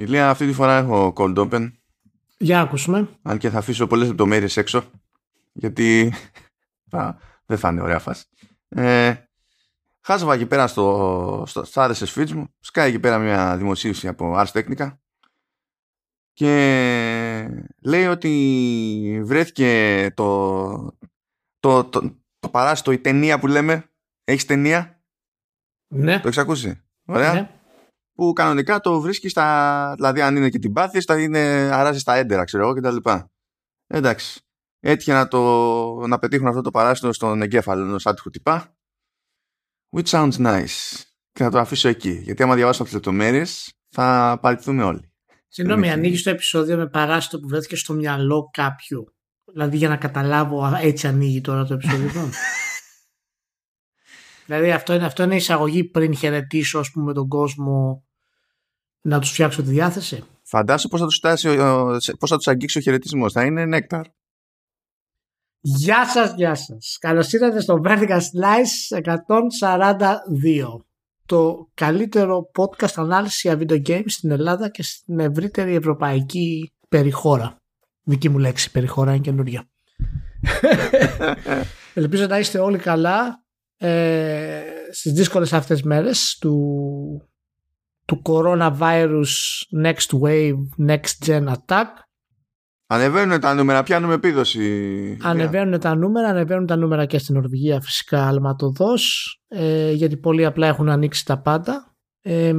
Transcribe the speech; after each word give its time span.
Ηλία, 0.00 0.30
αυτή 0.30 0.46
τη 0.46 0.52
φορά 0.52 0.76
έχω 0.78 1.12
cold 1.16 1.36
open. 1.36 1.70
Για 2.38 2.56
να 2.56 2.62
ακούσουμε. 2.62 3.08
Αν 3.22 3.38
και 3.38 3.50
θα 3.50 3.58
αφήσω 3.58 3.86
πολλές 3.86 4.08
λεπτομέρειες 4.08 4.56
έξω. 4.56 4.84
Γιατί 5.52 6.12
δεν 7.46 7.58
θα 7.58 7.68
είναι 7.68 7.80
ωραία 7.80 7.98
φάση. 7.98 8.24
Ε, 8.68 9.14
χάζευα 10.00 10.34
εκεί 10.34 10.46
πέρα 10.46 10.66
στο, 10.66 11.44
στο, 11.46 11.64
στο 11.64 11.82
RSS 11.82 12.14
feeds 12.14 12.30
μου. 12.30 12.54
Σκάει 12.60 12.88
εκεί 12.88 12.98
πέρα 12.98 13.18
μια 13.18 13.56
δημοσίευση 13.56 14.08
από 14.08 14.34
Ars 14.36 14.46
Technica. 14.52 14.96
Και 16.32 17.64
λέει 17.82 18.06
ότι 18.06 19.22
βρέθηκε 19.24 20.10
το, 20.14 20.98
το, 21.60 21.84
το, 21.84 22.20
το 22.38 22.48
παράστο, 22.48 22.92
η 22.92 22.98
ταινία 22.98 23.38
που 23.38 23.46
λέμε. 23.46 23.84
Έχεις 24.24 24.44
ταινία; 24.46 25.02
Ναι. 25.88 26.20
Το 26.20 26.26
έχεις 26.28 26.38
ακούσει; 26.38 26.82
Ωραία. 27.04 27.32
Ναι. 27.32 27.59
Που 28.20 28.32
κανονικά 28.32 28.80
το 28.80 29.00
βρίσκεις 29.00 29.30
στα. 29.30 29.92
Δηλαδή, 29.96 30.20
αν 30.20 30.36
είναι 30.36 30.48
και 30.48 30.58
την 30.58 30.72
πάθη, 30.72 31.00
θα 31.00 31.20
είναι 31.20 31.38
αράζεις 31.72 32.00
στα 32.00 32.14
έντερα, 32.14 32.44
ξέρω 32.44 32.62
εγώ 32.62 32.72
κτλ. 32.72 33.10
Εντάξει. 33.86 34.40
Έτυχε 34.80 35.12
να, 35.12 35.28
το, 35.28 36.06
να 36.06 36.18
πετύχουν 36.18 36.46
αυτό 36.46 36.60
το 36.60 36.70
παράστατο 36.70 37.12
στον 37.12 37.42
εγκέφαλο 37.42 37.82
ενός 37.82 38.06
άτυχου 38.06 38.30
τυπά. 38.30 38.76
Which 39.96 40.04
sounds 40.04 40.32
nice. 40.32 41.02
Και 41.32 41.42
θα 41.42 41.50
το 41.50 41.58
αφήσω 41.58 41.88
εκεί. 41.88 42.10
Γιατί 42.10 42.42
άμα 42.42 42.54
διαβάσω 42.54 42.84
τις 42.84 42.92
λεπτομέρειες, 42.92 43.72
θα 43.88 44.38
παραιτηθούμε 44.42 44.82
όλοι. 44.82 45.12
Συγγνώμη, 45.48 45.90
ανοίγεις 45.90 46.22
το 46.22 46.30
επεισόδιο 46.30 46.76
με 46.76 46.88
παράστατο 46.88 47.42
που 47.42 47.48
βρέθηκε 47.48 47.76
στο 47.76 47.92
μυαλό 47.92 48.50
κάποιου. 48.52 49.04
Δηλαδή 49.52 49.76
για 49.76 49.88
να 49.88 49.96
καταλάβω, 49.96 50.78
έτσι 50.80 51.06
ανοίγει 51.06 51.40
τώρα 51.40 51.64
το 51.64 51.74
επεισόδιο. 51.74 52.10
δηλαδή 54.46 54.72
αυτό 54.72 54.94
είναι, 54.94 55.06
αυτό 55.06 55.22
είναι 55.22 55.36
εισαγωγή 55.36 55.84
πριν 55.84 56.16
χαιρετήσω 56.16 56.78
ας 56.78 56.90
πούμε, 56.90 57.12
τον 57.12 57.28
κόσμο 57.28 58.04
να 59.00 59.18
τους 59.18 59.30
φτιάξω 59.30 59.62
τη 59.62 59.68
διάθεση. 59.68 60.24
Φαντάσου 60.42 60.88
πώς 60.88 61.00
θα 61.00 61.06
τους, 61.06 61.16
φτάσει, 61.16 61.48
πώς 62.18 62.30
θα 62.30 62.36
τους 62.36 62.48
αγγίξει 62.48 62.78
ο 62.78 62.80
χαιρετισμός. 62.80 63.32
Θα 63.32 63.44
είναι 63.44 63.64
νέκταρ. 63.64 64.04
Γεια 65.60 66.06
σας, 66.06 66.34
γεια 66.36 66.54
σας. 66.54 66.96
Καλώς 67.00 67.32
ήρθατε 67.32 67.60
στο 67.60 67.80
Vertical 67.84 68.18
Slice 68.18 68.98
142. 68.98 70.84
Το 71.26 71.70
καλύτερο 71.74 72.50
podcast 72.58 72.92
ανάλυση 72.94 73.48
για 73.48 73.58
video 73.58 73.86
games 73.86 74.04
στην 74.06 74.30
Ελλάδα 74.30 74.68
και 74.68 74.82
στην 74.82 75.18
ευρύτερη 75.18 75.74
ευρωπαϊκή 75.74 76.72
περιχώρα. 76.88 77.56
Δική 78.02 78.28
μου 78.28 78.38
λέξη, 78.38 78.70
περιχώρα 78.70 79.10
είναι 79.10 79.22
καινούργια. 79.22 79.68
Ελπίζω 81.94 82.26
να 82.26 82.38
είστε 82.38 82.58
όλοι 82.58 82.78
καλά 82.78 83.44
ε, 83.76 84.62
στις 84.90 85.12
δύσκολες 85.12 85.52
αυτές 85.52 85.82
μέρες 85.82 86.36
του, 86.40 87.29
του 88.10 88.22
coronavirus 88.24 89.32
next 89.82 90.10
wave, 90.22 90.88
next 90.88 91.26
gen 91.26 91.46
attack. 91.48 91.86
Ανεβαίνουν 92.86 93.40
τα 93.40 93.54
νούμερα, 93.54 93.82
πιάνουμε 93.82 94.14
επίδοση. 94.14 95.16
Ανεβαίνουν 95.22 95.80
τα 95.80 95.94
νούμερα, 95.94 96.28
ανεβαίνουν 96.28 96.66
τα 96.66 96.76
νούμερα 96.76 97.06
και 97.06 97.18
στην 97.18 97.34
Νορβηγία 97.34 97.80
φυσικά 97.80 98.26
αλματοδός, 98.26 99.34
ε, 99.48 99.90
γιατί 99.92 100.16
πολύ 100.16 100.44
απλά 100.44 100.66
έχουν 100.66 100.88
ανοίξει 100.88 101.26
τα 101.26 101.40
πάντα. 101.40 101.94
Ε, 102.20 102.54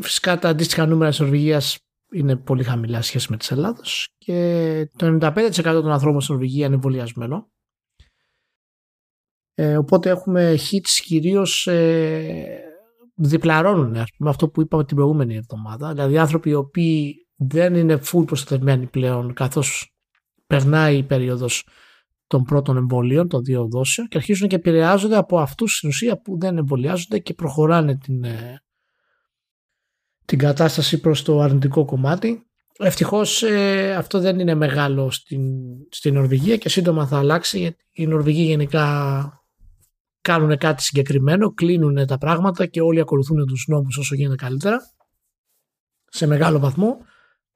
φυσικά 0.00 0.38
τα 0.38 0.48
αντίστοιχα 0.48 0.86
νούμερα 0.86 1.10
της 1.10 1.20
Νορβηγίας 1.20 1.78
είναι 2.12 2.36
πολύ 2.36 2.62
χαμηλά 2.62 3.02
σχέση 3.02 3.26
με 3.30 3.36
της 3.36 3.50
Ελλάδος 3.50 4.08
και 4.18 4.90
το 4.96 5.06
95% 5.06 5.62
των 5.62 5.90
ανθρώπων 5.90 6.20
στην 6.20 6.34
Νορβηγία 6.34 6.66
είναι 6.66 6.74
εμβολιασμένο. 6.74 7.50
Ε, 9.54 9.76
οπότε 9.76 10.10
έχουμε 10.10 10.54
hits 10.58 11.00
κυρίως 11.04 11.66
ε, 11.66 12.71
διπλαρώνουν 13.26 13.96
ας 13.96 14.10
πούμε, 14.16 14.30
αυτό 14.30 14.48
που 14.48 14.60
είπαμε 14.60 14.84
την 14.84 14.96
προηγούμενη 14.96 15.36
εβδομάδα. 15.36 15.92
Δηλαδή 15.92 16.18
άνθρωποι 16.18 16.50
οι 16.50 16.54
οποίοι 16.54 17.26
δεν 17.36 17.74
είναι 17.74 18.00
full 18.04 18.26
προστατευμένοι 18.26 18.86
πλέον 18.86 19.32
καθώς 19.32 19.94
περνάει 20.46 20.96
η 20.96 21.02
περίοδος 21.02 21.66
των 22.26 22.44
πρώτων 22.44 22.76
εμβολίων, 22.76 23.28
των 23.28 23.44
δύο 23.44 23.68
δόσεων 23.68 24.08
και 24.08 24.16
αρχίζουν 24.16 24.48
και 24.48 24.56
επηρεάζονται 24.56 25.16
από 25.16 25.38
αυτούς 25.38 25.76
στην 25.76 25.88
ουσία 25.88 26.20
που 26.20 26.38
δεν 26.38 26.56
εμβολιάζονται 26.56 27.18
και 27.18 27.34
προχωράνε 27.34 27.96
την, 27.96 28.24
την 30.24 30.38
κατάσταση 30.38 31.00
προς 31.00 31.22
το 31.22 31.40
αρνητικό 31.40 31.84
κομμάτι. 31.84 32.46
Ευτυχώς 32.78 33.42
ε, 33.42 33.94
αυτό 33.94 34.20
δεν 34.20 34.38
είναι 34.38 34.54
μεγάλο 34.54 35.10
στην, 35.10 35.42
στην 35.90 36.14
Νορβηγία 36.14 36.56
και 36.56 36.68
σύντομα 36.68 37.06
θα 37.06 37.18
αλλάξει 37.18 37.58
γιατί 37.58 37.84
οι 37.92 38.06
Νορβηγοί 38.06 38.42
γενικά 38.42 39.41
κάνουν 40.22 40.58
κάτι 40.58 40.82
συγκεκριμένο, 40.82 41.52
κλείνουν 41.52 42.06
τα 42.06 42.18
πράγματα 42.18 42.66
και 42.66 42.80
όλοι 42.80 43.00
ακολουθούν 43.00 43.46
τους 43.46 43.64
νόμους 43.68 43.96
όσο 43.96 44.14
γίνεται 44.14 44.34
καλύτερα 44.34 44.80
σε 46.08 46.26
μεγάλο 46.26 46.58
βαθμό. 46.58 46.96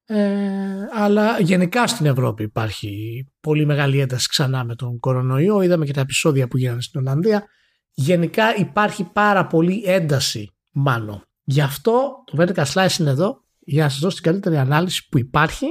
Ε, 0.08 0.86
αλλά 0.92 1.40
γενικά 1.40 1.86
στην 1.86 2.06
Ευρώπη 2.06 2.42
υπάρχει 2.42 3.24
πολύ 3.40 3.66
μεγάλη 3.66 4.00
ένταση 4.00 4.28
ξανά 4.28 4.64
με 4.64 4.74
τον 4.74 4.98
κορονοϊό. 4.98 5.62
Είδαμε 5.62 5.84
και 5.84 5.92
τα 5.92 6.00
επεισόδια 6.00 6.48
που 6.48 6.56
γίνανε 6.56 6.80
στην 6.80 7.00
Ολλανδία. 7.00 7.44
Γενικά 7.92 8.56
υπάρχει 8.56 9.04
πάρα 9.04 9.46
πολύ 9.46 9.82
ένταση 9.86 10.50
μάλλον. 10.70 11.22
Γι' 11.42 11.60
αυτό 11.60 12.22
το 12.24 12.36
Vertical 12.38 12.64
Slice 12.64 12.98
είναι 12.98 13.10
εδώ 13.10 13.44
για 13.58 13.82
να 13.82 13.88
σας 13.88 14.00
δώσω 14.00 14.14
την 14.14 14.24
καλύτερη 14.24 14.56
ανάλυση 14.56 15.08
που 15.08 15.18
υπάρχει 15.18 15.66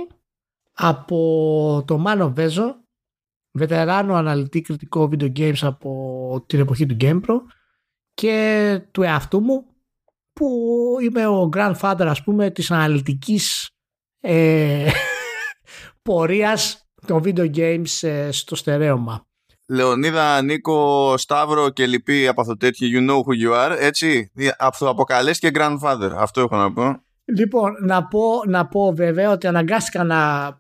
από 0.74 1.84
το 1.88 1.98
Μάνο 1.98 2.34
Βέζο, 2.34 2.85
βετεράνο 3.56 4.16
αναλυτή 4.16 4.62
κριτικό 4.62 5.10
video 5.12 5.32
games 5.40 5.60
από 5.62 6.44
την 6.48 6.60
εποχή 6.60 6.86
του 6.86 6.98
GamePro 7.02 7.36
και 8.14 8.82
του 8.92 9.02
εαυτού 9.02 9.40
μου 9.42 9.66
που 10.34 10.48
είμαι 11.02 11.28
ο 11.28 11.50
grandfather 11.56 12.06
ας 12.06 12.24
πούμε 12.24 12.50
της 12.50 12.72
αναλυτικής 12.72 13.70
ε, 14.20 14.90
πορείας 16.02 16.88
των 17.08 17.22
video 17.26 17.56
games 17.56 18.08
ε, 18.08 18.32
στο 18.32 18.56
στερέωμα. 18.56 19.26
Λεωνίδα, 19.68 20.42
Νίκο, 20.42 21.14
Σταύρο 21.18 21.70
και 21.70 21.88
λοιποί 21.88 22.28
από 22.28 22.42
αυτό 22.42 22.58
τέτοιο 22.58 22.88
you 22.92 23.10
know 23.10 23.18
who 23.18 23.48
you 23.48 23.54
are, 23.54 23.76
έτσι, 23.80 24.32
αυτοαποκαλέσει 24.60 25.40
και 25.40 25.52
grandfather, 25.54 26.12
αυτό 26.16 26.42
έχω 26.42 26.56
να 26.56 26.74
πω. 26.74 27.04
Λοιπόν, 27.26 27.72
να 27.82 28.08
πω, 28.08 28.42
να 28.48 28.68
πω 28.68 28.94
βέβαια 28.96 29.32
ότι 29.32 29.48
αναγκάστηκα 29.48 30.04
να 30.04 30.58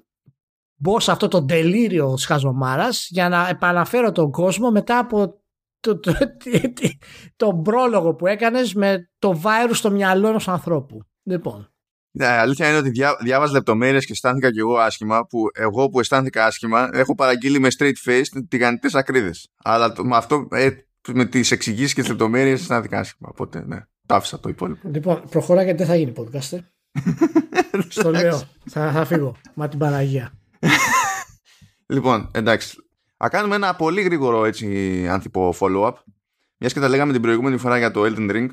μπω 0.76 1.00
σε 1.00 1.12
αυτό 1.12 1.28
το 1.28 1.46
τελείριο 1.46 2.14
της 2.14 2.26
χαζομάρας 2.26 3.08
για 3.10 3.30
να 3.30 3.48
επαναφέρω 3.48 4.12
τον 4.12 4.32
κόσμο 4.32 4.72
μετά 4.72 4.98
από 4.98 5.40
το, 5.80 6.00
το, 6.00 6.12
το, 6.14 6.90
το 7.36 7.62
πρόλογο 7.64 8.16
που 8.16 8.28
έκανες 8.28 8.74
με 8.74 9.10
το 9.20 9.40
βάιρους 9.40 9.78
στο 9.78 9.92
μυαλό 9.92 10.28
ενός 10.28 10.48
ανθρώπου. 10.48 11.00
Λοιπόν. 11.24 11.70
Ναι, 12.12 12.28
αλήθεια 12.28 12.70
είναι 12.70 12.78
ότι 12.78 12.90
διά, 12.90 13.18
διάβαζα 13.22 13.52
λεπτομέρειες 13.52 14.06
και 14.06 14.12
αισθάνθηκα 14.12 14.52
κι 14.52 14.60
εγώ 14.60 14.78
άσχημα. 14.78 15.26
Που 15.26 15.40
εγώ 15.54 15.90
που 15.90 16.00
αισθάνθηκα 16.00 16.46
άσχημα 16.46 16.90
έχω 16.94 17.16
παραγγείλει 17.16 17.60
με 17.60 17.68
straight 17.78 18.10
face 18.10 18.44
τηγανιτές 18.48 18.96
ακρίδες. 18.96 19.50
Αλλά 19.64 19.94
το, 19.94 20.06
με 20.06 20.16
αυτό, 20.16 20.48
ε, 20.52 20.70
με 21.14 21.26
τις 21.26 21.52
εξηγήσεις 21.52 21.94
και 21.94 22.02
τις 22.02 22.10
λεπτομέρειες 22.10 22.60
αισθάνθηκα 22.60 23.00
άσχημα. 23.00 23.30
Οπότε 23.32 23.64
ναι, 23.66 23.80
το 24.06 24.16
άφησα 24.16 24.40
το 24.40 24.50
υπόλοιπο. 24.50 24.90
Λοιπόν, 24.90 25.24
προχωρά 25.30 25.64
γιατί 25.64 25.78
δεν 25.78 25.88
θα 25.88 25.96
γίνει 25.96 26.14
podcast. 26.18 26.58
Ε. 26.58 26.60
Στο 27.90 28.12
λέω. 28.12 28.42
θα, 28.70 28.92
θα 28.92 29.06
φύγω. 29.06 29.36
Μα 29.54 29.68
την 29.68 29.80
Παναγία. 29.80 30.32
Λοιπόν, 31.86 32.32
εντάξει. 32.34 32.78
Α 33.18 33.28
κάνουμε 33.30 33.56
ένα 33.56 33.76
πολύ 33.76 34.02
γρήγορο 34.02 34.46
έτσι 34.46 35.08
άνθρωπο 35.08 35.56
follow-up. 35.60 35.94
Μιας 36.58 36.74
και 36.74 36.80
τα 36.80 36.90
λέγαμε 36.90 37.12
την 37.12 37.22
προηγούμενη 37.22 37.58
φορά 37.58 37.78
για 37.78 37.92
το 37.92 38.04
Elden 38.06 38.32
Ring. 38.32 38.48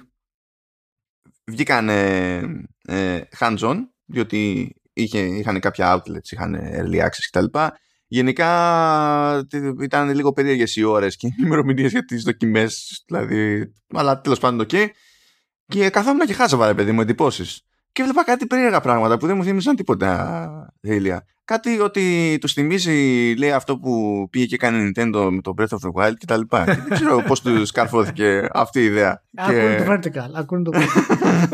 Βγήκαν 1.45 1.89
ε, 1.89 2.37
ε, 2.83 3.21
hands-on, 3.39 3.77
διότι 4.05 4.73
είχε, 4.93 5.19
είχαν 5.19 5.61
κάποια 5.61 5.97
outlets, 5.97 6.31
είχαν 6.31 6.57
early 6.57 7.01
access 7.01 7.29
κτλ. 7.31 7.59
Γενικά 8.07 9.47
ήταν 9.83 10.15
λίγο 10.15 10.33
περίεργες 10.33 10.77
οι 10.77 10.83
ώρες 10.83 11.17
και 11.17 11.27
οι 11.27 11.35
ημερομηνίες 11.39 11.91
για 11.91 12.05
τις 12.05 12.23
δοκιμές, 12.23 13.03
δηλαδή. 13.07 13.73
Αλλά 13.95 14.21
τέλος 14.21 14.39
πάντων, 14.39 14.61
OK. 14.61 14.69
Okay. 14.73 14.87
Και 15.67 15.91
καθόμουν 15.91 16.27
και 16.27 16.33
χάζαβα, 16.33 16.67
ρε 16.67 16.75
παιδί 16.75 16.93
μου, 16.93 17.01
εντυπώσεις. 17.01 17.67
Και 17.93 18.03
βλέπα 18.03 18.25
κάτι 18.25 18.47
περίεργα 18.47 18.81
πράγματα 18.81 19.17
που 19.17 19.27
δεν 19.27 19.37
μου 19.37 19.45
θύμισαν 19.45 19.77
τίποτα 19.77 20.75
τέλεια. 20.81 21.25
Κάτι 21.45 21.81
ότι 21.81 22.37
τους 22.41 22.53
θυμίζει, 22.53 23.35
λέει, 23.39 23.53
αυτό 23.53 23.79
που 23.79 24.27
πήγε 24.31 24.47
και 24.47 24.57
κάνει 24.57 24.93
Nintendo 24.95 25.29
με 25.31 25.41
το 25.41 25.55
Breath 25.59 25.69
of 25.69 25.79
the 25.79 26.03
Wild 26.03 26.13
κτλ. 26.19 26.41
Και, 26.41 26.65
και 26.65 26.81
δεν 26.81 26.91
ξέρω 26.91 27.23
πώς 27.27 27.41
τους 27.41 27.71
καρφώθηκε 27.77 28.49
αυτή 28.53 28.81
η 28.81 28.85
ιδέα. 28.85 29.23
Ακούνε 29.37 29.85
το 29.87 29.93
vertical. 29.93 30.31
Ακούνε 30.35 30.63
το 30.63 30.71
vertical. 30.79 31.53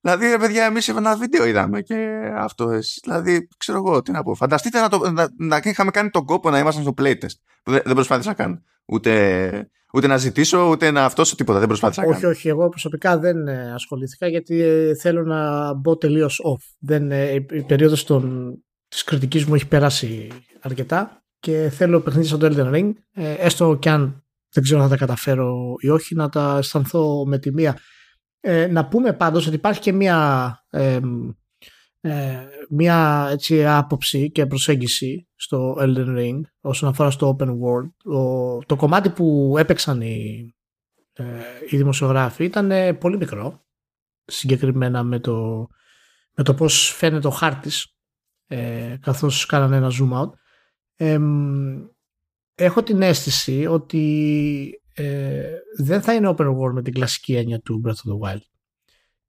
Δηλαδή, 0.00 0.28
ρε 0.28 0.38
παιδιά, 0.38 0.64
εμείς 0.64 0.88
ένα 0.88 1.16
βίντεο 1.16 1.46
είδαμε 1.46 1.80
και 1.80 2.30
αυτό. 2.36 2.70
Εσύ, 2.70 3.00
δηλαδή, 3.02 3.48
ξέρω 3.56 3.78
εγώ 3.78 4.02
τι 4.02 4.10
να 4.10 4.22
πω. 4.22 4.34
Φανταστείτε 4.34 4.80
να, 4.80 4.88
το, 4.88 5.10
να, 5.10 5.28
να 5.38 5.60
είχαμε 5.64 5.90
κάνει 5.90 6.10
τον 6.10 6.24
κόπο 6.24 6.50
να 6.50 6.58
ήμασταν 6.58 6.82
στο 6.82 6.94
playtest. 6.98 7.36
Που 7.62 7.70
δεν, 7.70 7.80
δεν 7.84 7.94
προσπάθησα 7.94 8.28
να 8.28 8.34
κάνω. 8.34 8.62
Ούτε, 8.84 9.70
ούτε 9.94 10.06
να 10.06 10.16
ζητήσω, 10.16 10.68
ούτε 10.68 10.90
να 10.90 11.04
αυτό 11.04 11.22
τίποτα. 11.22 11.58
Δεν 11.58 11.68
προσπάθησα 11.68 12.02
να 12.02 12.08
όχι, 12.08 12.20
κάνω. 12.20 12.32
όχι. 12.32 12.48
Εγώ 12.48 12.68
προσωπικά 12.68 13.18
δεν 13.18 13.48
ε, 13.48 13.72
ασχολήθηκα 13.72 14.28
γιατί 14.28 14.60
ε, 14.60 14.94
θέλω 14.94 15.22
να 15.22 15.72
μπω 15.74 15.96
τελείως 15.96 16.40
off. 16.44 16.74
Δεν, 16.78 17.10
ε, 17.10 17.32
η 17.32 17.62
περίοδος 17.66 18.06
της 18.88 19.04
κριτικής 19.04 19.44
μου 19.44 19.54
έχει 19.54 19.68
περάσει 19.68 20.28
αρκετά 20.60 21.22
και 21.38 21.70
θέλω 21.72 22.00
παιχνίδι 22.00 22.26
στο 22.26 22.38
Elden 22.40 22.74
Ring, 22.74 22.92
έστω 23.38 23.76
και 23.80 23.90
αν 23.90 24.24
δεν 24.52 24.62
ξέρω 24.62 24.80
αν 24.80 24.88
θα 24.88 24.92
τα 24.94 25.00
καταφέρω 25.00 25.74
ή 25.78 25.88
όχι, 25.88 26.14
να 26.14 26.28
τα 26.28 26.56
αισθανθώ 26.58 27.26
με 27.26 27.38
τη 27.38 27.52
μία 27.52 27.78
Ε, 28.46 28.66
να 28.66 28.88
πούμε 28.88 29.12
πάντως 29.12 29.46
ότι 29.46 29.54
υπάρχει 29.54 29.80
και 29.80 29.92
μία, 29.92 30.58
ε, 30.70 31.00
μία 32.68 33.28
έτσι, 33.30 33.66
άποψη 33.66 34.30
και 34.30 34.46
προσέγγιση 34.46 35.28
στο 35.34 35.76
Elden 35.78 36.18
Ring 36.18 36.40
όσον 36.60 36.88
αφορά 36.88 37.10
στο 37.10 37.36
open 37.38 37.48
world. 37.48 37.90
το 38.66 38.76
κομμάτι 38.76 39.10
που 39.10 39.54
έπαιξαν 39.58 40.00
οι, 40.00 40.54
ε, 41.12 41.24
οι 41.70 41.76
δημοσιογράφοι 41.76 42.44
ήταν 42.44 42.98
πολύ 42.98 43.16
μικρό 43.16 43.64
συγκεκριμένα 44.24 45.02
με 45.02 45.20
το, 45.20 45.66
με 46.34 46.44
το 46.44 46.54
πώς 46.54 46.94
φαίνεται 46.96 47.26
ο 47.26 47.30
χάρτης 47.30 47.96
ε, 48.46 48.96
καθώς 49.00 49.46
κάνανε 49.46 49.76
ένα 49.76 49.90
zoom 49.90 50.22
out. 50.22 50.30
έχω 52.54 52.82
την 52.82 53.02
αίσθηση 53.02 53.66
ότι 53.66 54.82
ε, 54.94 55.52
δεν 55.78 56.02
θα 56.02 56.14
είναι 56.14 56.34
open 56.36 56.46
world 56.46 56.72
με 56.72 56.82
την 56.82 56.92
κλασική 56.92 57.34
έννοια 57.34 57.60
του 57.60 57.82
Breath 57.84 57.90
of 57.90 58.12
the 58.12 58.32
Wild. 58.32 58.42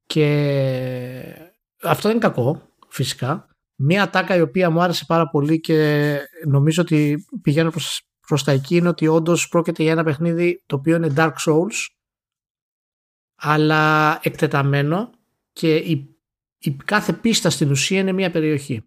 Και 0.06 1.55
αυτό 1.86 2.08
δεν 2.08 2.12
είναι 2.18 2.28
κακό, 2.28 2.70
φυσικά. 2.88 3.48
Μία 3.76 4.04
ατάκα 4.04 4.36
η 4.36 4.42
οποία 4.42 4.70
μου 4.70 4.82
άρεσε 4.82 5.06
πάρα 5.08 5.30
πολύ 5.30 5.60
και 5.60 6.20
νομίζω 6.48 6.82
ότι 6.82 7.26
πηγαίνω 7.42 7.70
προς, 7.70 8.02
προς 8.28 8.44
τα 8.44 8.52
εκεί 8.52 8.76
είναι 8.76 8.88
ότι 8.88 9.08
όντως 9.08 9.48
πρόκειται 9.48 9.84
για 9.84 9.92
ένα 9.92 10.04
παιχνίδι 10.04 10.64
το 10.66 10.76
οποίο 10.76 10.96
είναι 10.96 11.14
Dark 11.16 11.34
Souls 11.46 11.88
αλλά 13.36 14.20
εκτεταμένο 14.24 15.10
και 15.52 15.76
η, 15.76 16.16
η 16.58 16.72
κάθε 16.72 17.14
πίστα 17.14 17.50
στην 17.50 17.72
ουσία 17.72 18.00
είναι 18.00 18.12
μια 18.12 18.32
περιοχή. 18.32 18.84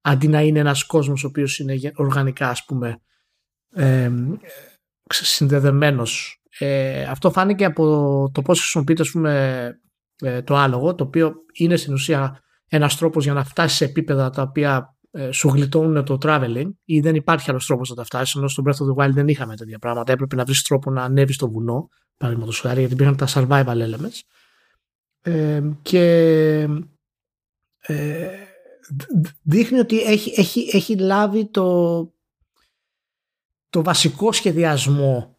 Αντί 0.00 0.28
να 0.28 0.40
είναι 0.40 0.58
ένας 0.58 0.84
κόσμος 0.86 1.24
ο 1.24 1.26
οποίος 1.26 1.58
είναι 1.58 1.92
οργανικά 1.94 2.48
ας 2.48 2.64
πούμε 2.64 3.00
ε, 3.74 4.10
συνδεδεμένος. 5.08 6.42
Ε, 6.58 7.02
αυτό 7.02 7.30
φάνηκε 7.30 7.64
από 7.64 7.84
το 8.34 8.42
πώς 8.42 8.60
χρησιμοποιείται 8.60 9.02
ας 9.02 9.10
πούμε, 9.10 9.80
ε, 10.20 10.42
το 10.42 10.56
άλογο, 10.56 10.94
το 10.94 11.04
οποίο 11.04 11.34
είναι 11.52 11.76
στην 11.76 11.92
ουσία 11.92 12.40
ένας 12.68 12.96
τρόπος 12.96 13.24
για 13.24 13.32
να 13.32 13.44
φτάσεις 13.44 13.76
σε 13.76 13.84
επίπεδα 13.84 14.30
τα 14.30 14.42
οποία 14.42 14.96
ε, 15.10 15.30
σου 15.30 15.48
γλιτώνουν 15.48 16.04
το 16.04 16.18
traveling 16.22 16.70
ή 16.84 17.00
δεν 17.00 17.14
υπάρχει 17.14 17.50
άλλος 17.50 17.66
τρόπος 17.66 17.88
να 17.88 17.94
τα 17.94 18.04
φτάσεις. 18.04 18.34
Ενώ 18.34 18.48
στο 18.48 18.62
Breath 18.66 18.70
of 18.70 19.04
the 19.04 19.04
Wild 19.04 19.12
δεν 19.12 19.28
είχαμε 19.28 19.56
τέτοια 19.56 19.78
πράγματα. 19.78 20.12
Έπρεπε 20.12 20.36
να 20.36 20.44
βρεις 20.44 20.62
τρόπο 20.62 20.90
να 20.90 21.02
ανέβεις 21.02 21.34
στο 21.34 21.50
βουνό, 21.50 21.88
παραδείγματος 22.16 22.60
χάρη, 22.60 22.78
γιατί 22.78 22.94
υπήρχαν 22.94 23.16
τα 23.16 23.26
survival 23.28 23.88
elements. 23.88 24.20
Ε, 25.22 25.62
και 25.82 26.02
ε, 27.80 28.28
δείχνει 29.42 29.78
ότι 29.78 30.00
έχει, 30.00 30.32
έχει, 30.36 30.70
έχει 30.72 30.96
λάβει 30.98 31.50
το, 31.50 32.00
το 33.70 33.82
βασικό 33.82 34.32
σχεδιασμό 34.32 35.38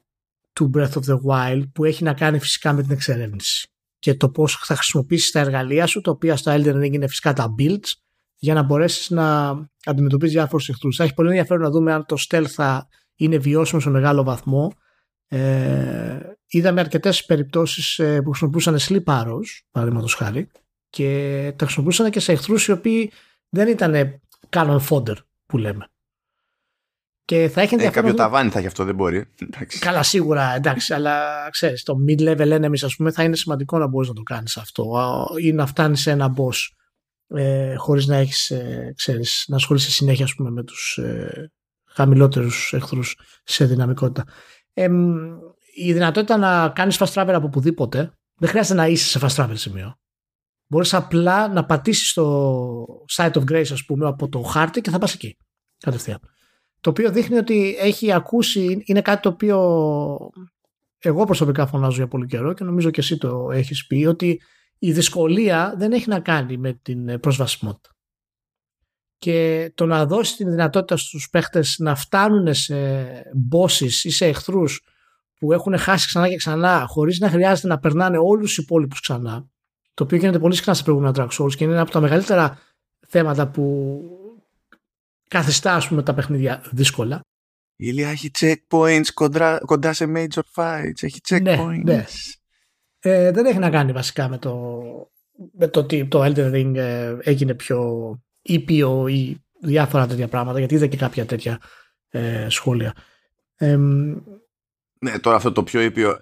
του 0.53 0.71
Breath 0.73 0.91
of 0.91 1.03
the 1.05 1.19
Wild 1.25 1.63
που 1.73 1.85
έχει 1.85 2.03
να 2.03 2.13
κάνει 2.13 2.39
φυσικά 2.39 2.73
με 2.73 2.81
την 2.81 2.91
εξερεύνηση 2.91 3.70
και 4.01 4.15
το 4.15 4.29
πώς 4.29 4.55
θα 4.55 4.75
χρησιμοποιήσεις 4.75 5.31
τα 5.31 5.39
εργαλεία 5.39 5.85
σου 5.85 6.01
τα 6.01 6.11
οποία 6.11 6.35
στο 6.35 6.51
Elden 6.55 6.75
Ring 6.75 6.93
είναι 6.93 7.07
φυσικά 7.07 7.33
τα 7.33 7.55
builds 7.59 7.91
για 8.35 8.53
να 8.53 8.63
μπορέσεις 8.63 9.09
να 9.09 9.49
αντιμετωπίσεις 9.85 10.35
διάφορους 10.35 10.69
εχθρούς. 10.69 10.95
Θα 10.95 11.03
έχει 11.03 11.13
πολύ 11.13 11.29
ενδιαφέρον 11.29 11.61
να 11.61 11.69
δούμε 11.69 11.93
αν 11.93 12.05
το 12.05 12.15
stealth 12.29 12.47
θα 12.47 12.87
είναι 13.15 13.37
βιώσιμο 13.37 13.81
σε 13.81 13.89
μεγάλο 13.89 14.23
βαθμό. 14.23 14.73
Ε, 15.27 16.19
είδαμε 16.47 16.79
αρκετές 16.79 17.25
περιπτώσεις 17.25 17.99
ε, 17.99 18.21
που 18.21 18.29
χρησιμοποιούσαν 18.29 18.77
sleep 18.79 19.21
arrows, 19.21 19.61
παραδείγματος 19.71 20.13
χάρη, 20.13 20.51
και 20.89 21.53
τα 21.55 21.65
χρησιμοποιούσαν 21.65 22.09
και 22.09 22.19
σε 22.19 22.31
εχθρούς 22.31 22.67
οι 22.67 22.71
οποίοι 22.71 23.11
δεν 23.49 23.67
ήταν 23.67 24.21
cannon 24.49 24.79
fodder 24.89 25.15
που 25.45 25.57
λέμε. 25.57 25.87
Και 27.31 27.49
θα 27.49 27.61
έχει 27.61 27.75
ε, 27.79 27.89
κάποιο 27.89 28.13
ταβάνι 28.13 28.49
θα 28.49 28.57
έχει 28.57 28.67
αυτό, 28.67 28.83
δεν 28.83 28.95
μπορεί. 28.95 29.27
Καλά, 29.79 30.03
σίγουρα, 30.03 30.55
εντάξει, 30.55 30.93
αλλά 30.93 31.47
ξέρεις, 31.51 31.83
το 31.83 31.95
mid-level 32.07 32.59
enemies, 32.59 32.83
ας 32.83 32.95
πούμε, 32.95 33.11
θα 33.11 33.23
είναι 33.23 33.35
σημαντικό 33.35 33.77
να 33.77 33.87
μπορείς 33.87 34.07
να 34.07 34.13
το 34.13 34.21
κάνεις 34.21 34.57
αυτό 34.57 34.93
ή 35.41 35.51
να 35.51 35.65
φτάνεις 35.65 36.01
σε 36.01 36.11
ένα 36.11 36.33
boss 36.37 36.55
ε, 37.37 37.75
χωρίς 37.75 38.07
να 38.07 38.15
έχεις, 38.15 38.49
ε, 38.49 38.93
ξέρεις, 38.95 39.45
να 39.47 39.55
ασχολείσαι 39.55 39.91
συνέχεια, 39.91 40.25
ας 40.25 40.35
πούμε, 40.35 40.49
με 40.49 40.63
τους 40.63 40.97
ε, 40.97 41.51
χαμηλότερους 41.85 42.73
εχθρούς 42.73 43.17
σε 43.43 43.65
δυναμικότητα. 43.65 44.25
Ε, 44.73 44.89
η 45.75 45.93
δυνατότητα 45.93 46.37
να 46.37 46.69
κάνεις 46.69 46.97
fast 46.99 47.13
travel 47.13 47.33
από 47.33 47.45
οπουδήποτε 47.45 48.13
δεν 48.35 48.49
χρειάζεται 48.49 48.75
να 48.75 48.87
είσαι 48.87 49.19
σε 49.19 49.19
fast 49.21 49.43
travel 49.43 49.57
σημείο. 49.57 49.95
Μπορείς 50.67 50.93
απλά 50.93 51.47
να 51.47 51.65
πατήσεις 51.65 52.13
το 52.13 52.85
site 53.15 53.33
of 53.33 53.43
grace, 53.51 53.71
ας 53.71 53.85
πούμε, 53.85 54.07
από 54.07 54.29
το 54.29 54.41
χάρτη 54.41 54.81
και 54.81 54.89
θα 54.89 54.97
πας 54.97 55.13
εκεί. 55.13 55.37
Κατευθείαν 55.77 56.19
το 56.81 56.89
οποίο 56.89 57.11
δείχνει 57.11 57.37
ότι 57.37 57.75
έχει 57.79 58.11
ακούσει, 58.11 58.83
είναι 58.85 59.01
κάτι 59.01 59.21
το 59.21 59.29
οποίο 59.29 59.57
εγώ 60.97 61.23
προσωπικά 61.25 61.65
φωνάζω 61.65 61.95
για 61.95 62.07
πολύ 62.07 62.25
καιρό 62.25 62.53
και 62.53 62.63
νομίζω 62.63 62.89
και 62.89 62.99
εσύ 62.99 63.17
το 63.17 63.49
έχεις 63.51 63.87
πει, 63.87 64.05
ότι 64.05 64.41
η 64.77 64.91
δυσκολία 64.91 65.73
δεν 65.77 65.91
έχει 65.91 66.09
να 66.09 66.19
κάνει 66.19 66.57
με 66.57 66.73
την 66.73 67.19
προσβασιμότητα. 67.19 67.89
Και 69.17 69.71
το 69.75 69.85
να 69.85 70.05
δώσεις 70.05 70.35
την 70.35 70.49
δυνατότητα 70.49 70.97
στους 70.97 71.29
παίχτες 71.29 71.75
να 71.79 71.95
φτάνουν 71.95 72.53
σε 72.53 72.75
bosses 73.53 74.03
ή 74.03 74.09
σε 74.09 74.25
εχθρούς 74.25 74.85
που 75.39 75.53
έχουν 75.53 75.77
χάσει 75.77 76.07
ξανά 76.07 76.29
και 76.29 76.35
ξανά 76.35 76.85
χωρίς 76.87 77.19
να 77.19 77.29
χρειάζεται 77.29 77.67
να 77.67 77.79
περνάνε 77.79 78.17
όλους 78.17 78.53
τους 78.53 78.57
υπόλοιπους 78.63 78.99
ξανά, 78.99 79.47
το 79.93 80.03
οποίο 80.03 80.17
γίνεται 80.17 80.39
πολύ 80.39 80.55
συχνά 80.55 80.73
σε 80.73 80.83
προηγούμενα 80.83 81.13
Dark 81.17 81.29
Souls 81.39 81.55
και 81.55 81.63
είναι 81.63 81.73
ένα 81.73 81.81
από 81.81 81.91
τα 81.91 81.99
μεγαλύτερα 81.99 82.57
θέματα 83.07 83.47
που 83.47 84.01
καθιστά 85.31 85.75
ας 85.75 85.87
πούμε 85.87 86.03
τα 86.03 86.13
παιχνίδια 86.13 86.63
δύσκολα. 86.71 87.21
Η 87.75 87.85
Ηλία 87.87 88.09
έχει 88.09 88.31
checkpoints 88.39 89.05
κοντά, 89.13 89.61
κοντά 89.65 89.93
σε 89.93 90.05
major 90.15 90.41
fights, 90.55 91.03
έχει 91.03 91.19
ναι, 91.41 91.55
checkpoints. 91.57 91.81
Ναι, 91.83 92.05
Ε, 92.99 93.31
δεν 93.31 93.45
έχει 93.45 93.57
να 93.57 93.69
κάνει 93.69 93.91
βασικά 93.91 94.29
με 94.29 94.37
το, 94.37 94.81
με 95.53 95.67
το 95.67 95.79
ότι 95.79 96.07
το 96.07 96.23
Elden 96.23 96.53
Ring 96.53 96.75
ε, 96.75 97.17
έγινε 97.21 97.53
πιο 97.53 98.11
ήπιο 98.41 99.07
ή 99.07 99.41
διάφορα 99.61 100.07
τέτοια 100.07 100.27
πράγματα, 100.27 100.59
γιατί 100.59 100.75
είδα 100.75 100.87
και 100.87 100.97
κάποια 100.97 101.25
τέτοια 101.25 101.59
ε, 102.09 102.49
σχόλια. 102.49 102.93
ναι, 104.99 105.19
τώρα 105.21 105.35
αυτό 105.35 105.51
το 105.51 105.63
πιο 105.63 105.81
ήπιο 105.81 106.17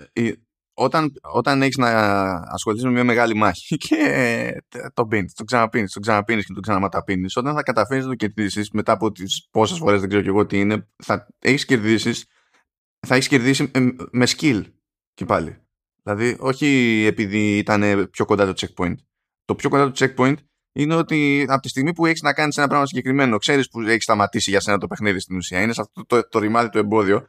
όταν, 0.79 1.11
όταν 1.33 1.61
έχεις 1.61 1.77
να 1.77 1.89
ασχοληθείς 2.31 2.85
με 2.85 2.91
μια 2.91 3.03
μεγάλη 3.03 3.35
μάχη 3.35 3.77
και 3.87 4.63
το 4.93 5.05
πίνεις, 5.05 5.33
το 5.33 5.43
ξαναπίνεις, 5.43 5.93
το 5.93 5.99
ξαναπίνεις 5.99 6.45
και 6.45 6.53
το 6.53 6.59
ξαναματαπίνεις, 6.59 7.35
όταν 7.35 7.55
θα 7.55 7.63
καταφέρεις 7.63 8.03
να 8.03 8.09
το 8.09 8.15
κερδίσεις 8.15 8.69
μετά 8.71 8.91
από 8.91 9.11
τις 9.11 9.47
πόσες 9.51 9.77
φορές 9.77 9.99
δεν 9.99 10.09
ξέρω 10.09 10.23
και 10.23 10.29
εγώ 10.29 10.45
τι 10.45 10.59
είναι, 10.59 10.87
θα 11.03 11.27
έχεις 11.39 11.65
κερδίσεις 11.65 12.25
θα 13.07 13.15
έχεις 13.15 13.27
κερδίσει 13.27 13.71
με 14.11 14.27
skill 14.37 14.63
και 15.13 15.25
πάλι. 15.25 15.57
Δηλαδή, 16.03 16.37
όχι 16.39 17.03
επειδή 17.07 17.57
ήταν 17.57 18.09
πιο 18.09 18.25
κοντά 18.25 18.53
το 18.53 18.53
checkpoint. 18.57 18.95
Το 19.45 19.55
πιο 19.55 19.69
κοντά 19.69 19.91
το 19.91 20.05
checkpoint 20.05 20.35
είναι 20.71 20.95
ότι 20.95 21.45
από 21.49 21.61
τη 21.61 21.69
στιγμή 21.69 21.93
που 21.93 22.05
έχεις 22.05 22.21
να 22.21 22.33
κάνεις 22.33 22.57
ένα 22.57 22.67
πράγμα 22.67 22.85
συγκεκριμένο, 22.85 23.37
ξέρεις 23.37 23.69
που 23.69 23.81
έχεις 23.81 24.03
σταματήσει 24.03 24.49
για 24.49 24.59
σένα 24.59 24.77
το 24.77 24.87
παιχνίδι 24.87 25.19
στην 25.19 25.37
ουσία. 25.37 25.61
Είναι 25.61 25.73
σε 25.73 25.81
αυτό 25.81 26.05
το, 26.05 26.15
το, 26.15 26.27
το 26.27 26.39
ρημάδι 26.39 26.69
του 26.69 26.77
εμπόδιο 26.77 27.27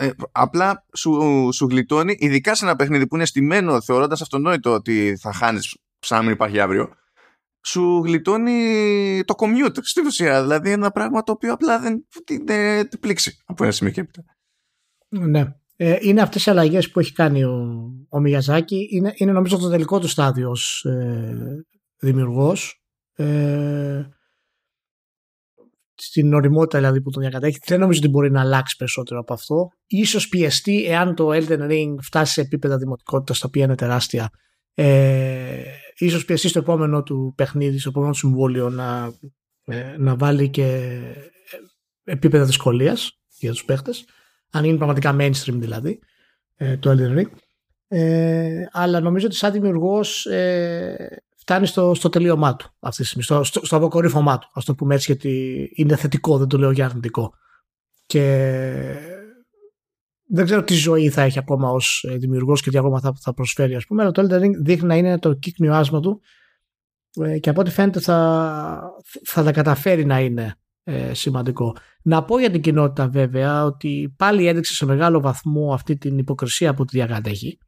ε, 0.00 0.10
απλά 0.32 0.84
σου, 0.96 1.48
σου 1.52 1.66
γλιτώνει, 1.66 2.16
ειδικά 2.18 2.54
σε 2.54 2.64
ένα 2.64 2.76
παιχνίδι 2.76 3.06
που 3.06 3.16
είναι 3.16 3.24
στημένο 3.24 3.80
θεωρώντας 3.80 4.22
αυτονόητο 4.22 4.72
ότι 4.72 5.16
θα 5.20 5.32
χάνεις 5.32 5.76
σαν 5.98 6.24
μην 6.24 6.32
υπάρχει 6.32 6.60
αύριο, 6.60 6.94
σου 7.66 8.02
γλιτώνει 8.04 9.22
το 9.24 9.34
commute 9.38 9.76
στην 9.82 10.06
ουσία. 10.06 10.42
Δηλαδή 10.42 10.70
ένα 10.70 10.90
πράγμα 10.90 11.22
το 11.22 11.32
οποίο 11.32 11.52
απλά 11.52 11.80
δεν 11.80 12.06
την 12.88 13.00
πλήξει 13.00 13.36
από 13.44 13.64
ένα 13.64 13.72
σημείο 13.72 13.92
και 13.92 14.00
έπειτα. 14.00 14.24
Ναι. 15.08 15.54
Ε, 15.76 15.96
είναι 16.00 16.20
αυτές 16.20 16.46
οι 16.46 16.50
αλλαγές 16.50 16.90
που 16.90 17.00
έχει 17.00 17.12
κάνει 17.12 17.44
ο, 17.44 17.90
ο 18.08 18.20
Μιαζάκη. 18.20 18.88
Είναι, 18.90 19.12
είναι 19.16 19.32
νομίζω 19.32 19.58
το 19.58 19.68
τελικό 19.68 19.98
του 19.98 20.08
στάδιο 20.08 20.50
ως 20.50 20.84
ε, 20.84 21.64
δημιουργός. 21.98 22.82
Ε, 23.12 24.08
στην 26.02 26.34
οριμότητα 26.34 26.78
δηλαδή 26.78 27.00
που 27.00 27.10
τον 27.10 27.22
διακατέχει. 27.22 27.58
Δεν 27.66 27.80
νομίζω 27.80 28.00
ότι 28.02 28.08
μπορεί 28.08 28.30
να 28.30 28.40
αλλάξει 28.40 28.76
περισσότερο 28.76 29.20
από 29.20 29.32
αυτό. 29.32 29.68
Ίσως 29.86 30.28
πιεστεί 30.28 30.84
εάν 30.84 31.14
το 31.14 31.28
Elden 31.32 31.70
Ring 31.70 31.94
φτάσει 32.02 32.32
σε 32.32 32.40
επίπεδα 32.40 32.76
δημοτικότητας 32.76 33.38
τα 33.38 33.46
οποία 33.48 33.64
είναι 33.64 33.74
τεράστια. 33.74 34.30
Ε, 34.74 35.62
ίσως 35.96 36.24
πιεστεί 36.24 36.48
στο 36.48 36.58
επόμενο 36.58 37.02
του 37.02 37.32
παιχνίδι, 37.36 37.78
στο 37.78 37.88
επόμενο 37.88 38.12
του 38.12 38.18
συμβόλαιο 38.18 38.70
να, 38.70 39.12
ε, 39.64 39.96
να 39.98 40.16
βάλει 40.16 40.48
και 40.48 40.64
ε, 42.04 42.12
επίπεδα 42.12 42.44
δυσκολίας 42.44 43.20
για 43.38 43.50
τους 43.50 43.64
παίχτες. 43.64 44.04
Αν 44.50 44.64
είναι 44.64 44.76
πραγματικά 44.76 45.16
mainstream 45.18 45.54
δηλαδή 45.54 45.98
ε, 46.56 46.76
το 46.76 46.90
Elden 46.90 47.18
Ring. 47.18 47.30
Ε, 47.88 48.64
αλλά 48.72 49.00
νομίζω 49.00 49.26
ότι 49.26 49.34
σαν 49.34 49.52
δημιουργός 49.52 50.26
ε, 50.26 51.22
φτάνει 51.40 51.66
στο, 51.66 51.94
στο 51.94 52.08
τελείωμά 52.08 52.56
του 52.56 52.70
αυτή 52.78 53.00
τη 53.00 53.06
στιγμή, 53.06 53.24
στο, 53.24 53.44
στο, 53.44 53.66
στο 53.66 53.76
αποκορύφωμά 53.76 54.38
του. 54.38 54.46
Α 54.46 54.62
το 54.64 54.74
πούμε 54.74 54.94
έτσι, 54.94 55.12
γιατί 55.12 55.70
είναι 55.74 55.96
θετικό, 55.96 56.38
δεν 56.38 56.48
το 56.48 56.58
λέω 56.58 56.70
για 56.70 56.84
αρνητικό. 56.84 57.34
Και 58.06 58.24
δεν 60.32 60.44
ξέρω 60.44 60.62
τι 60.62 60.74
ζωή 60.74 61.08
θα 61.08 61.22
έχει 61.22 61.38
ακόμα 61.38 61.70
ως 61.70 62.06
ε, 62.08 62.16
δημιουργός 62.16 62.62
και 62.62 62.70
τι 62.70 62.78
ακόμα 62.78 63.00
θα, 63.00 63.12
θα 63.20 63.34
προσφέρει, 63.34 63.74
ας 63.74 63.86
πούμε. 63.86 64.02
Αλλά 64.02 64.10
το 64.10 64.22
Elden 64.22 64.42
Ring 64.42 64.50
δείχνει 64.62 64.88
να 64.88 64.96
είναι 64.96 65.18
το 65.18 65.34
κύκνιο 65.34 65.74
άσμα 65.74 66.00
του 66.00 66.20
ε, 67.20 67.38
και 67.38 67.50
από 67.50 67.60
ό,τι 67.60 67.70
φαίνεται 67.70 68.00
θα, 68.00 68.82
θα 69.24 69.42
τα 69.42 69.52
καταφέρει 69.52 70.04
να 70.04 70.20
είναι 70.20 70.54
ε, 70.84 71.14
σημαντικό. 71.14 71.76
Να 72.02 72.24
πω 72.24 72.38
για 72.38 72.50
την 72.50 72.60
κοινότητα 72.60 73.08
βέβαια 73.08 73.64
ότι 73.64 74.14
πάλι 74.16 74.46
έδειξε 74.46 74.74
σε 74.74 74.86
μεγάλο 74.86 75.20
βαθμό 75.20 75.72
αυτή 75.74 75.96
την 75.96 76.18
υποκρισία 76.18 76.74
που 76.74 76.84
τη 76.84 76.96
διακατέχει 76.96 77.58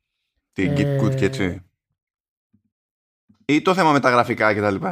Την 0.53 0.73
Git 0.77 1.01
Good 1.01 1.15
και 1.15 1.25
έτσι. 1.25 1.72
Ή 3.45 3.63
το 3.63 3.75
θέμα 3.75 3.93
με 3.93 4.01
τα 4.01 4.11
γραφικά 4.11 4.55
κτλ. 4.55 4.87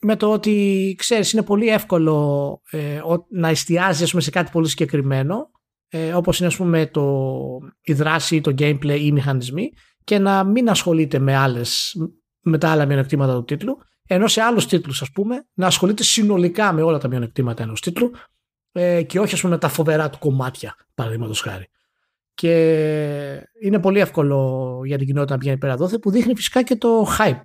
Με 0.00 0.16
το 0.16 0.32
ότι 0.32 0.94
ξέρεις 0.98 1.32
είναι 1.32 1.42
πολύ 1.42 1.68
εύκολο 1.68 2.60
ε, 2.70 3.00
να 3.30 3.48
εστιάζει 3.48 4.06
σε 4.06 4.30
κάτι 4.30 4.50
πολύ 4.50 4.68
συγκεκριμένο 4.68 5.50
ε, 5.88 6.12
όπως 6.12 6.38
είναι 6.38 6.48
ας 6.48 6.56
πούμε 6.56 6.86
το, 6.86 7.24
η 7.80 7.92
δράση, 7.92 8.40
το 8.40 8.54
gameplay 8.58 8.98
ή 8.98 9.06
οι 9.06 9.12
μηχανισμοί 9.12 9.70
και 10.04 10.18
να 10.18 10.44
μην 10.44 10.70
ασχολείται 10.70 11.18
με, 11.18 11.36
άλλες, 11.36 11.94
με 12.40 12.58
τα 12.58 12.70
άλλα 12.70 12.86
μειονεκτήματα 12.86 13.34
του 13.34 13.44
τίτλου 13.44 13.78
ενώ 14.06 14.26
σε 14.26 14.40
άλλους 14.40 14.66
τίτλους 14.66 15.02
ας 15.02 15.10
πούμε 15.12 15.46
να 15.54 15.66
ασχολείται 15.66 16.02
συνολικά 16.02 16.72
με 16.72 16.82
όλα 16.82 16.98
τα 16.98 17.08
μειονεκτήματα 17.08 17.62
ενός 17.62 17.80
τίτλου 17.80 18.10
ε, 18.72 19.02
και 19.02 19.20
όχι 19.20 19.34
ας 19.34 19.40
πούμε 19.40 19.52
με 19.52 19.58
τα 19.58 19.68
φοβερά 19.68 20.10
του 20.10 20.18
κομμάτια 20.18 20.74
παραδείγματος 20.94 21.40
χάρη. 21.40 21.68
Και 22.34 22.52
είναι 23.62 23.80
πολύ 23.80 24.00
εύκολο 24.00 24.80
για 24.84 24.98
την 24.98 25.06
κοινότητα 25.06 25.32
να 25.32 25.38
πηγαίνει 25.38 25.58
πέρα 25.58 25.72
εδώ 25.72 25.98
που 25.98 26.10
δείχνει 26.10 26.34
φυσικά 26.34 26.62
και 26.62 26.76
το 26.76 27.06
hype 27.18 27.42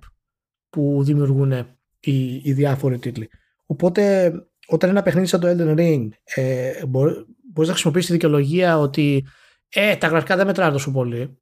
που 0.74 1.04
δημιουργούν 1.04 1.52
οι, 2.00 2.34
οι 2.34 2.52
διάφοροι 2.52 2.98
τίτλοι. 2.98 3.28
Οπότε 3.66 4.32
όταν 4.66 4.90
ένα 4.90 5.02
παιχνίδι 5.02 5.26
σαν 5.26 5.40
το 5.40 5.48
Elden 5.48 5.78
Ring 5.78 6.08
ε, 6.24 6.86
μπορεί, 6.86 7.24
μπορείς 7.52 7.68
να 7.68 7.72
χρησιμοποιήσεις 7.72 8.06
τη 8.06 8.12
δικαιολογία 8.12 8.78
ότι 8.78 9.26
ε, 9.68 9.96
τα 9.96 10.06
γραφικά 10.06 10.36
δεν 10.36 10.46
μετράνε 10.46 10.72
τόσο 10.72 10.90
πολύ. 10.90 11.38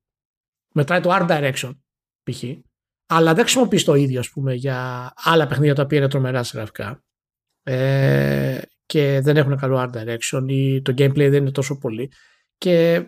Μετράει 0.74 1.00
το 1.00 1.10
art 1.12 1.26
direction 1.28 1.70
π.χ. 2.22 2.42
Αλλά 3.06 3.34
δεν 3.34 3.44
χρησιμοποιείς 3.44 3.84
το 3.84 3.94
ίδιο, 3.94 4.20
ας 4.20 4.30
πούμε, 4.30 4.54
για 4.54 5.12
άλλα 5.16 5.46
παιχνίδια 5.46 5.74
τα 5.74 5.82
οποία 5.82 5.98
είναι 5.98 6.08
τρομερά 6.08 6.42
σε 6.42 6.56
γραφικά. 6.56 7.04
Ε, 7.62 8.58
και 8.86 9.20
δεν 9.22 9.36
έχουν 9.36 9.56
καλό 9.56 9.78
art 9.78 9.90
direction 9.96 10.44
ή 10.48 10.82
το 10.82 10.92
gameplay 10.98 11.14
δεν 11.30 11.34
είναι 11.34 11.50
τόσο 11.50 11.78
πολύ. 11.78 12.12
Και 12.58 13.06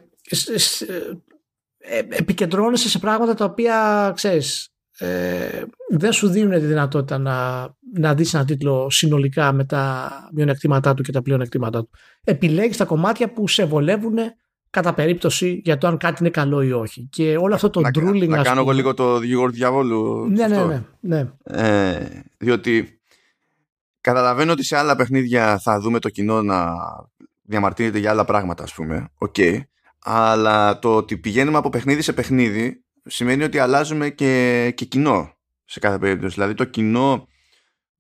ε, 1.79 1.99
επικεντρώνεσαι 2.09 2.89
σε 2.89 2.99
πράγματα 2.99 3.35
τα 3.35 3.45
οποία, 3.45 4.13
ξέρεις, 4.15 4.74
ε, 4.99 5.63
δεν 5.91 6.13
σου 6.13 6.29
δίνουν 6.29 6.51
τη 6.51 6.67
δυνατότητα 6.67 7.19
να, 7.19 7.69
να 7.95 8.15
δεις 8.15 8.35
ένα 8.35 8.45
τίτλο 8.45 8.91
συνολικά 8.91 9.53
με 9.53 9.65
τα 9.65 10.11
μειονεκτήματά 10.33 10.95
του 10.95 11.03
και 11.03 11.13
τα 11.13 11.23
πλεονεκτήματά 11.23 11.81
του. 11.81 11.91
Επιλέγεις 12.25 12.77
τα 12.77 12.85
κομμάτια 12.85 13.33
που 13.33 13.49
σε 13.49 13.65
βολεύουν 13.65 14.17
κατά 14.71 14.95
περίπτωση 14.95 15.61
για 15.65 15.79
το 15.79 15.87
αν 15.87 15.97
κάτι 15.97 16.17
είναι 16.21 16.31
καλό 16.31 16.63
ή 16.63 16.73
όχι. 16.73 17.09
Και 17.11 17.37
όλο 17.37 17.55
αυτό 17.55 17.71
το 17.71 17.81
να, 17.81 17.91
drooling... 17.95 18.29
Να 18.29 18.43
κάνω 18.43 18.61
εγώ 18.61 18.73
λίγο 18.73 18.95
το 18.95 19.19
δικηγόρο 19.19 19.51
διαβόλου. 19.51 20.29
Ναι, 20.31 20.47
ναι, 20.47 20.65
ναι, 20.65 20.83
ναι. 21.01 21.29
Ε, 21.45 22.23
διότι 22.39 23.01
καταλαβαίνω 24.01 24.53
ότι 24.53 24.65
σε 24.65 24.77
άλλα 24.77 24.97
παιχνίδια 24.97 25.59
θα 25.59 25.81
δούμε 25.81 25.99
το 25.99 26.09
κοινό 26.09 26.43
να 26.43 26.75
διαμαρτύρεται 27.43 27.99
για 27.99 28.11
άλλα 28.11 28.25
πράγματα, 28.25 28.63
ας 28.63 28.75
πούμε. 28.75 29.09
OK. 29.19 29.35
Okay. 29.39 29.61
Αλλά 30.05 30.79
το 30.79 30.97
ότι 30.97 31.17
πηγαίνουμε 31.17 31.59
από 31.59 31.69
παιχνίδι 31.69 32.03
σε 32.03 32.13
παιχνίδι 32.13 32.84
σημαίνει 33.05 33.43
ότι 33.43 33.59
αλλάζουμε 33.59 34.11
και, 34.11 34.73
και 34.75 34.85
κοινό 34.85 35.37
σε 35.65 35.79
κάθε 35.79 35.99
περίπτωση. 35.99 36.35
Δηλαδή 36.35 36.55
το 36.55 36.65
κοινό 36.65 37.29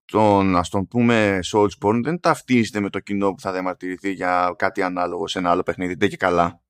των 0.04 0.56
ας 0.56 0.68
τον 0.68 0.86
πούμε 0.86 1.38
Soulsborne 1.52 2.00
δεν 2.02 2.20
ταυτίζεται 2.20 2.80
με 2.80 2.90
το 2.90 2.98
κοινό 2.98 3.32
που 3.32 3.40
θα 3.40 3.52
διαμαρτυρηθεί 3.52 4.12
για 4.12 4.54
κάτι 4.58 4.82
ανάλογο 4.82 5.28
σε 5.28 5.38
ένα 5.38 5.50
άλλο 5.50 5.62
παιχνίδι. 5.62 5.94
Δεν 5.94 6.08
και 6.08 6.16
καλά. 6.16 6.62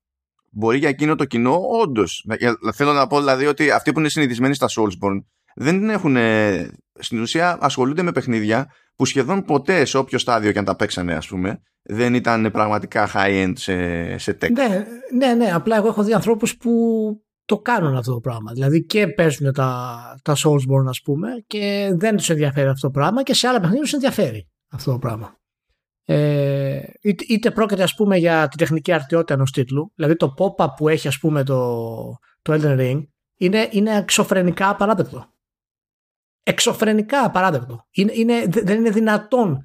Μπορεί 0.51 0.79
για 0.79 0.89
εκείνο 0.89 1.15
το 1.15 1.25
κοινό 1.25 1.61
όντως. 1.83 2.27
Θέλω 2.75 2.93
να 2.93 3.07
πω 3.07 3.19
δηλαδή 3.19 3.47
ότι 3.47 3.71
αυτοί 3.71 3.93
που 3.93 3.99
είναι 3.99 4.09
συνηθισμένοι 4.09 4.55
στα 4.55 4.67
Soulsborne 4.77 5.25
δεν 5.55 5.91
έχουν 5.91 6.17
στην 6.99 7.21
ουσία 7.21 7.59
ασχολούνται 7.61 8.03
με 8.03 8.13
παιχνίδια 8.13 8.73
που 8.97 9.05
σχεδόν 9.05 9.45
ποτέ 9.45 9.85
σε 9.85 9.99
όποιο 9.99 10.19
στάδιο 10.19 10.53
και 10.53 10.59
αν 10.59 10.65
τα 10.65 10.77
παίξανε 10.77 11.15
ας 11.15 11.27
πούμε 11.27 11.63
δεν 11.83 12.15
ήταν 12.15 12.51
πραγματικά 12.51 13.11
high-end 13.15 13.53
σε, 13.55 14.19
σε 14.19 14.39
tech. 14.41 14.51
Ναι, 14.51 14.87
ναι, 15.19 15.35
ναι, 15.35 15.53
απλά 15.53 15.77
εγώ 15.77 15.89
έχω 15.89 16.03
δει 16.03 16.13
ανθρώπους 16.13 16.57
που 16.57 16.71
το 17.45 17.59
κάνουν 17.59 17.97
αυτό 17.97 18.13
το 18.13 18.21
πράγμα. 18.21 18.53
Δηλαδή 18.53 18.85
και 18.85 19.09
παίζουν 19.09 19.53
τα, 19.53 19.99
τα 20.23 20.37
Soulsborne 20.37 20.89
ας 20.89 21.01
πούμε 21.03 21.29
και 21.47 21.93
δεν 21.97 22.17
τους 22.17 22.31
ενδιαφέρει 22.31 22.69
αυτό 22.69 22.87
το 22.87 22.93
πράγμα 22.93 23.23
και 23.23 23.35
σε 23.35 23.49
άλλα 23.49 23.61
παιχνίδια 23.61 23.83
τους 23.83 23.93
ενδιαφέρει 23.93 24.49
αυτό 24.71 24.93
το 24.93 24.99
πράγμα. 24.99 25.37
Ε, 26.07 26.83
είτε, 27.01 27.25
είτε 27.29 27.51
πρόκειται 27.51 27.83
ας 27.83 27.95
πούμε 27.95 28.17
για 28.17 28.49
τη 28.49 28.57
τεχνική 28.57 28.93
αρτιότητα 28.93 29.35
ενός 29.35 29.51
τίτλου, 29.51 29.93
δηλαδή 29.95 30.17
το 30.17 30.35
pop-up 30.39 30.69
που 30.77 30.89
έχει 30.89 31.09
ας 31.09 31.19
πούμε 31.19 31.45
το, 31.45 32.19
το 32.43 32.53
Elden 32.53 32.79
Ring 32.79 33.03
είναι, 33.37 33.69
είναι 33.71 33.97
εξωφρενικά 33.97 34.69
απαράδεκτο. 34.69 35.27
Εξωφρενικά 36.43 37.25
απαράδεκτο. 37.25 37.87
Είναι, 37.91 38.13
είναι, 38.15 38.45
δεν 38.49 38.79
είναι 38.79 38.91
δυνατόν 38.91 39.59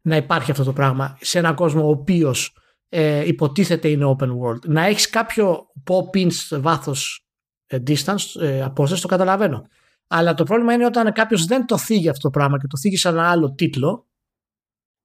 να 0.00 0.16
υπάρχει 0.16 0.50
αυτό 0.50 0.64
το 0.64 0.72
πράγμα 0.72 1.18
σε 1.20 1.38
έναν 1.38 1.54
κόσμο 1.54 1.86
ο 1.86 1.88
οποίος 1.88 2.56
ε, 2.88 3.26
υποτίθεται 3.26 3.88
είναι 3.88 4.16
open 4.18 4.28
world. 4.28 4.66
Να 4.66 4.84
έχεις 4.84 5.10
κάποιο 5.10 5.66
pop-in 5.90 6.28
βάθος 6.60 7.18
ε, 7.18 7.23
distance, 7.70 8.40
ε, 8.40 8.62
απόσταση, 8.62 9.02
το 9.02 9.08
καταλαβαίνω. 9.08 9.66
Αλλά 10.06 10.34
το 10.34 10.44
πρόβλημα 10.44 10.72
είναι 10.72 10.86
όταν 10.86 11.12
κάποιος 11.12 11.44
δεν 11.44 11.66
το 11.66 11.78
θίγει 11.78 12.08
αυτό 12.08 12.20
το 12.20 12.30
πράγμα 12.30 12.58
και 12.58 12.66
το 12.66 12.76
θίγει 12.76 12.96
σε 12.96 13.08
ένα 13.08 13.30
άλλο 13.30 13.52
τίτλο, 13.52 14.06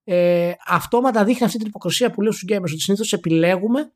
ε, 0.04 0.51
αυτόματα 0.68 1.24
δείχνει 1.24 1.46
αυτή 1.46 1.58
την 1.58 1.68
υποκρισία 1.68 2.12
που 2.12 2.22
λέω 2.22 2.32
στου 2.32 2.46
gamers 2.50 2.62
ότι 2.62 2.80
συνήθως 2.80 3.13
επιλέγουμε 3.13 3.92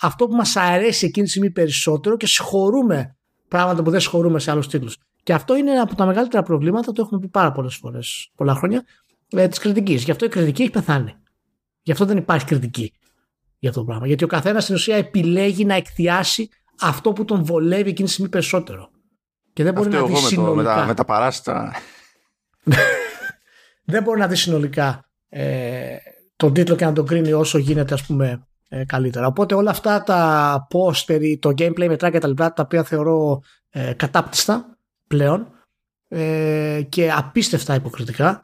αυτό 0.00 0.26
που 0.26 0.34
μας 0.34 0.56
αρέσει 0.56 1.06
εκείνη 1.06 1.24
τη 1.24 1.30
στιγμή 1.30 1.50
περισσότερο 1.50 2.16
και 2.16 2.26
συγχωρούμε 2.26 3.16
πράγματα 3.48 3.82
που 3.82 3.90
δεν 3.90 4.00
συγχωρούμε 4.00 4.38
σε 4.38 4.50
άλλους 4.50 4.68
τίτλους. 4.68 4.96
Και 5.22 5.32
αυτό 5.32 5.56
είναι 5.56 5.70
ένα 5.70 5.82
από 5.82 5.94
τα 5.94 6.06
μεγαλύτερα 6.06 6.42
προβλήματα, 6.42 6.92
το 6.92 7.02
έχουμε 7.02 7.20
πει 7.20 7.28
πάρα 7.28 7.52
πολλές 7.52 7.74
φορές, 7.74 8.30
πολλά 8.34 8.54
χρόνια, 8.54 8.84
ε, 9.28 9.48
της 9.48 9.58
κριτικής. 9.58 10.04
Γι' 10.04 10.10
αυτό 10.10 10.24
η 10.24 10.28
κριτική 10.28 10.62
έχει 10.62 10.70
πεθάνει. 10.70 11.14
Γι' 11.82 11.92
αυτό 11.92 12.04
δεν 12.04 12.16
υπάρχει 12.16 12.44
κριτική 12.44 12.92
για 13.58 13.68
αυτό 13.68 13.80
το 13.80 13.86
πράγμα. 13.86 14.06
Γιατί 14.06 14.24
ο 14.24 14.26
καθένας 14.26 14.62
στην 14.62 14.74
ουσία 14.74 14.96
επιλέγει 14.96 15.64
να 15.64 15.74
εκθιάσει 15.74 16.48
αυτό 16.80 17.12
που 17.12 17.24
τον 17.24 17.44
βολεύει 17.44 17.90
εκείνη 17.90 18.06
τη 18.06 18.12
στιγμή 18.12 18.30
περισσότερο. 18.30 18.90
Και 19.52 19.62
δεν 19.62 19.72
μπορεί 19.72 19.88
αυτό 19.88 20.00
να 20.00 20.06
δει 20.06 20.16
συνολικά. 20.16 20.74
Με 20.74 20.80
τα, 20.80 20.86
με 20.86 20.94
τα 20.94 21.04
παράστα. 21.04 21.72
δεν 23.92 24.02
μπορεί 24.02 24.18
να 24.18 24.26
δει 24.26 24.36
συνολικά 24.36 25.10
ε, 25.28 25.96
τον 26.36 26.52
τίτλο 26.52 26.76
και 26.76 26.84
να 26.84 26.92
τον 26.92 27.06
κρίνει 27.06 27.32
όσο 27.32 27.58
γίνεται 27.58 27.94
ας 27.94 28.06
πούμε 28.06 28.46
ε, 28.68 28.84
καλύτερα. 28.84 29.26
Οπότε 29.26 29.54
όλα 29.54 29.70
αυτά 29.70 30.02
τα 30.02 30.66
post 30.72 31.38
το 31.38 31.48
gameplay 31.48 31.86
μετρά 31.88 32.10
και 32.10 32.18
τα 32.18 32.28
λοιπά 32.28 32.52
τα 32.52 32.62
οποία 32.62 32.82
θεωρώ 32.82 33.42
ε, 33.70 33.92
κατάπτυστα 33.92 34.78
πλέον 35.06 35.48
ε, 36.08 36.82
και 36.88 37.12
απίστευτα 37.12 37.74
υποκριτικά 37.74 38.40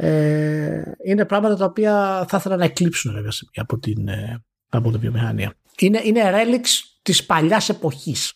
ε, 0.00 0.82
είναι 1.04 1.24
πράγματα 1.24 1.56
τα 1.56 1.64
οποία 1.64 2.24
θα 2.28 2.36
ήθελα 2.36 2.56
να 2.56 2.64
εκλείψουν 2.64 3.14
από 3.54 3.78
την, 3.78 4.08
ε, 4.08 4.44
από 4.68 4.90
την 4.90 5.00
βιομηχανία. 5.00 5.54
Είναι, 5.78 6.00
είναι 6.04 6.30
relics 6.34 6.68
της 7.02 7.26
παλιάς 7.26 7.68
εποχής. 7.68 8.32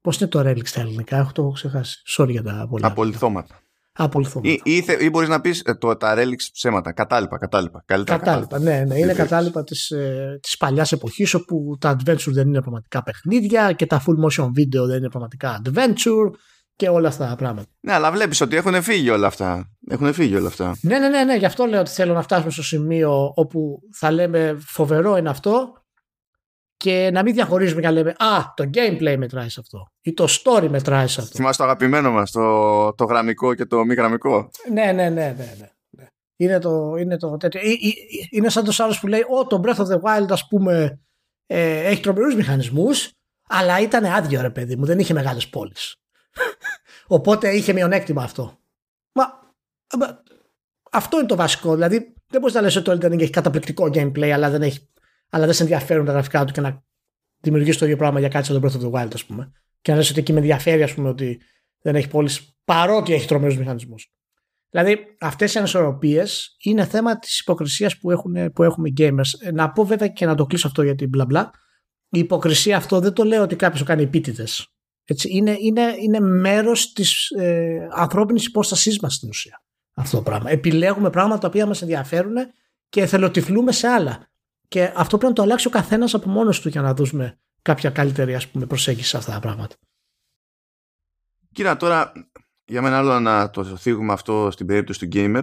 Πώς 0.00 0.20
είναι 0.20 0.28
το 0.28 0.40
relics 0.40 0.66
στα 0.66 0.80
ελληνικά, 0.80 1.16
έχω 1.16 1.32
το 1.32 1.48
ξεχάσει. 1.48 2.02
Sorry 2.16 2.30
για 2.30 2.42
τα 2.42 2.66
πολλά. 2.70 2.86
Απολυθώματα. 2.86 3.58
Απολυθώματα. 3.92 4.62
Ή, 4.64 4.76
ή, 4.76 4.84
ή 5.00 5.10
μπορείς 5.10 5.28
να 5.28 5.40
πεις 5.40 5.60
ε, 5.60 5.74
το, 5.74 5.96
τα 5.96 6.14
relics 6.16 6.48
ψέματα. 6.52 6.92
Κατάλοιπα, 6.92 7.38
κατάλοιπα. 7.38 7.82
Καλύτερα 7.86 8.18
κατάλοιπα, 8.18 8.58
ναι, 8.58 8.84
ναι. 8.84 8.98
Είναι 8.98 9.12
κατάλοιπα 9.12 9.64
της 9.64 9.90
ε, 9.90 10.38
της 10.42 10.56
παλιάς 10.56 10.92
εποχής 10.92 11.34
όπου 11.34 11.76
τα 11.80 11.96
adventure 11.96 12.32
δεν 12.32 12.48
είναι 12.48 12.60
πραγματικά 12.60 13.02
παιχνίδια 13.02 13.72
και 13.72 13.86
τα 13.86 14.02
full 14.06 14.24
motion 14.24 14.46
video 14.46 14.86
δεν 14.86 14.96
είναι 14.96 15.08
πραγματικά 15.08 15.62
adventure 15.64 16.30
και 16.76 16.88
όλα 16.88 17.08
αυτά 17.08 17.28
τα 17.28 17.36
πράγματα. 17.36 17.68
Ναι, 17.80 17.92
αλλά 17.92 18.12
βλέπεις 18.12 18.40
ότι 18.40 18.56
έχουν 18.56 18.82
φύγει 18.82 19.10
όλα 19.10 19.26
αυτά. 19.26 19.70
Έχουν 19.88 20.12
φύγει 20.12 20.36
όλα 20.36 20.48
αυτά. 20.48 20.76
Ναι, 20.80 20.98
ναι, 20.98 21.08
ναι, 21.08 21.24
ναι. 21.24 21.36
Γι' 21.36 21.46
αυτό 21.46 21.64
λέω 21.64 21.80
ότι 21.80 21.90
θέλω 21.90 22.12
να 22.14 22.22
φτάσουμε 22.22 22.50
στο 22.50 22.62
σημείο 22.62 23.32
όπου 23.34 23.78
θα 23.94 24.10
λέμε 24.10 24.56
φοβερό 24.66 25.16
είναι 25.16 25.28
αυτό 25.28 25.72
και 26.84 27.10
να 27.12 27.22
μην 27.22 27.34
διαχωρίζουμε 27.34 27.80
και 27.80 27.86
να 27.86 27.92
λέμε 27.92 28.10
Α, 28.10 28.52
το 28.56 28.70
gameplay 28.74 29.16
μετράει 29.18 29.48
σε 29.48 29.60
αυτό 29.60 29.92
ή 30.00 30.12
το 30.12 30.26
story 30.28 30.68
μετράει 30.68 31.06
σε 31.06 31.20
αυτό. 31.20 31.36
Θυμάσαι 31.36 31.58
το 31.58 31.64
αγαπημένο 31.64 32.10
μας, 32.10 32.30
το, 32.30 32.94
το 32.94 33.04
γραμμικό 33.04 33.54
και 33.54 33.64
το 33.64 33.84
μη 33.84 33.94
γραμμικό; 33.94 34.50
Ναι, 34.72 34.84
ναι, 34.84 34.92
ναι, 34.92 35.08
ναι. 35.08 35.34
ναι. 35.36 35.66
ναι. 35.90 36.06
Είναι, 36.36 36.58
το, 36.58 36.94
είναι 36.96 37.16
το 37.16 37.36
τέτοιο. 37.36 37.60
Είναι 38.30 38.48
σαν 38.48 38.64
το 38.64 38.74
άλλο 38.78 38.96
που 39.00 39.06
λέει: 39.06 39.24
Ω, 39.28 39.46
το 39.46 39.60
Breath 39.64 39.76
of 39.76 39.86
the 39.86 40.00
Wild, 40.00 40.26
ας 40.28 40.46
πούμε, 40.48 41.00
ε, 41.46 41.84
έχει 41.84 42.02
τρομερούς 42.02 42.34
μηχανισμούς, 42.34 43.10
αλλά 43.48 43.80
ήταν 43.80 44.04
άδειο, 44.04 44.40
ρε 44.40 44.50
παιδί 44.50 44.76
μου, 44.76 44.84
δεν 44.84 44.98
είχε 44.98 45.12
μεγάλες 45.12 45.48
πόλεις. 45.48 45.96
Οπότε 47.16 47.50
είχε 47.56 47.72
μειονέκτημα 47.72 48.22
αυτό. 48.22 48.58
Μα, 49.12 49.24
αυτό 50.92 51.18
είναι 51.18 51.26
το 51.26 51.36
βασικό. 51.36 51.74
Δηλαδή, 51.74 52.14
δεν 52.26 52.40
μπορείς 52.40 52.54
να 52.54 52.60
λες 52.60 52.76
ότι 52.76 52.84
το 52.84 52.92
Elden 52.92 53.12
Ring 53.12 53.20
έχει 53.20 53.30
καταπληκτικό 53.30 53.84
gameplay, 53.84 54.28
αλλά 54.28 54.50
δεν 54.50 54.62
έχει 54.62 54.88
αλλά 55.28 55.44
δεν 55.44 55.54
σε 55.54 55.62
ενδιαφέρουν 55.62 56.04
τα 56.04 56.12
γραφικά 56.12 56.44
του 56.44 56.52
και 56.52 56.60
να 56.60 56.84
δημιουργήσει 57.40 57.78
το 57.78 57.84
ίδιο 57.84 57.96
πράγμα 57.96 58.18
για 58.18 58.28
κάτι 58.28 58.46
σαν 58.46 58.60
τον 58.60 58.70
Breath 58.70 58.74
of 58.74 58.86
the 58.86 58.90
Wild, 58.90 59.10
ας 59.12 59.24
πούμε. 59.24 59.52
Και 59.80 59.90
να 59.90 59.96
λες 59.96 60.10
ότι 60.10 60.20
εκεί 60.20 60.32
με 60.32 60.38
ενδιαφέρει, 60.38 60.82
ας 60.82 60.94
πούμε, 60.94 61.08
ότι 61.08 61.40
δεν 61.80 61.94
έχει 61.96 62.08
πόλεις 62.08 62.56
παρότι 62.64 63.12
έχει 63.12 63.26
τρομερούς 63.26 63.58
μηχανισμούς. 63.58 64.12
Δηλαδή, 64.70 64.98
αυτές 65.20 65.54
οι 65.54 65.58
ανισορροπίες 65.58 66.56
είναι 66.58 66.84
θέμα 66.84 67.18
της 67.18 67.40
υποκρισίας 67.40 67.98
που, 67.98 68.10
έχουν, 68.10 68.52
που 68.52 68.62
έχουμε 68.62 68.88
οι 68.88 68.92
gamers. 68.98 69.30
Ε, 69.40 69.50
να 69.50 69.72
πω 69.72 69.84
βέβαια 69.84 70.08
και 70.08 70.26
να 70.26 70.34
το 70.34 70.46
κλείσω 70.46 70.66
αυτό 70.66 70.82
γιατί 70.82 71.06
μπλα 71.06 71.24
μπλα. 71.24 71.50
Η 72.08 72.18
υποκρισία 72.18 72.76
αυτό 72.76 73.00
δεν 73.00 73.12
το 73.12 73.24
λέω 73.24 73.42
ότι 73.42 73.56
κάποιος 73.56 73.80
το 73.80 73.86
κάνει 73.86 74.02
επίτηδες. 74.02 74.68
Είναι, 75.28 75.56
είναι, 75.60 75.94
είναι 76.00 76.20
μέρος 76.20 76.92
της 76.92 77.30
ε, 77.30 77.88
ανθρώπινης 77.90 78.46
υπόστασής 78.46 79.00
μας 79.00 79.14
στην 79.14 79.28
ουσία 79.28 79.64
αυτό 79.94 80.16
το 80.16 80.22
πράγμα. 80.22 80.50
Επιλέγουμε 80.50 81.10
πράγματα 81.10 81.40
τα 81.40 81.48
οποία 81.48 81.66
μας 81.66 81.82
ενδιαφέρουν 81.82 82.34
και 82.88 83.00
εθελοτυφλούμε 83.00 83.72
σε 83.72 83.86
άλλα. 83.86 84.28
Και 84.74 84.92
αυτό 84.94 85.16
πρέπει 85.18 85.26
να 85.26 85.32
το 85.32 85.42
αλλάξει 85.42 85.66
ο 85.66 85.70
καθένας 85.70 86.14
από 86.14 86.28
μόνος 86.28 86.60
του 86.60 86.68
για 86.68 86.82
να 86.82 86.94
δούμε 86.94 87.38
κάποια 87.62 87.90
καλύτερη 87.90 88.34
ας 88.34 88.48
πούμε, 88.48 88.66
προσέγγιση 88.66 89.08
σε 89.08 89.16
αυτά 89.16 89.32
τα 89.32 89.40
πράγματα. 89.40 89.76
Κοίτα 91.52 91.76
τώρα, 91.76 92.12
για 92.64 92.82
μένα 92.82 92.98
άλλο 92.98 93.20
να 93.20 93.50
το 93.50 93.64
θίγουμε 93.64 94.12
αυτό 94.12 94.50
στην 94.50 94.66
περίπτωση 94.66 94.98
του 94.98 95.08
gamer, 95.12 95.42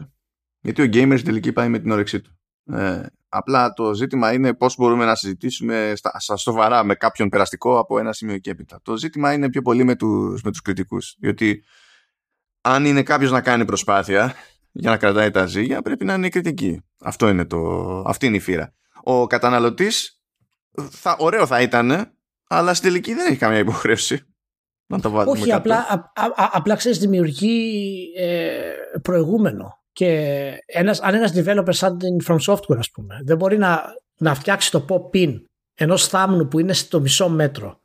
γιατί 0.59 0.81
ο 0.81 0.85
gamer 0.85 1.13
στην 1.13 1.25
τελική 1.25 1.51
πάει 1.51 1.69
με 1.69 1.79
την 1.79 1.91
όρεξή 1.91 2.21
του. 2.21 2.39
Ε, 2.73 3.05
απλά 3.29 3.73
το 3.73 3.93
ζήτημα 3.93 4.33
είναι 4.33 4.53
πώς 4.53 4.75
μπορούμε 4.75 5.05
να 5.05 5.15
συζητήσουμε 5.15 5.93
στα, 5.95 6.19
στα 6.19 6.35
σοβαρά 6.35 6.83
με 6.83 6.95
κάποιον 6.95 7.29
περαστικό 7.29 7.79
από 7.79 7.99
ένα 7.99 8.13
σημείο 8.13 8.37
και 8.37 8.49
έπειτα. 8.49 8.79
Το 8.83 8.97
ζήτημα 8.97 9.33
είναι 9.33 9.49
πιο 9.49 9.61
πολύ 9.61 9.83
με 9.83 9.95
τους, 9.95 10.41
με 10.41 10.51
τους 10.51 10.61
κριτικούς, 10.61 11.15
διότι 11.19 11.63
αν 12.61 12.85
είναι 12.85 13.03
κάποιος 13.03 13.31
να 13.31 13.41
κάνει 13.41 13.65
προσπάθεια 13.65 14.33
για 14.71 14.89
να 14.89 14.97
κρατάει 14.97 15.31
τα 15.31 15.45
ζύγια, 15.45 15.81
πρέπει 15.81 16.05
να 16.05 16.13
είναι 16.13 16.25
η 16.25 16.29
κριτική. 16.29 16.81
Αυτό 16.99 17.29
είναι 17.29 17.45
το, 17.45 17.59
αυτή 18.07 18.25
είναι 18.25 18.37
η 18.37 18.39
φύρα. 18.39 18.73
Ο 19.03 19.27
καταναλωτής, 19.27 20.21
θα, 20.89 21.15
ωραίο 21.19 21.45
θα 21.45 21.61
ήταν, 21.61 22.13
αλλά 22.47 22.73
στην 22.73 22.89
τελική 22.89 23.13
δεν 23.13 23.27
έχει 23.27 23.37
καμία 23.37 23.59
υποχρέωση 23.59 24.25
να 24.91 24.99
τα 24.99 25.09
βάλουμε 25.09 25.39
Όχι, 25.39 25.51
απλά, 25.51 25.75
α, 25.75 26.23
α, 26.23 26.49
απλά 26.51 26.75
ξέρεις 26.75 26.97
δημιουργεί 26.97 28.03
ε, 28.17 28.61
προηγούμενο. 29.01 29.79
Και 29.91 30.07
ένας, 30.65 31.01
αν 31.01 31.13
ένας 31.13 31.33
developer 31.35 31.73
σαν 31.73 31.97
την 31.97 32.17
From 32.27 32.37
Software 32.47 32.77
ας 32.77 32.91
πούμε 32.91 33.21
δεν 33.23 33.37
μπορεί 33.37 33.57
να, 33.57 33.83
να 34.17 34.35
φτιάξει 34.35 34.71
το 34.71 34.85
pop-in 34.89 35.33
ενός 35.73 36.07
θάμνου 36.07 36.47
που 36.47 36.59
είναι 36.59 36.73
στο 36.73 36.99
μισό 36.99 37.29
μέτρο 37.29 37.81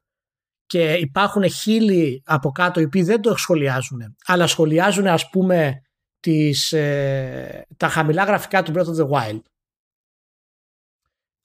και 0.66 0.92
υπάρχουν 0.92 1.50
χίλιοι 1.50 2.22
από 2.26 2.50
κάτω 2.50 2.80
οι 2.80 2.84
οποίοι 2.84 3.02
δεν 3.02 3.20
το 3.20 3.36
σχολιάζουν 3.36 4.00
αλλά 4.26 4.46
σχολιάζουν 4.46 5.06
ας 5.06 5.30
πούμε 5.30 5.80
τις, 6.20 6.72
ε, 6.72 7.66
τα 7.76 7.88
χαμηλά 7.88 8.24
γραφικά 8.24 8.62
του 8.62 8.72
Breath 8.74 8.86
of 8.86 9.04
the 9.04 9.08
Wild 9.08 9.40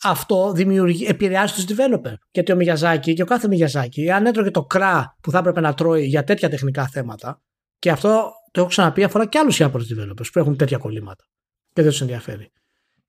αυτό 0.03 0.51
δημιουργεί, 0.51 1.05
επηρεάζει 1.05 1.53
τους 1.53 1.65
developer 1.67 2.13
γιατί 2.31 2.51
ο 2.51 2.55
Μιγιαζάκη 2.55 3.13
και 3.13 3.21
ο 3.21 3.25
κάθε 3.25 3.47
Μιγιαζάκη 3.47 4.11
αν 4.11 4.25
έτρωγε 4.25 4.51
το 4.51 4.63
κρά 4.63 5.17
που 5.21 5.31
θα 5.31 5.37
έπρεπε 5.37 5.59
να 5.59 5.73
τρώει 5.73 6.05
για 6.05 6.23
τέτοια 6.23 6.49
τεχνικά 6.49 6.87
θέματα 6.87 7.41
και 7.79 7.91
αυτό 7.91 8.31
το 8.51 8.59
έχω 8.59 8.69
ξαναπεί 8.69 9.03
αφορά 9.03 9.25
και 9.25 9.37
άλλους 9.37 9.59
Ιάπωνες 9.59 9.95
developers 9.95 10.31
που 10.33 10.39
έχουν 10.39 10.57
τέτοια 10.57 10.77
κολλήματα 10.77 11.23
και 11.73 11.81
δεν 11.81 11.91
τους 11.91 12.01
ενδιαφέρει 12.01 12.51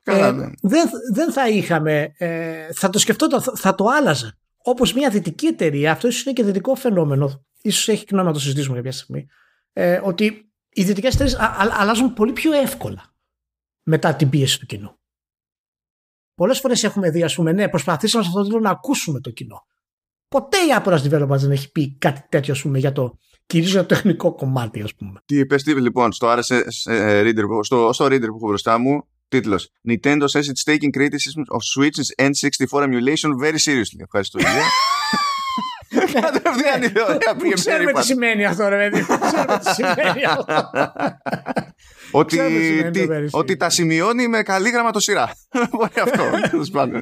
Καλά, 0.02 0.26
ε, 0.26 0.32
ναι. 0.32 0.50
δεν, 0.62 0.90
δεν 1.14 1.32
θα 1.32 1.48
είχαμε 1.48 2.12
ε, 2.18 2.72
θα 2.72 2.90
το 2.90 2.98
σκεφτώ 2.98 3.40
θα 3.40 3.74
το 3.74 3.84
άλλαζε 3.98 4.36
όπως 4.62 4.92
μια 4.92 5.10
δυτική 5.10 5.46
εταιρεία, 5.46 5.92
αυτό 5.92 6.08
ίσως 6.08 6.24
είναι 6.24 6.32
και 6.34 6.44
δυτικό 6.44 6.74
φαινόμενο, 6.74 7.44
ίσως 7.62 7.88
έχει 7.88 8.04
νόημα 8.10 8.28
να 8.28 8.34
το 8.34 8.40
συζητήσουμε 8.40 8.76
κάποια 8.76 8.92
στιγμή, 8.92 9.26
ε, 9.72 10.00
ότι 10.04 10.52
οι 10.72 10.84
δυτικές 10.84 11.14
εταιρείες 11.14 11.36
αλλάζουν 11.78 12.14
πολύ 12.14 12.32
πιο 12.32 12.52
εύκολα 12.52 13.14
μετά 13.82 14.14
την 14.14 14.28
πίεση 14.28 14.58
του 14.60 14.66
κοινού. 14.66 15.00
Πολλές 16.42 16.60
φορές 16.60 16.84
έχουμε 16.84 17.10
δει, 17.10 17.22
ας 17.22 17.34
πούμε, 17.34 17.52
ναι, 17.52 17.68
προσπαθήσαμε 17.68 18.22
σε 18.22 18.28
αυτό 18.28 18.40
το 18.42 18.46
τίτλο 18.46 18.62
να 18.62 18.70
ακούσουμε 18.70 19.20
το 19.20 19.30
κοινό. 19.30 19.66
Ποτέ 20.28 20.56
η 20.56 20.68
Apple 20.82 20.92
Developers 20.92 21.38
δεν 21.38 21.50
έχει 21.50 21.72
πει 21.72 21.96
κάτι 21.98 22.22
τέτοιο, 22.28 22.52
ας 22.52 22.62
πούμε, 22.62 22.78
για 22.78 22.92
το 22.92 23.18
κυρίως 23.46 23.70
για 23.70 23.80
το 23.80 23.86
τεχνικό 23.86 24.34
κομμάτι, 24.34 24.82
ας 24.82 24.94
πούμε. 24.94 25.20
Τι 25.24 25.38
είπες, 25.38 25.62
τι, 25.62 25.80
λοιπόν, 25.80 26.12
στο 26.12 26.32
RSS 26.32 26.90
uh, 26.90 27.24
reader, 27.24 27.42
στο, 27.60 27.92
στο 27.92 28.04
reader 28.04 28.26
που 28.26 28.36
έχω 28.36 28.46
μπροστά 28.46 28.78
μου, 28.78 29.08
τίτλος 29.28 29.70
Nintendo 29.88 30.22
says 30.22 30.42
it's 30.42 30.72
taking 30.72 30.90
criticism 30.98 31.42
of 31.56 31.60
Switch's 31.74 32.26
N64 32.28 32.82
emulation 32.82 33.30
very 33.42 33.58
seriously. 33.66 34.00
Ευχαριστώ, 34.00 34.38
Ηλία. 34.38 34.64
Κατευθείαν 36.20 36.82
η 36.82 36.92
ωραία 37.08 37.54
Ξέρουμε 37.54 37.92
τι 37.92 38.04
σημαίνει 38.04 38.44
αυτό, 38.44 38.68
ρε 38.74 38.76
παιδί. 38.76 39.00
Ξέρουμε 39.00 39.58
τι 39.58 39.74
σημαίνει 39.74 40.24
αυτό. 40.24 40.70
Ότι, 42.12 42.38
τι, 42.90 43.06
ότι 43.30 43.56
τα 43.56 43.70
σημειώνει 43.70 44.28
με 44.28 44.42
καλή 44.42 44.70
γραμματοσυρά. 44.70 45.30
Μπορεί 45.72 45.92
αυτό. 46.02 46.22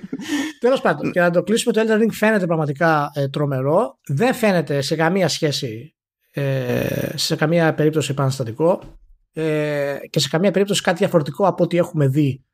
Τέλος 0.60 0.80
πάντων, 0.80 1.10
και 1.10 1.20
να 1.20 1.30
το 1.30 1.42
κλείσουμε, 1.42 1.72
το 1.72 1.80
Elden 1.86 2.02
Ring 2.02 2.12
φαίνεται 2.12 2.46
πραγματικά 2.46 3.10
ε, 3.14 3.28
τρομερό. 3.28 3.98
Δεν 4.06 4.34
φαίνεται 4.34 4.80
σε 4.80 4.96
καμία 4.96 5.28
σχέση, 5.28 5.96
ε, 6.32 7.10
σε 7.14 7.36
καμία 7.36 7.74
περίπτωση 7.74 8.10
επαναστατικό 8.10 8.98
ε, 9.32 9.96
και 10.10 10.20
σε 10.20 10.28
καμία 10.28 10.50
περίπτωση 10.50 10.82
κάτι 10.82 10.98
διαφορετικό 10.98 11.46
από 11.46 11.64
ό,τι 11.64 11.76
έχουμε 11.76 12.06
δει 12.06 12.44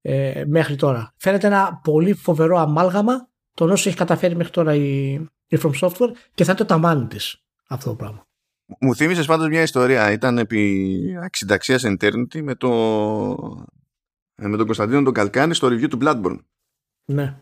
ε, 0.00 0.44
μέχρι 0.46 0.76
τώρα. 0.76 1.14
Φαίνεται 1.16 1.46
ένα 1.46 1.80
πολύ 1.84 2.14
φοβερό 2.14 2.58
αμάλγαμα 2.58 3.28
των 3.54 3.70
όσων 3.70 3.88
έχει 3.88 4.00
καταφέρει 4.00 4.36
μέχρι 4.36 4.52
τώρα 4.52 4.74
η, 4.74 5.20
η 5.46 5.58
From 5.62 5.72
Software 5.80 6.10
και 6.34 6.44
θα 6.44 6.50
είναι 6.50 6.54
το 6.54 6.64
ταμάνι 6.64 7.06
της 7.06 7.42
αυτό 7.66 7.90
το 7.90 7.96
πράγμα. 7.96 8.26
Μου 8.80 8.94
θύμισες 8.94 9.26
πάντως 9.26 9.48
μια 9.48 9.62
ιστορία. 9.62 10.12
Ήταν 10.12 10.38
επί 10.38 11.16
αξινταξία 11.22 11.78
Eternity 11.82 12.40
με, 12.42 12.54
το... 12.54 12.70
Ε, 14.34 14.46
με 14.46 14.56
τον 14.56 14.66
Κωνσταντίνο 14.66 15.02
τον 15.02 15.12
Καλκάνη 15.12 15.54
στο 15.54 15.68
review 15.68 15.88
του 15.88 15.98
Bloodborne. 16.02 16.38
Ναι. 17.04 17.40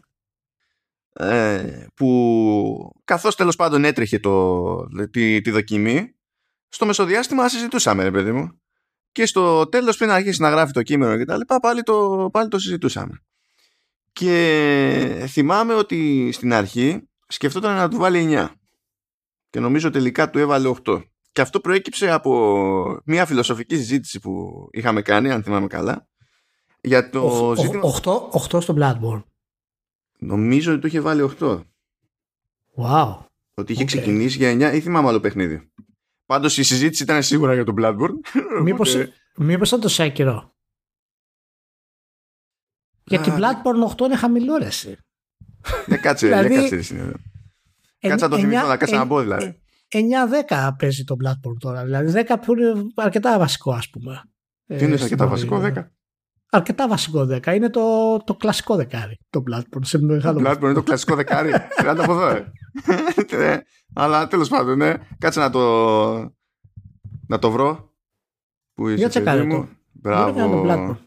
Ε, 1.12 1.86
που 1.94 3.00
καθώς 3.04 3.36
τέλος 3.36 3.56
πάντων 3.56 3.84
έτρεχε 3.84 4.18
το, 4.18 4.86
τη, 5.10 5.40
τη 5.40 5.50
δοκιμή 5.50 6.14
στο 6.68 6.86
μεσοδιάστημα 6.86 7.48
συζητούσαμε 7.48 8.02
ρε 8.02 8.10
παιδί 8.10 8.32
μου 8.32 8.60
και 9.12 9.26
στο 9.26 9.68
τέλος 9.68 9.96
πριν 9.96 10.10
αρχίσει 10.10 10.40
να 10.40 10.50
γράφει 10.50 10.72
το 10.72 10.82
κείμενο 10.82 11.16
και 11.16 11.24
τα 11.24 11.36
λοιπά 11.36 11.60
πάλι 11.60 11.82
το, 11.82 12.28
πάλι 12.32 12.48
το 12.48 12.58
συζητούσαμε 12.58 13.22
και 14.12 15.26
θυμάμαι 15.28 15.74
ότι 15.74 16.30
στην 16.32 16.52
αρχή 16.52 17.08
σκεφτόταν 17.28 17.76
να 17.76 17.88
του 17.88 17.96
βάλει 17.96 18.28
9 18.30 18.48
και 19.50 19.60
νομίζω 19.60 19.90
τελικά 19.90 20.30
του 20.30 20.38
έβαλε 20.38 20.72
8 20.84 21.02
και 21.34 21.40
αυτό 21.40 21.60
προέκυψε 21.60 22.10
από 22.10 23.00
μια 23.04 23.26
φιλοσοφική 23.26 23.76
συζήτηση 23.76 24.20
που 24.20 24.66
είχαμε 24.70 25.02
κάνει, 25.02 25.30
αν 25.30 25.42
θυμάμαι 25.42 25.66
καλά. 25.66 26.08
Για 26.80 27.10
το 27.10 27.50
8, 27.50 27.56
ζήτημα... 27.56 27.82
8, 28.02 28.56
8 28.56 28.62
στο 28.62 28.74
Bloodborne. 28.78 29.22
Νομίζω 30.18 30.72
ότι 30.72 30.80
το 30.80 30.86
είχε 30.86 31.00
βάλει 31.00 31.30
8. 31.40 31.60
Wow. 32.76 33.16
Ότι 33.54 33.72
είχε 33.72 33.82
okay. 33.82 33.86
ξεκινήσει 33.86 34.36
για 34.36 34.72
9 34.72 34.74
ή 34.74 34.80
θυμάμαι 34.80 35.08
άλλο 35.08 35.20
παιχνίδι. 35.20 35.72
Πάντως 36.26 36.58
η 36.58 36.62
συζήτηση 36.62 37.02
ήταν 37.02 37.22
σίγουρα 37.22 37.54
για 37.54 37.64
τον 37.64 37.74
Bloodborne. 37.78 38.42
Μήπω 38.62 38.82
μήπως 39.36 39.68
ήταν 39.68 39.80
το 39.80 39.88
Sekiro. 39.90 40.48
Γιατί 43.04 43.30
Bloodborne 43.30 43.96
8 43.96 44.00
είναι 44.00 44.16
χαμηλό 44.16 44.56
ρε 44.56 44.68
Ναι, 45.86 45.96
κάτσε, 45.96 46.26
δηλαδή, 46.26 46.54
κάτσε. 46.54 46.76
Κάτσε 47.98 48.24
να 48.24 48.30
το 48.30 48.38
θυμηθώ, 48.38 48.66
να 48.66 48.76
κάτσε 48.76 48.96
να 48.96 49.04
μπω 49.04 49.20
δηλαδή. 49.20 49.58
9-10 50.48 50.70
παίζει 50.78 51.04
το 51.04 51.16
Bloodborne 51.24 51.58
τώρα. 51.58 51.84
Δηλαδή 51.84 52.24
10 52.28 52.34
που 52.44 52.52
είναι 52.52 52.72
αρκετά 52.94 53.38
βασικό, 53.38 53.72
ας 53.72 53.90
πούμε. 53.90 54.22
Τι 54.66 54.84
είναι 54.84 54.94
αρκετά 55.02 55.26
βασικό 55.26 55.60
10. 55.64 55.72
Αρκετά 56.50 56.88
βασικό 56.88 57.26
10. 57.30 57.46
Είναι 57.46 57.70
το, 57.70 58.16
το 58.24 58.34
κλασικό 58.34 58.76
δεκάρι. 58.76 59.18
Το 59.30 59.42
Bloodborne. 59.50 59.80
Σε 59.80 59.98
μεγάλο 59.98 60.42
το 60.42 60.50
Bloodborne 60.50 60.62
είναι 60.62 60.72
το 60.72 60.82
κλασικό 60.82 61.14
δεκάρι; 61.14 61.50
Κράτα 61.82 62.04
από 62.04 62.12
εδώ. 62.12 62.28
Ε. 63.30 63.62
Αλλά 63.94 64.26
τέλος 64.26 64.48
πάντων, 64.48 64.78
ναι. 64.78 64.94
Κάτσε 65.18 65.40
να 65.40 65.50
το, 65.50 65.60
να 67.26 67.38
το 67.38 67.50
βρω. 67.50 67.92
Που 68.74 68.88
είσαι, 68.88 69.20
Για 69.20 69.44
μου. 69.44 69.68
Μπράβο. 69.92 70.98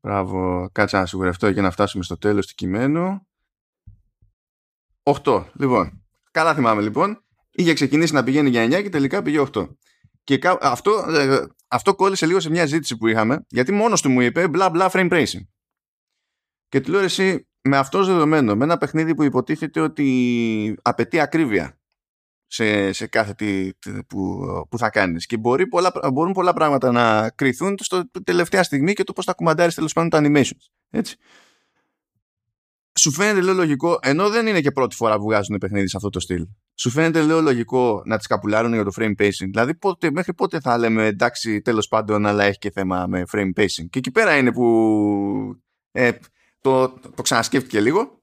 Μπράβο. 0.00 0.68
Κάτσε 0.72 0.96
να 0.96 1.06
σιγουρευτώ 1.06 1.48
για 1.48 1.62
να 1.62 1.70
φτάσουμε 1.70 2.04
στο 2.04 2.18
τέλος 2.18 2.46
του 2.46 2.54
κειμένου. 2.54 3.26
8. 5.24 5.44
Λοιπόν. 5.54 6.02
Καλά 6.30 6.54
θυμάμαι 6.54 6.82
λοιπόν 6.82 7.22
είχε 7.50 7.72
ξεκινήσει 7.72 8.14
να 8.14 8.22
πηγαίνει 8.22 8.48
για 8.48 8.64
9 8.64 8.82
και 8.82 8.88
τελικά 8.88 9.22
πήγε 9.22 9.44
8. 9.52 9.68
Και 10.24 10.38
αυτό, 10.60 11.04
ε, 11.08 11.46
αυτό 11.68 11.94
κόλλησε 11.94 12.26
λίγο 12.26 12.40
σε 12.40 12.50
μια 12.50 12.66
ζήτηση 12.66 12.96
που 12.96 13.06
είχαμε, 13.06 13.44
γιατί 13.48 13.72
μόνος 13.72 14.02
του 14.02 14.10
μου 14.10 14.20
είπε 14.20 14.48
μπλα 14.48 14.70
μπλα 14.70 14.90
frame 14.92 15.10
tracing. 15.12 15.46
Και 16.68 16.80
του 16.80 16.90
λέω 16.90 17.00
εσύ, 17.00 17.48
με 17.60 17.76
αυτός 17.76 18.06
δεδομένο, 18.06 18.54
με 18.56 18.64
ένα 18.64 18.78
παιχνίδι 18.78 19.14
που 19.14 19.22
υποτίθεται 19.22 19.80
ότι 19.80 20.78
απαιτεί 20.82 21.20
ακρίβεια 21.20 21.80
σε, 22.46 22.92
σε 22.92 23.06
κάθε 23.06 23.34
τι, 23.34 23.70
που, 24.08 24.40
που 24.70 24.78
θα 24.78 24.90
κάνεις 24.90 25.26
και 25.26 25.36
μπορεί 25.36 25.66
πολλά, 25.66 25.92
μπορούν 26.12 26.32
πολλά 26.32 26.52
πράγματα 26.52 26.92
να 26.92 27.30
κρυθούν 27.30 27.76
στο 27.78 28.10
τελευταία 28.24 28.62
στιγμή 28.62 28.92
και 28.92 29.04
το 29.04 29.12
πώς 29.12 29.24
θα 29.24 29.32
κουμαντάρεις 29.32 29.74
τέλος 29.74 29.92
πάντων 29.92 30.10
τα 30.10 30.20
animations. 30.22 30.66
Έτσι 30.90 31.16
σου 32.98 33.12
φαίνεται 33.12 33.40
λέω 33.40 33.54
λογικό, 33.54 33.98
ενώ 34.02 34.28
δεν 34.28 34.46
είναι 34.46 34.60
και 34.60 34.70
πρώτη 34.70 34.96
φορά 34.96 35.16
που 35.16 35.24
βγάζουν 35.24 35.58
παιχνίδι 35.58 35.88
σε 35.88 35.96
αυτό 35.96 36.08
το 36.08 36.20
στυλ, 36.20 36.46
σου 36.74 36.90
φαίνεται 36.90 37.22
λέω 37.22 37.40
λογικό 37.40 38.02
να 38.04 38.16
τις 38.16 38.26
καπουλάρουν 38.26 38.72
για 38.74 38.84
το 38.84 38.90
frame 38.96 39.12
pacing. 39.18 39.48
Δηλαδή, 39.50 39.74
πότε, 39.74 40.10
μέχρι 40.10 40.34
πότε 40.34 40.60
θα 40.60 40.78
λέμε 40.78 41.06
εντάξει, 41.06 41.60
τέλος 41.60 41.88
πάντων, 41.88 42.26
αλλά 42.26 42.44
έχει 42.44 42.58
και 42.58 42.70
θέμα 42.70 43.06
με 43.06 43.22
frame 43.32 43.60
pacing. 43.60 43.86
Και 43.90 43.98
εκεί 43.98 44.10
πέρα 44.10 44.36
είναι 44.36 44.52
που 44.52 44.66
ε, 45.92 46.12
το, 46.60 46.88
το, 46.88 47.10
το 47.14 47.22
ξανασκέφτηκε 47.22 47.80
λίγο 47.80 48.22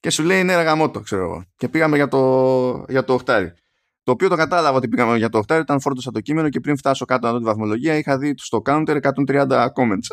και 0.00 0.10
σου 0.10 0.22
λέει 0.22 0.42
ναι, 0.42 0.54
ραγαμότο, 0.54 1.00
ξέρω 1.00 1.22
εγώ. 1.22 1.44
Και 1.56 1.68
πήγαμε 1.68 1.96
για 1.96 2.08
το, 2.08 2.84
για 2.88 3.04
το 3.04 3.12
οχτάρι. 3.12 3.52
Το 4.02 4.12
οποίο 4.12 4.28
το 4.28 4.36
κατάλαβα 4.36 4.76
ότι 4.76 4.88
πήγαμε 4.88 5.16
για 5.16 5.28
το 5.28 5.38
οχτάρι 5.38 5.60
όταν 5.60 5.80
φόρτωσα 5.80 6.10
το 6.10 6.20
κείμενο 6.20 6.48
και 6.48 6.60
πριν 6.60 6.76
φτάσω 6.76 7.04
κάτω 7.04 7.26
να 7.26 7.32
δω 7.32 7.38
τη 7.38 7.44
βαθμολογία 7.44 7.94
είχα 7.94 8.18
δει 8.18 8.34
στο 8.36 8.62
counter 8.64 9.00
130 9.26 9.46
comments. 9.48 10.08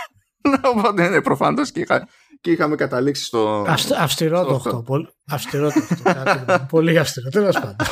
Οπότε 0.74 1.08
ναι, 1.08 1.20
προφανώς 1.20 1.70
και 1.70 1.80
είχα, 1.80 2.08
και 2.40 2.50
είχαμε 2.50 2.74
καταλήξει 2.74 3.24
στο. 3.24 3.66
αυστηρό 3.98 4.44
το 4.44 4.54
αυτό. 4.54 4.82
Πολύ, 4.82 5.08
αυστηρό 5.26 5.70
το 5.72 6.10
αυτό. 6.10 6.66
πολύ 6.76 6.98
αυστηρό. 6.98 7.28
Τέλος 7.28 7.54
πάντων. 7.54 7.76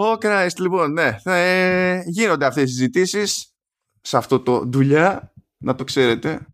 Ο 0.00 0.12
Christ, 0.20 0.56
λοιπόν, 0.58 0.92
ναι. 0.92 1.18
Θα, 1.22 1.34
ε, 1.34 2.02
γίνονται 2.06 2.46
αυτές 2.46 2.62
οι 2.62 2.66
συζητήσεις 2.72 3.54
σε 4.00 4.16
αυτό 4.16 4.40
το 4.40 4.64
δουλειά, 4.66 5.32
να 5.58 5.74
το 5.74 5.84
ξέρετε. 5.84 6.46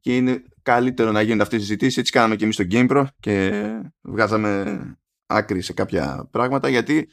Και 0.00 0.16
είναι 0.16 0.42
καλύτερο 0.62 1.12
να 1.12 1.22
γίνονται 1.22 1.42
αυτές 1.42 1.58
οι 1.58 1.62
συζητήσεις. 1.62 1.96
Έτσι 1.96 2.12
κάναμε 2.12 2.36
και 2.36 2.44
εμείς 2.44 2.54
στο 2.54 2.64
GamePro 2.70 3.04
και 3.20 3.64
βγάζαμε 4.00 4.80
άκρη 5.26 5.60
σε 5.60 5.72
κάποια 5.72 6.28
πράγματα 6.30 6.68
γιατί 6.68 7.08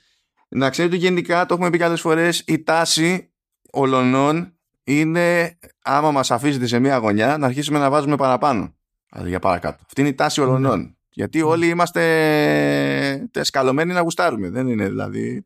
να 0.48 0.70
ξέρετε 0.70 0.96
γενικά 0.96 1.46
το 1.46 1.54
έχουμε 1.54 1.70
πει 1.70 1.84
άλλες 1.84 2.02
φορές 2.02 2.44
η 2.48 2.64
τάση 2.64 3.34
ολονών 3.72 4.58
είναι 4.84 5.58
άμα 5.86 6.12
μας 6.12 6.32
αφήσετε 6.32 6.68
σε 6.68 6.80
μία 6.80 6.98
γωνιά 6.98 7.38
να 7.38 7.46
αρχίσουμε 7.46 7.80
να 7.80 7.90
βάζουμε 7.90 8.16
παραπάνω. 8.16 8.74
Δηλαδή 9.12 9.30
για 9.30 9.40
παρακάτω. 9.40 9.84
Αυτή 9.86 10.02
είναι 10.02 10.10
η 10.10 10.14
τάση 10.14 10.42
ολονών 10.42 10.80
ναι. 10.80 10.90
γιατί 11.10 11.42
όλοι 11.42 11.68
είμαστε 11.68 13.30
σκαλωμένοι 13.42 13.94
να 13.94 14.02
γουστάρουμε. 14.02 14.50
Δεν 14.50 14.68
είναι 14.68 14.88
δηλαδή 14.88 15.46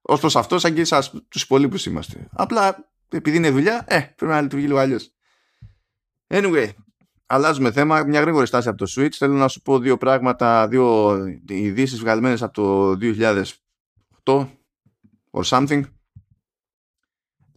ως 0.00 0.20
προς 0.20 0.36
αυτό 0.36 0.58
σαν 0.58 0.74
και 0.74 0.80
εσάς 0.80 1.14
τους 1.28 1.42
υπολείπους 1.42 1.86
είμαστε. 1.86 2.26
Απλά 2.32 2.90
επειδή 3.08 3.36
είναι 3.36 3.50
δουλειά 3.50 3.84
ε, 3.86 4.00
πρέπει 4.16 4.32
να 4.32 4.40
λειτουργεί 4.40 4.66
λίγο 4.66 4.78
αλλιώς. 4.78 5.12
anyway 6.28 6.68
αλλάζουμε 7.26 7.72
θέμα. 7.72 8.02
Μια 8.04 8.20
γρήγορη 8.20 8.46
στάση 8.46 8.68
από 8.68 8.78
το 8.78 8.86
Switch. 8.96 9.12
Θέλω 9.12 9.34
να 9.34 9.48
σου 9.48 9.62
πω 9.62 9.78
δύο 9.78 9.96
πράγματα 9.96 10.68
δύο 10.68 11.16
ειδήσεις 11.48 11.98
βγαλμένες 11.98 12.42
από 12.42 12.52
το 12.52 12.98
2008 14.24 14.48
or 15.30 15.42
something 15.42 15.82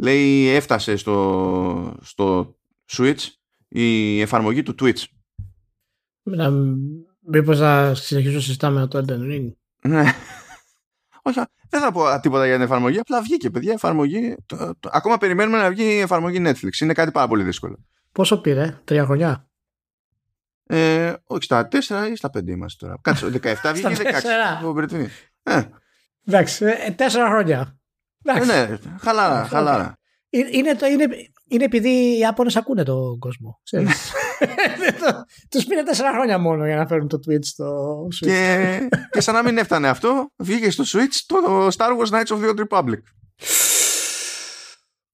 λέει 0.02 0.48
έφτασε 0.48 0.96
στο, 0.96 1.98
στο 2.02 2.56
Switch 2.92 3.28
η 3.68 4.22
εφαρμογή 4.22 4.64
του 4.64 4.76
Twitch. 4.80 5.04
Να, 6.24 6.52
μήπως 7.20 7.58
θα 7.58 7.96
συνεχίσω 7.96 8.42
συζητάμε 8.42 8.88
το 8.88 9.00
Elden 9.00 9.32
Ring; 9.32 9.52
Ναι. 9.82 10.14
Όχι, 11.22 11.40
δεν 11.70 11.82
θα 11.82 11.92
πω 11.92 12.20
τίποτα 12.20 12.46
για 12.46 12.54
την 12.56 12.64
εφαρμογή, 12.64 13.00
απλά 13.00 13.22
βγήκε 13.22 13.50
παιδιά 13.50 13.74
εφαρμογή. 13.74 14.36
Το, 14.46 14.76
το, 14.80 14.90
ακόμα 14.94 15.18
περιμένουμε 15.18 15.58
να 15.58 15.70
βγει 15.70 15.84
η 15.84 16.00
εφαρμογή 16.00 16.42
Netflix. 16.46 16.82
Είναι 16.82 16.94
κάτι 16.94 17.12
πάρα 17.12 17.28
πολύ 17.28 17.44
δύσκολο. 17.44 17.86
Πόσο 18.12 18.42
πήρε, 18.42 18.82
τρία 18.84 19.06
χρονιά. 19.06 19.50
Ε, 20.64 21.14
όχι, 21.24 21.44
στα 21.44 21.68
τέσσερα 21.68 22.08
ή 22.08 22.16
στα 22.16 22.30
πέντε 22.30 22.52
είμαστε 22.52 22.86
τώρα. 22.86 23.00
Κάτσε, 23.02 23.28
17 23.28 23.72
βγήκε 23.74 23.96
16. 24.94 25.08
Ε. 25.44 25.64
Εντάξει, 26.26 26.66
ε, 26.66 26.92
τέσσερα 26.92 27.30
χρόνια. 27.30 27.81
Ε, 28.24 28.46
ναι, 28.46 28.78
χαλάρα, 29.00 29.46
χαλάρα. 29.46 29.96
Ε, 30.30 30.40
είναι, 30.52 30.76
το, 30.76 30.86
είναι, 30.86 31.08
είναι 31.48 31.64
επειδή 31.64 31.90
οι 31.90 32.18
Ιάπωνες 32.18 32.56
ακούνε 32.56 32.84
τον 32.84 33.20
κόσμο. 33.20 33.62
Τους 35.52 35.66
πήρε 35.66 35.84
τέσσερα 35.84 36.12
χρόνια 36.12 36.38
μόνο 36.38 36.66
για 36.66 36.76
να 36.76 36.88
φέρουν 36.88 37.08
το 37.08 37.20
Twitch 37.28 37.46
στο 37.46 38.02
Switch. 38.04 38.28
Και, 38.28 38.80
και 39.12 39.22
σαν 39.22 39.34
να 39.34 39.44
μην 39.44 39.58
έφτανε 39.58 39.88
αυτό, 39.88 40.32
βγήκε 40.36 40.72
στο 40.72 40.84
Switch 40.88 41.24
το 41.26 41.68
Star 41.68 41.90
Wars 41.98 42.10
Knights 42.10 42.36
of 42.36 42.44
the 42.44 42.50
Old 42.50 42.68
Republic. 42.68 43.02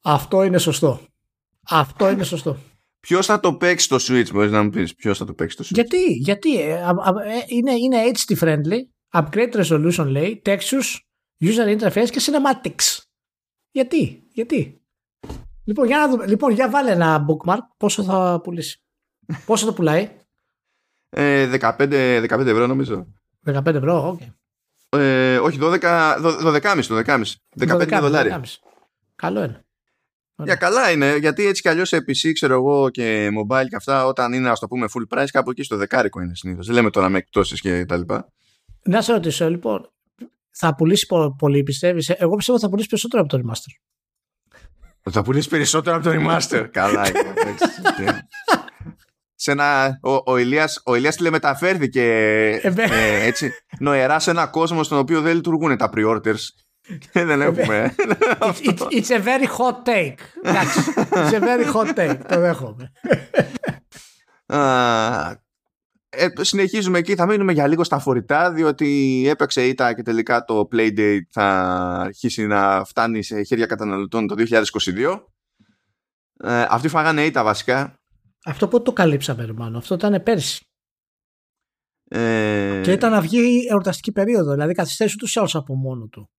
Αυτό 0.02 0.44
είναι 0.44 0.58
σωστό. 0.58 1.02
Αυτό 1.70 2.10
είναι 2.10 2.24
σωστό. 2.24 2.58
Ποιος 3.00 3.26
θα 3.26 3.40
το 3.40 3.54
παίξει 3.54 3.86
στο 3.86 3.96
Switch, 3.96 4.32
μπορείς 4.32 4.52
να 4.52 4.64
μου 4.64 4.70
πεις. 4.70 4.96
Ποιος 4.96 5.18
θα 5.18 5.26
το 5.26 5.34
παίξει 5.34 5.56
στο 5.56 5.64
Switch; 5.64 5.74
Γιατί, 5.74 6.12
γιατί 6.12 6.62
ε, 6.62 6.80
είναι, 7.48 7.72
είναι 7.72 7.98
HD 8.14 8.38
friendly, 8.44 8.80
upgrade 9.22 9.64
resolution 9.64 10.06
λέει, 10.06 10.42
textures, 10.46 10.96
user 11.42 11.80
interface 11.80 12.10
και 12.10 12.22
cinematics. 12.22 12.98
Γιατί, 13.72 14.24
γιατί; 14.32 14.82
Λοιπόν, 15.64 15.86
για, 15.88 15.98
να 15.98 16.10
δούμε. 16.10 16.28
λοιπόν, 16.28 16.52
για 16.52 16.70
βάλε 16.70 16.92
ένα 16.92 17.26
bookmark. 17.28 17.60
Πόσο 17.78 18.04
θα 18.04 18.42
πουλήσει. 18.44 18.82
Πόσο 19.46 19.66
το 19.66 19.74
πουλάει; 19.74 20.10
Ε, 21.10 21.58
15, 21.60 22.28
15 22.30 22.46
ευρώ 22.46 22.68
νομίζω. 22.68 23.08
15 23.46 23.66
ευρώ, 23.66 24.18
ok. 24.20 24.28
Ε, 25.00 25.38
όχι, 25.38 25.58
12, 25.62 25.80
12,5 25.82 26.86
το 26.88 27.02
12,5. 27.06 27.24
15 27.60 28.00
δολάρια. 28.02 28.44
Καλό 29.16 29.44
είναι. 29.44 29.62
Για 30.44 30.56
καλά 30.56 30.92
είναι, 30.92 31.16
γιατί 31.16 31.46
έτσι 31.46 31.62
κι 31.62 31.70
αλλιώς 31.70 31.88
σε 31.88 31.98
PC, 31.98 32.32
ξέρω 32.34 32.54
εγώ 32.54 32.90
και 32.90 33.30
mobile 33.40 33.66
και 33.70 33.76
αυτά, 33.76 34.06
όταν 34.06 34.34
είναι, 34.34 34.50
ας 34.50 34.60
το 34.60 34.68
πούμε, 34.68 34.88
full 34.94 35.18
price, 35.18 35.28
κάπου 35.32 35.50
εκεί 35.52 35.64
στο 35.64 35.78
δεκάρικο 35.78 36.22
είναι 36.22 36.36
συνήθως. 36.36 36.66
Δεν 36.66 36.76
λέμε 36.76 36.90
τώρα 36.90 37.10
με 37.10 37.18
εκπτώσεις 37.18 37.62
και 37.62 37.86
τα 37.86 37.98
λοιπά. 37.98 38.32
Να 38.84 39.02
σε 39.02 39.12
ρωτήσω, 39.14 39.50
λοιπόν, 39.50 39.92
θα 40.58 40.76
πουλήσει 40.76 41.08
πολύ, 41.38 41.64
πιστεύεις; 41.64 42.10
Εγώ 42.10 42.36
πιστεύω 42.36 42.58
ότι 42.58 42.66
θα 42.66 42.70
πουλήσει 42.70 42.88
περισσότερο 42.90 43.22
από 43.24 43.38
το 43.38 43.44
remaster. 43.44 43.72
Θα 45.12 45.22
πουλήσει 45.22 45.50
περισσότερο 45.50 45.96
από 45.96 46.10
το 46.10 46.12
remaster. 46.14 46.68
Καλά 46.80 47.08
είναι. 47.08 48.28
σε 49.36 49.52
ένα, 49.52 50.00
ο, 50.02 50.32
ο, 50.32 50.38
Ηλίας, 50.38 50.82
ο 50.86 50.96
Ηλίας 50.96 51.16
τηλεμεταφέρθηκε 51.16 52.04
ε, 52.64 52.74
ε, 52.76 53.26
έτσι, 53.26 53.52
νοερά 53.80 54.20
σε 54.20 54.30
ένα 54.30 54.48
κόσμο 54.48 54.84
στον 54.84 54.98
οποίο 54.98 55.22
δεν 55.22 55.36
λειτουργούν 55.36 55.78
τα 55.78 55.90
pre-orders 55.96 56.44
και 57.12 57.24
δεν 57.24 57.42
έχουμε. 57.42 57.96
It's, 58.40 58.82
it's, 58.92 59.10
a 59.10 59.20
very 59.20 59.48
hot 59.58 59.86
take. 59.86 60.20
It's 61.12 61.34
a 61.34 61.40
very 61.40 61.66
hot 61.74 61.96
take. 61.96 62.18
Το 62.28 62.40
δέχομαι. 62.40 62.92
Ε, 66.10 66.28
συνεχίζουμε 66.42 66.98
εκεί, 66.98 67.16
θα 67.16 67.26
μείνουμε 67.26 67.54
για 67.54 67.68
λίγο 67.68 67.84
στα 67.84 68.00
φορητά, 68.00 68.52
διότι 68.54 69.24
έπαιξε 69.28 69.68
ήττα 69.68 69.94
και 69.94 70.02
τελικά 70.02 70.44
το 70.44 70.68
Playdate 70.72 71.20
θα 71.30 71.44
αρχίσει 72.00 72.46
να 72.48 72.84
φτάνει 72.84 73.24
σε 73.24 73.44
χέρια 73.44 73.66
καταναλωτών 73.66 74.28
το 74.28 74.36
2022. 74.38 75.20
Ε, 76.40 76.66
αυτοί 76.70 76.88
φάγανε 76.88 77.26
ήττα 77.26 77.44
βασικά. 77.44 78.00
Αυτό 78.46 78.68
πότε 78.68 78.84
το 78.84 78.94
καλύψαμε, 78.94 79.46
Ρωμάνο. 79.46 79.78
Αυτό 79.78 79.94
ήταν 79.94 80.24
πέρσι. 80.24 80.66
Ε... 82.10 82.82
Και 82.84 82.92
ήταν 82.92 83.12
να 83.12 83.22
βγει 83.22 83.66
εορταστική 83.70 84.12
περίοδο, 84.12 84.52
δηλαδή 84.52 84.74
καθυστέρησε 84.74 85.16
του 85.18 85.26
ή 85.26 85.50
από 85.54 85.76
μόνο 85.76 86.08
του. 86.08 86.30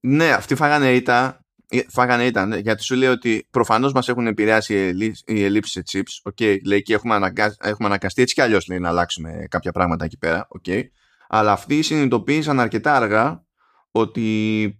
Ναι, 0.00 0.32
αυτοί 0.32 0.54
φάγανε 0.54 0.94
ήττα 0.94 1.26
ε, 1.26 1.49
φάγανε 1.88 2.26
ήταν, 2.26 2.48
ναι, 2.48 2.56
γιατί 2.56 2.82
σου 2.82 2.94
λέει 2.94 3.08
ότι 3.08 3.46
προφανώς 3.50 3.92
μας 3.92 4.08
έχουν 4.08 4.26
επηρεάσει 4.26 4.94
οι 5.26 5.44
ελλείψεις 5.44 5.72
σε 5.72 5.82
chips. 5.92 6.32
Okay, 6.32 6.56
λέει 6.64 6.82
και 6.82 6.94
έχουμε, 6.94 7.14
αναγκα... 7.14 7.56
έχουμε 7.60 7.88
αναγκαστεί 7.88 8.22
έτσι 8.22 8.34
κι 8.34 8.40
αλλιώς 8.40 8.66
να 8.66 8.88
αλλάξουμε 8.88 9.46
κάποια 9.50 9.72
πράγματα 9.72 10.04
εκεί 10.04 10.18
πέρα. 10.18 10.48
Okay. 10.60 10.82
Αλλά 11.28 11.52
αυτοί 11.52 11.82
συνειδητοποίησαν 11.82 12.60
αρκετά 12.60 12.94
αργά 12.94 13.44
ότι 13.90 14.78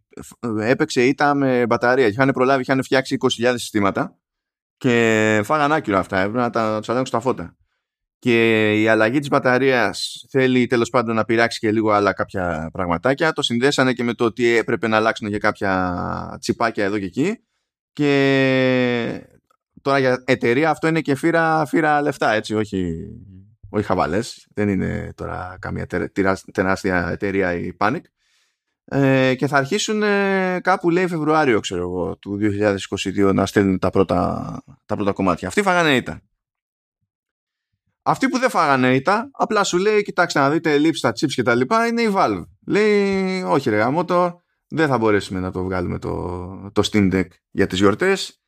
έπαιξε 0.60 1.06
ήττα 1.06 1.34
με 1.34 1.66
μπαταρία. 1.66 2.06
Είχαν 2.06 2.30
προλάβει, 2.30 2.62
είχαν 2.62 2.82
φτιάξει 2.82 3.16
20.000 3.40 3.52
συστήματα 3.56 4.16
και 4.76 5.40
φάγανε 5.44 5.74
άκυρα 5.74 5.98
αυτά. 5.98 6.18
Έπρεπε 6.18 6.38
να 6.38 6.50
τα 6.50 6.80
τους 6.80 7.08
στα 7.08 7.20
φώτα 7.20 7.56
και 8.20 8.72
η 8.80 8.88
αλλαγή 8.88 9.18
της 9.18 9.28
μπαταρίας 9.28 10.24
θέλει 10.30 10.66
τέλος 10.66 10.90
πάντων 10.90 11.14
να 11.14 11.24
πειράξει 11.24 11.58
και 11.58 11.72
λίγο 11.72 11.90
άλλα 11.90 12.12
κάποια 12.12 12.70
πραγματάκια. 12.72 13.32
Το 13.32 13.42
συνδέσανε 13.42 13.92
και 13.92 14.02
με 14.02 14.14
το 14.14 14.24
ότι 14.24 14.56
έπρεπε 14.56 14.88
να 14.88 14.96
αλλάξουν 14.96 15.28
για 15.28 15.38
κάποια 15.38 16.36
τσιπάκια 16.40 16.84
εδώ 16.84 16.98
και 16.98 17.04
εκεί. 17.04 17.44
Και 17.92 19.26
τώρα 19.82 19.98
για 19.98 20.22
εταιρεία 20.26 20.70
αυτό 20.70 20.88
είναι 20.88 21.00
και 21.00 21.14
φύρα, 21.14 21.66
φύρα 21.66 22.02
λεφτά 22.02 22.32
έτσι 22.32 22.54
όχι, 22.54 23.06
όχι 23.68 23.84
χαβαλές 23.84 24.46
δεν 24.54 24.68
είναι 24.68 25.12
τώρα 25.14 25.56
καμία 25.60 25.86
τεράστια 26.52 27.08
εταιρεία 27.10 27.54
η 27.54 27.72
Panic. 27.78 28.00
Ε, 28.84 29.34
και 29.34 29.46
θα 29.46 29.56
αρχίσουν 29.56 30.02
ε, 30.02 30.60
κάπου 30.62 30.90
λέει 30.90 31.06
Φεβρουάριο 31.06 31.60
ξέρω 31.60 31.80
εγώ 31.80 32.16
του 32.16 32.38
2022 33.18 33.34
να 33.34 33.46
στέλνουν 33.46 33.78
τα 33.78 33.90
πρώτα, 33.90 34.62
τα 34.86 34.96
πρώτα 34.96 35.12
κομμάτια. 35.12 35.48
Αυτοί 35.48 35.62
φάγανε 35.62 35.96
ήταν 35.96 36.22
αυτοί 38.10 38.28
που 38.28 38.38
δεν 38.38 38.50
φάγανε 38.50 38.94
ήττα, 38.94 39.30
απλά 39.32 39.64
σου 39.64 39.78
λέει, 39.78 40.02
κοιτάξτε 40.02 40.38
να 40.38 40.50
δείτε 40.50 40.78
λείψει 40.78 41.02
τα 41.02 41.10
chips 41.10 41.32
και 41.34 41.42
τα 41.42 41.54
λοιπά, 41.54 41.86
είναι 41.86 42.02
η 42.02 42.12
Valve. 42.14 42.44
Λέει, 42.66 43.42
όχι 43.42 43.70
ρε 43.70 43.76
γαμώτο, 43.76 44.40
δεν 44.68 44.88
θα 44.88 44.98
μπορέσουμε 44.98 45.40
να 45.40 45.50
το 45.50 45.62
βγάλουμε 45.62 45.98
το, 45.98 46.70
το 46.72 46.88
Steam 46.92 47.14
Deck 47.14 47.26
για 47.50 47.66
τις 47.66 47.78
γιορτές. 47.78 48.42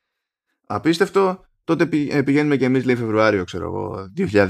Απίστευτο, 0.67 1.45
τότε 1.65 1.89
ε, 2.11 2.23
πηγαίνουμε 2.23 2.57
και 2.57 2.65
εμείς 2.65 2.85
λέει 2.85 2.97
Φεβρουάριο, 2.97 3.45
ξέρω 3.45 3.65
εγώ, 3.65 4.13
2022. 4.17 4.47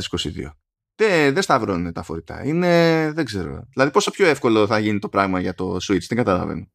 Δεν, 0.95 1.35
δεν 1.35 1.43
σταυρώνουν 1.43 1.93
τα 1.93 2.03
φορητά. 2.03 2.45
Είναι, 2.45 3.13
δεν 3.15 3.25
ξέρω. 3.25 3.67
Δηλαδή 3.73 3.91
πόσο 3.91 4.11
πιο 4.11 4.27
εύκολο 4.27 4.67
θα 4.67 4.79
γίνει 4.79 4.99
το 4.99 5.09
πράγμα 5.09 5.41
για 5.41 5.55
το 5.55 5.77
Switch, 5.83 6.07
δεν 6.09 6.19
καταλαβαίνω. 6.19 6.71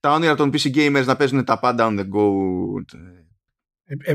Τα 0.00 0.12
όνειρα 0.12 0.34
των 0.34 0.50
PC 0.52 0.74
gamers 0.74 1.04
να 1.04 1.16
παίζουν 1.16 1.44
τα 1.44 1.58
πάντα 1.58 1.88
on 1.90 1.98
the 1.98 2.02
go 2.02 2.32
ε, 2.92 2.96
ε, 2.96 3.10
ε, 3.10 3.26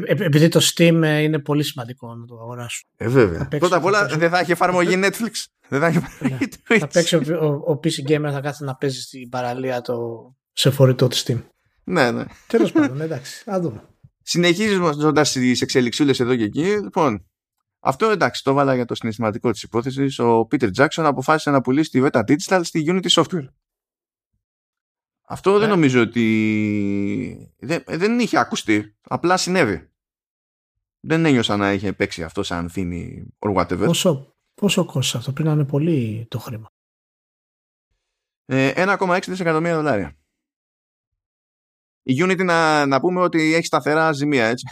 επειδή 0.06 0.48
το 0.48 0.60
Steam 0.74 1.22
είναι 1.22 1.40
πολύ 1.40 1.64
σημαντικό 1.64 2.16
να 2.16 2.26
το 2.26 2.36
αγοράσω. 2.36 2.86
Ε, 2.98 3.08
βέβαια. 3.08 3.48
Πρώτα 3.48 3.76
απ' 3.76 3.86
όλα 3.86 4.06
δεν 4.06 4.30
θα 4.30 4.40
έχει 4.40 4.52
εφαρμογή 4.52 5.00
Netflix. 5.04 5.46
δεν 5.68 5.80
θα 5.80 5.88
έχει 5.88 5.98
εφαρμογή 5.98 6.48
Twitch. 6.68 6.78
Θα 6.80 6.88
παίξει 6.88 7.16
ο, 7.16 7.64
ο, 7.68 7.80
PC 7.84 8.10
Gamer 8.10 8.30
θα 8.32 8.42
κάθεται 8.42 8.66
να 8.66 8.76
παίζει 8.76 9.02
στην 9.02 9.30
παραλία 9.30 9.82
το 9.82 9.96
σε 10.54 10.70
φορητό 10.70 11.08
του 11.08 11.16
Steam. 11.16 11.42
Ναι, 11.84 12.12
ναι. 12.12 12.24
Τέλος 12.48 12.72
πάντων, 12.72 13.02
εντάξει. 13.02 13.50
Α 13.52 13.60
δούμε. 13.60 13.84
Συνεχίζοντα 14.22 15.22
τις 15.22 15.62
εξελιξούλε 15.62 16.14
εδώ 16.20 16.36
και 16.36 16.44
εκεί, 16.44 16.64
λοιπόν, 16.64 17.26
αυτό 17.80 18.10
εντάξει, 18.10 18.44
το 18.44 18.52
έβαλα 18.52 18.76
για 18.76 18.86
το 18.86 18.96
συναισθηματικό 18.96 19.52
της 19.52 19.64
υπόθεσης. 19.64 20.20
Ο 20.20 20.48
Peter 20.52 20.70
Jackson 20.78 21.04
αποφάσισε 21.04 21.52
να 21.52 21.62
πουλήσει 21.62 21.90
τη 21.90 22.02
Veta 22.04 22.20
Digital 22.20 22.60
στη 22.64 22.86
Unity 22.88 23.22
Software. 23.22 23.48
Αυτό 25.26 25.52
δεν 25.52 25.68
ναι. 25.68 25.74
νομίζω 25.74 26.02
ότι 26.02 27.54
δεν, 27.60 27.84
δεν 27.88 28.20
είχε 28.20 28.38
ακουστεί. 28.38 28.96
Απλά 29.02 29.38
συνέβη. 29.38 29.92
Δεν 31.00 31.26
ένιωσα 31.26 31.58
να 31.58 31.74
είχε 31.74 31.94
παίξει 31.94 32.24
αυτό 32.24 32.44
σαν 32.44 32.70
θύμη 32.70 33.34
or 33.40 33.56
whatever. 33.56 33.86
Πόσο, 33.86 34.36
πόσο 34.54 34.86
κόστησε 34.86 35.18
αυτό, 35.18 35.32
πριν 35.32 35.46
να 35.48 35.54
είναι 35.54 35.66
πολύ 35.66 36.26
το 36.30 36.40
χρήμα; 36.40 36.68
1,6 38.46 39.10
ε, 39.10 39.20
δισεκατομμύρια 39.20 39.76
δολάρια. 39.76 40.18
Η 42.04 42.24
Unity 42.24 42.44
να, 42.46 42.86
να 42.86 43.00
πούμε 43.00 43.22
ότι 43.22 43.54
έχει 43.54 43.66
σταθερά 43.66 44.12
ζημία, 44.12 44.46
έτσι. 44.46 44.66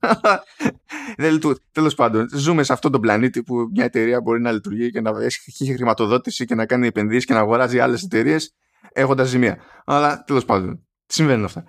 Δεν 1.16 1.40
Τέλος 1.72 1.94
πάντων, 1.94 2.28
ζούμε 2.32 2.62
σε 2.62 2.72
αυτόν 2.72 2.92
τον 2.92 3.00
πλανήτη 3.00 3.42
που 3.42 3.68
μια 3.72 3.84
εταιρεία 3.84 4.20
μπορεί 4.20 4.40
να 4.40 4.52
λειτουργεί 4.52 4.90
και 4.90 5.00
να 5.00 5.10
έχει 5.22 5.74
χρηματοδότηση 5.74 6.44
και 6.44 6.54
να 6.54 6.66
κάνει 6.66 6.86
επενδύσεις 6.86 7.24
και 7.24 7.32
να 7.32 7.38
αγοράζει 7.38 7.80
άλλες 7.80 8.02
εταιρείες 8.02 8.54
έχοντας 8.92 9.28
ζημία. 9.28 9.58
Αλλά 9.84 10.24
τέλος 10.24 10.44
πάντων, 10.44 10.86
συμβαίνουν 11.06 11.44
αυτά. 11.44 11.64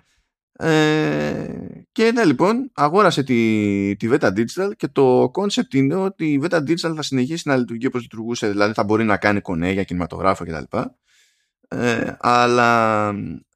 Ε, 0.56 1.48
και 1.92 2.12
ναι, 2.12 2.26
λοιπόν, 2.26 2.72
αγόρασε 2.74 3.24
τη, 3.24 3.96
τη 3.96 4.08
Veta 4.12 4.28
Digital 4.28 4.72
και 4.78 4.88
το 4.88 5.32
concept 5.34 5.74
είναι 5.74 5.96
ότι 5.96 6.26
η 6.26 6.42
Veta 6.44 6.58
Digital 6.58 6.94
θα 6.96 7.02
συνεχίσει 7.02 7.48
να 7.48 7.56
λειτουργεί 7.56 7.86
όπως 7.86 8.02
λειτουργούσε, 8.02 8.50
δηλαδή 8.50 8.74
θα 8.74 8.84
μπορεί 8.84 9.04
να 9.04 9.18
κάνει 9.18 9.42
κονέ 9.42 9.72
για 9.72 9.84
κινηματογράφο 9.84 10.46
κτλ. 10.46 10.78
Ε, 11.68 12.16
αλλά 12.20 13.10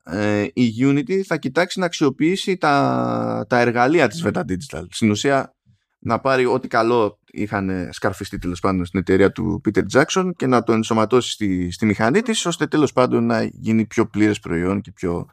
ε, 0.03 0.47
η 0.53 0.73
Unity 0.79 1.21
θα 1.21 1.37
κοιτάξει 1.37 1.79
να 1.79 1.85
αξιοποιήσει 1.85 2.57
τα, 2.57 3.45
τα 3.49 3.59
εργαλεία 3.59 4.07
της 4.07 4.25
Veta 4.25 4.41
Digital. 4.41 4.85
Στην 4.89 5.09
ουσία 5.09 5.56
να 5.99 6.19
πάρει 6.19 6.45
ό,τι 6.45 6.67
καλό 6.67 7.19
είχαν 7.25 7.89
σκαρφιστεί 7.91 8.37
τέλος 8.37 8.59
πάντων 8.59 8.85
στην 8.85 8.99
εταιρεία 8.99 9.31
του 9.31 9.61
Peter 9.65 9.83
Jackson 9.93 10.31
και 10.35 10.47
να 10.47 10.63
το 10.63 10.73
ενσωματώσει 10.73 11.31
στη, 11.31 11.71
στη 11.71 11.85
μηχανή 11.85 12.21
της 12.21 12.45
ώστε 12.45 12.67
τέλος 12.67 12.93
πάντων 12.93 13.25
να 13.25 13.43
γίνει 13.43 13.85
πιο 13.85 14.07
πλήρες 14.07 14.39
προϊόν 14.39 14.81
και 14.81 14.91
πιο 14.91 15.25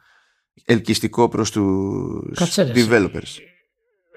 ελκυστικό 0.65 1.27
προς 1.27 1.51
τους 1.51 2.57
developers. 2.57 3.37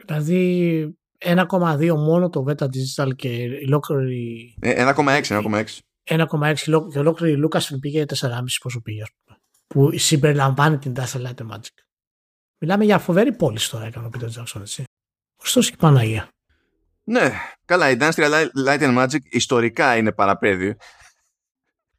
Δηλαδή 0.06 0.98
1,2 1.18 1.94
μόνο 1.96 2.28
το 2.28 2.44
Beta 2.48 2.64
Digital 2.64 3.08
και 3.16 3.48
ολόκληρη... 3.66 4.54
1,6, 4.62 5.22
1,6. 5.22 5.64
1,6 6.04 6.88
και 6.92 6.98
ολόκληρη 6.98 7.40
Lucasfilm 7.44 7.80
πήγε 7.80 8.04
4,5 8.20 8.28
πόσο 8.62 8.80
πήγε 8.80 9.02
που 9.66 9.98
συμπεριλαμβάνει 9.98 10.78
την 10.78 10.92
Dazzle 10.96 11.26
Light 11.26 11.46
Magic. 11.50 11.74
Μιλάμε 12.58 12.84
για 12.84 12.98
φοβερή 12.98 13.36
πόλη 13.36 13.58
τώρα 13.70 13.84
έκανε 13.84 14.06
ο 14.06 14.10
Peter 14.14 14.24
Jackson 14.24 14.60
έτσι. 14.60 14.84
Ωστόσο 15.42 15.70
και 15.70 15.76
Παναγία; 15.76 16.28
Ναι, 17.10 17.32
καλά, 17.64 17.90
η 17.90 17.96
Industrial 18.00 18.46
Light 18.66 18.80
and 18.80 18.98
Magic 18.98 19.20
ιστορικά 19.30 19.96
είναι 19.96 20.12
παραπέδι. 20.12 20.76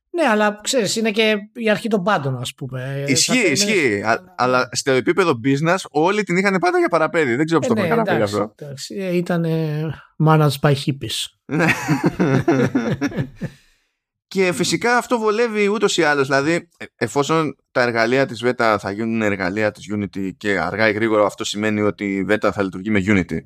Ναι, 0.10 0.28
αλλά 0.28 0.60
ξέρεις, 0.64 0.96
είναι 0.96 1.12
και 1.12 1.36
η 1.54 1.70
αρχή 1.70 1.88
των 1.88 2.04
πάντων, 2.04 2.38
ας 2.38 2.54
πούμε. 2.54 3.04
Ισχύει, 3.08 3.52
ισχύει. 3.52 4.02
αλλά 4.36 4.70
στο 4.72 4.92
επίπεδο 4.92 5.40
business 5.44 5.78
όλοι 5.90 6.24
την 6.24 6.38
είχαν 6.38 6.58
πάντα 6.60 6.80
για 6.80 6.88
παραπέδι. 6.88 7.36
Δεν 7.36 7.46
ξέρω 7.46 7.60
πώς 7.60 7.70
ε, 7.70 7.74
το 7.74 7.82
ναι, 7.82 7.88
παραπέδι 7.88 8.22
αυτό. 8.22 8.54
Ε, 8.88 9.16
ήταν 9.16 9.46
managed 10.26 10.60
by 10.62 10.74
hippies. 10.74 11.26
Ναι. 11.46 11.66
και 14.28 14.52
φυσικά 14.54 14.98
αυτό 14.98 15.20
βολεύει 15.20 15.68
ούτως 15.68 15.98
ή 15.98 16.04
άλλως. 16.04 16.28
Δηλαδή, 16.28 16.70
ε, 16.78 16.86
εφόσον 16.96 17.56
τα 17.72 17.82
εργαλεία 17.82 18.26
της 18.26 18.44
Veta 18.46 18.76
θα 18.80 18.92
γίνουν 18.92 19.22
εργαλεία 19.22 19.72
της 19.72 19.86
Unity 19.96 20.30
και 20.38 20.60
αργά 20.60 20.90
ή 20.90 20.92
γρήγορα 20.92 21.26
αυτό 21.26 21.44
σημαίνει 21.44 21.82
ότι 21.82 22.16
η 22.16 22.26
Veta 22.30 22.50
θα 22.54 22.64
λειτουργεί 22.64 22.90
με 22.90 23.04
Unity. 23.06 23.40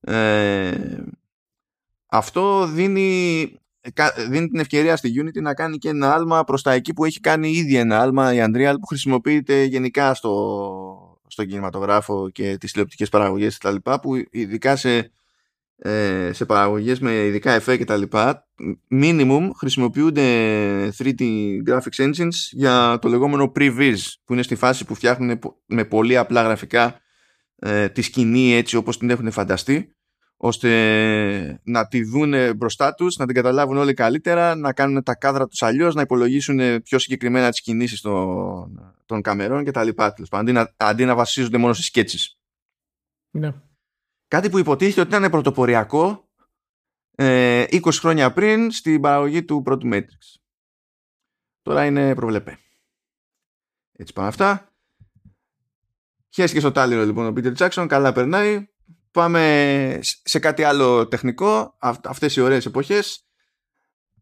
Ε, 0.00 1.02
αυτό 2.06 2.66
δίνει 2.66 3.52
δίνει 4.28 4.48
την 4.48 4.58
ευκαιρία 4.58 4.96
στη 4.96 5.12
Unity 5.22 5.42
να 5.42 5.54
κάνει 5.54 5.78
και 5.78 5.88
ένα 5.88 6.14
άλμα 6.14 6.44
προς 6.44 6.62
τα 6.62 6.72
εκεί 6.72 6.92
που 6.92 7.04
έχει 7.04 7.20
κάνει 7.20 7.50
ήδη 7.50 7.76
ένα 7.76 8.00
άλμα 8.00 8.34
η 8.34 8.38
Unreal 8.40 8.74
που 8.80 8.86
χρησιμοποιείται 8.86 9.62
γενικά 9.62 10.14
στο, 10.14 11.20
στο 11.26 11.44
κινηματογράφο 11.44 12.30
και 12.30 12.56
τις 12.60 12.72
τηλεοπτικές 12.72 13.08
παραγωγές 13.08 13.58
και 13.58 13.66
τα 13.66 13.72
λοιπά 13.72 14.00
που 14.00 14.14
ειδικά 14.30 14.76
σε, 14.76 15.10
ε, 15.78 16.30
σε 16.32 16.44
παραγωγές 16.44 17.00
με 17.00 17.24
ειδικά 17.24 17.52
εφέ 17.52 17.76
και 17.76 17.84
τα 17.84 17.96
λοιπά 17.96 18.48
minimum 18.90 19.50
χρησιμοποιούνται 19.56 20.22
3D 20.98 21.22
graphics 21.68 22.04
engines 22.06 22.36
για 22.50 22.98
το 23.00 23.08
λεγόμενο 23.08 23.52
pre-viz 23.56 23.98
που 24.24 24.32
είναι 24.32 24.42
στη 24.42 24.54
φάση 24.54 24.84
που 24.84 24.94
φτιάχνουν 24.94 25.38
με 25.66 25.84
πολύ 25.84 26.16
απλά 26.16 26.42
γραφικά 26.42 27.00
ε, 27.58 27.88
τη 27.88 28.02
σκηνή 28.02 28.52
έτσι 28.52 28.76
όπως 28.76 28.98
την 28.98 29.10
έχουν 29.10 29.30
φανταστεί 29.30 29.92
ώστε 30.40 31.60
να 31.64 31.88
τη 31.88 32.04
δουν 32.04 32.56
μπροστά 32.56 32.94
τους, 32.94 33.16
να 33.16 33.26
την 33.26 33.34
καταλάβουν 33.34 33.76
όλοι 33.76 33.94
καλύτερα, 33.94 34.54
να 34.54 34.72
κάνουν 34.72 35.02
τα 35.02 35.14
κάδρα 35.14 35.46
τους 35.46 35.62
αλλιώς, 35.62 35.94
να 35.94 36.00
υπολογίσουν 36.00 36.82
πιο 36.82 36.98
συγκεκριμένα 36.98 37.50
τις 37.50 37.60
κινήσεις 37.60 38.00
των, 38.00 38.94
των 39.06 39.22
καμερών 39.22 39.64
και 39.64 39.70
τα 39.70 39.84
λοιπά. 39.84 40.14
Αντί 40.30 40.52
να, 40.52 40.74
αντί 40.76 41.04
να 41.04 41.14
βασίζονται 41.14 41.58
μόνο 41.58 41.72
σε 41.72 41.82
σκέτσες. 41.82 42.38
Ναι. 43.30 43.52
Κάτι 44.28 44.50
που 44.50 44.58
υποτίθεται 44.58 45.00
ότι 45.00 45.16
ήταν 45.16 45.30
πρωτοποριακό 45.30 46.28
ε, 47.14 47.64
20 47.70 47.80
χρόνια 47.92 48.32
πριν 48.32 48.70
στην 48.70 49.00
παραγωγή 49.00 49.44
του 49.44 49.62
πρώτου 49.62 49.88
Matrix. 49.92 50.40
Τώρα 51.62 51.86
είναι 51.86 52.14
προβλεπέ. 52.14 52.58
Έτσι 53.92 54.12
πάνε 54.12 54.28
αυτά. 54.28 54.67
Χαίρεσε 56.30 56.60
στο 56.60 56.72
τάλιρο 56.72 57.04
λοιπόν 57.04 57.26
ο 57.26 57.32
Peter 57.36 57.54
Jackson, 57.56 57.86
καλά 57.88 58.12
περνάει. 58.12 58.68
Πάμε 59.10 59.98
σε 60.02 60.38
κάτι 60.38 60.62
άλλο 60.62 61.08
τεχνικό. 61.08 61.76
Αυτές 62.04 62.36
οι 62.36 62.40
ωραίες 62.40 62.66
εποχές. 62.66 63.22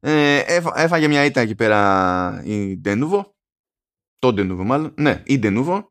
Ε, 0.01 0.61
έφαγε 0.75 1.09
μια 1.09 1.25
ήττα 1.25 1.41
εκεί 1.41 1.55
πέρα 1.55 2.43
η 2.45 2.81
Denuvo 2.85 3.25
το 4.19 4.29
Denuvo 4.29 4.65
μάλλον. 4.65 4.95
Ναι 4.97 5.23
η 5.25 5.39
Denuvo 5.43 5.85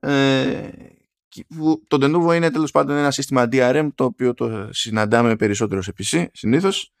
ε, 0.00 0.68
το 1.86 1.98
Denuvo 2.00 2.34
είναι 2.34 2.50
τέλος 2.50 2.70
πάντων 2.70 2.96
ένα 2.96 3.10
σύστημα 3.10 3.48
DRM 3.52 3.88
το 3.94 4.04
οποίο 4.04 4.34
το 4.34 4.68
συναντάμε 4.72 5.36
περισσότερο 5.36 5.82
σε 5.82 5.92
PC 5.98 6.26
συνήθως. 6.32 6.92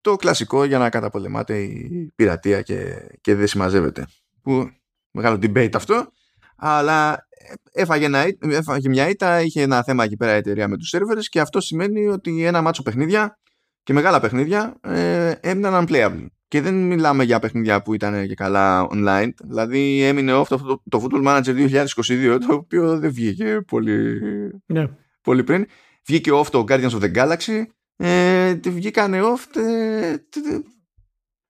Το 0.00 0.16
κλασικό 0.16 0.64
για 0.64 0.78
να 0.78 0.90
καταπολεμάται 0.90 1.62
η 1.62 2.12
πειρατεία 2.14 2.62
και, 2.62 3.06
και 3.20 3.34
δεν 3.34 3.46
συμμαζεύεται. 3.46 4.06
Που 4.42 4.70
μεγάλο 5.10 5.36
debate 5.36 5.74
αυτό. 5.74 6.12
Αλλά 6.56 7.27
έφαγε, 7.72 8.04
ένα, 8.04 8.24
έφαγε 8.40 8.88
μια 8.88 9.08
ήττα, 9.08 9.40
είχε 9.40 9.62
ένα 9.62 9.82
θέμα 9.82 10.04
εκεί 10.04 10.16
πέρα 10.16 10.34
η 10.34 10.36
εταιρεία 10.36 10.68
με 10.68 10.76
τους 10.76 10.88
σερβερες 10.88 11.28
και 11.28 11.40
αυτό 11.40 11.60
σημαίνει 11.60 12.06
ότι 12.06 12.44
ένα 12.44 12.62
μάτσο 12.62 12.82
παιχνίδια 12.82 13.38
και 13.82 13.92
μεγάλα 13.92 14.20
παιχνίδια 14.20 14.76
ε, 14.80 15.30
έμειναν 15.40 15.86
unplayable. 15.86 16.26
Και 16.48 16.60
δεν 16.60 16.74
μιλάμε 16.74 17.24
για 17.24 17.38
παιχνίδια 17.38 17.82
που 17.82 17.94
ήταν 17.94 18.26
και 18.26 18.34
καλά 18.34 18.88
online. 18.90 19.30
Δηλαδή 19.44 20.02
έμεινε 20.02 20.40
off 20.40 20.46
το, 20.48 20.82
το 20.88 21.06
Football 21.06 21.26
Manager 21.26 21.84
2022, 21.96 22.38
το 22.46 22.54
οποίο 22.54 22.98
δεν 22.98 23.12
βγήκε 23.12 23.60
πολύ, 23.66 24.20
ναι. 24.66 24.88
πολύ 25.22 25.44
πριν. 25.44 25.66
Βγήκε 26.06 26.30
off 26.32 26.46
το 26.46 26.64
Guardians 26.68 26.90
of 26.90 27.00
the 27.00 27.14
Galaxy. 27.14 27.62
Ε, 27.96 28.54
βγήκανε 28.54 29.20
off 29.22 29.60
ε, 29.60 30.14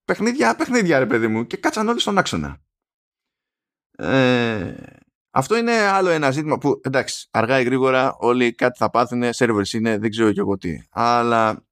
παιχνίδια, 0.05 0.57
παιχνίδια 0.57 0.99
ρε 0.99 1.07
παιδί 1.07 1.27
μου. 1.27 1.47
Και 1.47 1.57
κάτσαν 1.57 1.89
όλοι 1.89 2.01
στον 2.01 2.19
άξονα. 2.19 2.61
Ε, 3.99 4.75
αυτό 5.31 5.57
είναι 5.57 5.73
άλλο 5.73 6.09
ένα 6.09 6.31
ζήτημα 6.31 6.59
που 6.59 6.81
εντάξει, 6.83 7.29
αργά 7.31 7.61
ή 7.61 7.65
γρήγορα 7.65 8.17
όλοι 8.19 8.55
κάτι 8.55 8.79
θα 8.79 8.91
πάθουν, 8.91 9.23
servers 9.37 9.73
είναι, 9.73 9.99
δεν 9.99 10.11
ξέρω 10.11 10.33
και 10.33 10.41
εγώ 10.41 10.57
τι. 10.57 10.79
Αλλά 10.91 11.67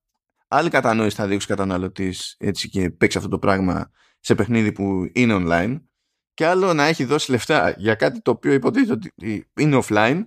άλλη 0.49 0.71
κατανόηση 0.71 1.17
θα 1.17 1.27
δείξει 1.27 1.53
ο 1.53 1.57
καταναλωτής 1.57 2.37
έτσι 2.39 2.69
και 2.69 2.91
παίξει 2.91 3.19
αυτό 3.19 3.31
το 3.31 3.39
πράγμα 3.39 3.91
σε 4.21 4.35
παιχνίδι 4.35 4.73
που 4.73 5.11
είναι 5.13 5.37
online. 5.41 5.81
Και 6.35 6.47
άλλο 6.47 6.73
να 6.73 6.85
έχει 6.85 7.05
δώσει 7.05 7.31
λεφτά 7.31 7.75
για 7.77 7.95
κάτι 7.95 8.23
το 8.23 8.31
οποίο 8.31 8.53
υποτίθεται 8.53 8.93
ότι 8.93 9.13
είναι 9.57 9.83
offline 9.85 10.27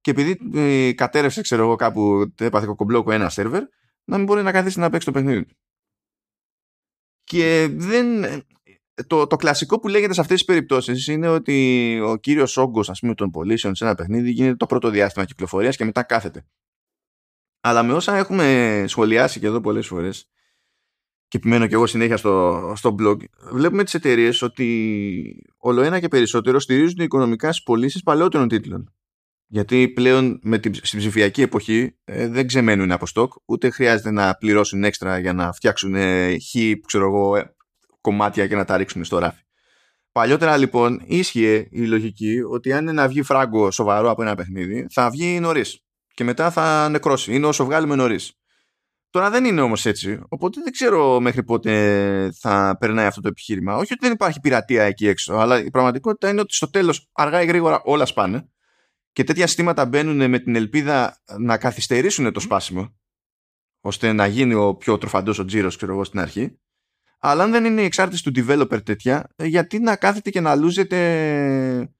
και 0.00 0.10
επειδή 0.10 0.38
ε, 0.54 0.92
κατέρευσε, 0.92 1.40
ξέρω 1.40 1.62
εγώ, 1.62 1.76
κάπου 1.76 2.32
έπαθε 2.38 2.74
κομπλόκο 2.76 3.12
ένας 3.12 3.32
σερβερ, 3.32 3.62
να 4.04 4.16
μην 4.16 4.26
μπορεί 4.26 4.42
να 4.42 4.52
καθίσει 4.52 4.78
να 4.78 4.90
παίξει 4.90 5.06
το 5.06 5.12
παιχνίδι. 5.12 5.46
Και 7.24 7.68
δεν, 7.70 8.24
το, 9.06 9.26
το 9.26 9.36
κλασικό 9.36 9.80
που 9.80 9.88
λέγεται 9.88 10.12
σε 10.12 10.20
αυτές 10.20 10.36
τις 10.36 10.46
περιπτώσεις 10.46 11.06
είναι 11.06 11.28
ότι 11.28 12.00
ο 12.04 12.16
κύριος 12.16 12.56
όγκος 12.56 12.90
ας 12.90 13.00
πούμε, 13.00 13.14
των 13.14 13.30
πωλήσεων 13.30 13.74
σε 13.74 13.84
ένα 13.84 13.94
παιχνίδι 13.94 14.30
γίνεται 14.30 14.56
το 14.56 14.66
πρώτο 14.66 14.90
διάστημα 14.90 15.24
κυκλοφορίας 15.24 15.76
και 15.76 15.84
μετά 15.84 16.02
κάθεται. 16.02 16.46
Αλλά 17.60 17.82
με 17.82 17.92
όσα 17.92 18.16
έχουμε 18.16 18.84
σχολιάσει 18.86 19.40
και 19.40 19.46
εδώ 19.46 19.60
πολλές 19.60 19.86
φορές 19.86 20.30
και 21.28 21.36
επιμένω 21.36 21.66
και 21.66 21.74
εγώ 21.74 21.86
συνέχεια 21.86 22.16
στο, 22.16 22.72
στο 22.76 22.94
blog, 22.98 23.16
βλέπουμε 23.52 23.84
τις 23.84 23.94
εταιρείες 23.94 24.42
ότι 24.42 25.44
όλο 25.56 25.82
ένα 25.82 26.00
και 26.00 26.08
περισσότερο 26.08 26.60
στηρίζουν 26.60 26.98
οικονομικά 26.98 27.52
στις 27.52 27.62
πωλήσεις 27.62 28.02
παλαιότερων 28.02 28.48
τίτλων. 28.48 28.90
Γιατί 29.48 29.88
πλέον 29.88 30.38
με 30.42 30.58
την, 30.58 30.74
στην 30.74 30.98
ψηφιακή 30.98 31.42
εποχή 31.42 31.96
ε, 32.04 32.28
δεν 32.28 32.46
ξεμένουν 32.46 32.92
από 32.92 33.06
στόκ, 33.06 33.32
ούτε 33.44 33.70
χρειάζεται 33.70 34.10
να 34.10 34.34
πληρώσουν 34.34 34.84
έξτρα 34.84 35.18
για 35.18 35.32
να 35.32 35.52
φτιάξουν 35.52 35.94
ε, 35.94 36.36
χ, 36.38 36.54
ξέρω 36.86 37.06
εγώ, 37.06 37.36
ε, 37.36 37.55
κομμάτια 38.06 38.46
και 38.46 38.56
να 38.56 38.64
τα 38.64 38.76
ρίξουν 38.76 39.04
στο 39.04 39.18
ράφι. 39.18 39.42
Παλιότερα 40.12 40.56
λοιπόν 40.56 41.02
ίσχυε 41.04 41.68
η 41.70 41.86
λογική 41.86 42.40
ότι 42.50 42.72
αν 42.72 42.82
είναι 42.82 42.92
να 42.92 43.08
βγει 43.08 43.22
φράγκο 43.22 43.70
σοβαρό 43.70 44.10
από 44.10 44.22
ένα 44.22 44.34
παιχνίδι, 44.34 44.86
θα 44.90 45.10
βγει 45.10 45.40
νωρίς. 45.40 45.80
Και 46.14 46.24
μετά 46.24 46.50
θα 46.50 46.88
νεκρώσει. 46.88 47.34
Είναι 47.34 47.46
όσο 47.46 47.64
βγάλουμε 47.64 47.94
νωρίς. 47.94 48.32
Τώρα 49.10 49.30
δεν 49.30 49.44
είναι 49.44 49.60
όμως 49.60 49.86
έτσι. 49.86 50.20
Οπότε 50.28 50.60
δεν 50.62 50.72
ξέρω 50.72 51.20
μέχρι 51.20 51.44
πότε 51.44 51.72
θα 52.40 52.76
περνάει 52.80 53.06
αυτό 53.06 53.20
το 53.20 53.28
επιχείρημα. 53.28 53.74
Όχι 53.74 53.92
ότι 53.92 53.98
δεν 54.00 54.12
υπάρχει 54.12 54.40
πειρατεία 54.40 54.82
εκεί 54.82 55.06
έξω, 55.06 55.34
αλλά 55.34 55.64
η 55.64 55.70
πραγματικότητα 55.70 56.28
είναι 56.28 56.40
ότι 56.40 56.54
στο 56.54 56.70
τέλος, 56.70 57.08
αργά 57.12 57.42
ή 57.42 57.46
γρήγορα, 57.46 57.80
όλα 57.84 58.06
σπάνε. 58.06 58.48
Και 59.12 59.24
τέτοια 59.24 59.46
συστήματα 59.46 59.86
μπαίνουν 59.86 60.30
με 60.30 60.38
την 60.38 60.56
ελπίδα 60.56 61.22
να 61.38 61.58
καθυστερήσουν 61.58 62.32
το 62.32 62.40
σπάσιμο, 62.40 62.96
ώστε 63.80 64.12
να 64.12 64.26
γίνει 64.26 64.54
ο 64.54 64.74
πιο 64.74 64.98
τροφαντός 64.98 65.38
ο 65.38 65.44
τζίρος, 65.44 65.76
ξέρω 65.76 65.92
εγώ, 65.92 66.04
στην 66.04 66.20
αρχή. 66.20 66.58
Αλλά 67.18 67.42
αν 67.42 67.50
δεν 67.50 67.64
είναι 67.64 67.80
η 67.80 67.84
εξάρτηση 67.84 68.22
του 68.22 68.32
developer 68.36 68.84
τέτοια, 68.84 69.28
ε, 69.36 69.46
γιατί 69.46 69.78
να 69.78 69.96
κάθεται 69.96 70.30
και 70.30 70.40
να 70.40 70.54
λούζεται 70.54 71.90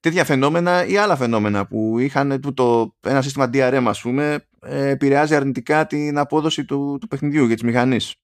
τέτοια 0.00 0.24
φαινόμενα 0.24 0.86
ή 0.86 0.96
άλλα 0.96 1.16
φαινόμενα 1.16 1.66
που 1.66 1.98
είχαν 1.98 2.54
το, 2.54 2.96
ένα 3.00 3.22
σύστημα 3.22 3.50
DRM 3.52 3.84
ας 3.86 4.00
πούμε 4.00 4.46
ε, 4.60 4.88
επηρεάζει 4.88 5.34
αρνητικά 5.34 5.86
την 5.86 6.18
απόδοση 6.18 6.64
του, 6.64 6.98
του 7.00 7.06
παιχνιδιού 7.08 7.44
για 7.44 7.54
τις 7.54 7.64
μηχανής. 7.64 8.14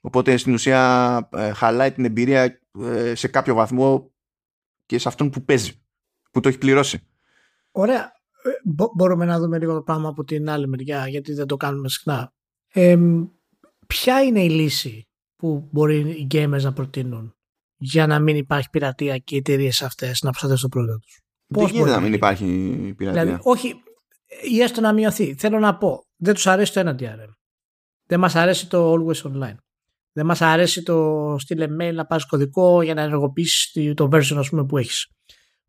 Οπότε 0.00 0.36
στην 0.36 0.52
ουσία 0.52 1.28
ε, 1.32 1.52
χαλάει 1.52 1.92
την 1.92 2.04
εμπειρία 2.04 2.60
ε, 2.80 3.14
σε 3.14 3.28
κάποιο 3.28 3.54
βαθμό 3.54 4.12
και 4.86 4.98
σε 4.98 5.08
αυτόν 5.08 5.30
που 5.30 5.44
παίζει, 5.44 5.82
που 6.30 6.40
το 6.40 6.48
έχει 6.48 6.58
πληρώσει. 6.58 7.08
Ωραία. 7.70 8.12
Ε, 8.42 8.50
μπορούμε 8.94 9.24
να 9.24 9.38
δούμε 9.38 9.58
λίγο 9.58 9.74
το 9.74 9.82
πράγμα 9.82 10.08
από 10.08 10.24
την 10.24 10.48
άλλη 10.50 10.68
μεριά, 10.68 11.08
γιατί 11.08 11.32
δεν 11.32 11.46
το 11.46 11.56
κάνουμε 11.56 11.88
συχνά. 11.88 12.32
Ε, 12.72 12.98
ποια 13.86 14.22
είναι 14.22 14.42
η 14.42 14.50
λύση 14.50 15.08
που 15.36 15.68
μπορεί 15.72 15.96
οι 15.96 16.26
gamers 16.30 16.60
να 16.60 16.72
προτείνουν 16.72 17.34
για 17.76 18.06
να 18.06 18.18
μην 18.18 18.36
υπάρχει 18.36 18.70
πειρατεία 18.70 19.18
και 19.18 19.34
οι 19.34 19.38
εταιρείες 19.38 19.82
αυτές 19.82 20.22
να 20.22 20.30
προστατεύσουν 20.30 20.70
το 20.70 20.78
προϊόν 20.78 21.00
τους. 21.00 21.22
Πώς 21.46 21.72
μπορεί 21.72 21.90
να 21.90 22.00
μην 22.00 22.12
υπάρχει 22.12 22.46
πειρατεία. 22.96 23.22
Δηλαδή, 23.22 23.40
όχι, 23.42 23.74
ή 24.52 24.60
έστω 24.60 24.80
να 24.80 24.92
μειωθεί. 24.92 25.34
Θέλω 25.34 25.58
να 25.58 25.76
πω, 25.76 26.06
δεν 26.16 26.34
τους 26.34 26.46
αρέσει 26.46 26.72
το 26.72 26.80
ένα 26.80 26.96
DRM. 26.98 27.32
Δεν 28.06 28.20
μας 28.20 28.34
αρέσει 28.34 28.68
το 28.68 28.92
always 28.92 29.22
online. 29.22 29.56
Δεν 30.12 30.26
μας 30.26 30.40
αρέσει 30.40 30.82
το 30.82 31.36
στείλε 31.38 31.66
mail 31.80 31.94
να 31.94 32.06
πάρεις 32.06 32.26
κωδικό 32.26 32.82
για 32.82 32.94
να 32.94 33.02
ενεργοποιήσεις 33.02 33.94
το 33.94 34.08
version 34.12 34.36
ας 34.36 34.48
πούμε, 34.48 34.64
που 34.64 34.78
έχεις. 34.78 35.06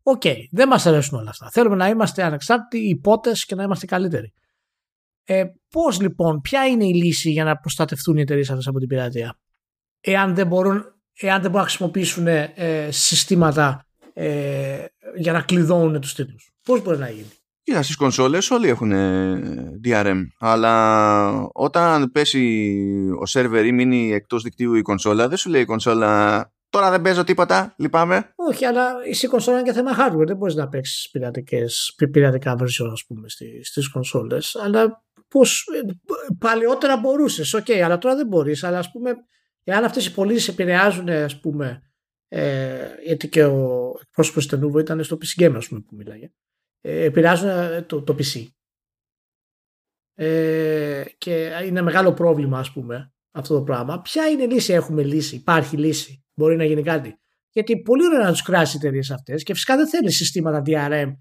OK, 0.02 0.22
okay, 0.24 0.36
δεν 0.50 0.68
μας 0.68 0.86
αρέσουν 0.86 1.18
όλα 1.18 1.30
αυτά. 1.30 1.50
Θέλουμε 1.50 1.76
να 1.76 1.88
είμαστε 1.88 2.22
ανεξάρτητοι, 2.22 2.88
ιππότες 2.88 3.44
και 3.44 3.54
να 3.54 3.62
είμαστε 3.62 3.86
καλύτεροι. 3.86 4.32
Ε, 5.24 5.44
Πώς 5.70 6.00
λοιπόν, 6.00 6.40
ποια 6.40 6.66
είναι 6.66 6.86
η 6.86 6.94
λύση 6.94 7.30
για 7.30 7.44
να 7.44 7.56
προστατευτούν 7.56 8.16
οι 8.16 8.20
εταιρείες 8.20 8.50
αυτές 8.50 8.66
από 8.66 8.78
την 8.78 8.88
πειρατεία, 8.88 9.38
εάν 10.00 10.34
δεν 10.34 10.46
μπορούν, 10.46 10.84
εάν 11.20 11.40
δεν 11.40 11.50
μπορούν 11.50 11.66
να 11.66 11.68
χρησιμοποιήσουν 11.68 12.26
ε, 12.26 12.88
συστήματα 12.90 13.86
ε, 14.12 14.84
για 15.16 15.32
να 15.32 15.40
κλειδώνουν 15.40 16.00
τους 16.00 16.14
τίτλους. 16.14 16.52
Πώς 16.64 16.82
μπορεί 16.82 16.98
να 16.98 17.08
γίνει; 17.08 17.30
Κοίτα, 17.62 17.82
στις 17.82 17.96
κονσόλες 17.96 18.50
όλοι 18.50 18.68
έχουν 18.68 18.92
DRM. 19.84 20.20
Αλλά 20.38 21.48
όταν 21.52 22.10
πέσει 22.12 22.78
ο 23.20 23.26
σερβερ 23.26 23.64
ή 23.64 23.72
μείνει 23.72 24.12
εκτός 24.12 24.42
δικτύου 24.42 24.74
η 24.74 24.82
κονσόλα, 24.82 25.28
δεν 25.28 25.38
σου 25.38 25.50
λέει 25.50 25.60
η 25.60 25.64
κονσόλα 25.64 26.50
Τώρα 26.68 26.90
δεν 26.90 27.02
παίζω 27.02 27.24
τίποτα, 27.24 27.74
λυπάμαι. 27.78 28.32
Όχι, 28.34 28.64
αλλά 28.64 28.92
η 29.22 29.26
κονσόλα 29.26 29.58
είναι 29.58 29.68
και 29.68 29.74
θέμα 29.74 29.90
hardware. 29.98 30.26
Δεν 30.26 30.36
μπορείς 30.36 30.54
να 30.54 30.68
παίξεις 30.68 31.10
πειρατικά 32.10 32.56
version, 32.58 32.88
ας 32.92 33.04
πούμε, 33.06 33.28
στις 33.62 33.88
κονσόλες. 33.88 34.56
Αλλά 34.56 35.04
πώς. 35.28 35.64
Παλαιότερα 36.38 36.96
μπορούσες, 36.96 37.54
OK, 37.54 37.64
okay, 37.68 37.78
αλλά 37.78 37.98
τώρα 37.98 38.16
δεν 38.16 38.26
μπορείς. 38.26 38.64
Αλλά 38.64 38.78
ας 38.78 38.90
πούμε, 38.90 39.14
εάν 39.66 39.84
αυτές 39.84 40.06
οι 40.06 40.14
πωλήσεις 40.14 40.48
επηρεάζουν, 40.48 41.08
ας 41.08 41.40
πούμε. 41.40 41.80
Ε, 42.28 42.88
γιατί 43.04 43.28
και 43.28 43.44
ο 43.44 43.92
εκπρόσωπος 44.00 44.46
του 44.46 44.56
Denuvo 44.56 44.80
ήταν 44.80 45.04
στο 45.04 45.18
PC 45.20 45.42
Gamer, 45.42 45.54
ας 45.56 45.68
πούμε, 45.68 45.80
που 45.80 45.96
μιλάγε. 45.96 46.30
Ε, 46.80 47.04
επηρεάζουν 47.04 47.48
ε, 47.48 47.82
το, 47.82 48.02
το 48.02 48.16
PC. 48.18 48.46
Ε, 50.14 51.04
και 51.18 51.50
είναι 51.64 51.82
μεγάλο 51.82 52.12
πρόβλημα, 52.12 52.58
ας 52.58 52.72
πούμε, 52.72 53.12
αυτό 53.30 53.54
το 53.54 53.62
πράγμα. 53.62 54.02
Ποια 54.02 54.28
είναι 54.28 54.42
η 54.42 54.48
λύση, 54.48 54.72
έχουμε 54.72 55.02
λύση, 55.02 55.36
υπάρχει 55.36 55.76
λύση; 55.76 56.24
Μπορεί 56.34 56.56
να 56.56 56.64
γίνει 56.64 56.82
κάτι; 56.82 57.18
Γιατί 57.50 57.82
πολύ 57.82 58.06
ωραία 58.06 58.24
να 58.24 58.30
τους 58.30 58.42
κράσει 58.42 58.76
οι 58.76 58.78
εταιρείες 58.82 59.10
αυτές 59.10 59.42
και 59.42 59.52
φυσικά 59.52 59.76
δεν 59.76 59.88
θέλει 59.88 60.10
συστήματα 60.10 60.62
DRM 60.66 61.12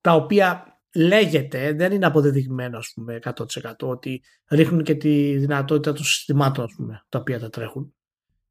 τα 0.00 0.14
οποία 0.14 0.73
λέγεται, 0.94 1.72
δεν 1.72 1.92
είναι 1.92 2.06
αποδεδειγμένο 2.06 2.78
ας 2.78 2.92
πούμε 2.94 3.18
100% 3.24 3.72
ότι 3.80 4.22
ρίχνουν 4.50 4.82
και 4.82 4.94
τη 4.94 5.36
δυνατότητα 5.36 5.92
των 5.92 6.04
συστημάτων 6.04 6.64
ας 6.64 6.72
πούμε, 6.76 7.04
τα 7.08 7.18
οποία 7.18 7.38
τα 7.38 7.50
τρέχουν. 7.50 7.94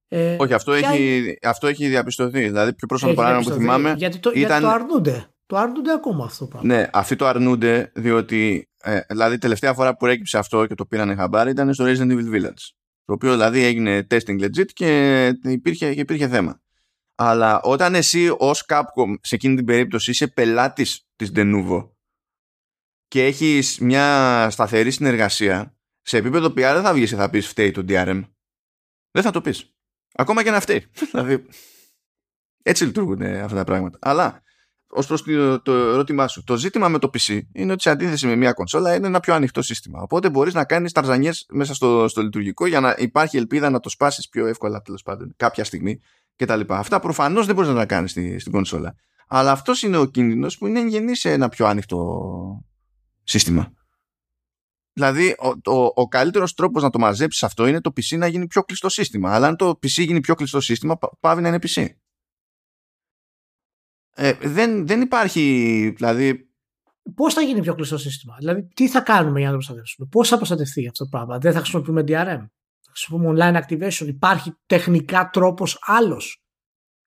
Ε, 0.08 0.36
Όχι, 0.40 0.54
αυτό, 0.54 0.72
έχει, 0.72 1.38
αυτό 1.42 1.68
έχει 1.68 1.88
διαπιστωθεί. 1.88 2.40
Δηλαδή, 2.40 2.74
πιο 2.74 2.88
πρόσφατο 2.88 3.14
παράδειγμα 3.14 3.54
που 3.54 3.60
θυμάμαι. 3.60 3.94
Γιατί 3.98 4.20
το, 4.20 4.30
ήταν... 4.30 4.42
γιατί 4.42 4.62
το 4.62 4.70
αρνούνται. 4.70 5.26
Το 5.46 5.58
αρνούνται 5.58 5.92
ακόμα 5.92 6.26
αυτό 6.26 6.46
το 6.46 6.50
πράγμα. 6.52 6.76
Ναι, 6.76 6.88
αυτοί 6.94 7.16
το 7.16 7.26
αρνούνται 7.26 7.92
διότι. 7.96 8.70
Ε, 8.84 9.00
δηλαδή, 9.10 9.38
τελευταία 9.38 9.74
φορά 9.74 9.96
που 9.96 10.06
έκυψε 10.06 10.38
αυτό 10.38 10.66
και 10.66 10.76
το 10.76 10.86
πήραν 10.86 11.16
χαμπάρι 11.16 11.50
ήταν 11.50 11.74
στο 11.74 11.86
Resident 11.86 12.12
Evil 12.12 12.36
Village. 12.36 12.72
Το 13.06 13.14
οποίο 13.14 13.32
δηλαδή 13.32 13.64
έγινε 13.64 14.08
testing 14.10 14.44
legit 14.44 14.66
και 14.74 15.28
υπήρχε, 15.44 15.90
υπήρχε 15.90 16.28
θέμα. 16.28 16.62
Αλλά 17.16 17.62
όταν 17.62 17.96
εσύ 17.96 18.36
ως 18.38 18.66
Capcom 18.68 19.16
σε 19.22 19.36
εκείνη 19.36 19.56
την 19.56 19.66
περίπτωση 19.66 20.12
είσαι 20.12 20.28
πελάτης 20.28 21.08
της 21.16 21.32
Denuvo 21.36 21.90
και 23.14 23.26
έχεις 23.26 23.80
μια 23.80 24.48
σταθερή 24.50 24.92
συνεργασία, 24.92 25.76
σε 26.02 26.18
επίπεδο 26.18 26.48
PR 26.48 26.54
δεν 26.54 26.82
θα 26.82 26.94
βγεις 26.94 27.10
και 27.10 27.16
θα 27.16 27.30
πεις 27.30 27.48
φταίει 27.48 27.72
το 27.72 27.86
DRM. 27.88 28.24
Δεν 29.12 29.24
θα 29.24 29.32
το 29.32 29.42
πεις. 29.42 29.74
Ακόμα 30.14 30.44
και 30.44 30.52
να 30.52 30.60
φταίει. 30.60 30.86
δηλαδή, 31.12 31.46
έτσι 32.64 32.86
λειτουργούν 32.86 33.22
αυτά 33.22 33.56
τα 33.56 33.64
πράγματα. 33.64 33.98
Αλλά 34.02 34.42
ως 34.88 35.08
προς 35.08 35.24
το, 35.24 35.62
το 35.62 35.72
ερώτημά 35.72 36.28
σου. 36.28 36.44
Το 36.44 36.58
ζήτημα 36.58 36.88
με 36.88 37.00
το 37.00 37.10
PC 37.14 37.40
είναι 37.54 37.72
ότι 37.72 37.82
σε 37.82 37.90
αντίθεση 37.90 38.28
με 38.28 38.36
μια 38.36 38.54
κονσόλα 38.54 38.96
είναι 38.96 39.08
ένα 39.08 39.20
πιο 39.20 39.34
ανοιχτό 39.34 39.62
σύστημα. 39.62 40.02
Οπότε 40.02 40.30
μπορείς 40.30 40.54
να 40.54 40.66
κάνεις 40.66 40.92
ταρζανιέ 40.92 41.32
μέσα 41.50 41.74
στο, 41.74 42.08
στο 42.08 42.22
λειτουργικό 42.22 42.66
για 42.66 42.80
να 42.80 42.96
υπάρχει 42.98 43.38
ελπίδα 43.38 43.70
να 43.70 43.80
το 43.80 43.90
σπάσεις 43.90 44.30
πιο 44.30 44.46
εύκολα 44.46 44.82
τέλος 44.82 45.02
πάντων 45.02 45.34
κάποια 45.36 45.64
στιγμή 45.64 46.00
κτλ. 46.36 46.62
Αυτά 46.68 47.00
προφανώς 47.00 47.46
δεν 47.46 47.56
μπορείς 47.56 47.70
να 47.70 47.76
τα 47.76 47.86
κάνεις 47.86 48.12
στη, 48.12 48.40
στην 48.40 48.52
κονσόλα. 48.52 48.96
Αλλά 49.28 49.52
αυτός 49.52 49.82
είναι 49.82 49.98
ο 49.98 50.06
κίνδυνος 50.06 50.58
που 50.58 50.68
είναι 50.68 50.80
εγγενή 50.80 51.16
σε 51.16 51.32
ένα 51.32 51.50
πιο 51.50 51.66
ανοιχτό 51.66 51.98
σύστημα. 53.24 53.74
Δηλαδή, 54.94 55.36
ο, 55.40 55.72
ο, 55.72 55.92
ο 55.96 56.08
καλύτερος 56.08 56.54
τρόπος 56.54 56.84
να 56.84 56.90
το 56.90 57.00
μαζέψεις 57.00 57.44
αυτό 57.44 57.68
είναι 57.68 57.82
το 57.82 57.92
PC 57.96 58.18
να 58.18 58.28
γίνει 58.28 58.48
πιο 58.48 58.64
κλειστό 58.64 58.90
σύστημα. 58.90 59.34
Αλλά 59.34 59.48
αν 59.48 59.56
το 59.56 59.70
PC 59.70 59.88
γίνει 59.88 60.20
πιο 60.20 60.36
κλειστό 60.36 60.62
σύστημα, 60.62 60.98
πάβει 61.20 61.42
να 61.42 61.48
είναι 61.48 61.60
PC. 61.62 61.88
Ε, 64.16 64.34
δεν, 64.34 64.88
δεν 64.88 65.02
υπάρχει, 65.02 65.94
δηλαδή... 65.96 66.48
Πώς 67.16 67.34
θα 67.34 67.42
γίνει 67.42 67.62
πιο 67.62 67.76
κλειστό 67.76 67.98
σύστημα, 67.98 68.36
Δηλαδή, 68.40 68.68
τι 68.74 68.90
θα 68.90 69.02
κάνουμε 69.02 69.40
για 69.40 69.48
να 69.48 69.54
το 69.54 69.58
προστατεύσουμε, 69.58 70.08
Πώς 70.12 70.30
θα 70.30 70.38
προστατευτεί 70.38 70.88
αυτό 70.88 71.04
το 71.04 71.10
πράγμα, 71.10 71.38
Δεν 71.38 71.54
θα 71.54 71.60
χρησιμοποιούμε 71.60 72.02
DRM, 72.02 72.46
θα 72.80 72.90
χρησιμοποιούμε 72.90 73.36
online 73.38 73.62
activation, 73.64 74.08
υπάρχει 74.08 74.54
τεχνικά 74.66 75.30
τρόπος 75.30 75.78
άλλος; 75.82 76.44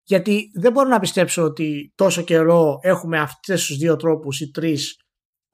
Γιατί 0.02 0.50
δεν 0.54 0.72
μπορώ 0.72 0.88
να 0.88 1.00
πιστέψω 1.00 1.42
ότι 1.42 1.92
τόσο 1.94 2.22
καιρό 2.22 2.78
έχουμε 2.82 3.18
αυτές 3.18 3.66
τους 3.66 3.76
δύο 3.76 3.96
τρόπους 3.96 4.40
ή 4.40 4.50
τρεις, 4.50 5.00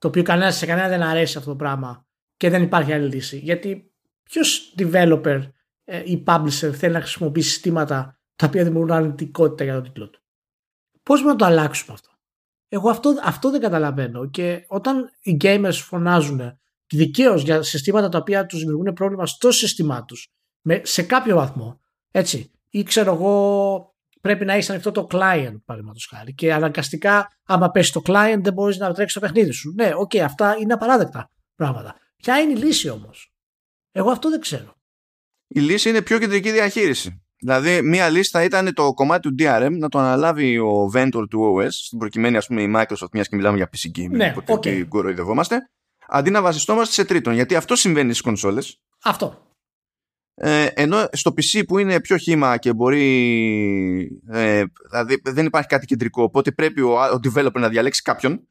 το 0.02 0.08
οποίο 0.08 0.22
κανένας 0.22 0.56
σε 0.56 0.66
κανένα 0.66 0.88
δεν 0.88 1.02
αρέσει 1.02 1.38
αυτό 1.38 1.50
το 1.50 1.56
πράγμα 1.56 2.06
και 2.36 2.50
δεν 2.50 2.62
υπάρχει 2.62 2.92
άλλη 2.92 3.14
λύση. 3.14 3.38
Γιατί 3.38 3.92
ποιος 4.22 4.74
developer 4.78 5.40
ε, 5.84 6.02
ή 6.04 6.24
publisher 6.26 6.70
θέλει 6.72 6.92
να 6.92 7.00
χρησιμοποιήσει 7.00 7.50
συστήματα 7.50 8.20
τα 8.36 8.46
οποία 8.46 8.64
δημιουργούν 8.64 8.90
αρνητικότητα 8.90 9.64
για 9.64 9.74
τον 9.74 9.82
τίτλο 9.82 10.10
του; 10.10 10.20
Πώς 11.02 11.22
μπορούμε 11.22 11.32
να 11.32 11.38
το 11.38 11.44
αλλάξουμε 11.44 11.92
αυτό; 11.92 12.08
Εγώ 12.68 12.90
αυτό, 12.90 13.14
αυτό 13.22 13.50
δεν 13.50 13.60
καταλαβαίνω 13.60 14.30
και 14.30 14.64
όταν 14.68 15.10
οι 15.22 15.36
gamers 15.40 15.72
φωνάζουν 15.72 16.60
δικαίως 16.86 17.42
για 17.42 17.62
συστήματα 17.62 18.08
τα 18.08 18.18
οποία 18.18 18.46
τους 18.46 18.58
δημιουργούν 18.58 18.92
πρόβλημα 18.92 19.26
στο 19.26 19.50
σύστημά 19.50 20.04
τους 20.04 20.32
σε 20.82 21.02
κάποιο 21.02 21.34
βαθμό, 21.34 21.80
έτσι, 22.10 22.50
ή 22.70 22.82
ξέρω 22.82 23.14
εγώ 23.14 23.91
πρέπει 24.22 24.44
να 24.44 24.52
έχει 24.52 24.70
ανοιχτό 24.70 24.90
το 24.90 25.06
client, 25.10 25.56
παραδείγματος 25.64 26.08
χάρη. 26.10 26.34
Και 26.34 26.52
αναγκαστικά, 26.52 27.28
άμα 27.44 27.70
πέσει 27.70 27.92
το 27.92 28.02
client, 28.06 28.38
δεν 28.42 28.52
μπορείς 28.52 28.78
να 28.78 28.92
τρέξεις 28.92 29.20
το 29.20 29.26
παιχνίδι 29.26 29.50
σου. 29.50 29.72
Ναι, 29.76 29.92
OK, 29.94 30.10
okay, 30.14 30.18
αυτά 30.18 30.56
είναι 30.60 30.72
απαράδεκτα 30.72 31.30
πράγματα. 31.54 31.96
Ποια 32.16 32.38
είναι 32.40 32.52
η 32.52 32.62
λύση 32.62 32.88
όμως; 32.88 33.32
Εγώ 33.92 34.10
αυτό 34.10 34.30
δεν 34.30 34.40
ξέρω. 34.40 34.74
Η 35.46 35.60
λύση 35.60 35.88
είναι 35.88 36.02
πιο 36.02 36.18
κεντρική 36.18 36.50
διαχείριση. 36.50 37.22
Δηλαδή, 37.36 37.82
μία 37.82 38.08
λύση 38.08 38.28
θα 38.28 38.42
ήταν 38.42 38.74
το 38.74 38.94
κομμάτι 38.94 39.28
του 39.28 39.34
DRM 39.38 39.76
να 39.78 39.88
το 39.88 39.98
αναλάβει 39.98 40.58
ο 40.58 40.90
vendor 40.94 41.24
του 41.30 41.56
OS, 41.56 41.70
στην 41.70 41.98
προκειμένη 41.98 42.36
ας 42.36 42.46
πούμε 42.46 42.62
η 42.62 42.72
Microsoft, 42.76 43.10
μιας 43.12 43.28
και 43.28 43.36
μιλάμε 43.36 43.56
για 43.56 43.70
PC 43.72 43.98
Gaming, 43.98 44.10
ναι, 44.10 44.34
οπότε 44.36 44.78
okay. 44.78 44.88
κοροϊδευόμαστε, 44.88 45.56
αντί 46.08 46.30
να 46.30 46.42
βασιστόμαστε 46.42 46.92
σε 46.92 47.04
τρίτον. 47.04 47.34
Γιατί 47.34 47.54
αυτό 47.54 47.76
συμβαίνει 47.76 48.08
στις 48.08 48.20
κονσόλες. 48.20 48.80
Αυτό. 49.02 49.51
Ε, 50.34 50.66
ενώ 50.74 51.08
στο 51.12 51.30
PC 51.30 51.62
που 51.66 51.78
είναι 51.78 52.00
πιο 52.00 52.16
χήμα 52.16 52.56
και 52.56 52.72
μπορεί. 52.72 54.20
Ε, 54.28 54.62
δηλαδή 54.90 55.20
δεν 55.24 55.46
υπάρχει 55.46 55.68
κάτι 55.68 55.86
κεντρικό, 55.86 56.22
οπότε 56.22 56.52
πρέπει 56.52 56.80
ο, 56.80 56.92
ο 56.92 57.18
developer 57.24 57.60
να 57.60 57.68
διαλέξει 57.68 58.02
κάποιον 58.02 58.46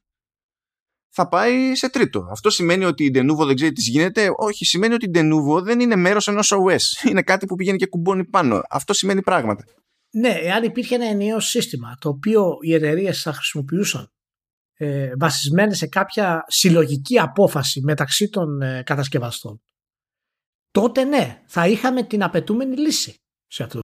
θα 1.14 1.28
πάει 1.28 1.76
σε 1.76 1.90
τρίτο. 1.90 2.28
Αυτό 2.32 2.50
σημαίνει 2.50 2.86
ότι 2.86 3.04
η 3.04 3.12
Denuvo 3.16 3.46
δεν 3.46 3.56
ξέρει 3.56 3.72
τι 3.72 3.82
γίνεται. 3.82 4.28
Όχι, 4.38 4.66
σημαίνει 4.66 4.94
ότι 4.94 5.06
η 5.06 5.12
Denuvo 5.14 5.62
δεν 5.64 5.80
είναι 5.80 5.96
μέρος 5.96 6.28
ενός 6.28 6.54
OS. 6.54 6.80
Είναι 7.10 7.22
κάτι 7.22 7.46
που 7.46 7.56
πηγαίνει 7.56 7.78
και 7.78 7.88
κουμπώνει 7.88 8.26
πάνω. 8.26 8.62
Αυτό 8.70 8.94
σημαίνει 8.94 9.22
πράγματα. 9.22 9.64
Ναι, 10.12 10.30
εάν 10.42 10.64
υπήρχε 10.64 10.96
ένα 10.96 11.06
ενιαίο 11.06 11.40
σύστημα 11.40 11.98
το 12.00 12.10
οποίο 12.10 12.58
οι 12.62 12.74
εταιρείες 12.74 13.22
θα 13.22 13.34
χρησιμοποιούσαν 13.34 14.12
ε, 14.74 15.12
βασισμένες 15.20 15.78
σε 15.78 15.88
κάποια 15.88 16.44
συλλογική 16.48 17.20
απόφαση 17.20 17.82
μεταξύ 17.82 18.30
των 18.30 18.62
ε, 18.62 18.84
κατασκευαστών 18.86 19.62
τότε 20.72 21.04
ναι, 21.04 21.44
θα 21.48 21.68
είχαμε 21.68 22.04
την 22.04 22.24
απαιτούμενη 22.24 22.76
λύση 22.76 23.16
σε 23.48 23.64
αυτό. 23.64 23.80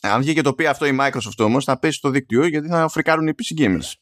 Αν 0.00 0.20
βγήκε 0.20 0.42
το 0.42 0.54
πει 0.54 0.66
αυτό 0.66 0.86
η 0.86 0.96
Microsoft 1.00 1.38
όμως, 1.38 1.64
θα 1.64 1.78
πέσει 1.78 1.96
στο 1.96 2.10
δίκτυο 2.10 2.46
γιατί 2.46 2.68
θα 2.68 2.88
φρικάρουν 2.88 3.26
οι 3.26 3.32
PC 3.32 3.60
gamers. 3.60 3.92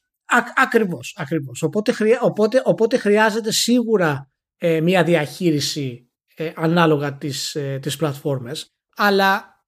ακριβώς, 0.54 1.14
ακριβώς. 1.16 1.62
Οπότε, 1.62 1.94
οπότε, 2.20 2.62
οπότε 2.64 2.96
χρειάζεται 2.96 3.52
σίγουρα 3.52 4.30
ε, 4.56 4.80
μια 4.80 5.04
διαχείριση 5.04 6.10
ε, 6.34 6.52
ανάλογα 6.56 7.16
τις, 7.16 7.54
ε, 7.54 7.78
τις 7.82 7.96
πλατφόρμες, 7.96 8.68
αλλά 8.96 9.64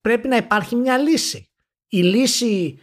πρέπει 0.00 0.28
να 0.28 0.36
υπάρχει 0.36 0.76
μια 0.76 0.98
λύση. 0.98 1.50
Η 1.88 2.02
λύση 2.02 2.78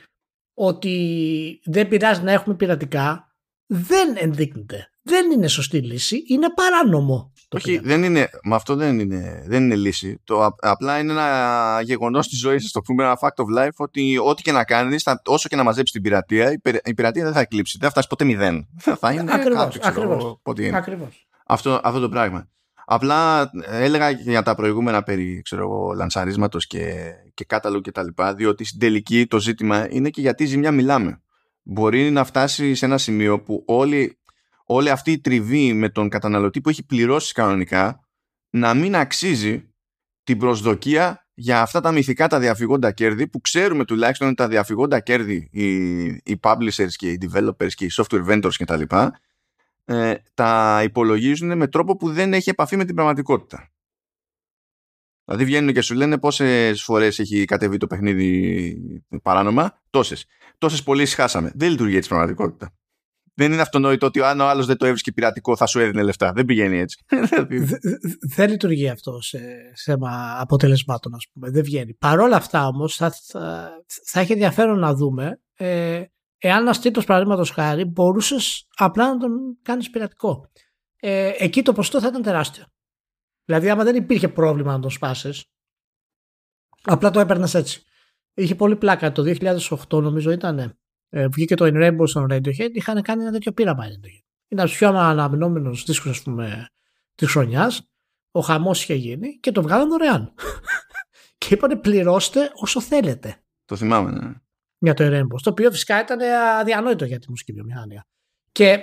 ότι 0.53 1.61
δεν 1.63 1.87
πειράζει 1.87 2.21
να 2.21 2.31
έχουμε 2.31 2.55
πειρατικά 2.55 3.27
δεν 3.67 4.15
ενδείκνυται. 4.17 4.91
δεν 5.01 5.31
είναι 5.31 5.47
σωστή 5.47 5.81
λύση, 5.81 6.23
είναι 6.27 6.53
παράνομο. 6.53 7.33
Το 7.49 7.57
Όχι, 7.57 7.77
δεν 7.77 8.03
είναι, 8.03 8.29
με 8.43 8.55
αυτό 8.55 8.75
δεν 8.75 8.99
είναι, 8.99 9.43
δεν 9.47 9.63
είναι 9.63 9.75
λύση. 9.75 10.21
Το, 10.23 10.55
απλά 10.59 10.99
είναι 10.99 11.11
ένα 11.11 11.81
γεγονός 11.83 12.27
της 12.27 12.39
ζωής 12.39 12.63
σα. 12.63 12.71
Το 12.71 12.81
πούμε 12.81 13.03
ένα 13.03 13.17
fact 13.21 13.43
of 13.43 13.63
life 13.63 13.75
ότι 13.75 14.17
ό,τι 14.17 14.41
και 14.41 14.51
να 14.51 14.63
κάνεις, 14.63 15.07
όσο 15.25 15.47
και 15.49 15.55
να 15.55 15.63
μαζέψεις 15.63 15.91
την 15.91 16.01
πειρατεία, 16.01 16.51
η, 16.51 16.59
η 16.83 16.93
πειρατεία 16.93 17.23
δεν 17.23 17.33
θα 17.33 17.39
εκλείψει. 17.39 17.77
Δεν 17.79 17.87
θα 17.87 17.93
φτάσει 17.93 18.07
ποτέ 18.07 18.25
μηδέν. 18.25 18.67
Θα 18.99 19.11
είναι 19.11 19.33
ακριβώς, 19.33 19.77
ακριβώς, 19.81 20.41
Αυτό, 21.45 21.79
αυτό 21.83 21.99
το 21.99 22.09
πράγμα. 22.09 22.47
Απλά 22.89 23.49
έλεγα 23.65 24.09
για 24.09 24.43
τα 24.43 24.55
προηγούμενα 24.55 25.03
περί 25.03 25.41
ξέρω 25.41 25.61
εγώ, 25.61 25.93
λανσαρίσματος 25.93 26.67
και, 26.67 27.11
και 27.33 27.45
κάταλου 27.45 27.81
και 27.81 27.91
τα 27.91 28.03
λοιπά, 28.03 28.33
διότι 28.33 28.65
στην 28.65 28.79
τελική 28.79 29.27
το 29.27 29.39
ζήτημα 29.39 29.87
είναι 29.89 30.09
και 30.09 30.21
γιατί 30.21 30.45
ζημιά 30.45 30.71
μιλάμε. 30.71 31.21
Μπορεί 31.63 32.11
να 32.11 32.23
φτάσει 32.23 32.75
σε 32.75 32.85
ένα 32.85 32.97
σημείο 32.97 33.41
που 33.41 33.63
όλη, 33.65 34.19
όλη 34.67 34.89
αυτή 34.89 35.11
η 35.11 35.19
τριβή 35.19 35.73
με 35.73 35.89
τον 35.89 36.09
καταναλωτή 36.09 36.61
που 36.61 36.69
έχει 36.69 36.85
πληρώσει 36.85 37.33
κανονικά 37.33 38.07
να 38.49 38.73
μην 38.73 38.95
αξίζει 38.95 39.73
την 40.23 40.37
προσδοκία 40.37 41.27
για 41.33 41.61
αυτά 41.61 41.81
τα 41.81 41.91
μυθικά 41.91 42.27
τα 42.27 42.39
διαφυγόντα 42.39 42.91
κέρδη 42.91 43.27
που 43.27 43.41
ξέρουμε 43.41 43.85
τουλάχιστον 43.85 44.35
τα 44.35 44.47
διαφυγόντα 44.47 44.99
κέρδη 44.99 45.49
οι, 45.51 46.05
οι 46.05 46.39
publishers 46.41 46.91
και 46.95 47.11
οι 47.11 47.17
developers 47.21 47.71
και 47.73 47.85
οι 47.85 47.91
software 47.93 48.25
vendors 48.29 48.53
και 48.55 48.65
τα 48.65 48.77
λοιπά 48.77 49.19
ε, 49.85 50.13
τα 50.33 50.81
υπολογίζουν 50.83 51.57
με 51.57 51.67
τρόπο 51.67 51.95
που 51.95 52.11
δεν 52.11 52.33
έχει 52.33 52.49
επαφή 52.49 52.75
με 52.75 52.85
την 52.85 52.95
πραγματικότητα. 52.95 53.71
Δηλαδή 55.23 55.45
βγαίνουν 55.45 55.73
και 55.73 55.81
σου 55.81 55.95
λένε 55.95 56.17
πόσες 56.17 56.83
φορές 56.83 57.19
έχει 57.19 57.45
κατεβεί 57.45 57.77
το 57.77 57.87
παιχνίδι 57.87 59.03
παράνομα. 59.21 59.81
Τόσες. 59.89 60.25
Τόσες 60.57 60.83
πωλήσει 60.83 61.15
χάσαμε. 61.15 61.51
Δεν 61.55 61.69
λειτουργεί 61.69 61.95
έτσι 61.95 62.09
πραγματικότητα. 62.09 62.73
Δεν 63.39 63.51
είναι 63.51 63.61
αυτονόητο 63.61 64.05
ότι 64.05 64.21
αν 64.21 64.39
ο 64.39 64.47
άλλος 64.47 64.65
δεν 64.65 64.77
το 64.77 64.85
έβρισκε 64.85 65.11
πειρατικό 65.11 65.55
θα 65.55 65.65
σου 65.65 65.79
έδινε 65.79 66.03
λεφτά. 66.03 66.31
Δεν 66.31 66.45
πηγαίνει 66.45 66.79
έτσι. 66.79 67.03
δεν 68.35 68.49
λειτουργεί 68.49 68.89
αυτό 68.89 69.21
σε 69.21 69.39
θέμα 69.83 70.39
αποτελεσμάτων, 70.39 71.13
ας 71.15 71.27
πούμε. 71.33 71.49
Δεν 71.49 71.63
βγαίνει. 71.63 71.93
Παρ' 71.93 72.19
όλα 72.19 72.35
αυτά 72.35 72.67
όμως 72.67 72.95
θα, 72.95 73.11
θα, 73.11 73.71
θα, 74.05 74.19
έχει 74.19 74.31
ενδιαφέρον 74.31 74.79
να 74.79 74.93
δούμε 74.93 75.41
ε, 75.53 76.03
εάν 76.37 76.61
ένας 76.61 76.81
τρίτος 76.81 77.05
παραδείγματος 77.05 77.49
χάρη 77.49 77.85
μπορούσες 77.85 78.67
απλά 78.75 79.07
να 79.07 79.17
τον 79.17 79.31
κάνεις 79.61 79.89
πειρατικό. 79.89 80.49
Ε, 80.99 81.31
εκεί 81.37 81.61
το 81.61 81.73
ποστό 81.73 81.99
θα 81.99 82.07
ήταν 82.07 82.21
τεράστιο. 82.21 82.65
Δηλαδή, 83.45 83.69
άμα 83.69 83.83
δεν 83.83 83.95
υπήρχε 83.95 84.27
πρόβλημα 84.27 84.71
να 84.71 84.79
τον 84.79 84.89
σπάσει, 84.89 85.29
απλά 86.81 87.09
το 87.09 87.19
έπαιρνες 87.19 87.53
έτσι. 87.53 87.83
Είχε 88.33 88.55
πολύ 88.55 88.75
πλάκα. 88.75 89.11
Το 89.11 89.23
2008 89.89 90.01
νομίζω 90.01 90.31
ήταν. 90.31 90.79
Ε, 91.09 91.27
βγήκε 91.27 91.55
το 91.55 91.65
In 91.65 91.73
Rainbow 91.73 92.07
στο 92.07 92.25
Radiohead. 92.29 92.69
Είχαν 92.73 93.01
κάνει 93.01 93.21
ένα 93.21 93.31
τέτοιο 93.31 93.51
πείραμα. 93.51 93.85
Ήταν 94.47 94.65
ο 94.65 94.69
πιο 94.69 94.87
αναμενόμενος 94.87 95.83
δίσκος 95.83 96.23
της 97.15 97.29
χρονιάς. 97.29 97.89
Ο 98.31 98.39
χαμός 98.39 98.81
είχε 98.81 98.93
γίνει 98.93 99.39
και 99.39 99.51
το 99.51 99.61
βγάλαν 99.61 99.89
δωρεάν. 99.89 100.33
και 101.37 101.53
είπανε 101.53 101.75
πληρώστε 101.75 102.51
όσο 102.53 102.81
θέλετε. 102.81 103.41
Το 103.65 103.75
θυμάμαι, 103.75 104.11
ναι 104.11 104.33
για 104.79 104.93
το 104.93 105.03
Rainbow. 105.07 105.41
Το 105.43 105.49
οποίο 105.49 105.71
φυσικά 105.71 106.01
ήταν 106.01 106.21
αδιανόητο 106.59 107.05
για 107.05 107.19
τη 107.19 107.29
μουσική 107.29 107.51
βιομηχανία. 107.51 108.07
Και 108.51 108.79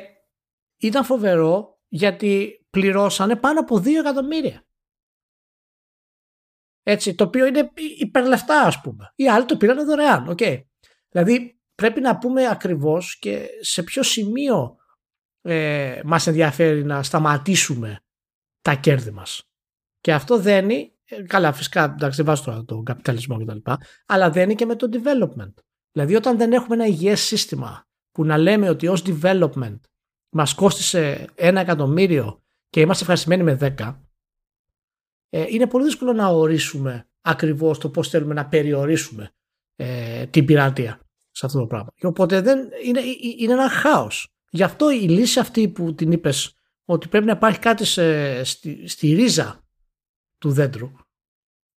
ήταν 0.76 1.04
φοβερό 1.04 1.80
γιατί 1.88 2.64
πληρώσανε 2.70 3.36
πάνω 3.36 3.60
από 3.60 3.76
2 3.76 3.86
εκατομμύρια. 3.86 4.66
Έτσι, 6.82 7.14
το 7.14 7.24
οποίο 7.24 7.46
είναι 7.46 7.70
υπερλεφτά 7.98 8.60
ας 8.60 8.80
πούμε. 8.80 9.12
Οι 9.14 9.28
άλλοι 9.28 9.44
το 9.44 9.56
πήραν 9.56 9.86
δωρεάν. 9.86 10.34
Okay. 10.36 10.62
Δηλαδή 11.08 11.60
πρέπει 11.74 12.00
να 12.00 12.18
πούμε 12.18 12.48
ακριβώς 12.48 13.18
και 13.18 13.48
σε 13.60 13.82
ποιο 13.82 14.02
σημείο 14.02 14.76
ε, 15.40 16.00
μας 16.04 16.26
ενδιαφέρει 16.26 16.84
να 16.84 17.02
σταματήσουμε 17.02 18.00
τα 18.60 18.74
κέρδη 18.74 19.10
μας. 19.10 19.42
Και 20.00 20.12
αυτό 20.12 20.38
δένει, 20.38 20.92
ε, 21.04 21.22
καλά 21.22 21.52
φυσικά 21.52 21.84
εντάξει 21.84 22.16
δεν 22.16 22.26
βάζω 22.26 22.44
τώρα 22.44 22.64
τον 22.64 22.84
καπιταλισμό 22.84 23.44
κτλ. 23.44 23.70
Αλλά 24.06 24.30
δένει 24.30 24.54
και 24.54 24.66
με 24.66 24.76
το 24.76 24.88
development. 24.92 25.54
Δηλαδή 25.92 26.14
όταν 26.14 26.36
δεν 26.36 26.52
έχουμε 26.52 26.74
ένα 26.74 26.86
υγιές 26.86 27.20
σύστημα 27.20 27.86
που 28.10 28.24
να 28.24 28.38
λέμε 28.38 28.68
ότι 28.68 28.86
ως 28.86 29.02
development 29.06 29.80
μας 30.34 30.54
κόστισε 30.54 31.28
ένα 31.34 31.60
εκατομμύριο 31.60 32.42
και 32.68 32.80
είμαστε 32.80 33.02
ευχαριστημένοι 33.02 33.42
με 33.42 33.58
10 33.78 33.98
ε, 35.28 35.44
είναι 35.48 35.66
πολύ 35.66 35.84
δύσκολο 35.84 36.12
να 36.12 36.28
ορίσουμε 36.28 37.08
ακριβώς 37.20 37.78
το 37.78 37.90
πώς 37.90 38.08
θέλουμε 38.08 38.34
να 38.34 38.48
περιορίσουμε 38.48 39.30
ε, 39.76 40.26
την 40.26 40.44
πειρατεία 40.44 41.03
σε 41.34 41.46
αυτό 41.46 41.58
το 41.58 41.66
πράγμα. 41.66 41.92
Και 41.96 42.06
οπότε 42.06 42.40
δεν, 42.40 42.58
είναι, 42.84 43.00
ε, 43.00 43.04
είναι 43.38 43.52
ένα 43.52 43.68
χάος. 43.68 44.34
Γι' 44.50 44.62
αυτό 44.62 44.90
η 44.90 45.08
λύση 45.08 45.38
αυτή 45.38 45.68
που 45.68 45.94
την 45.94 46.12
είπες 46.12 46.56
ότι 46.84 47.08
πρέπει 47.08 47.26
να 47.26 47.32
υπάρχει 47.32 47.58
κάτι 47.58 47.84
στη, 48.44 48.88
στη 48.88 49.12
ρίζα 49.12 49.64
του 50.38 50.52
δέντρου 50.52 50.90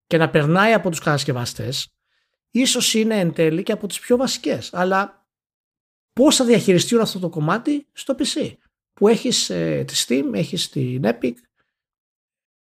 και 0.08 0.18
να 0.18 0.30
περνάει 0.30 0.74
από 0.74 0.90
τους 0.90 1.00
κατασκευαστές 1.00 1.98
ίσως 2.52 2.94
είναι 2.94 3.20
εν 3.20 3.34
τέλει 3.34 3.64
και 3.64 3.72
από 3.72 3.88
τις 3.88 4.00
πιο 4.00 4.18
βασικές. 4.18 4.74
Αλλά 4.74 5.28
πώς 6.14 6.36
θα 6.36 6.46
διαχειριστεί 6.46 6.98
αυτό 6.98 7.20
το 7.20 7.30
κομμάτι 7.30 7.88
στο 7.94 8.16
PC 8.18 8.54
που 8.94 9.08
έχεις 9.08 9.50
ε, 9.50 9.84
τη 9.88 10.04
Steam, 10.08 10.34
έχεις 10.34 10.70
την 10.70 11.02
Epic, 11.06 11.34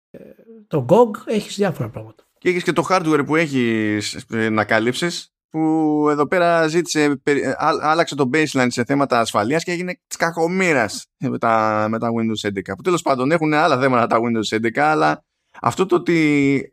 ε, 0.10 0.20
το 0.68 0.86
GOG, 0.90 1.12
έχεις 1.26 1.56
διάφορα 1.56 1.90
πράγματα. 1.90 2.28
Και 2.38 2.50
έχεις 2.50 2.64
και 2.64 2.74
το 2.74 2.86
hardware 2.90 3.24
που 3.26 3.36
έχεις 3.36 4.26
ε, 4.30 4.50
να 4.50 4.66
καλύψεις 4.66 5.33
που 5.54 6.08
εδώ 6.10 6.28
πέρα 6.28 6.68
ζήτησε, 6.68 7.22
ε, 7.24 7.54
άλλαξε 7.82 8.16
το 8.16 8.30
baseline 8.34 8.68
σε 8.68 8.84
θέματα 8.84 9.20
ασφαλείας 9.20 9.64
και 9.64 9.72
έγινε 9.72 10.00
της 10.08 10.18
κακομήρας 10.18 11.06
με 11.18 11.38
τα, 11.38 11.86
με 11.90 12.00
τα 12.00 12.10
Windows 12.10 12.48
11. 12.48 12.76
Που 12.76 12.82
τέλος 12.82 13.02
πάντων 13.02 13.32
έχουν 13.32 13.54
άλλα 13.54 13.80
θέματα 13.80 14.08
τα 14.08 14.18
Windows 14.18 14.58
11, 14.58 14.80
αλλά 14.80 15.24
αυτό 15.62 15.86
το 15.86 15.96
ότι 15.96 16.72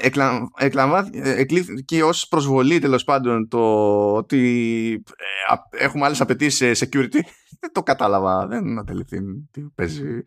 εκλα... 0.00 0.50
εκλήθηκε 1.12 2.02
ως 2.02 2.28
προσβολή 2.28 2.78
τέλος 2.78 3.04
πάντων 3.04 3.48
το 3.48 3.62
ότι 4.14 5.02
ε, 5.48 5.84
έχουμε 5.84 6.04
άλλες 6.04 6.20
απαιτήσεις 6.20 6.78
σε 6.78 6.86
security 6.86 7.20
δεν 7.60 7.72
το 7.72 7.82
κατάλαβα 7.82 8.46
δεν 8.46 8.78
αντεληφθεί 8.78 9.18
τι 9.50 9.60
παίζει. 9.74 10.22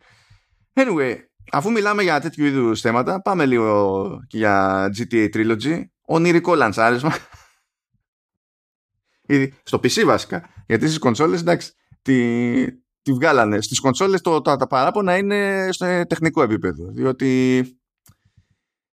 Anyway 0.74 1.16
αφού 1.52 1.70
μιλάμε 1.70 2.02
για 2.02 2.20
τέτοιου 2.20 2.44
είδους 2.44 2.80
θέματα 2.80 3.22
πάμε 3.22 3.46
λίγο 3.46 4.06
και 4.26 4.38
για 4.38 4.86
GTA 4.96 5.28
Trilogy. 5.34 5.82
Ονειρικό 6.06 6.54
λανσάρισμα 6.54 7.14
στο 9.62 9.78
PC 9.78 10.04
βασικά. 10.04 10.48
Γιατί 10.66 10.86
στις 10.86 10.98
κονσόλες 10.98 11.40
εντάξει 11.40 11.72
τη, 12.02 12.64
τη 13.02 13.12
βγάλανε. 13.12 13.60
Στις 13.60 13.80
κονσόλες 13.80 14.20
το, 14.20 14.40
τα, 14.40 14.56
τα 14.56 14.66
παράπονα 14.66 15.16
είναι 15.16 15.68
στο 15.70 16.02
τεχνικό 16.06 16.42
επίπεδο 16.42 16.90
διότι 16.90 17.62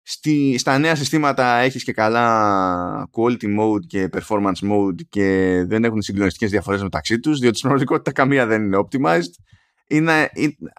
Στη, 0.07 0.55
στα 0.57 0.77
νέα 0.77 0.95
συστήματα 0.95 1.57
έχεις 1.57 1.83
και 1.83 1.93
καλά 1.93 3.09
quality 3.11 3.59
mode 3.59 3.85
και 3.87 4.09
performance 4.13 4.69
mode 4.71 5.05
και 5.09 5.63
δεν 5.67 5.83
έχουν 5.83 6.01
συγκλονιστικές 6.01 6.49
διαφορές 6.49 6.81
μεταξύ 6.81 7.19
τους 7.19 7.39
διότι 7.39 7.57
στην 7.57 7.69
πραγματικότητα 7.69 8.11
καμία 8.11 8.45
δεν 8.45 8.63
είναι 8.63 8.77
optimized. 8.77 9.43
Είναι, 9.87 10.29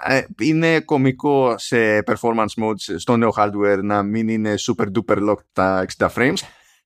ε, 0.06 0.22
είναι 0.40 0.80
κομικό 0.80 1.54
σε 1.58 2.02
performance 2.06 2.62
mode 2.62 2.96
στο 2.96 3.16
νέο 3.16 3.32
hardware 3.36 3.78
να 3.82 4.02
μην 4.02 4.28
είναι 4.28 4.54
super 4.58 4.86
duper 4.94 5.28
locked 5.28 5.46
τα 5.52 5.86
60 5.98 6.08
frames. 6.14 6.38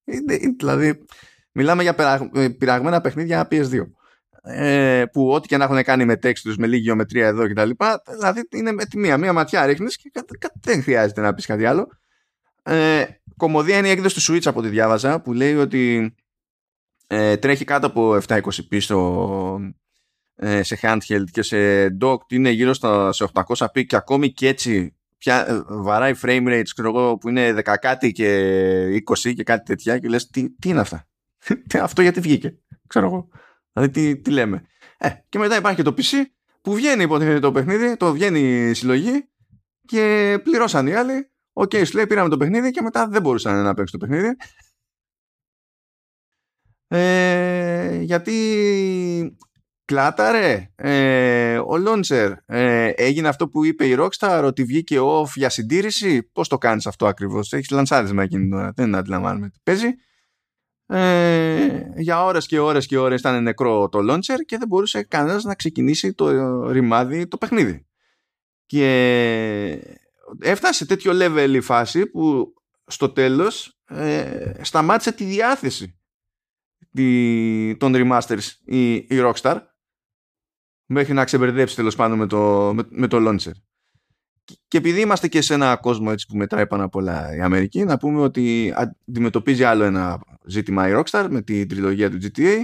Είναι, 0.04 0.38
δηλαδή 0.58 1.04
μιλάμε 1.52 1.82
για 1.82 2.28
ε, 2.34 2.48
πειραγμένα 2.48 3.00
παιχνίδια 3.00 3.48
PS2 3.50 3.80
ες, 4.42 5.04
που 5.12 5.30
ό,τι 5.30 5.48
και 5.48 5.56
να 5.56 5.64
έχουν 5.64 5.82
κάνει 5.82 6.04
με 6.04 6.18
textures, 6.22 6.54
με 6.58 6.66
λίγη 6.66 6.82
γεωμετρία 6.82 7.26
εδώ 7.26 7.48
κτλ. 7.48 7.70
Δηλαδή 8.12 8.48
είναι 8.50 8.72
με 8.72 8.84
τη 8.84 8.98
μία, 8.98 9.18
μία 9.18 9.32
ματιά 9.32 9.66
ρίχνεις 9.66 9.96
και 9.96 10.10
δεν 10.60 10.82
χρειάζεται 10.82 11.20
να 11.20 11.34
πεις 11.34 11.46
κάτι 11.46 11.64
άλλο 11.64 11.88
ε, 12.62 13.04
κομμωδία 13.36 13.78
είναι 13.78 13.88
η 13.88 13.90
έκδοση 13.90 14.14
του 14.14 14.32
Switch 14.32 14.46
από 14.46 14.58
ό,τι 14.58 14.68
διάβαζα 14.68 15.20
που 15.20 15.32
λέει 15.32 15.56
ότι 15.56 16.14
ε, 17.06 17.36
τρέχει 17.36 17.64
κάτω 17.64 17.86
από 17.86 18.18
720p 18.26 18.80
στο, 18.80 19.60
ε, 20.36 20.62
σε 20.62 20.78
handheld 20.82 21.24
και 21.30 21.42
σε 21.42 21.86
docked 22.00 22.32
είναι 22.32 22.50
γύρω 22.50 22.72
στα, 22.72 23.12
σε 23.12 23.28
800p 23.32 23.86
και 23.86 23.96
ακόμη 23.96 24.32
και 24.32 24.48
έτσι 24.48 24.96
πια, 25.18 25.48
ε, 25.48 25.62
βαράει 25.66 26.14
frame 26.22 26.46
rates 26.48 26.68
ξέρω 26.74 27.18
που 27.20 27.28
είναι 27.28 27.54
10 27.56 27.74
κάτι 27.80 28.12
και 28.12 29.02
20 29.24 29.34
και 29.34 29.42
κάτι 29.42 29.64
τέτοια 29.64 29.98
και 29.98 30.08
λες 30.08 30.26
τι, 30.26 30.50
τι 30.50 30.68
είναι 30.68 30.80
αυτά; 30.80 31.08
αυτό 31.82 32.02
γιατί 32.02 32.20
βγήκε 32.20 32.58
ξέρω 32.90 33.06
εγώ. 33.06 33.28
Δηλαδή 33.72 33.92
τι, 33.92 34.20
τι 34.20 34.30
λέμε. 34.30 34.64
Ε, 34.98 35.10
και 35.28 35.38
μετά 35.38 35.56
υπάρχει 35.56 35.82
και 35.82 35.90
το 35.90 35.94
PC 35.96 36.24
που 36.60 36.74
βγαίνει 36.74 37.02
υποτίθεται 37.02 37.38
το 37.38 37.52
παιχνίδι 37.52 37.96
το 37.96 38.12
βγαίνει 38.12 38.40
η 38.40 38.74
συλλογή 38.74 39.28
και 39.84 40.38
πληρώσαν 40.42 40.86
οι 40.86 40.94
άλλοι. 40.94 41.30
OK, 41.52 41.70
okay, 41.74 41.86
σου 41.86 41.96
λέει 41.96 42.06
πήραμε 42.06 42.28
το 42.28 42.36
παιχνίδι 42.36 42.70
και 42.70 42.82
μετά 42.82 43.08
δεν 43.08 43.22
μπορούσαν 43.22 43.62
να 43.62 43.74
παίξουν 43.74 43.98
το 43.98 44.06
παιχνίδι. 44.06 44.36
Ε, 46.86 48.00
γιατί 48.00 49.36
κλάταρε 49.84 50.70
ε, 50.74 51.58
ο 51.58 51.74
Launcher 51.86 52.34
ε, 52.46 52.88
έγινε 52.88 53.28
αυτό 53.28 53.48
που 53.48 53.64
είπε 53.64 53.86
η 53.86 53.96
Rockstar 53.98 54.42
ότι 54.44 54.64
βγήκε 54.64 54.96
off 55.00 55.28
για 55.34 55.50
συντήρηση. 55.50 56.22
Πώς 56.22 56.48
το 56.48 56.58
κάνεις 56.58 56.86
αυτό 56.86 57.06
ακριβώς; 57.06 57.52
Έχεις 57.52 57.70
λανσάρισμα 57.70 58.22
εκείνη 58.22 58.42
την 58.42 58.52
ώρα 58.52 58.72
δεν 58.74 58.94
αντιλαμβάνομαι 58.94 59.48
τι 59.48 59.58
παίζει 59.62 59.94
ε, 60.92 61.92
για 61.96 62.24
ώρες 62.24 62.46
και 62.46 62.58
ώρες 62.58 62.86
και 62.86 62.98
ώρες 62.98 63.20
ήταν 63.20 63.42
νεκρό 63.42 63.88
το 63.88 63.98
launcher 63.98 64.38
και 64.46 64.58
δεν 64.58 64.68
μπορούσε 64.68 65.02
κανένας 65.02 65.44
να 65.44 65.54
ξεκινήσει 65.54 66.14
το 66.14 66.70
ρημάδι 66.70 67.26
το 67.26 67.36
παιχνίδι. 67.36 67.86
Και 68.66 69.96
έφτασε 70.40 70.72
σε 70.72 70.86
τέτοιο 70.86 71.12
level 71.14 71.50
η 71.54 71.60
φάση 71.60 72.06
που 72.06 72.54
στο 72.86 73.10
τέλος 73.10 73.80
ε, 73.86 74.52
σταμάτησε 74.60 75.12
τη 75.12 75.24
διάθεση 75.24 75.98
τη, 76.92 77.76
των 77.76 77.92
remasters 77.96 78.48
η, 78.64 78.94
η 78.94 79.08
Rockstar 79.10 79.60
μέχρι 80.84 81.12
να 81.12 81.24
ξεμπερδέψει 81.24 81.76
τέλος 81.76 81.96
πάντων 81.96 82.18
με 82.18 82.26
το, 82.26 82.72
με, 82.74 82.82
με 82.88 83.06
το 83.06 83.16
launcher. 83.20 83.52
Και 84.68 84.78
επειδή 84.78 85.00
είμαστε 85.00 85.28
και 85.28 85.40
σε 85.40 85.54
ένα 85.54 85.76
κόσμο 85.76 86.08
έτσι 86.12 86.26
που 86.26 86.36
μετράει 86.36 86.66
πάνω 86.66 86.84
απ' 86.84 86.94
όλα 86.94 87.36
η 87.36 87.40
Αμερική, 87.40 87.84
να 87.84 87.96
πούμε 87.96 88.20
ότι 88.20 88.74
αντιμετωπίζει 89.06 89.64
άλλο 89.64 89.84
ένα 89.84 90.20
ζήτημα 90.46 90.88
η 90.88 90.92
Rockstar 90.96 91.26
με 91.30 91.42
την 91.42 91.68
τριλογία 91.68 92.10
του 92.10 92.18
GTA, 92.22 92.62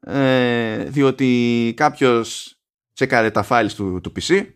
ε, 0.00 0.84
διότι 0.84 1.72
κάποιος 1.76 2.58
τσεκάρε 2.92 3.30
τα 3.30 3.46
files 3.48 3.72
του, 3.76 4.00
του 4.00 4.12
PC 4.20 4.46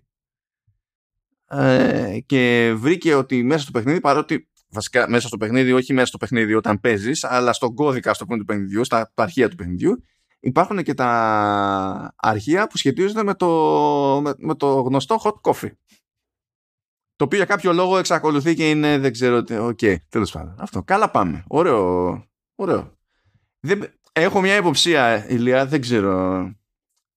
ε, 1.48 2.18
και 2.26 2.74
βρήκε 2.76 3.14
ότι 3.14 3.42
μέσα 3.42 3.62
στο 3.62 3.70
παιχνίδι, 3.70 4.00
παρότι 4.00 4.48
βασικά 4.68 5.08
μέσα 5.08 5.28
στο 5.28 5.36
παιχνίδι, 5.36 5.72
όχι 5.72 5.92
μέσα 5.92 6.06
στο 6.06 6.18
παιχνίδι 6.18 6.54
όταν 6.54 6.80
παίζεις, 6.80 7.24
αλλά 7.24 7.52
στον 7.52 7.74
κώδικα 7.74 8.14
στο 8.14 8.24
του 8.24 8.44
παιχνιδιού, 8.44 8.84
στα 8.84 9.12
αρχεία 9.14 9.48
του 9.48 9.56
παιχνιδιού, 9.56 10.02
υπάρχουν 10.40 10.82
και 10.82 10.94
τα 10.94 12.14
αρχεία 12.16 12.66
που 12.66 12.76
σχετίζονται 12.76 13.22
με 13.22 13.34
το, 13.34 13.48
με, 14.22 14.34
με 14.38 14.54
το 14.54 14.80
γνωστό 14.80 15.20
hot 15.22 15.50
coffee. 15.50 15.70
Το 17.18 17.24
οποίο 17.24 17.36
για 17.38 17.46
κάποιο 17.46 17.72
λόγο 17.72 17.98
εξακολουθεί 17.98 18.54
και 18.54 18.70
είναι, 18.70 18.98
δεν 18.98 19.12
ξέρω 19.12 19.42
τι. 19.42 19.56
OK, 19.56 19.78
okay, 19.80 19.96
τέλος 20.08 20.30
πάντων. 20.30 20.54
Αυτό. 20.58 20.82
Καλά 20.82 21.10
πάμε. 21.10 21.44
Ωραίο. 21.48 22.24
Ωραίο. 22.54 22.98
Δεν, 23.60 23.84
έχω 24.12 24.40
μια 24.40 24.56
υποψία, 24.56 25.30
Ηλία, 25.30 25.66
δεν 25.66 25.80
ξέρω 25.80 26.42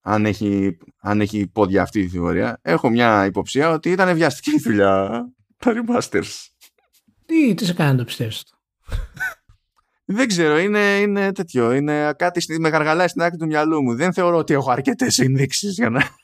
αν 0.01 0.25
έχει, 0.25 0.77
αν 1.01 1.21
έχει 1.21 1.47
πόδια 1.47 1.81
αυτή 1.81 1.99
η 1.99 2.07
θεωρία. 2.07 2.59
Έχω 2.61 2.89
μια 2.89 3.25
υποψία 3.25 3.69
ότι 3.69 3.91
ήταν 3.91 4.15
βιαστική 4.15 4.55
η 4.55 4.59
δουλειά. 4.59 5.25
Τα 5.57 5.73
remasters. 5.75 6.47
Τι, 7.25 7.53
τι 7.53 7.65
σε 7.65 7.73
κάνει 7.73 7.91
να 7.91 7.97
το 7.97 8.03
πιστεύεις 8.03 8.43
αυτό; 8.43 8.57
Δεν 10.05 10.27
ξέρω, 10.27 10.59
είναι, 10.59 10.97
είναι 10.97 11.31
τέτοιο. 11.31 11.71
Είναι 11.71 12.13
κάτι 12.13 12.59
με 12.59 12.69
γαργαλάει 12.69 13.07
στην 13.07 13.21
άκρη 13.21 13.37
του 13.37 13.45
μυαλού 13.45 13.81
μου. 13.81 13.95
Δεν 13.95 14.13
θεωρώ 14.13 14.37
ότι 14.37 14.53
έχω 14.53 14.71
αρκετές 14.71 15.19
ενδείξεις 15.19 15.73
για 15.73 15.89
να, 15.89 16.15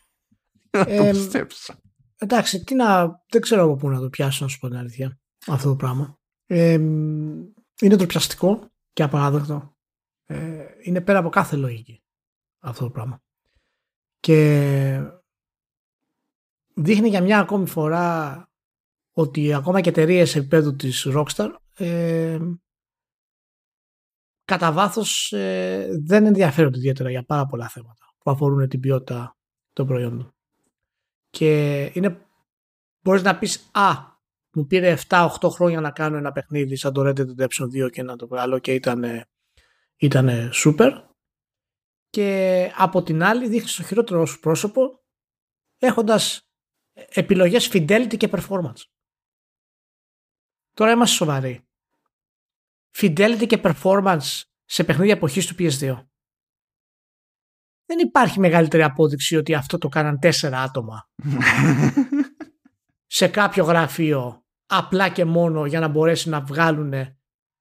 να 0.71 0.86
το 0.86 1.03
πιστέψω. 1.03 1.73
Εντάξει, 2.20 2.63
τι 2.63 2.76
να, 2.76 3.07
δεν 3.30 3.41
ξέρω 3.41 3.63
από 3.63 3.76
πού 3.76 3.89
να 3.89 3.99
το 3.99 4.09
πιάσω, 4.09 4.43
να 4.43 4.49
σου 4.49 4.59
πω 4.59 4.68
την 4.68 4.78
αλήθεια. 4.78 5.20
Αυτό 5.47 5.70
το 5.70 5.76
πράγμα. 5.76 6.20
Ε, 6.45 6.74
είναι 7.82 7.95
τροπιαστικό 7.97 8.72
και 8.93 9.03
απαράδεκτο. 9.03 9.76
Ε, 10.26 10.65
είναι 10.84 11.01
πέρα 11.01 11.20
από 11.20 11.30
κάθε 11.30 11.55
λογική 11.55 12.03
αυτό 12.59 12.84
το 12.84 12.91
πράγμα. 12.91 13.22
Και 14.20 15.01
δείχνει 16.74 17.09
για 17.09 17.22
μια 17.22 17.39
ακόμη 17.39 17.68
φορά 17.68 18.49
ότι 19.13 19.53
ακόμα 19.53 19.82
και 19.82 19.89
εταιρείες 19.89 20.36
επίπεδου 20.36 20.76
της 20.76 21.07
Rockstar 21.09 21.49
ε, 21.74 22.39
κατά 24.43 24.72
βάθος 24.72 25.32
ε, 25.32 25.89
δεν 26.05 26.26
ενδιαφέρονται 26.26 26.78
ιδιαίτερα 26.78 27.09
για 27.09 27.24
πάρα 27.24 27.45
πολλά 27.45 27.70
θέματα 27.70 28.05
που 28.18 28.32
αφορούν 28.32 28.68
την 28.68 28.80
ποιότητα 28.80 29.38
των 29.74 29.88
προϊόντων. 29.88 30.37
Και 31.30 31.84
είναι, 31.93 32.28
μπορείς 33.01 33.21
να 33.21 33.38
πεις 33.38 33.69
«Α, 33.71 33.91
μου 34.51 34.65
πήρε 34.67 34.97
7-8 35.07 35.49
χρόνια 35.49 35.82
να 35.82 35.91
κάνω 35.91 36.17
ένα 36.17 36.32
παιχνίδι 36.32 36.75
σαν 36.75 36.93
το 36.93 37.01
Red 37.01 37.19
Dead 37.19 37.36
Redemption 37.36 37.86
2 37.86 37.89
και 37.91 38.03
να 38.03 38.15
το 38.15 38.28
βγάλω 38.28 38.59
και 38.59 38.73
ήταν, 38.73 39.03
ήταν 39.97 40.51
super» 40.53 41.01
και 42.09 42.71
από 42.75 43.03
την 43.03 43.23
άλλη 43.23 43.47
δείχνεις 43.47 43.75
το 43.75 43.84
χειρότερο 43.84 44.25
σου 44.25 44.39
πρόσωπο 44.39 45.03
έχοντας 45.78 46.49
επιλογές 46.93 47.69
fidelity 47.73 48.17
και 48.17 48.30
performance. 48.32 48.82
Τώρα 50.73 50.91
είμαστε 50.91 51.15
σοβαροί 51.15 51.67
fidelity 52.97 53.45
και 53.47 53.61
performance 53.63 54.41
σε 54.65 54.84
παιχνίδια 54.84 55.13
εποχής 55.13 55.47
του 55.47 55.55
PS2. 55.59 56.07
Δεν 57.88 58.00
υπάρχει 58.00 58.40
μεγαλύτερη 58.40 58.84
απόδειξη 58.84 59.36
ότι 59.36 59.54
αυτό 59.54 59.78
το 59.78 59.88
κάναν 59.88 60.20
τέσσερα 60.20 60.62
άτομα 60.62 61.10
σε 63.18 63.28
κάποιο 63.28 63.64
γραφείο 63.64 64.44
απλά 64.66 65.10
και 65.10 65.26
μόνο 65.26 65.66
για 65.66 65.80
να 65.80 65.88
μπορέσουν 65.88 66.32
να 66.32 66.42
βγάλουν 66.42 66.94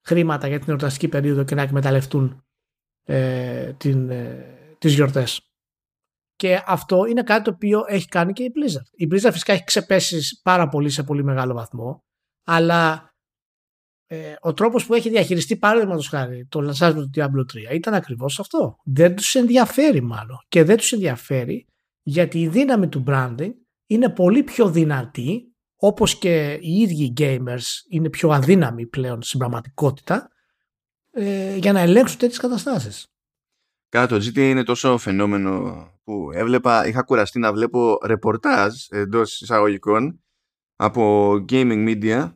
χρήματα 0.07 0.49
για 0.49 0.59
την 0.59 0.69
εορταστική 0.69 1.09
περίοδο 1.09 1.45
και 1.45 1.55
να 1.55 1.63
εκμεταλλευτούν 1.63 2.45
ε, 3.03 3.73
την, 3.73 4.11
ε, 4.11 4.77
τις 4.79 4.95
γιορτές. 4.95 5.41
Και 6.37 6.63
αυτό 6.67 7.05
είναι 7.05 7.23
κάτι 7.23 7.45
το 7.45 7.51
οποίο 7.51 7.85
έχει 7.87 8.07
κάνει 8.07 8.33
και 8.33 8.43
η 8.43 8.53
Blizzard. 8.55 8.91
Η 8.91 9.09
Blizzard 9.11 9.33
φυσικά 9.33 9.53
έχει 9.53 9.65
ξεπέσει 9.65 10.41
πάρα 10.43 10.69
πολύ 10.69 10.91
σε 10.91 11.03
πολύ 11.03 11.25
μεγάλο 11.25 11.55
βαθμό, 11.55 12.05
αλλά 12.47 13.15
ε, 14.07 14.35
ο 14.41 14.53
τρόπος 14.53 14.87
που 14.87 14.95
έχει 14.95 15.09
διαχειριστεί 15.09 15.57
παράδειγμα 15.57 16.03
χάρη 16.03 16.47
το 16.49 16.61
λανσάρισμα 16.61 17.03
του 17.03 17.11
Diablo 17.15 17.71
3 17.73 17.75
ήταν 17.75 17.95
ακριβώς 17.95 18.41
αυτό. 18.41 18.77
Δεν 18.85 19.17
τους 19.17 19.35
ενδιαφέρει 19.35 20.03
μάλλον 20.03 20.39
και 20.49 20.65
δεν 20.65 20.77
τους 20.77 20.93
ενδιαφέρει 20.93 21.67
γιατί 22.03 22.41
η 22.41 22.49
δύναμη 22.49 22.89
του 22.89 23.05
branding 23.07 23.51
είναι 23.87 24.11
πολύ 24.11 24.43
πιο 24.43 24.71
δυνατή 24.71 25.55
όπως 25.77 26.19
και 26.19 26.59
οι 26.61 26.81
ίδιοι 26.81 27.13
gamers 27.17 27.65
είναι 27.89 28.11
πιο 28.11 28.31
αδύναμοι 28.31 28.87
πλέον 28.87 29.23
στην 29.23 29.39
πραγματικότητα 29.39 30.29
ε, 31.11 31.57
για 31.57 31.73
να 31.73 31.81
ελέγξουν 31.81 32.19
τέτοιες 32.19 32.39
καταστάσεις. 32.39 33.07
Κάτω, 33.89 34.19
το 34.19 34.25
GT 34.25 34.37
είναι 34.37 34.63
τόσο 34.63 34.99
φαινόμενο 34.99 35.87
που 36.05 36.31
έβλεπα, 36.33 36.87
είχα 36.87 37.03
κουραστεί 37.03 37.39
να 37.39 37.53
βλέπω 37.53 37.99
ρεπορτάζ 38.05 38.75
εντός 38.89 39.41
εισαγωγικών 39.41 40.25
από 40.77 41.33
gaming 41.49 41.89
media 41.89 42.33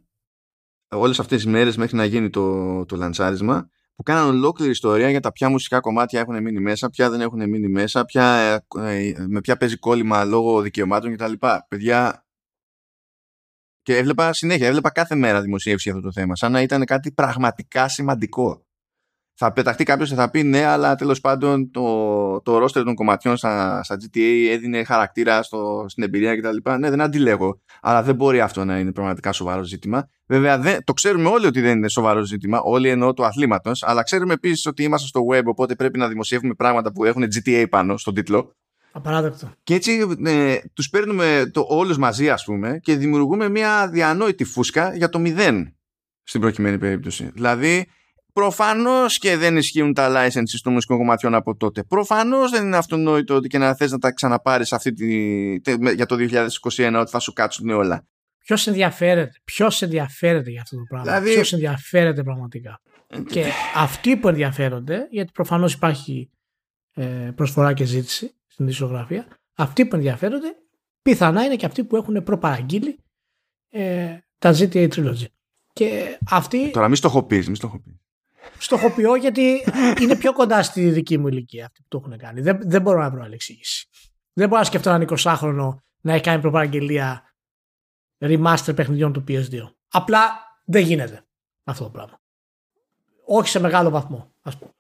όλες 0.91 1.19
αυτές 1.21 1.43
τις 1.43 1.53
μέρες 1.53 1.77
μέχρι 1.77 1.97
να 1.97 2.05
γίνει 2.05 2.31
το, 2.31 2.85
το 2.85 2.97
λανσάρισμα 2.97 3.71
που 3.95 4.03
κάναν 4.03 4.29
ολόκληρη 4.29 4.71
ιστορία 4.71 5.11
για 5.11 5.21
τα 5.21 5.33
ποια 5.33 5.49
μουσικά 5.49 5.81
κομμάτια 5.81 6.21
έχουν 6.21 6.43
μείνει 6.43 6.61
μέσα, 6.61 6.91
ποια 6.91 7.11
δεν 7.11 7.21
έχουν 7.21 7.49
μείνει 7.49 7.69
μέσα, 7.69 8.05
ποια, 8.05 8.53
ε, 8.77 9.15
με 9.29 9.41
ποια 9.41 9.57
παίζει 9.57 9.77
κόλλημα 9.77 10.25
λόγω 10.25 10.61
δικαιωμάτων 10.61 11.17
κτλ. 11.17 11.33
Παιδιά, 11.69 12.27
και 13.83 13.97
έβλεπα 13.97 14.33
συνέχεια, 14.33 14.67
έβλεπα 14.67 14.91
κάθε 14.91 15.15
μέρα 15.15 15.41
δημοσίευση 15.41 15.89
για 15.89 15.99
αυτό 15.99 16.11
το 16.11 16.21
θέμα, 16.21 16.37
σαν 16.37 16.53
να 16.53 16.61
ήταν 16.61 16.85
κάτι 16.85 17.13
πραγματικά 17.13 17.89
σημαντικό 17.89 18.67
θα 19.43 19.53
πεταχτεί 19.53 19.85
κάποιος 19.85 20.09
και 20.09 20.15
θα 20.15 20.31
πει 20.31 20.43
ναι, 20.43 20.65
αλλά 20.65 20.95
τέλος 20.95 21.21
πάντων 21.21 21.71
το, 21.71 22.41
το 22.41 22.63
roster 22.63 22.83
των 22.85 22.95
κομματιών 22.95 23.37
στα, 23.37 23.83
στα 23.83 23.97
GTA 23.97 24.49
έδινε 24.51 24.85
χαρακτήρα 24.85 25.43
στο, 25.43 25.85
στην 25.89 26.03
εμπειρία 26.03 26.37
κτλ. 26.37 26.71
Ναι, 26.79 26.91
δεν 26.91 27.01
αντιλέγω. 27.01 27.61
Αλλά 27.81 28.03
δεν 28.03 28.15
μπορεί 28.15 28.41
αυτό 28.41 28.65
να 28.65 28.79
είναι 28.79 28.93
πραγματικά 28.93 29.33
σοβαρό 29.33 29.65
ζήτημα. 29.65 30.09
Βέβαια, 30.27 30.59
δεν, 30.59 30.85
το 30.85 30.93
ξέρουμε 30.93 31.29
όλοι 31.29 31.47
ότι 31.47 31.61
δεν 31.61 31.77
είναι 31.77 31.89
σοβαρό 31.89 32.25
ζήτημα, 32.25 32.61
όλοι 32.61 32.89
εννοώ 32.89 33.13
του 33.13 33.25
αθλήματος, 33.25 33.83
αλλά 33.83 34.03
ξέρουμε 34.03 34.33
επίσης 34.33 34.67
ότι 34.67 34.83
είμαστε 34.83 35.07
στο 35.07 35.21
web, 35.33 35.45
οπότε 35.45 35.75
πρέπει 35.75 35.99
να 35.99 36.09
δημοσιεύουμε 36.09 36.55
πράγματα 36.55 36.93
που 36.93 37.05
έχουν 37.05 37.23
GTA 37.23 37.65
πάνω 37.71 37.97
στον 37.97 38.15
τίτλο. 38.15 38.55
Απαράδεκτο. 38.93 39.53
Και 39.63 39.75
έτσι 39.75 40.17
ε, 40.25 40.57
τους 40.73 40.89
παίρνουμε 40.89 41.51
το, 41.53 41.67
όλους 41.69 41.99
μαζί 41.99 42.31
ας 42.31 42.45
πούμε 42.45 42.79
και 42.83 42.97
δημιουργούμε 42.97 43.49
μια 43.49 43.89
διανόητη 43.89 44.45
φούσκα 44.45 44.97
για 44.97 45.09
το 45.09 45.19
μηδέν 45.19 45.77
στην 46.23 46.41
προκειμένη 46.41 46.79
περίπτωση. 46.79 47.31
Δηλαδή 47.35 47.87
Προφανώς 48.41 49.19
και 49.19 49.37
δεν 49.37 49.57
ισχύουν 49.57 49.95
τα 49.95 50.09
licenses 50.11 50.59
των 50.63 50.73
μουσικών 50.73 50.97
κομματιών 50.97 51.35
από 51.35 51.57
τότε. 51.57 51.83
Προφανώς 51.83 52.51
δεν 52.51 52.65
είναι 52.65 52.77
αυτονόητο 52.77 53.35
ότι 53.35 53.49
και 53.49 53.59
να 53.59 53.75
θες 53.75 53.91
να 53.91 53.99
τα 53.99 54.13
ξαναπάρεις 54.13 54.75
για 55.95 56.07
το 56.07 56.17
2021 56.77 56.95
ότι 57.01 57.11
θα 57.11 57.19
σου 57.19 57.33
κάτσουν 57.33 57.71
όλα. 57.71 58.07
Ποιος 58.39 58.67
ενδιαφέρεται, 58.67 59.33
ποιος 59.45 59.83
ενδιαφέρεται 59.83 60.51
για 60.51 60.61
αυτό 60.61 60.77
το 60.77 60.83
πράγμα; 60.89 61.07
Δηλαδή... 61.07 61.35
Ποιος 61.35 61.53
ενδιαφέρεται 61.53 62.23
πραγματικά; 62.23 62.81
και 63.27 63.45
αυτοί 63.75 64.17
που 64.17 64.29
ενδιαφέρονται, 64.29 65.07
γιατί 65.11 65.31
προφανώς 65.33 65.73
υπάρχει 65.73 66.31
ε, 66.95 67.05
προσφορά 67.35 67.73
και 67.73 67.85
ζήτηση 67.85 68.35
στην 68.47 68.69
ισογραφία, 68.69 69.27
αυτοί 69.55 69.87
που 69.87 69.97
ενδιαφέρονται 69.97 70.57
πιθανά 71.03 71.45
είναι 71.45 71.57
και 71.57 71.67
αυτοί 71.67 71.85
που 71.85 71.97
έχουν 71.97 72.23
προπαραγγείλει 72.23 72.99
ε, 73.69 74.19
τα 74.39 74.55
GTA 74.59 74.89
Trilogy. 74.89 75.27
Και 75.73 76.19
αυτοί... 76.31 76.71
Τώρα 76.71 76.89
μη 76.89 76.97
στοχοποιείς, 76.97 77.49
μη 77.49 77.57
στοχοποιείς 77.57 78.01
στοχοποιώ 78.59 79.15
γιατί 79.15 79.65
είναι 80.01 80.17
πιο 80.17 80.33
κοντά 80.33 80.63
στη 80.63 80.91
δική 80.91 81.19
μου 81.19 81.29
ηλικία 81.29 81.67
αυτοί 81.67 81.83
που 81.83 81.89
το 81.89 82.03
έχουν 82.05 82.19
κάνει. 82.19 82.41
Δεν, 82.41 82.59
δεν 82.63 82.83
μπορώ 82.83 83.01
να 83.01 83.11
βρω 83.11 83.23
άλλη 83.23 83.35
εξήγηση. 83.35 83.89
Δεν 84.33 84.49
μπορώ 84.49 84.61
να 84.61 84.67
σκεφτώ 84.67 84.91
έναν 84.91 85.09
20χρονο 85.19 85.77
να 86.01 86.13
έχει 86.13 86.23
κάνει 86.23 86.41
προπαραγγελία 86.41 87.35
remaster 88.19 88.73
παιχνιδιών 88.75 89.13
του 89.13 89.25
PS2. 89.29 89.75
Απλά 89.89 90.21
δεν 90.65 90.83
γίνεται 90.83 91.25
αυτό 91.65 91.85
το 91.85 91.91
πράγμα. 91.91 92.21
Όχι 93.25 93.49
σε 93.49 93.61
μεγάλο 93.61 93.91
βαθμό, 93.91 94.35
ας 94.43 94.59
πούμε. 94.59 94.73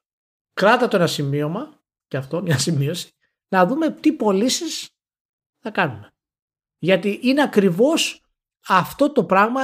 Κράτα 0.52 0.88
το 0.88 0.96
ένα 0.96 1.06
σημείωμα, 1.06 1.80
και 2.08 2.16
αυτό, 2.16 2.42
μια 2.42 2.58
σημείωση, 2.58 3.14
να 3.48 3.66
δούμε 3.66 3.90
τι 3.90 4.12
πωλήσεις 4.12 4.90
θα 5.58 5.70
κάνουμε. 5.70 6.12
Γιατί 6.78 7.20
είναι 7.22 7.42
ακριβώς 7.42 8.24
αυτό 8.66 9.12
το 9.12 9.24
πράγμα 9.24 9.60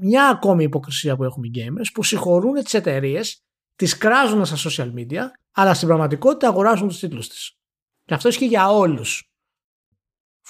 μια 0.00 0.28
ακόμη 0.28 0.64
υποκρισία 0.64 1.16
που 1.16 1.24
έχουμε 1.24 1.46
οι 1.46 1.50
gamers 1.54 1.86
που 1.94 2.02
συγχωρούν 2.02 2.54
τις 2.54 2.74
εταιρείες, 2.74 3.42
τις 3.76 3.98
κράζουν 3.98 4.44
στα 4.44 4.70
social 4.70 4.94
media, 4.94 5.22
αλλά 5.52 5.74
στην 5.74 5.88
πραγματικότητα 5.88 6.48
αγοράζουν 6.48 6.88
τους 6.88 6.98
τίτλους 6.98 7.28
της. 7.28 7.56
Και 8.04 8.14
αυτό 8.14 8.28
ισχύει 8.28 8.46
για 8.46 8.70
όλους. 8.70 9.30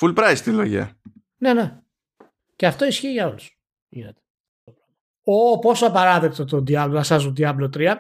Full 0.01 0.15
price 0.15 0.39
τη 0.45 0.51
λογία. 0.51 1.01
Ναι, 1.37 1.53
ναι. 1.53 1.81
Και 2.57 2.67
αυτό 2.67 2.85
ισχύει 2.85 3.13
για 3.13 3.27
όλους. 3.27 3.59
Γίνεται. 3.89 4.21
Ω, 5.23 5.59
πόσο 5.59 5.87
απαράδεκτο 5.87 6.45
το 6.45 6.57
Diablo, 6.57 6.91
να 6.91 7.03
σας 7.03 7.33
Diablo 7.37 7.71
3. 7.75 7.95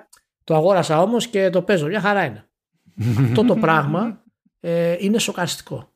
Το 0.44 0.54
αγόρασα 0.54 1.02
όμως 1.02 1.28
και 1.28 1.50
το 1.50 1.62
παίζω. 1.62 1.86
Μια 1.86 2.00
χαρά 2.00 2.24
είναι. 2.24 2.50
αυτό 3.28 3.44
το 3.44 3.56
πράγμα 3.56 4.24
ε, 4.60 4.96
είναι 4.98 5.18
σοκαριστικό. 5.18 5.92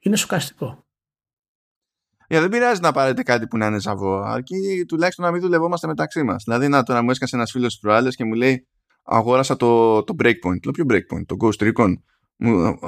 Είναι 0.00 0.16
σοκαριστικό. 0.16 0.85
Για 2.28 2.40
δεν 2.40 2.48
πειράζει 2.48 2.80
να 2.80 2.92
πάρετε 2.92 3.22
κάτι 3.22 3.46
που 3.46 3.56
να 3.56 3.66
είναι 3.66 3.80
ζαβό, 3.80 4.22
αρκεί 4.22 4.84
τουλάχιστον 4.88 5.24
να 5.24 5.30
μην 5.30 5.40
δουλευόμαστε 5.40 5.86
μεταξύ 5.86 6.22
μας. 6.22 6.42
Δηλαδή, 6.44 6.68
να 6.68 6.82
τώρα 6.82 7.02
μου 7.02 7.10
έσκασε 7.10 7.36
ένας 7.36 7.50
φίλος 7.50 7.74
τη 7.74 7.80
προάλλε 7.80 8.08
και 8.08 8.24
μου 8.24 8.34
λέει: 8.34 8.66
Αγόρασα 9.02 9.56
το, 9.56 10.02
το 10.02 10.14
breakpoint. 10.22 10.60
Λέω: 10.64 10.72
Ποιο 10.72 10.84
breakpoint, 10.88 11.26
το 11.26 11.36
Ghost 11.40 11.72
Recon. 11.72 11.92
Μου, 12.36 12.78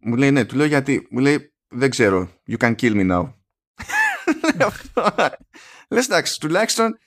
μου 0.00 0.16
λέει: 0.16 0.30
Ναι, 0.30 0.44
του 0.44 0.56
λέω 0.56 0.66
γιατί. 0.66 1.06
Μου 1.10 1.18
λέει: 1.18 1.52
Δεν 1.68 1.90
ξέρω. 1.90 2.28
You 2.50 2.56
can 2.56 2.74
kill 2.74 2.94
me 2.94 3.10
now. 3.10 3.32
Λες 5.90 6.04
εντάξει, 6.04 6.40
τουλάχιστον 6.40 6.98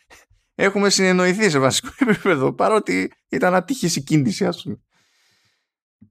έχουμε 0.56 0.90
συνεννοηθεί 0.90 1.50
σε 1.50 1.60
βασικό 1.60 1.90
επίπεδο 1.98 2.54
παρότι 2.54 3.12
ήταν 3.30 3.56
ατύχης 3.56 3.96
η 3.96 4.04
κίνηση, 4.04 4.46
ας 4.46 4.62
πούμε. 4.64 4.80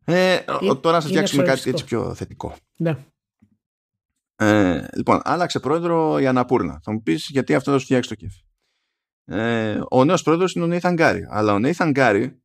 Ε, 0.04 0.38
τώρα 0.80 0.96
να 0.96 1.00
σας 1.00 1.10
φτιάξουμε 1.10 1.42
κάτι 1.42 1.70
έτσι 1.70 1.84
πιο 1.84 2.14
θετικό. 2.14 2.56
Ναι. 2.76 2.96
Ε, 4.40 4.86
λοιπόν, 4.96 5.20
άλλαξε 5.24 5.60
πρόεδρο 5.60 6.18
η 6.18 6.26
Αναπούρνα. 6.26 6.80
Θα 6.82 6.92
μου 6.92 7.02
πεις 7.02 7.28
γιατί 7.30 7.54
αυτό 7.54 7.70
θα 7.72 7.78
σου 7.78 7.84
φτιάξει 7.84 8.08
το 8.08 8.14
κέφι. 8.14 8.40
Ε, 9.24 9.80
ο 9.90 10.04
νέος 10.04 10.22
πρόεδρος 10.22 10.54
είναι 10.54 10.64
ο 10.64 10.66
Νέιθαν 10.66 10.94
Γκάρι. 10.94 11.26
Αλλά 11.30 11.52
ο 11.52 11.58
Νέιθαν 11.58 11.90
Γκάρι 11.90 12.42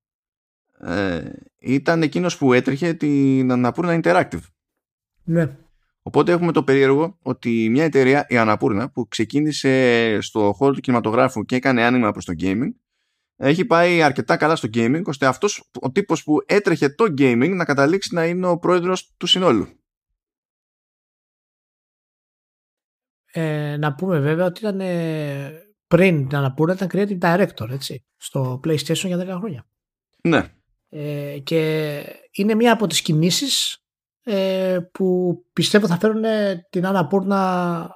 ε, 0.79 1.29
ήταν 1.59 2.01
εκείνος 2.01 2.37
που 2.37 2.53
έτρεχε 2.53 2.93
την 2.93 3.51
Αναπούρνα 3.51 3.99
Interactive. 4.03 4.41
Ναι. 5.23 5.57
Οπότε 6.01 6.31
έχουμε 6.31 6.51
το 6.51 6.63
περίεργο 6.63 7.17
ότι 7.21 7.69
μια 7.69 7.83
εταιρεία, 7.83 8.25
η 8.29 8.37
Αναπούρνα, 8.37 8.89
που 8.89 9.07
ξεκίνησε 9.07 10.17
στο 10.21 10.53
χώρο 10.55 10.73
του 10.73 10.81
κινηματογράφου 10.81 11.43
και 11.45 11.55
έκανε 11.55 11.83
άνοιγμα 11.83 12.11
προς 12.11 12.25
το 12.25 12.33
gaming, 12.39 12.71
έχει 13.35 13.65
πάει 13.65 14.01
αρκετά 14.01 14.37
καλά 14.37 14.55
στο 14.55 14.67
gaming, 14.73 15.01
ώστε 15.05 15.25
αυτός 15.25 15.69
ο 15.73 15.91
τύπος 15.91 16.23
που 16.23 16.37
έτρεχε 16.45 16.89
το 16.89 17.03
gaming 17.17 17.53
να 17.55 17.65
καταλήξει 17.65 18.13
να 18.13 18.25
είναι 18.25 18.47
ο 18.47 18.57
πρόεδρος 18.57 19.13
του 19.17 19.27
συνόλου. 19.27 19.67
Ε, 23.35 23.77
να 23.77 23.95
πούμε 23.95 24.19
βέβαια 24.19 24.45
ότι 24.45 24.59
ήταν 24.59 24.79
ε, 24.79 25.51
πριν 25.87 26.27
την 26.27 26.37
Αναπούρνα 26.37 26.73
ήταν 26.73 26.89
creative 26.91 27.19
director 27.19 27.69
έτσι, 27.69 28.05
στο 28.17 28.59
PlayStation 28.63 29.05
για 29.05 29.17
10 29.17 29.37
χρόνια. 29.37 29.65
Ναι. 30.21 30.43
Ε, 30.89 31.39
και 31.39 32.01
είναι 32.31 32.55
μία 32.55 32.73
από 32.73 32.87
τις 32.87 33.01
κινήσεις 33.01 33.77
ε, 34.23 34.79
που 34.91 35.37
πιστεύω 35.53 35.87
θα 35.87 35.97
φέρουν 35.97 36.23
την 36.69 36.85
Αναπούρνα 36.85 37.89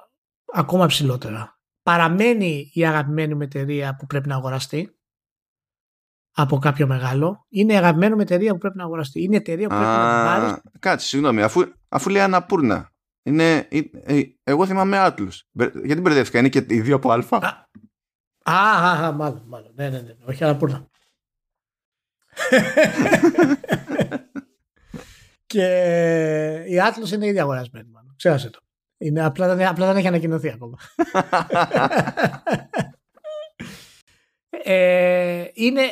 ακόμα 0.52 0.86
ψηλότερα. 0.86 1.60
Παραμένει 1.82 2.70
η 2.72 2.86
αγαπημένη 2.86 3.34
μου 3.34 3.42
εταιρεία 3.42 3.96
που 3.96 4.06
πρέπει 4.06 4.28
να 4.28 4.34
αγοραστεί 4.34 4.98
από 6.32 6.58
κάποιο 6.58 6.86
μεγάλο. 6.86 7.46
Είναι 7.48 7.72
η 7.72 7.76
αγαπημένη 7.76 8.14
μου 8.14 8.20
εταιρεία 8.20 8.52
που 8.52 8.58
πρέπει 8.58 8.76
να 8.76 8.84
αγοραστεί. 8.84 9.22
Είναι 9.22 9.34
η 9.34 9.38
εταιρεία 9.38 9.68
που 9.68 9.74
πρέπει 9.74 9.90
να 9.90 10.14
την 10.14 10.24
πάρεις. 10.24 10.60
Κάτσε, 10.78 11.06
συγγνώμη, 11.06 11.42
αφού, 11.42 11.72
αφού 11.88 12.10
λέει 12.10 12.22
Αναπούρνα. 12.22 12.92
Είναι, 13.28 13.68
ε, 14.04 14.22
εγώ 14.44 14.66
θυμάμαι 14.66 14.98
Άτλους. 14.98 15.48
Γιατί 15.84 16.00
μπερδεύτηκα, 16.00 16.38
είναι 16.38 16.48
και 16.48 16.64
οι 16.68 16.80
δύο 16.80 16.96
από 16.96 17.10
Α. 17.10 17.68
Α, 18.42 18.52
α, 18.52 19.06
α, 19.06 19.12
μάλλον, 19.12 19.42
μάλλον. 19.46 19.72
Ναι, 19.74 19.88
ναι, 19.88 20.00
ναι. 20.00 20.14
Όχι 20.24 20.44
Αναπούρνα. 20.44 20.88
και 25.46 25.64
η 26.68 26.80
Άτλος 26.80 27.12
είναι 27.12 27.26
ήδη 27.26 27.40
αγορασμένη. 27.40 27.88
Μάλλον. 27.88 28.14
Ξέρασε 28.16 28.50
το. 28.50 28.60
Είναι, 28.98 29.24
απλά, 29.24 29.54
δεν, 29.54 29.66
απλά 29.66 29.86
δεν 29.86 29.96
έχει 29.96 30.06
ανακοινωθεί 30.06 30.48
ακόμα. 30.48 30.78
ε, 34.64 35.44
είναι, 35.52 35.82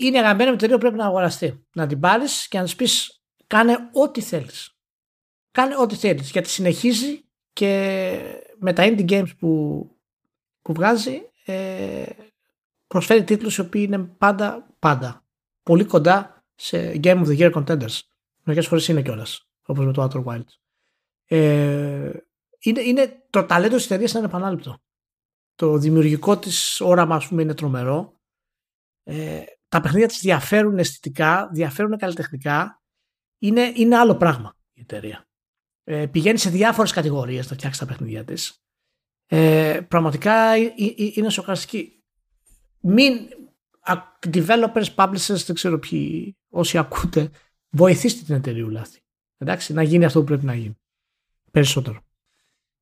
είναι 0.00 0.18
αγαπημένη 0.18 0.50
εταιρεία 0.50 0.74
που 0.74 0.80
πρέπει 0.80 0.96
να 0.96 1.06
αγοραστεί. 1.06 1.66
Να 1.74 1.86
την 1.86 2.00
πάρεις 2.00 2.48
και 2.48 2.58
να 2.58 2.64
της 2.64 2.76
πεις 2.76 3.22
κάνε 3.46 3.78
ό,τι 3.92 4.20
θέλεις. 4.20 4.77
Κάνε 5.50 5.76
ό,τι 5.78 5.94
θέλεις. 5.94 6.30
Γιατί 6.30 6.48
συνεχίζει 6.48 7.24
και 7.52 8.20
με 8.58 8.72
τα 8.72 8.82
indie 8.86 9.10
games 9.10 9.36
που, 9.38 9.84
που 10.62 10.72
βγάζει 10.72 11.22
ε, 11.44 12.04
προσφέρει 12.86 13.24
τίτλους 13.24 13.56
οι 13.56 13.60
οποίοι 13.60 13.84
είναι 13.86 13.98
πάντα, 13.98 14.66
πάντα 14.78 15.24
πολύ 15.62 15.84
κοντά 15.84 16.44
σε 16.54 17.00
Game 17.02 17.24
of 17.24 17.26
the 17.26 17.38
Year 17.38 17.52
contenders. 17.52 18.00
Μερικές 18.42 18.66
φορές 18.68 18.88
είναι 18.88 19.02
κιόλας, 19.02 19.48
όπως 19.66 19.86
με 19.86 19.92
το 19.92 20.02
Outer 20.02 20.24
Wilds. 20.24 20.58
Ε, 21.24 22.10
είναι, 22.58 22.80
είναι, 22.80 23.22
το 23.30 23.44
ταλέντο 23.44 23.76
της 23.76 23.84
εταιρείας 23.84 24.12
είναι 24.12 24.24
επανάληπτο. 24.24 24.78
Το 25.54 25.78
δημιουργικό 25.78 26.38
της 26.38 26.80
όραμα, 26.80 27.16
ας 27.16 27.28
πούμε, 27.28 27.42
είναι 27.42 27.54
τρομερό. 27.54 28.20
Ε, 29.02 29.42
τα 29.68 29.80
παιχνίδια 29.80 30.08
της 30.08 30.20
διαφέρουν 30.20 30.78
αισθητικά, 30.78 31.48
διαφέρουν 31.52 31.96
καλλιτεχνικά. 31.96 32.82
Είναι, 33.38 33.72
είναι 33.74 33.96
άλλο 33.96 34.16
πράγμα 34.16 34.56
η 34.72 34.80
εταιρεία. 34.80 35.27
Ε, 35.90 36.06
πηγαίνει 36.06 36.38
σε 36.38 36.50
διάφορες 36.50 36.92
κατηγορίες 36.92 37.50
να 37.50 37.56
φτιάξει 37.56 37.80
τα 37.80 37.86
παιχνίδια 37.86 38.24
της. 38.24 38.62
Ε, 39.26 39.80
πραγματικά 39.88 40.56
είναι 41.14 41.30
σοκαριστική. 41.30 42.02
Μην 42.80 43.14
developers, 44.32 44.94
publishers, 44.94 45.42
δεν 45.46 45.54
ξέρω 45.54 45.78
ποιοι, 45.78 46.36
όσοι 46.48 46.78
ακούτε, 46.78 47.30
βοηθήστε 47.70 48.22
την 48.24 48.34
εταιρεία 48.34 48.80
αυτή. 48.80 49.00
Εντάξει, 49.38 49.72
να 49.72 49.82
γίνει 49.82 50.04
αυτό 50.04 50.18
που 50.18 50.24
πρέπει 50.24 50.44
να 50.44 50.54
γίνει. 50.54 50.78
Περισσότερο. 51.50 52.00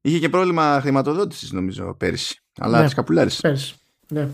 Είχε 0.01 0.19
και 0.19 0.29
πρόβλημα 0.29 0.81
χρηματοδότησης, 0.81 1.53
νομίζω, 1.53 1.95
πέρυσι. 1.95 2.41
Αλλά 2.59 2.79
ναι, 2.79 2.85
της 2.85 2.95
καπουλάρισε. 2.95 3.41
Πέρυσι. 3.41 3.75
Ναι. 4.09 4.31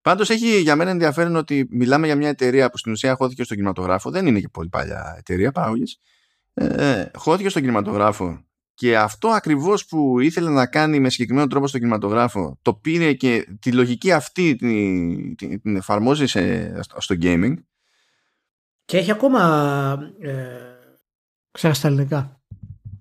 Πάντως 0.00 0.30
έχει 0.30 0.60
για 0.60 0.76
μένα 0.76 0.90
ενδιαφέρον 0.90 1.36
ότι 1.36 1.68
μιλάμε 1.70 2.06
για 2.06 2.16
μια 2.16 2.28
εταιρεία 2.28 2.70
που 2.70 2.78
στην 2.78 2.92
ουσία 2.92 3.14
χώθηκε 3.14 3.44
στον 3.44 3.56
κινηματογράφο. 3.56 4.10
Δεν 4.10 4.26
είναι 4.26 4.40
και 4.40 4.48
πολύ 4.48 4.68
παλιά 4.68 5.14
εταιρεία 5.18 5.52
παραγωγής. 5.52 5.98
Ε, 6.58 7.10
χώθηκε 7.14 7.48
στον 7.48 7.62
κινηματογράφο 7.62 8.42
και 8.74 8.98
αυτό 8.98 9.28
ακριβώς 9.28 9.86
που 9.86 10.20
ήθελε 10.20 10.50
να 10.50 10.66
κάνει 10.66 11.00
με 11.00 11.10
συγκεκριμένο 11.10 11.46
τρόπο 11.46 11.66
στον 11.66 11.80
κινηματογράφο 11.80 12.58
το 12.62 12.74
πήρε 12.74 13.12
και 13.12 13.46
τη 13.60 13.72
λογική 13.72 14.12
αυτή 14.12 14.56
την, 14.56 15.36
την, 15.36 15.60
την 15.60 15.76
εφαρμόζει 15.76 16.26
σε, 16.26 16.72
στο 16.98 17.14
gaming 17.22 17.54
και 18.88 18.96
έχει 18.96 19.10
ακόμα. 19.10 19.42
Ε, 20.20 20.32
ξέρω 21.50 21.74
στα 21.74 21.88
ελληνικά. 21.88 22.40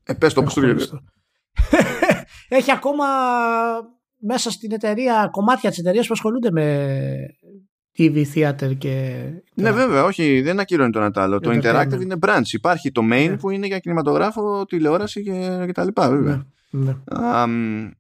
Ε, 0.04 0.14
πες 0.14 0.34
το, 0.34 0.44
πώς 0.44 0.54
το 0.54 0.62
Έχει 2.58 2.72
ακόμα 2.72 3.06
μέσα 4.18 4.52
στην 4.52 4.72
εταιρεία 4.72 5.30
κομμάτια 5.32 5.70
της 5.70 5.80
εταιρείας 5.80 6.08
που 6.08 6.14
ασχολούνται 6.14 6.52
με 6.52 7.16
TV, 7.98 8.24
theater 8.36 8.78
και... 8.78 9.24
Ναι 9.54 9.72
βέβαια, 9.72 10.04
όχι, 10.04 10.42
δεν 10.42 10.60
ακυρώνει 10.60 10.92
το 10.92 11.00
ένα 11.00 11.12
άλλο. 11.16 11.40
Το 11.40 11.52
interactive 11.52 12.02
είναι 12.02 12.16
branch. 12.22 12.52
Υπάρχει 12.52 12.92
το 12.92 13.02
main 13.02 13.28
ναι. 13.30 13.38
που 13.38 13.50
είναι 13.50 13.68
για 13.68 13.80
κινηματογράφο, 13.80 14.66
τηλεόραση 14.66 15.24
και, 15.24 15.64
και 15.66 15.72
τα 15.72 15.84
λοιπά 15.84 16.10
βέβαια. 16.10 16.46
Ναι, 16.70 16.96
ναι. 17.20 17.92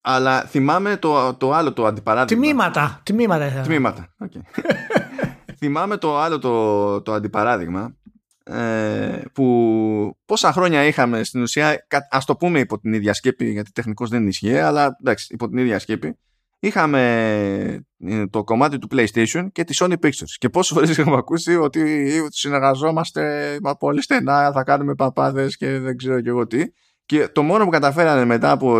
αλλά 0.00 0.40
θυμάμαι 0.40 0.96
το, 0.96 1.34
το 1.34 1.52
άλλο 1.52 1.72
το 1.72 1.86
αντιπαράδειγμα. 1.86 2.42
Τιμήματα. 2.42 3.00
Τιμήματα. 3.02 3.60
Τιμήματα. 3.60 4.14
Okay. 4.24 4.40
θυμάμαι 5.58 5.96
το 5.96 6.18
άλλο 6.18 6.38
το, 6.38 7.02
το 7.02 7.12
αντιπαράδειγμα 7.12 7.96
ε, 8.44 9.22
που 9.32 10.16
πόσα 10.24 10.52
χρόνια 10.52 10.84
είχαμε 10.84 11.24
στην 11.24 11.42
ουσία, 11.42 11.86
ας 12.10 12.24
το 12.24 12.36
πούμε 12.36 12.58
υπό 12.58 12.78
την 12.78 12.92
ίδια 12.92 13.14
σκέπη 13.14 13.50
γιατί 13.50 13.72
τεχνικώς 13.72 14.10
δεν 14.10 14.26
ισχύει 14.26 14.58
αλλά 14.58 14.96
εντάξει 15.00 15.26
υπό 15.34 15.48
την 15.48 15.58
ίδια 15.58 15.78
σκέπη 15.78 16.18
είχαμε 16.66 17.84
ε, 17.98 18.26
το 18.26 18.44
κομμάτι 18.44 18.78
του 18.78 18.88
PlayStation 18.90 19.46
και 19.52 19.64
της 19.64 19.82
Sony 19.82 19.94
Pictures. 20.02 20.34
Και 20.38 20.48
πόσες 20.48 20.76
φορές 20.76 20.90
είχαμε 20.98 21.16
ακούσει 21.16 21.56
ότι 21.56 22.10
συνεργαζόμαστε 22.28 23.56
πολύ 23.78 24.02
στενά 24.02 24.52
θα 24.52 24.62
κάνουμε 24.62 24.94
παπάδες 24.94 25.56
και 25.56 25.78
δεν 25.78 25.96
ξέρω 25.96 26.20
και 26.20 26.28
εγώ 26.28 26.46
τι. 26.46 26.64
Και 27.06 27.28
το 27.28 27.42
μόνο 27.42 27.64
που 27.64 27.70
καταφέρανε 27.70 28.24
μετά 28.24 28.50
από 28.50 28.78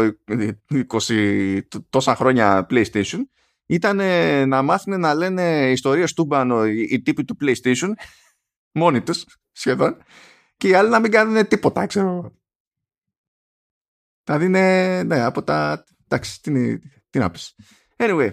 20 1.09 1.59
τόσα 1.91 2.15
χρόνια 2.15 2.67
PlayStation 2.71 3.21
ήταν 3.67 4.01
να 4.49 4.63
μάθουν 4.63 5.01
να 5.01 5.15
λένε 5.15 5.71
ιστορίες 5.71 6.13
τούμπανο 6.13 6.67
οι 6.67 7.03
τύποι 7.03 7.25
του 7.25 7.37
PlayStation 7.41 7.91
μόνοι 8.73 9.01
τους 9.01 9.25
σχεδόν 9.53 9.97
και 10.57 10.69
οι 10.69 10.75
άλλοι 10.75 10.91
να 10.91 11.01
μην 11.01 11.11
κάνουν 11.11 11.49
τίποτα 11.49 11.87
ξέρω. 11.87 12.33
Δηλαδή 14.25 14.45
είναι 14.45 15.03
ναι, 15.03 15.21
από 15.21 15.43
τα 15.43 15.85
εντάξει 16.09 16.43
τι, 16.43 16.79
τι 17.17 17.23
να 17.23 17.31
πεις. 17.31 17.55
Anyway 17.97 18.31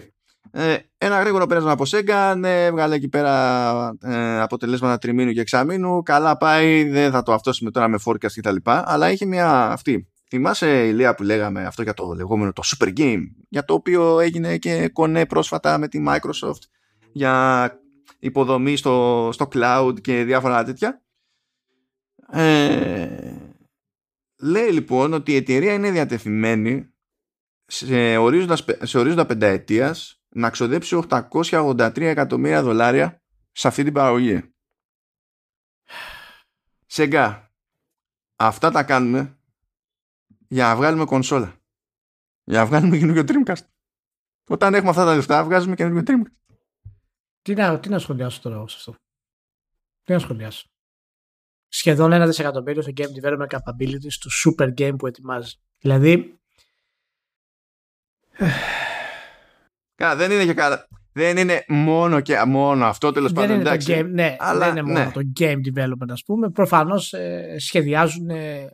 ε, 0.50 0.76
ένα 0.98 1.20
γρήγορο 1.20 1.46
πέρασμα 1.46 1.70
από 1.70 1.84
Sega 1.86 2.34
ναι, 2.36 2.64
έβγαλε 2.64 2.94
εκεί 2.94 3.08
πέρα 3.08 3.96
ε, 4.02 4.40
αποτελέσματα 4.40 4.98
τριμήνου 4.98 5.32
και 5.32 5.40
εξαμήνου. 5.40 6.02
Καλά 6.02 6.36
πάει 6.36 6.88
δεν 6.88 7.10
θα 7.10 7.22
το 7.22 7.32
αυτόσουμε 7.32 7.70
τώρα 7.70 7.88
με 7.88 7.98
forecast 8.04 8.32
και 8.32 8.40
τα 8.40 8.52
λοιπά 8.52 8.84
αλλά 8.86 9.10
είχε 9.10 9.26
μια 9.26 9.70
αυτή 9.70 10.08
θυμάσαι 10.28 10.86
Ηλία 10.86 11.14
που 11.14 11.22
λέγαμε 11.22 11.64
αυτό 11.64 11.82
για 11.82 11.94
το 11.94 12.12
λεγόμενο 12.12 12.52
το 12.52 12.62
Super 12.64 12.98
Game 12.98 13.22
για 13.48 13.64
το 13.64 13.74
οποίο 13.74 14.20
έγινε 14.20 14.56
και 14.58 14.88
κονέ 14.88 15.26
πρόσφατα 15.26 15.78
με 15.78 15.88
τη 15.88 16.04
Microsoft 16.08 16.62
για 17.12 17.72
υποδομή 18.18 18.76
στο, 18.76 19.28
στο 19.32 19.48
cloud 19.52 19.94
και 20.00 20.24
διάφορα 20.24 20.64
τέτοια. 20.64 21.02
Ε, 22.30 23.34
λέει 24.42 24.70
λοιπόν 24.70 25.12
ότι 25.12 25.32
η 25.32 25.36
εταιρεία 25.36 25.72
είναι 25.72 25.90
διατεθειμένη 25.90 26.93
σε 27.66 28.16
ορίζοντας, 28.16 28.64
σε 28.82 28.98
ορίζοντα 28.98 29.26
πενταετίας 29.26 30.22
να 30.28 30.50
ξοδέψει 30.50 30.96
883 31.08 32.00
εκατομμύρια 32.00 32.62
δολάρια 32.62 33.22
σε 33.52 33.68
αυτή 33.68 33.84
την 33.84 33.92
παραγωγή. 33.92 34.54
Σεγκά, 36.86 37.52
αυτά 38.36 38.70
τα 38.70 38.84
κάνουμε 38.84 39.38
για 40.48 40.66
να 40.66 40.76
βγάλουμε 40.76 41.04
κονσόλα. 41.04 41.56
Για 42.44 42.58
να 42.58 42.66
βγάλουμε 42.66 42.98
καινούργιο 42.98 43.24
Dreamcast. 43.26 43.64
Όταν 44.48 44.74
έχουμε 44.74 44.90
αυτά 44.90 45.04
τα 45.04 45.14
λεφτά, 45.14 45.44
βγάζουμε 45.44 45.74
καινούργιο 45.74 46.02
Dreamcast. 46.06 46.32
Τι 47.42 47.54
να, 47.54 47.80
τι 47.80 47.88
να 47.88 47.98
σχολιάσω 47.98 48.40
τώρα 48.40 48.68
σε 48.68 48.76
αυτό; 48.78 48.94
Τι 50.02 50.12
να 50.12 50.18
σχολιάσω; 50.18 50.68
Σχεδόν 51.68 52.12
ένα 52.12 52.26
δισεκατομμύριο 52.26 52.82
στο 52.82 52.92
game 52.96 53.22
development 53.22 53.46
capabilities 53.46 54.12
του 54.20 54.30
super 54.44 54.74
game 54.74 54.94
που 54.98 55.06
ετοιμάζει. 55.06 55.56
Δηλαδή. 55.78 56.38
Καλά, 59.96 60.16
δεν 60.16 60.30
είναι 60.30 60.44
και 60.44 60.54
καλά. 60.54 60.88
Δεν 61.12 61.36
είναι 61.36 61.64
μόνο 61.68 62.20
και 62.20 62.42
μόνο 62.46 62.84
αυτό 62.86 63.12
τέλος 63.12 63.32
πάντων. 63.32 63.48
Δεν 63.48 63.58
είναι, 63.60 63.68
εντάξει, 63.68 63.86
το 63.94 63.98
game, 64.00 64.08
ναι, 64.10 64.36
αλλά, 64.38 64.58
δεν 64.58 64.70
είναι 64.76 64.82
μόνο 64.82 64.98
ναι. 64.98 65.10
το 65.10 65.20
game 65.40 65.56
development, 65.74 66.08
ας 66.10 66.22
πούμε. 66.24 66.50
Προφανώς 66.50 67.12
ε, 67.12 67.56
σχεδιάζουν 67.58 68.30
ε, 68.30 68.66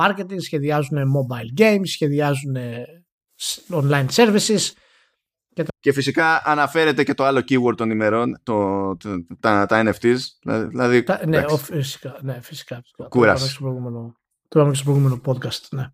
marketing, 0.00 0.40
σχεδιάζουν 0.40 0.98
mobile 0.98 1.60
games, 1.60 1.80
σχεδιάζουν 1.84 2.56
ε, 2.56 2.84
online 3.70 4.06
services. 4.10 4.70
Και 5.80 5.92
φυσικά 5.92 6.42
αναφέρεται 6.44 7.04
και 7.04 7.14
το 7.14 7.24
άλλο 7.24 7.38
keyword 7.48 7.76
των 7.76 7.90
ημερών, 7.90 8.40
το, 8.42 8.96
το- 8.96 9.26
τα, 9.40 9.66
τα 9.66 9.82
NFTs. 9.86 10.16
Δηλαδή, 10.68 11.02
Τα- 11.02 11.20
ναι, 11.26 11.36
εντάξει. 11.36 11.54
ο, 11.54 11.58
φυσικά. 11.58 12.18
Ναι, 12.22 12.40
φυσικά. 12.42 12.80
φυσικά. 12.82 13.04
Κούραση. 13.08 13.40
Το 13.42 13.44
είπαμε 13.44 13.46
και 13.46 13.52
στο 13.52 13.62
προηγούμενο- 13.64 14.16
Το 14.48 14.58
είπαμε 14.58 14.70
και 14.70 14.78
στο 14.78 14.90
προηγούμενο 14.90 15.20
podcast. 15.24 15.68
Ναι. 15.70 15.86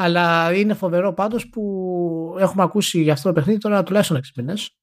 Αλλά 0.00 0.54
είναι 0.54 0.74
φοβερό 0.74 1.12
πάντως 1.12 1.48
που 1.48 2.36
έχουμε 2.38 2.62
ακούσει 2.62 3.02
για 3.02 3.12
αυτό 3.12 3.28
το 3.28 3.34
παιχνίδι 3.34 3.58
τώρα 3.58 3.82
τουλάχιστον 3.82 4.16
6 4.16 4.20
μήνες 4.36 4.76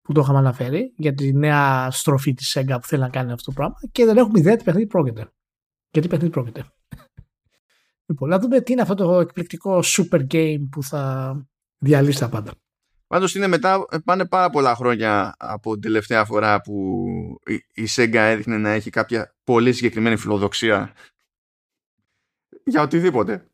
που 0.00 0.12
το 0.12 0.20
είχαμε 0.20 0.38
αναφέρει 0.38 0.92
για 0.96 1.14
τη 1.14 1.32
νέα 1.32 1.90
στροφή 1.90 2.34
της 2.34 2.56
Sega 2.58 2.76
που 2.80 2.86
θέλει 2.86 3.02
να 3.02 3.08
κάνει 3.08 3.32
αυτό 3.32 3.44
το 3.44 3.52
πράγμα 3.52 3.76
και 3.92 4.04
δεν 4.04 4.16
έχουμε 4.16 4.38
ιδέα 4.38 4.56
τι 4.56 4.64
παιχνίδι 4.64 4.86
πρόκειται. 4.86 5.30
Για 5.90 6.02
τι 6.02 6.08
παιχνίδι 6.08 6.32
πρόκειται. 6.32 6.64
λοιπόν, 8.08 8.28
να 8.28 8.38
δούμε 8.38 8.60
τι 8.60 8.72
είναι 8.72 8.82
αυτό 8.82 8.94
το 8.94 9.20
εκπληκτικό 9.20 9.82
super 9.82 10.26
game 10.30 10.68
που 10.70 10.82
θα 10.82 11.34
διαλύσει 11.78 12.18
τα 12.18 12.28
πάντα. 12.28 12.52
Πάντως 13.06 13.34
είναι 13.34 13.46
μετά, 13.46 13.86
πάνε 14.04 14.26
πάρα 14.26 14.50
πολλά 14.50 14.74
χρόνια 14.74 15.34
από 15.38 15.72
την 15.72 15.82
τελευταία 15.82 16.24
φορά 16.24 16.60
που 16.60 17.04
η, 17.46 17.82
η 17.82 17.86
Sega 17.96 18.14
έδειχνε 18.14 18.58
να 18.58 18.70
έχει 18.70 18.90
κάποια 18.90 19.34
πολύ 19.44 19.72
συγκεκριμένη 19.72 20.16
φιλοδοξία 20.16 20.92
για 22.64 22.82
οτιδήποτε. 22.82 23.50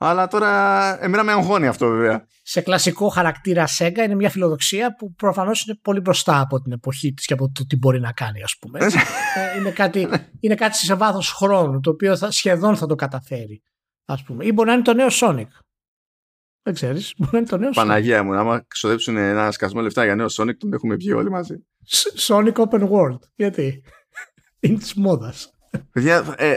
Αλλά 0.00 0.26
τώρα 0.26 1.02
εμένα 1.04 1.24
με 1.24 1.32
αγχώνει 1.32 1.66
αυτό 1.66 1.88
βέβαια. 1.88 2.26
σε 2.42 2.60
κλασικό 2.60 3.08
χαρακτήρα 3.08 3.64
Sega 3.78 3.98
είναι 3.98 4.14
μια 4.14 4.30
φιλοδοξία 4.30 4.94
που 4.94 5.14
προφανώς 5.14 5.66
είναι 5.66 5.78
πολύ 5.82 6.00
μπροστά 6.00 6.40
από 6.40 6.60
την 6.60 6.72
εποχή 6.72 7.12
της 7.12 7.26
και 7.26 7.32
από 7.32 7.50
το 7.54 7.66
τι 7.66 7.76
μπορεί 7.76 8.00
να 8.00 8.12
κάνει 8.12 8.42
ας 8.42 8.56
πούμε. 8.60 8.78
Ε, 8.78 9.58
είναι, 9.58 9.70
κάτι, 9.70 10.08
είναι 10.40 10.54
κάτι 10.54 10.76
σε 10.76 10.94
βάθος 10.94 11.32
χρόνου 11.32 11.80
το 11.80 11.90
οποίο 11.90 12.16
θα, 12.16 12.30
σχεδόν 12.30 12.76
θα 12.76 12.86
το 12.86 12.94
καταφέρει 12.94 13.62
ας 14.04 14.22
πούμε. 14.22 14.44
Ή 14.44 14.50
μπορεί 14.54 14.68
να 14.68 14.74
είναι 14.74 14.82
το 14.82 14.94
νέο 14.94 15.08
Sonic. 15.10 15.46
Δεν 16.62 16.74
ξέρεις. 16.74 17.14
Μπορεί 17.18 17.30
να 17.32 17.38
είναι 17.38 17.46
το 17.48 17.56
νέο 17.56 17.68
Sonic. 17.70 17.74
Παναγία 17.74 18.22
μου, 18.22 18.34
άμα 18.34 18.64
ξοδέψουν 18.68 19.16
ένα 19.16 19.50
σκασμό 19.50 19.80
λεφτά 19.80 20.04
για 20.04 20.14
νέο 20.14 20.26
Sonic, 20.36 20.56
τον 20.58 20.72
έχουμε 20.72 20.94
βγει 20.94 21.12
όλοι 21.12 21.30
μαζί. 21.30 21.54
Σ- 21.84 22.14
Sonic 22.18 22.52
Open 22.52 22.88
World. 22.90 23.18
Γιατί; 23.34 23.82
είναι 24.60 24.78
της 24.78 24.94
μόδας. 24.94 25.52
Παιδιά, 25.92 26.34
ε, 26.36 26.56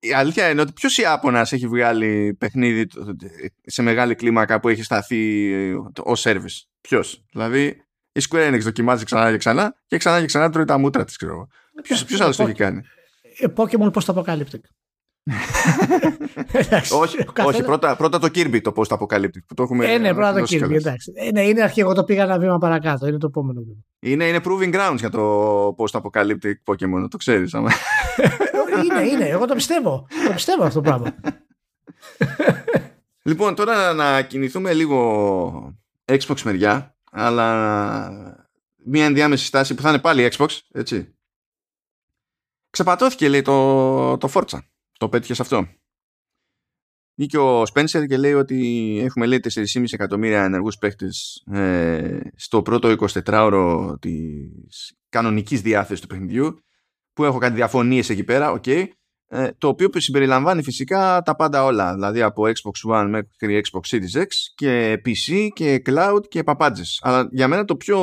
η 0.00 0.12
αλήθεια 0.12 0.50
είναι 0.50 0.60
ότι 0.60 0.72
ποιος 0.72 0.98
Ιάπωνα 0.98 1.40
έχει 1.40 1.66
βγάλει 1.66 2.34
παιχνίδι 2.38 2.86
σε 3.62 3.82
μεγάλη 3.82 4.14
κλίμακα 4.14 4.60
που 4.60 4.68
έχει 4.68 4.82
σταθεί 4.82 5.50
ως 6.02 6.22
service; 6.26 6.62
Ποιος; 6.80 7.24
Δηλαδή, 7.32 7.82
η 8.12 8.20
Square 8.30 8.52
Enix 8.54 8.60
δοκιμάζει 8.60 9.04
ξανά 9.04 9.30
και 9.30 9.36
ξανά 9.36 9.74
και 9.86 9.96
ξανά 9.96 10.20
και 10.20 10.26
ξανά 10.26 10.50
τρώει 10.50 10.64
τα 10.64 10.78
μούτρα 10.78 11.04
της, 11.04 11.16
ξέρω 11.16 11.32
εγώ. 11.32 11.48
Ποιο 12.06 12.24
άλλος 12.24 12.36
το 12.36 12.42
έχει 12.42 12.52
κάνει; 12.52 12.80
Ε, 13.38 13.46
Pokemon 13.56 13.90
post-apocalyptic. 13.92 14.60
Εντάξει, 16.52 16.94
όχι, 16.94 17.20
ο 17.20 17.24
καθένας- 17.32 17.54
όχι 17.54 17.62
πρώτα, 17.62 17.96
πρώτα 17.96 18.18
το 18.18 18.26
Kirby 18.34 18.60
το 18.62 18.72
post 18.76 18.96
apocalyptic 18.98 19.42
που 19.46 19.54
το 19.54 19.62
έχουμε. 19.62 19.92
Ε, 19.92 19.98
ναι, 19.98 20.14
πρώτα 20.14 20.32
το 20.32 20.38
δώσει 20.38 20.56
Kirby, 20.56 20.58
κιόλας. 20.62 20.84
εντάξει. 20.84 21.12
Ε, 21.14 21.30
ναι, 21.30 21.42
είναι 21.42 21.62
αρχή, 21.62 21.80
εγώ 21.80 21.92
το 21.94 22.04
πήγα 22.04 22.22
ένα 22.22 22.38
βήμα 22.38 22.58
παρακάτω. 22.58 23.06
Είναι 23.06 23.18
το 23.18 23.26
επόμενο 23.26 23.60
βήμα. 23.60 23.84
Είναι, 24.00 24.24
είναι 24.24 24.40
proving 24.44 24.74
grounds 24.74 24.96
για 24.98 25.10
το 25.10 25.76
post 25.78 26.00
apocalyptic 26.00 26.52
Pokemon, 26.64 27.06
το 27.10 27.16
ξέρεις. 27.16 27.54
είναι, 28.84 29.08
είναι. 29.08 29.28
Εγώ 29.28 29.46
το 29.46 29.54
πιστεύω. 29.54 30.06
Το 30.26 30.32
πιστεύω 30.32 30.64
αυτό 30.64 30.80
το 30.80 30.90
πράγμα. 30.90 31.14
Λοιπόν, 33.22 33.54
τώρα 33.54 33.92
να 33.92 34.22
κινηθούμε 34.22 34.72
λίγο 34.72 35.78
Xbox 36.04 36.40
μεριά, 36.44 36.96
αλλά 37.10 38.38
μια 38.84 39.04
ενδιάμεση 39.04 39.44
στάση 39.44 39.74
που 39.74 39.82
θα 39.82 39.88
είναι 39.88 39.98
πάλι 39.98 40.32
Xbox, 40.36 40.58
έτσι. 40.72 41.14
Ξεπατώθηκε, 42.70 43.28
λέει, 43.28 43.42
το, 43.42 44.16
το 44.16 44.30
Forza. 44.34 44.58
Το 44.98 45.08
πέτυχε 45.08 45.34
σε 45.34 45.42
αυτό. 45.42 45.68
Βγήκε 47.14 47.38
ο 47.38 47.62
Spencer 47.62 48.06
και 48.08 48.16
λέει 48.16 48.32
ότι 48.32 48.98
έχουμε, 49.04 49.26
λέει, 49.26 49.40
4,5 49.54 49.84
εκατομμύρια 49.90 50.44
ενεργούς 50.44 50.78
παίχτες 50.78 51.44
ε, 51.52 52.20
στο 52.34 52.62
πρώτο 52.62 52.94
24ωρο 53.24 53.94
της 54.00 54.92
κανονικής 55.08 55.60
διάθεσης 55.60 56.00
του 56.00 56.06
παιχνιδιού, 56.06 56.64
που 57.18 57.24
έχω 57.24 57.38
κάτι 57.38 57.54
διαφωνίες 57.54 58.10
εκεί 58.10 58.24
πέρα, 58.24 58.50
οκ. 58.50 58.66
Ε, 58.66 58.90
το 59.58 59.68
οποίο 59.68 59.88
συμπεριλαμβάνει 59.94 60.62
φυσικά 60.62 61.22
τα 61.22 61.36
πάντα 61.36 61.64
όλα, 61.64 61.94
δηλαδή 61.94 62.22
από 62.22 62.42
Xbox 62.42 62.92
One 62.94 63.06
μέχρι 63.08 63.62
Xbox 63.70 63.96
Series 63.96 64.22
X 64.22 64.26
και 64.54 65.00
PC 65.04 65.48
και 65.52 65.82
Cloud 65.86 66.20
και 66.28 66.42
παπάντζες. 66.42 66.98
Αλλά 67.02 67.28
για 67.30 67.48
μένα 67.48 67.64
το 67.64 67.76
πιο, 67.76 67.98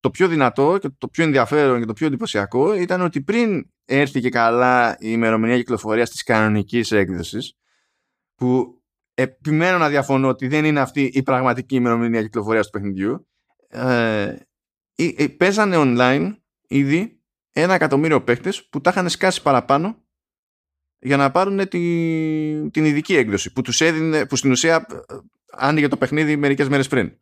το 0.00 0.10
πιο 0.10 0.28
δυνατό 0.28 0.78
και 0.80 0.88
το 0.98 1.08
πιο 1.08 1.24
ενδιαφέρον 1.24 1.80
και 1.80 1.84
το 1.86 1.92
πιο 1.92 2.06
εντυπωσιακό 2.06 2.74
ήταν 2.74 3.00
ότι 3.00 3.22
πριν 3.22 3.64
έρθει 3.84 4.20
και 4.20 4.28
καλά 4.28 4.92
η 4.92 4.96
ημερομηνία 5.10 5.56
κυκλοφορίας 5.56 6.10
της 6.10 6.22
κανονικής 6.22 6.92
έκδοσης 6.92 7.54
που 8.34 8.82
επιμένω 9.14 9.78
να 9.78 9.88
διαφωνώ 9.88 10.28
ότι 10.28 10.48
δεν 10.48 10.64
είναι 10.64 10.80
αυτή 10.80 11.02
η 11.02 11.22
πραγματική 11.22 11.74
ημερομηνία 11.74 12.22
κυκλοφορίας 12.22 12.64
του 12.64 12.72
παιχνιδιού 12.72 13.28
ε, 13.68 14.36
ε, 14.94 15.08
ε, 15.16 15.28
παίζανε 15.28 15.76
online 15.78 16.32
ήδη 16.68 17.21
ένα 17.52 17.74
εκατομμύριο 17.74 18.22
παίχτες 18.22 18.68
που 18.68 18.80
τα 18.80 18.90
είχαν 18.90 19.08
σκάσει 19.08 19.42
παραπάνω 19.42 19.96
για 20.98 21.16
να 21.16 21.30
πάρουν 21.30 21.68
τη, 21.68 22.70
την 22.70 22.84
ειδική 22.84 23.16
έκδοση 23.16 23.52
που 23.52 23.62
τους 23.62 23.80
έδινε, 23.80 24.26
που 24.26 24.36
στην 24.36 24.50
ουσία 24.50 24.76
ε, 24.76 25.16
άνοιγε 25.52 25.88
το 25.88 25.96
παιχνίδι 25.96 26.36
μερικές 26.36 26.68
μέρες 26.68 26.88
πριν. 26.88 27.16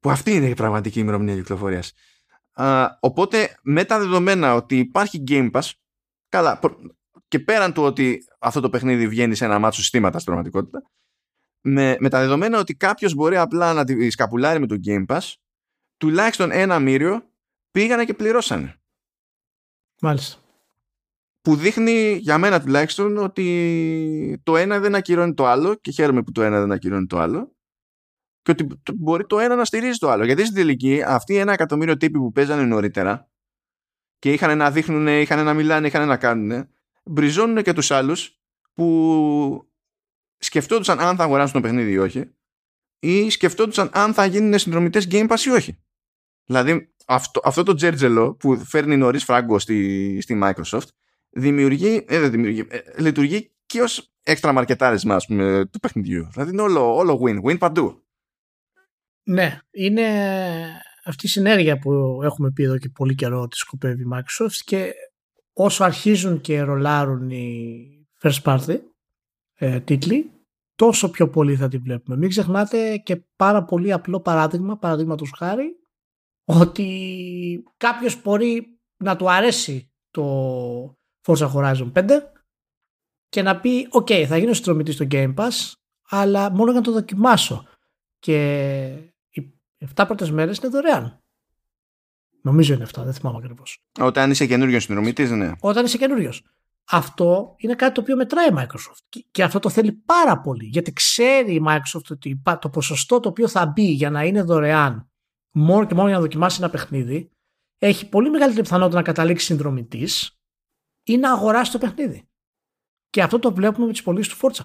Που 0.00 0.10
αυτή 0.10 0.34
είναι 0.34 0.48
η 0.48 0.54
πραγματική 0.54 1.00
ημερομηνία 1.00 1.34
κυκλοφορίας. 1.34 1.92
Α, 2.52 2.86
οπότε 3.00 3.56
με 3.62 3.84
τα 3.84 3.98
δεδομένα 3.98 4.54
ότι 4.54 4.78
υπάρχει 4.78 5.24
Game 5.28 5.50
Pass 5.50 5.70
καλά 6.28 6.58
προ- 6.58 6.78
και 7.28 7.38
πέραν 7.38 7.72
του 7.72 7.82
ότι 7.82 8.24
αυτό 8.38 8.60
το 8.60 8.70
παιχνίδι 8.70 9.08
βγαίνει 9.08 9.34
σε 9.34 9.44
ένα 9.44 9.58
μάτσο 9.58 9.80
συστήματα 9.80 10.18
στην 10.18 10.32
πραγματικότητα 10.32 10.90
με, 11.60 11.96
με 12.00 12.08
τα 12.08 12.20
δεδομένα 12.20 12.58
ότι 12.58 12.74
κάποιος 12.74 13.14
μπορεί 13.14 13.36
απλά 13.36 13.72
να 13.72 13.84
τη 13.84 14.10
σκαπουλάρει 14.10 14.58
με 14.58 14.66
το 14.66 14.76
Game 14.86 15.06
Pass 15.06 15.32
τουλάχιστον 15.96 16.50
ένα 16.50 16.78
μύριο 16.78 17.30
πήγανε 17.70 18.04
και 18.04 18.14
πληρώσανε 18.14 18.80
Μάλιστα. 20.00 20.38
που 21.40 21.56
δείχνει 21.56 22.16
για 22.16 22.38
μένα 22.38 22.60
τουλάχιστον 22.60 23.16
ότι 23.16 24.40
το 24.42 24.56
ένα 24.56 24.78
δεν 24.78 24.94
ακυρώνει 24.94 25.34
το 25.34 25.46
άλλο 25.46 25.74
και 25.74 25.90
χαίρομαι 25.90 26.22
που 26.22 26.32
το 26.32 26.42
ένα 26.42 26.60
δεν 26.60 26.72
ακυρώνει 26.72 27.06
το 27.06 27.18
άλλο 27.18 27.54
και 28.42 28.50
ότι 28.50 28.66
το- 28.82 28.92
μπορεί 28.96 29.26
το 29.26 29.38
ένα 29.38 29.54
να 29.54 29.64
στηρίζει 29.64 29.98
το 29.98 30.10
άλλο. 30.10 30.24
Γιατί 30.24 30.42
στην 30.42 30.54
τελική 30.54 31.02
αυτοί 31.06 31.36
ένα 31.36 31.52
εκατομμύριο 31.52 31.96
τύποι 31.96 32.18
που 32.18 32.32
παίζανε 32.32 32.64
νωρίτερα 32.64 33.28
και 34.18 34.32
είχαν 34.32 34.56
να 34.58 34.70
δείχνουν, 34.70 35.06
είχαν 35.06 35.44
να 35.44 35.54
μιλάνε, 35.54 35.86
είχαν 35.86 36.08
να 36.08 36.16
κάνουν, 36.16 36.68
μπριζώνουν 37.04 37.62
και 37.62 37.72
τους 37.72 37.90
άλλους 37.90 38.40
που 38.72 39.68
σκεφτόντουσαν 40.38 41.00
αν 41.00 41.16
θα 41.16 41.22
αγοράσουν 41.24 41.52
το 41.54 41.60
παιχνίδι 41.68 41.90
ή 41.92 41.98
όχι 41.98 42.30
ή 42.98 43.30
σκεφτόντουσαν 43.30 43.90
αν 43.92 44.14
θα 44.14 44.24
γίνουν 44.26 44.58
συνδρομητές 44.58 45.06
Game 45.10 45.28
Pass 45.28 45.38
ή 45.40 45.50
όχι. 45.50 45.78
Δηλαδή 46.44 46.94
αυτό, 47.06 47.40
αυτό 47.44 47.62
το 47.62 47.74
τζέρτζελο 47.74 48.34
που 48.34 48.56
φέρνει 48.56 48.96
νωρίς 48.96 49.24
φράγκο 49.24 49.58
στη, 49.58 50.18
στη 50.20 50.40
Microsoft 50.42 50.88
δημιουργεί, 51.30 52.04
ε, 52.08 52.20
δεν 52.20 52.30
δημιουργεί, 52.30 52.66
ε, 52.68 52.78
λειτουργεί 52.98 53.50
και 53.66 53.82
ως 53.82 54.12
έξτρα 54.22 54.52
μαρκετάρισμα 54.52 55.14
ας 55.14 55.26
πούμε, 55.26 55.66
του 55.72 55.80
παιχνιδιού. 55.80 56.28
Δηλαδή 56.32 56.50
είναι 56.50 56.62
όλο, 56.62 56.96
όλο 56.96 57.20
win, 57.24 57.50
win 57.50 57.58
παντού. 57.58 58.02
Ναι, 59.22 59.58
είναι 59.70 60.06
αυτή 61.04 61.26
η 61.26 61.28
συνέργεια 61.28 61.78
που 61.78 62.20
έχουμε 62.22 62.50
πει 62.50 62.62
εδώ 62.62 62.78
και 62.78 62.88
πολύ 62.88 63.14
καιρό 63.14 63.40
ότι 63.40 63.56
σκοπεύει 63.56 64.02
η 64.02 64.06
Microsoft 64.12 64.60
και 64.64 64.92
όσο 65.52 65.84
αρχίζουν 65.84 66.40
και 66.40 66.60
ρολάρουν 66.60 67.30
οι 67.30 68.06
first 68.20 68.42
party 68.42 68.78
ε, 69.54 69.80
τίτλοι, 69.80 70.30
τόσο 70.74 71.10
πιο 71.10 71.28
πολύ 71.28 71.56
θα 71.56 71.68
την 71.68 71.82
βλέπουμε. 71.82 72.16
Μην 72.16 72.28
ξεχνάτε 72.28 72.96
και 72.96 73.24
πάρα 73.36 73.64
πολύ 73.64 73.92
απλό 73.92 74.20
παράδειγμα, 74.20 74.78
παραδείγματος 74.78 75.32
χάρη, 75.36 75.76
ότι 76.44 77.62
κάποιος 77.76 78.22
μπορεί 78.22 78.78
να 78.96 79.16
του 79.16 79.30
αρέσει 79.30 79.92
το 80.10 80.96
Forza 81.26 81.52
Horizon 81.52 81.92
5 81.92 82.08
και 83.28 83.42
να 83.42 83.60
πει 83.60 83.88
«ΟΚ, 83.90 84.08
θα 84.28 84.36
γίνω 84.36 84.52
συνδρομητή 84.52 84.92
στο 84.92 85.06
Game 85.10 85.34
Pass, 85.34 85.72
αλλά 86.08 86.50
μόνο 86.50 86.70
για 86.70 86.80
να 86.80 86.86
το 86.86 86.92
δοκιμάσω». 86.92 87.66
Και 88.18 88.88
οι 89.28 89.58
7 89.94 90.04
πρώτες 90.06 90.30
μέρες 90.30 90.58
είναι 90.58 90.68
δωρεάν. 90.68 91.22
Νομίζω 92.42 92.74
είναι 92.74 92.86
7, 92.94 93.02
δεν 93.04 93.12
θυμάμαι 93.12 93.38
ακριβώς. 93.38 93.84
Όταν 94.00 94.30
είσαι 94.30 94.46
καινούριο 94.46 94.80
συνδρομητής, 94.80 95.30
ναι. 95.30 95.52
Όταν 95.60 95.84
είσαι 95.84 95.98
καινούριος. 95.98 96.42
Αυτό 96.84 97.54
είναι 97.58 97.74
κάτι 97.74 97.94
το 97.94 98.00
οποίο 98.00 98.16
μετράει 98.16 98.48
η 98.48 98.52
Microsoft. 98.56 99.20
Και 99.30 99.42
αυτό 99.42 99.58
το 99.58 99.68
θέλει 99.68 99.92
πάρα 99.92 100.40
πολύ. 100.40 100.64
Γιατί 100.64 100.92
ξέρει 100.92 101.54
η 101.54 101.62
Microsoft 101.66 102.10
ότι 102.10 102.42
το 102.58 102.68
ποσοστό 102.68 103.20
το 103.20 103.28
οποίο 103.28 103.48
θα 103.48 103.66
μπει 103.66 103.90
για 103.90 104.10
να 104.10 104.24
είναι 104.24 104.42
δωρεάν 104.42 105.08
μόνο 105.54 105.86
και 105.86 105.94
μόνο 105.94 106.06
για 106.06 106.16
να 106.16 106.22
δοκιμάσει 106.22 106.58
ένα 106.60 106.70
παιχνίδι 106.70 107.30
έχει 107.78 108.08
πολύ 108.08 108.30
μεγαλύτερη 108.30 108.62
πιθανότητα 108.62 108.96
να 108.96 109.04
καταλήξει 109.04 109.44
συνδρομητής 109.46 110.38
ή 111.02 111.16
να 111.16 111.32
αγοράσει 111.32 111.72
το 111.72 111.78
παιχνίδι. 111.78 112.28
Και 113.10 113.22
αυτό 113.22 113.38
το 113.38 113.54
βλέπουμε 113.54 113.86
με 113.86 113.92
τις 113.92 114.02
πωλήσεις 114.02 114.34
του 114.34 114.38
Forza 114.40 114.64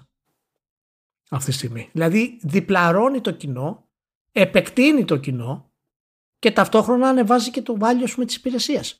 αυτή 1.30 1.50
τη 1.50 1.56
στιγμή. 1.56 1.88
Δηλαδή 1.92 2.38
διπλαρώνει 2.42 3.20
το 3.20 3.30
κοινό, 3.30 3.88
επεκτείνει 4.32 5.04
το 5.04 5.16
κοινό 5.16 5.72
και 6.38 6.50
ταυτόχρονα 6.50 7.08
ανεβάζει 7.08 7.50
και 7.50 7.62
το 7.62 7.76
value 7.80 8.14
με 8.16 8.24
της 8.24 8.36
υπηρεσίας. 8.36 8.98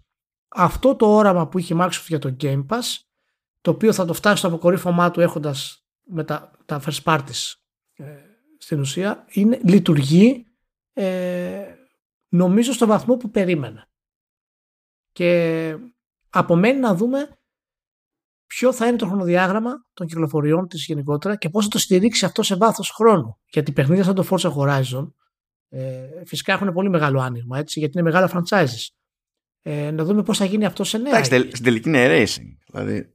Αυτό 0.48 0.96
το 0.96 1.14
όραμα 1.14 1.48
που 1.48 1.58
είχε 1.58 1.74
η 1.74 1.76
Microsoft 1.80 2.06
για 2.06 2.18
το 2.18 2.36
Game 2.40 2.66
Pass, 2.66 2.98
το 3.60 3.70
οποίο 3.70 3.92
θα 3.92 4.04
το 4.04 4.12
φτάσει 4.12 4.36
στο 4.36 4.46
αποκορύφωμά 4.46 5.10
του 5.10 5.20
έχοντας 5.20 5.84
με 6.04 6.24
τα, 6.24 6.50
τα 6.64 6.82
first 6.84 7.02
parties 7.02 7.54
ε, 7.92 8.16
στην 8.58 8.80
ουσία, 8.80 9.24
είναι, 9.28 9.60
λειτουργεί 9.64 10.46
ε, 10.92 11.74
νομίζω 12.30 12.72
στο 12.72 12.86
βαθμό 12.86 13.16
που 13.16 13.30
περίμενα. 13.30 13.88
Και 15.12 15.76
απομένει 16.30 16.78
να 16.78 16.94
δούμε 16.94 17.38
ποιο 18.46 18.72
θα 18.72 18.86
είναι 18.86 18.96
το 18.96 19.06
χρονοδιάγραμμα 19.06 19.86
των 19.92 20.06
κυκλοφοριών 20.06 20.68
της 20.68 20.84
γενικότερα 20.84 21.36
και 21.36 21.48
πώς 21.48 21.64
θα 21.64 21.70
το 21.70 21.78
στηρίξει 21.78 22.24
αυτό 22.24 22.42
σε 22.42 22.56
βάθος 22.56 22.90
χρόνου. 22.90 23.38
Γιατί 23.46 23.72
παιχνίδια 23.72 24.04
σαν 24.04 24.14
το 24.14 24.26
Forza 24.30 24.52
Horizon 24.54 25.12
ε, 25.68 26.24
φυσικά 26.26 26.52
έχουν 26.52 26.72
πολύ 26.72 26.88
μεγάλο 26.88 27.20
άνοιγμα 27.20 27.58
έτσι, 27.58 27.78
γιατί 27.78 27.98
είναι 27.98 28.10
μεγάλα 28.10 28.30
franchises. 28.34 28.88
Ε, 29.62 29.90
να 29.90 30.04
δούμε 30.04 30.22
πώς 30.22 30.38
θα 30.38 30.44
γίνει 30.44 30.64
αυτό 30.64 30.84
σε 30.84 30.98
νέα. 30.98 31.12
Εντάξει, 31.12 31.50
στην 31.50 31.64
τελική 31.64 31.88
είναι 31.88 32.06
racing. 32.08 32.56
Δηλαδή. 32.66 33.14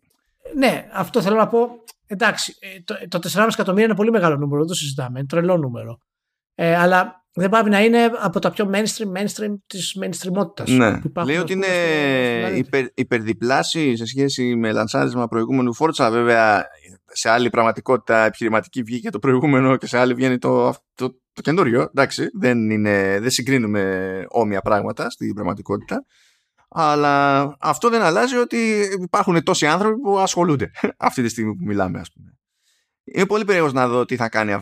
Ναι, 0.55 0.89
αυτό 0.93 1.21
θέλω 1.21 1.35
να 1.35 1.47
πω. 1.47 1.69
Εντάξει, 2.07 2.55
ε, 2.59 2.81
το, 2.81 3.19
το 3.19 3.29
4,5 3.33 3.47
εκατομμύρια 3.51 3.85
είναι 3.85 3.95
πολύ 3.95 4.11
μεγάλο 4.11 4.35
νούμερο, 4.35 4.59
δεν 4.59 4.67
το 4.67 4.73
συζητάμε, 4.73 5.19
είναι 5.19 5.27
τρελό 5.27 5.57
νούμερο. 5.57 5.99
Ε, 6.55 6.75
αλλά 6.75 7.25
δεν 7.37 7.49
πάει 7.49 7.63
να 7.63 7.83
είναι 7.83 8.11
από 8.19 8.39
τα 8.39 8.51
πιο 8.51 8.69
mainstream, 8.73 9.17
mainstream 9.17 9.55
της 9.67 9.97
mainstreamότητας. 10.01 10.67
Ναι. 10.67 11.01
Λέει 11.25 11.37
ότι 11.37 11.53
είναι 11.53 11.67
υπερ, 12.55 12.85
υπερδιπλάση 12.93 13.95
σε 13.95 14.05
σχέση 14.05 14.55
με 14.55 14.71
λανσάρισμα 14.71 15.27
προηγούμενου 15.27 15.75
Forza. 15.75 16.09
Βέβαια, 16.11 16.67
σε 17.05 17.29
άλλη 17.29 17.49
πραγματικότητα 17.49 18.25
επιχειρηματική 18.25 18.81
βγήκε 18.83 19.09
το 19.09 19.19
προηγούμενο 19.19 19.75
και 19.75 19.87
σε 19.87 19.97
άλλη 19.97 20.13
βγαίνει 20.13 20.37
το, 20.37 20.73
το, 20.95 21.19
το 21.33 21.41
καινούριο. 21.41 21.81
Εντάξει, 21.81 22.29
δεν, 22.33 22.69
είναι, 22.69 23.19
δεν 23.19 23.29
συγκρίνουμε 23.29 24.25
όμοια 24.29 24.61
πράγματα 24.61 25.09
στην 25.09 25.33
πραγματικότητα. 25.33 26.05
Αλλά 26.69 27.43
αυτό 27.59 27.89
δεν 27.89 28.01
αλλάζει 28.01 28.35
ότι 28.35 28.57
υπάρχουν 29.01 29.43
τόσοι 29.43 29.65
άνθρωποι 29.65 29.99
που 29.99 30.19
ασχολούνται 30.19 30.71
αυτή 30.97 31.21
τη 31.21 31.29
στιγμή 31.29 31.55
που 31.55 31.63
μιλάμε, 31.65 31.99
ας 31.99 32.11
πούμε. 32.13 32.37
Είναι 33.13 33.25
πολύ 33.25 33.45
περίεργος 33.45 33.73
να 33.73 33.87
δω 33.87 34.05
τι 34.05 34.15
θα 34.15 34.29
κάνει 34.29 34.51
ε, 34.51 34.57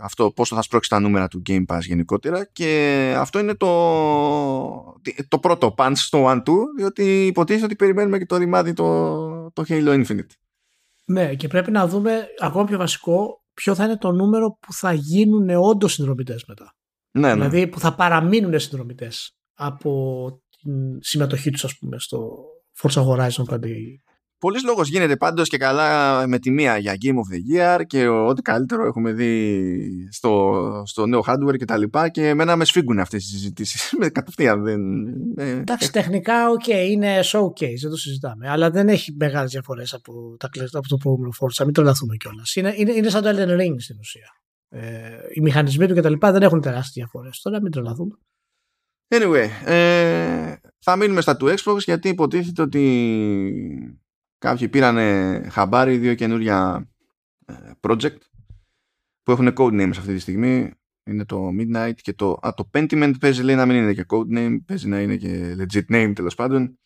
αυτό, 0.00 0.30
πόσο 0.30 0.54
θα 0.54 0.62
σπρώξει 0.62 0.90
τα 0.90 1.00
νούμερα 1.00 1.28
του 1.28 1.42
Game 1.48 1.64
Pass 1.66 1.80
γενικότερα 1.80 2.44
και 2.52 3.14
αυτό 3.16 3.38
είναι 3.38 3.54
το, 3.54 5.00
το 5.28 5.38
πρώτο 5.38 5.74
punch 5.78 5.92
στο 5.94 6.26
One 6.26 6.38
2 6.38 6.42
διότι 6.76 7.26
υποτίθεται 7.26 7.64
ότι 7.64 7.76
περιμένουμε 7.76 8.18
και 8.18 8.26
το 8.26 8.36
ρημάδι 8.36 8.72
το, 8.72 9.50
το 9.50 9.64
Halo 9.68 10.04
Infinite. 10.04 10.30
Ναι 11.04 11.34
και 11.34 11.48
πρέπει 11.48 11.70
να 11.70 11.86
δούμε 11.86 12.26
ακόμα 12.38 12.64
πιο 12.64 12.78
βασικό 12.78 13.42
ποιο 13.54 13.74
θα 13.74 13.84
είναι 13.84 13.96
το 13.96 14.12
νούμερο 14.12 14.58
που 14.60 14.72
θα 14.72 14.92
γίνουν 14.92 15.50
όντως 15.50 15.92
συνδρομητές 15.92 16.44
μετά. 16.44 16.74
Ναι, 17.10 17.28
ναι. 17.28 17.34
Δηλαδή 17.34 17.66
που 17.66 17.80
θα 17.80 17.94
παραμείνουν 17.94 18.58
συνδρομητές 18.58 19.38
από 19.54 20.42
την 20.60 21.02
συμμετοχή 21.02 21.50
τους, 21.50 21.64
ας 21.64 21.78
πούμε, 21.78 21.98
στο 21.98 22.44
Forza 22.82 23.06
Horizon 23.06 23.44
Πολύς 24.38 24.62
λόγος 24.64 24.88
γίνεται 24.88 25.16
πάντως 25.16 25.48
και 25.48 25.56
καλά 25.56 26.26
με 26.26 26.38
τη 26.38 26.50
μία 26.50 26.78
για 26.78 26.96
Game 27.02 27.14
of 27.14 27.34
the 27.34 27.56
Year 27.56 27.82
και 27.86 28.08
ό,τι 28.08 28.42
καλύτερο 28.42 28.86
έχουμε 28.86 29.12
δει 29.12 30.08
στο, 30.10 30.82
στο 30.86 31.06
νέο 31.06 31.24
hardware 31.26 31.56
και 31.56 31.64
τα 31.64 31.76
λοιπά 31.76 32.08
και 32.08 32.28
εμένα 32.28 32.56
με 32.56 32.64
σφίγγουν 32.64 32.98
αυτές 32.98 33.24
οι 33.24 33.28
συζητήσεις. 33.28 33.92
Με 33.98 34.08
κατευθείαν 34.08 34.62
δεν... 34.62 34.80
Εντάξει 35.36 35.92
τεχνικά 35.92 36.50
OK 36.50 36.62
okay, 36.66 36.88
είναι 36.90 37.20
showcase 37.22 37.80
δεν 37.80 37.90
το 37.90 37.96
συζητάμε 37.96 38.50
αλλά 38.50 38.70
δεν 38.70 38.88
έχει 38.88 39.14
μεγάλες 39.18 39.50
διαφορές 39.50 39.94
από, 39.94 40.36
τα, 40.38 40.48
από 40.72 40.88
το 40.88 40.96
προηγούμενο 40.96 41.32
Forza 41.40 41.64
μην 41.64 41.74
τρελαθούμε 41.74 42.16
κιόλας. 42.16 42.54
Είναι, 42.54 42.74
είναι, 42.76 42.92
είναι 42.92 43.08
σαν 43.08 43.22
το 43.22 43.28
Elden 43.28 43.60
Ring 43.60 43.74
στην 43.78 43.96
ουσία. 43.98 44.28
Ε, 44.68 45.18
οι 45.34 45.40
μηχανισμοί 45.40 45.86
του 45.86 45.94
και 45.94 46.00
τα 46.00 46.10
λοιπά 46.10 46.32
δεν 46.32 46.42
έχουν 46.42 46.60
τεράστιες 46.60 46.94
διαφορές 46.94 47.40
τώρα 47.40 47.60
μην 47.60 47.70
τρελαθούμε. 47.70 48.18
Anyway, 49.08 49.48
ε, 49.64 50.54
θα 50.78 50.96
μείνουμε 50.96 51.20
στα 51.20 51.36
του 51.36 51.46
Xbox 51.46 51.78
γιατί 51.78 52.08
υποτίθεται 52.08 52.62
ότι 52.62 52.82
Κάποιοι 54.38 54.68
πήραν 54.68 54.96
χαμπάρι 55.50 55.96
δύο 55.96 56.14
καινούρια 56.14 56.88
ε, 57.46 57.54
project 57.80 58.18
που 59.22 59.32
έχουν 59.32 59.52
code 59.56 59.82
names 59.82 59.96
αυτή 59.98 60.14
τη 60.14 60.18
στιγμή. 60.18 60.70
Είναι 61.04 61.24
το 61.24 61.48
Midnight 61.58 61.94
και 61.94 62.12
το, 62.12 62.38
α, 62.40 62.54
το 62.54 62.70
Pentiment 62.72 63.12
παίζει 63.20 63.42
λέει 63.42 63.56
να 63.56 63.66
μην 63.66 63.76
είναι 63.76 63.92
και 63.92 64.04
code 64.08 64.36
name, 64.38 64.56
παίζει 64.66 64.88
να 64.88 65.00
είναι 65.00 65.16
και 65.16 65.56
legit 65.58 65.94
name 65.94 66.12
τέλος 66.14 66.34
πάντων. 66.34 66.78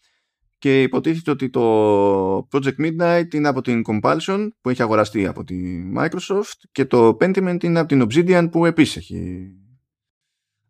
Και 0.59 0.83
υποτίθεται 0.83 1.31
ότι 1.31 1.51
το 1.51 2.49
Project 2.51 2.77
Midnight 2.79 3.35
είναι 3.35 3.49
από 3.49 3.61
την 3.61 3.83
Compulsion 3.87 4.49
που 4.61 4.71
έχει 4.71 4.83
αγοραστεί 4.83 5.27
από 5.27 5.45
τη 5.45 5.83
Microsoft 5.97 6.61
και 6.73 6.85
το 6.85 7.17
Pentiment 7.21 7.65
είναι 7.65 7.79
από 7.79 7.89
την 7.89 8.07
Obsidian 8.09 8.49
που 8.51 8.67
επίσης 8.67 8.97
έχει 8.97 9.51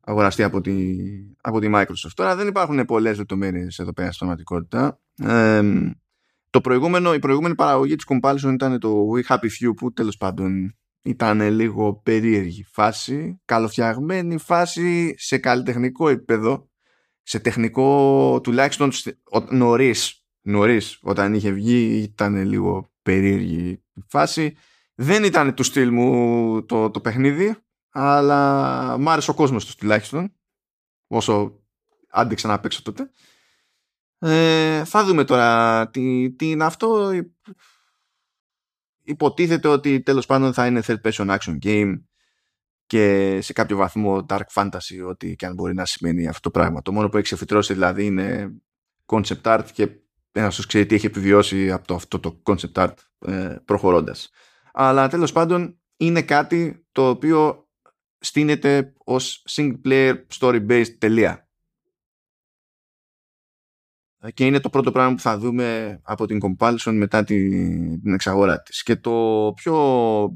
αγοραστεί 0.01 0.43
από 0.43 0.61
τη, 0.61 0.97
από 1.41 1.61
τη 1.61 1.71
Microsoft. 1.75 2.11
Τώρα 2.15 2.37
δεν 2.37 2.47
υπάρχουν 2.47 2.85
πολλές 2.85 3.19
λεπτομέρειες 3.19 3.79
εδώ 3.79 3.93
πέρα 3.93 4.13
στην 4.13 4.27
πραγματικότητα. 4.27 5.01
Ε, 5.23 5.63
το 6.53 6.61
προηγούμενο, 6.61 7.15
η 7.15 7.19
προηγούμενη 7.19 7.55
παραγωγή 7.55 7.97
της 7.97 8.07
Compulsion 8.09 8.53
ήταν 8.53 8.79
το 8.79 9.09
We 9.15 9.35
Happy 9.35 9.45
Few 9.45 9.73
που 9.77 9.93
τέλος 9.93 10.17
πάντων 10.17 10.77
ήταν 11.03 11.41
λίγο 11.41 11.95
περίεργη 11.95 12.65
φάση, 12.65 13.41
καλοφτιαγμένη 13.45 14.39
φάση 14.39 15.15
σε 15.19 15.39
καλλιτεχνικό 15.39 16.09
επίπεδο, 16.09 16.71
σε 17.23 17.39
τεχνικό 17.39 18.41
τουλάχιστον 18.43 18.91
νωρίς, 19.51 20.27
νωρίς 20.43 20.99
όταν 21.03 21.35
είχε 21.35 21.51
βγει 21.51 21.99
ήταν 22.03 22.45
λίγο 22.45 22.91
περίεργη 23.03 23.83
φάση. 24.07 24.57
Δεν 24.95 25.25
ήταν 25.25 25.55
του 25.55 25.63
στυλ 25.63 25.91
μου 25.93 26.65
το, 26.65 26.91
το 26.91 27.01
παιχνίδι, 27.01 27.57
αλλά 27.91 28.99
μ' 28.99 29.09
άρεσε 29.09 29.31
ο 29.31 29.35
κόσμος 29.35 29.67
του 29.67 29.75
τουλάχιστον, 29.79 30.33
όσο 31.07 31.61
άντεξα 32.11 32.49
να 32.49 32.61
παίξω 32.61 32.83
τότε. 32.83 33.11
Ε, 34.25 34.85
θα 34.85 35.05
δούμε 35.05 35.25
τώρα 35.25 35.89
τι, 35.91 36.31
τι 36.33 36.51
είναι 36.51 36.65
αυτό. 36.65 37.11
Υποτίθεται 39.03 39.69
ότι 39.69 40.01
τέλος 40.01 40.27
πάντων 40.27 40.53
θα 40.53 40.67
είναι 40.67 40.83
third 40.87 41.01
person 41.03 41.39
action 41.39 41.59
game 41.63 42.03
και 42.87 43.39
σε 43.41 43.53
κάποιο 43.53 43.77
βαθμό 43.77 44.27
dark 44.29 44.47
fantasy 44.55 45.09
ό,τι 45.09 45.37
και 45.37 45.47
αν 45.47 45.55
μπορεί 45.55 45.75
να 45.75 45.85
σημαίνει 45.85 46.29
αυτό 46.29 46.41
το 46.41 46.51
πράγμα. 46.51 46.83
Το 46.83 46.93
μόνο 46.93 47.09
που 47.09 47.17
έχει 47.17 47.25
ξεφυτρώσει 47.25 47.73
δηλαδή 47.73 48.07
είναι 48.07 48.53
concept 49.07 49.43
art 49.43 49.65
και 49.73 49.89
ένας 50.33 50.55
σου 50.55 50.67
ξέρει 50.67 50.87
τι 50.87 50.95
έχει 50.95 51.07
επιβιώσει 51.07 51.71
από 51.71 51.87
το, 51.87 51.95
αυτό 51.95 52.21
το 52.21 52.43
concept 52.43 52.73
art 52.73 52.95
ε, 53.19 53.57
προχωρώντας. 53.65 54.31
Αλλά 54.73 55.09
τέλος 55.09 55.33
πάντων 55.33 55.81
είναι 55.97 56.23
κάτι 56.23 56.87
το 56.93 57.09
οποίο 57.09 57.69
στείνεται 58.19 58.93
ως 59.05 59.45
single 59.51 59.81
player 59.85 60.15
story 60.39 60.67
based 60.67 60.97
τελεία 60.99 61.52
και 64.35 64.47
είναι 64.47 64.61
το 64.61 64.71
πρώτο 64.71 64.93
πράγμα 64.93 65.15
που 65.15 65.21
θα 65.21 65.39
δούμε 65.39 66.01
από 66.03 66.27
την 66.27 66.39
Compulsion 66.43 66.93
μετά 66.93 67.25
την, 67.25 68.15
εξαγορά 68.15 68.63
της. 68.63 68.83
Και 68.83 68.97
το 68.97 69.53
πιο 69.57 69.75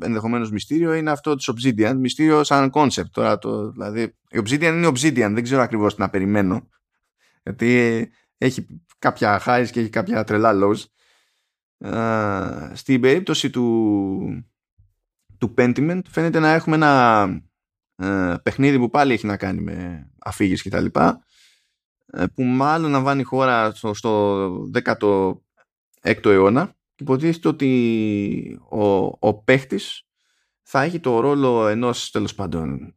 ενδεχομένως 0.03 0.51
μυστήριο 0.51 0.95
είναι 0.95 1.11
αυτό 1.11 1.35
της 1.35 1.51
Obsidian, 1.53 1.95
μυστήριο 1.97 2.45
σαν 2.45 2.71
concept. 2.75 3.11
Τώρα 3.11 3.39
το, 3.39 3.71
δηλαδή, 3.71 4.03
η 4.31 4.43
Obsidian 4.45 4.63
είναι 4.63 4.89
Obsidian, 4.89 5.31
δεν 5.33 5.43
ξέρω 5.43 5.63
ακριβώς 5.63 5.95
τι 5.95 6.01
να 6.01 6.11
περιμένω. 6.11 6.69
Γιατί 7.43 8.09
έχει 8.39 8.67
κάποια 8.99 9.43
highs 9.47 9.67
και 9.71 9.81
έχει 9.81 9.89
κάποια 9.89 10.25
τρελά 10.25 10.53
lows. 10.55 10.85
Uh, 11.85 12.71
στην 12.73 13.01
περίπτωση 13.01 13.51
του, 13.51 14.47
του 15.39 15.55
Pentiment 15.59 16.01
φαίνεται 16.09 16.39
να 16.39 16.53
έχουμε 16.53 16.77
ένα 16.77 17.27
uh, 18.03 18.37
παιχνίδι 18.43 18.79
που 18.79 18.91
πάλι 18.91 19.13
έχει 19.13 19.27
να 19.27 19.37
κάνει 19.37 19.61
με 19.61 20.09
αφήγηση 20.19 20.71
κτλ. 20.71 20.87
Ε, 22.07 22.27
που 22.35 22.43
μάλλον 22.43 22.91
να 22.91 23.01
βάνει 23.01 23.23
χώρα 23.23 23.75
στο, 23.75 23.95
στο 23.95 24.71
16ο 24.85 26.25
αιώνα 26.25 26.77
υποτίθεται 26.97 27.49
ότι 27.49 28.61
ο, 28.69 28.87
ο 29.29 29.43
παίχτης 29.45 30.03
θα 30.63 30.83
έχει 30.83 31.01
το 31.01 31.21
ρόλο 31.21 31.67
ενός 31.67 32.11
τέλος 32.11 32.35
πάντων 32.35 32.97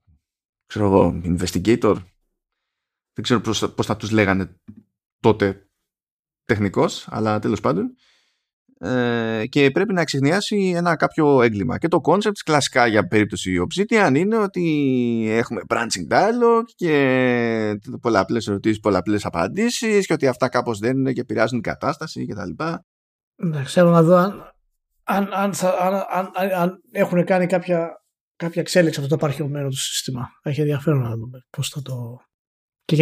ξέρω 0.66 0.86
εγώ, 0.86 1.22
investigator. 1.24 1.96
Δεν 3.14 3.24
ξέρω 3.24 3.42
πώς, 3.42 3.74
πώς 3.74 3.86
θα 3.86 3.98
τους 3.98 4.12
λέγανε 4.12 4.56
τότε 5.20 5.70
τεχνικός 6.46 7.08
αλλά 7.10 7.40
τέλος 7.40 7.60
πάντων 7.60 7.96
ε, 8.82 9.44
και 9.50 9.72
πρέπει 9.72 9.94
να 9.94 10.02
εξηγνιάσει 10.02 10.74
ένα 10.76 10.96
κάποιο 10.96 11.42
έγκλημα. 11.42 11.78
Και 11.78 11.88
το 11.88 12.02
concept 12.04 12.38
κλασικά 12.46 12.88
για 12.88 13.08
περίπτωση 13.08 13.68
Obsidian 13.68 14.12
είναι 14.16 14.38
ότι 14.38 15.26
έχουμε 15.30 15.62
branching 15.68 16.14
dialogue 16.14 16.66
και 16.76 17.80
πολλαπλές 18.02 18.48
ερωτήσεις, 18.48 18.80
πολλαπλές 18.80 19.26
απαντήσεις 19.26 20.06
και 20.06 20.14
ότι 20.14 20.28
αυτά 20.28 20.50
κάπως 20.50 20.80
δεν 20.80 20.98
είναι 20.98 21.14
και 21.14 21.22
επηρεάζουν 21.22 21.62
την 21.62 21.72
κατάσταση 21.72 22.26
κτλ. 22.26 22.64
Ναι, 23.36 23.64
ξέρω 23.64 23.90
να 23.90 24.04
δω 24.04 24.16
αν, 25.10 25.30
αν, 25.34 25.54
αν, 25.80 26.06
αν, 26.10 26.52
αν 26.56 26.82
έχουν 26.92 27.26
κάνει 27.26 27.46
κάποια, 27.46 28.04
κάποια 28.36 28.62
εξέλιξη 28.62 29.00
αυτό 29.00 29.18
το 29.18 29.26
απαρχαιωμένο 29.26 29.70
του 29.70 29.80
σύστημα. 29.80 30.30
Έχει 30.42 30.60
ενδιαφέρον 30.60 31.02
να 31.02 31.16
δούμε 31.16 31.46
πώς 31.50 31.70
θα 31.70 31.82
το... 31.82 32.18
Και 32.84 32.96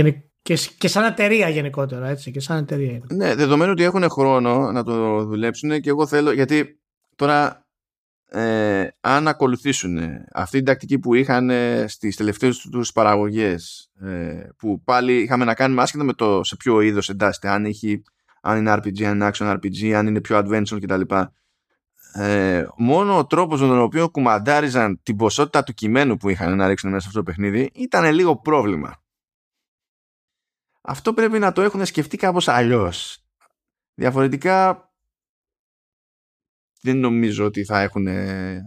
και, 0.47 0.57
και 0.77 0.87
σαν 0.87 1.03
εταιρεία 1.03 1.49
γενικότερα, 1.49 2.07
έτσι. 2.07 2.31
Και 2.31 2.39
σαν 2.39 2.57
εταιρεία 2.57 2.91
είναι. 2.91 3.05
Ναι, 3.11 3.35
δεδομένου 3.35 3.71
ότι 3.71 3.83
έχουν 3.83 4.09
χρόνο 4.09 4.71
να 4.71 4.83
το 4.83 5.23
δουλέψουν 5.23 5.81
και 5.81 5.89
εγώ 5.89 6.07
θέλω. 6.07 6.31
Γιατί 6.31 6.79
τώρα, 7.15 7.65
ε, 8.29 8.87
αν 9.01 9.27
ακολουθήσουν 9.27 9.99
αυτή 10.33 10.57
την 10.57 10.65
τακτική 10.65 10.99
που 10.99 11.13
είχαν 11.13 11.51
στις 11.87 12.15
τελευταίες 12.15 12.57
τους 12.57 12.91
παραγωγές, 12.91 13.91
ε, 14.01 14.47
που 14.57 14.81
πάλι 14.83 15.21
είχαμε 15.21 15.45
να 15.45 15.53
κάνουμε 15.53 15.81
άσχετα 15.81 16.03
με 16.03 16.13
το 16.13 16.43
σε 16.43 16.55
ποιο 16.55 16.81
είδος 16.81 17.09
εντάσσεται, 17.09 17.49
αν, 17.49 17.65
έχει, 17.65 18.01
αν 18.41 18.57
είναι 18.57 18.73
RPG, 18.73 19.03
αν 19.03 19.15
είναι 19.15 19.29
action 19.33 19.53
RPG, 19.53 19.91
αν 19.91 20.07
είναι 20.07 20.21
πιο 20.21 20.37
adventure 20.37 20.79
κτλ. 20.81 21.01
Ε, 22.13 22.65
μόνο 22.77 23.17
ο 23.17 23.25
τρόπος 23.25 23.61
με 23.61 23.67
τον 23.67 23.81
οποίο 23.81 24.09
κουμαντάριζαν 24.09 24.99
την 25.03 25.15
ποσότητα 25.15 25.63
του 25.63 25.73
κειμένου 25.73 26.17
που 26.17 26.29
είχαν 26.29 26.55
να 26.55 26.67
ρίξουν 26.67 26.89
μέσα 26.89 27.01
σε 27.01 27.07
αυτό 27.07 27.19
το 27.19 27.25
παιχνίδι 27.31 27.69
ήταν 27.73 28.13
λίγο 28.13 28.35
πρόβλημα 28.35 29.01
αυτό 30.89 31.13
πρέπει 31.13 31.39
να 31.39 31.51
το 31.51 31.61
έχουν 31.61 31.85
σκεφτεί 31.85 32.17
κάπως 32.17 32.47
αλλιώς. 32.47 33.25
Διαφορετικά 33.93 34.87
δεν 36.81 36.97
νομίζω 36.97 37.45
ότι 37.45 37.63
θα 37.63 37.81
έχουν 37.81 38.07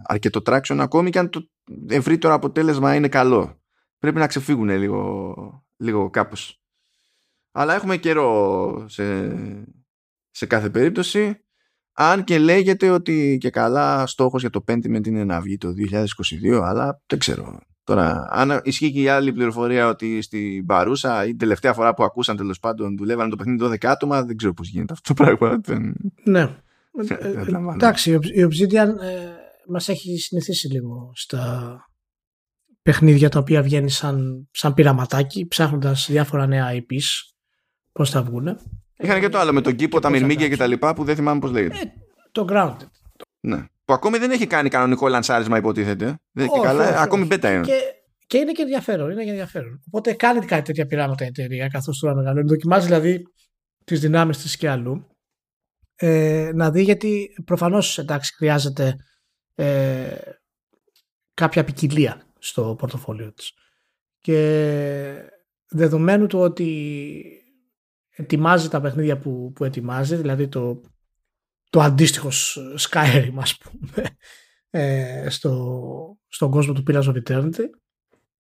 αρκετό 0.03 0.41
traction 0.47 0.77
ακόμη 0.79 1.11
και 1.11 1.19
αν 1.19 1.31
το 1.31 1.49
ευρύτερο 1.89 2.35
αποτέλεσμα 2.35 2.95
είναι 2.95 3.09
καλό. 3.09 3.63
Πρέπει 3.99 4.19
να 4.19 4.27
ξεφύγουν 4.27 4.69
λίγο, 4.69 5.35
λίγο 5.77 6.11
κάπως. 6.11 6.63
Αλλά 7.53 7.75
έχουμε 7.75 7.97
καιρό 7.97 8.85
σε, 8.89 9.35
σε 10.31 10.47
κάθε 10.47 10.71
περίπτωση. 10.71 11.45
Αν 11.93 12.25
και 12.25 12.39
λέγεται 12.39 12.91
ότι 12.91 13.39
και 13.41 13.51
καλά 13.51 14.07
στόχος 14.07 14.41
για 14.41 14.51
το 14.51 14.65
Pentiment 14.67 15.07
είναι 15.07 15.25
να 15.25 15.41
βγει 15.41 15.57
το 15.57 15.73
2022, 16.49 16.61
αλλά 16.63 17.03
δεν 17.07 17.19
ξέρω. 17.19 17.59
Τώρα, 17.85 18.29
αν 18.31 18.61
ισχύει 18.65 18.93
και 18.93 19.01
η 19.01 19.09
άλλη 19.09 19.33
πληροφορία 19.33 19.89
ότι 19.89 20.23
στην 20.23 20.67
παρούσα 20.67 21.25
ή 21.25 21.29
την 21.29 21.39
τελευταία 21.39 21.73
φορά 21.73 21.95
που 21.95 22.05
ακούσαν 22.05 22.37
τέλος 22.37 22.61
πάντων 22.61 22.97
δουλεύαν 22.97 23.31
το 23.31 23.37
παιχνίδι 23.37 23.65
12 23.65 23.87
άτομα, 23.87 24.25
δεν 24.25 24.37
ξέρω 24.37 24.53
πώς 24.53 24.69
γίνεται 24.69 24.93
αυτό 24.93 25.15
το 25.15 25.25
πράγμα. 25.25 25.61
Ναι. 26.25 26.57
Εντάξει, 27.75 28.11
η 28.13 28.49
Obsidian 28.51 29.03
ε, 29.03 29.29
μας 29.67 29.89
έχει 29.89 30.17
συνηθίσει 30.17 30.69
λίγο 30.69 31.13
στα 31.15 31.75
παιχνίδια 32.83 33.29
τα 33.29 33.39
οποία 33.39 33.63
βγαίνει 33.63 33.91
σαν, 33.91 34.49
σαν 34.51 34.75
πειραματάκι, 34.75 35.47
ψάχνοντας 35.47 36.07
διάφορα 36.11 36.47
νέα 36.47 36.69
IPs, 36.73 37.33
πώς 37.93 38.11
θα 38.11 38.23
βγουν. 38.23 38.59
Είχαν 38.97 39.21
και 39.21 39.29
το 39.29 39.39
άλλο 39.39 39.53
με 39.53 39.61
τον 39.61 39.77
κήπο, 39.77 40.01
τα 40.01 40.11
μυρμήγκια 40.11 40.49
και 40.49 40.57
τα 40.57 40.67
λοιπά 40.67 40.95
που 40.95 41.05
δεν 41.05 41.17
θυμάμαι 41.17 41.41
πώς 41.41 41.51
λέγεται. 41.51 41.77
Ε, 41.77 41.85
το 42.33 42.47
Grounded. 42.49 42.89
Ναι 43.41 43.67
που 43.91 43.97
ακόμη 43.97 44.19
δεν 44.19 44.31
έχει 44.31 44.47
κάνει 44.47 44.69
κανονικό 44.69 45.09
λανσάρισμα 45.09 45.57
υποτίθεται. 45.57 46.19
Δεν 46.33 46.49
όχι, 46.49 46.61
καλά, 46.61 46.89
όχι, 46.89 46.99
ακόμη 46.99 47.25
μπέτα 47.25 47.53
είναι. 47.53 47.65
Και, 47.65 47.81
και 48.27 48.39
είναι 48.39 48.53
και 48.53 48.63
ενδιαφέρον, 48.63 49.11
είναι 49.11 49.25
και 49.25 49.31
ενδιαφέρον. 49.31 49.83
Οπότε 49.87 50.13
κάνει 50.13 50.45
κάτι 50.45 50.63
τέτοια 50.63 50.87
πειράματα 50.87 51.25
η 51.25 51.27
εταιρεία 51.27 51.69
καθώς 51.69 51.99
τώρα 51.99 52.15
μεγαλώνει. 52.15 52.49
Δοκιμάζει 52.49 52.87
δηλαδή 52.87 53.23
τις 53.85 54.01
δυνάμεις 54.01 54.39
της 54.39 54.57
και 54.57 54.69
αλλού. 54.69 55.07
Ε, 55.97 56.51
να 56.55 56.71
δει 56.71 56.83
γιατί 56.83 57.29
προφανώς 57.45 57.99
εντάξει 57.99 58.35
χρειάζεται 58.35 58.95
ε, 59.55 60.17
κάποια 61.35 61.65
ποικιλία 61.65 62.23
στο 62.39 62.75
πορτοφόλιο 62.79 63.33
της 63.33 63.53
και 64.21 65.31
δεδομένου 65.69 66.27
του 66.27 66.39
ότι 66.39 67.23
ετοιμάζει 68.11 68.69
τα 68.69 68.81
παιχνίδια 68.81 69.19
που, 69.19 69.53
που 69.55 69.65
ετοιμάζει 69.65 70.17
δηλαδή 70.17 70.49
το 70.49 70.81
το 71.71 71.81
αντίστοιχο 71.81 72.29
Skyrim 72.79 73.33
ας 73.37 73.59
πούμε 73.59 74.05
ε, 74.71 75.27
στο, 75.31 76.19
στον 76.29 76.51
κόσμο 76.51 76.73
του 76.73 76.83
Pillars 76.87 77.03
of 77.03 77.23
Eternity 77.27 77.65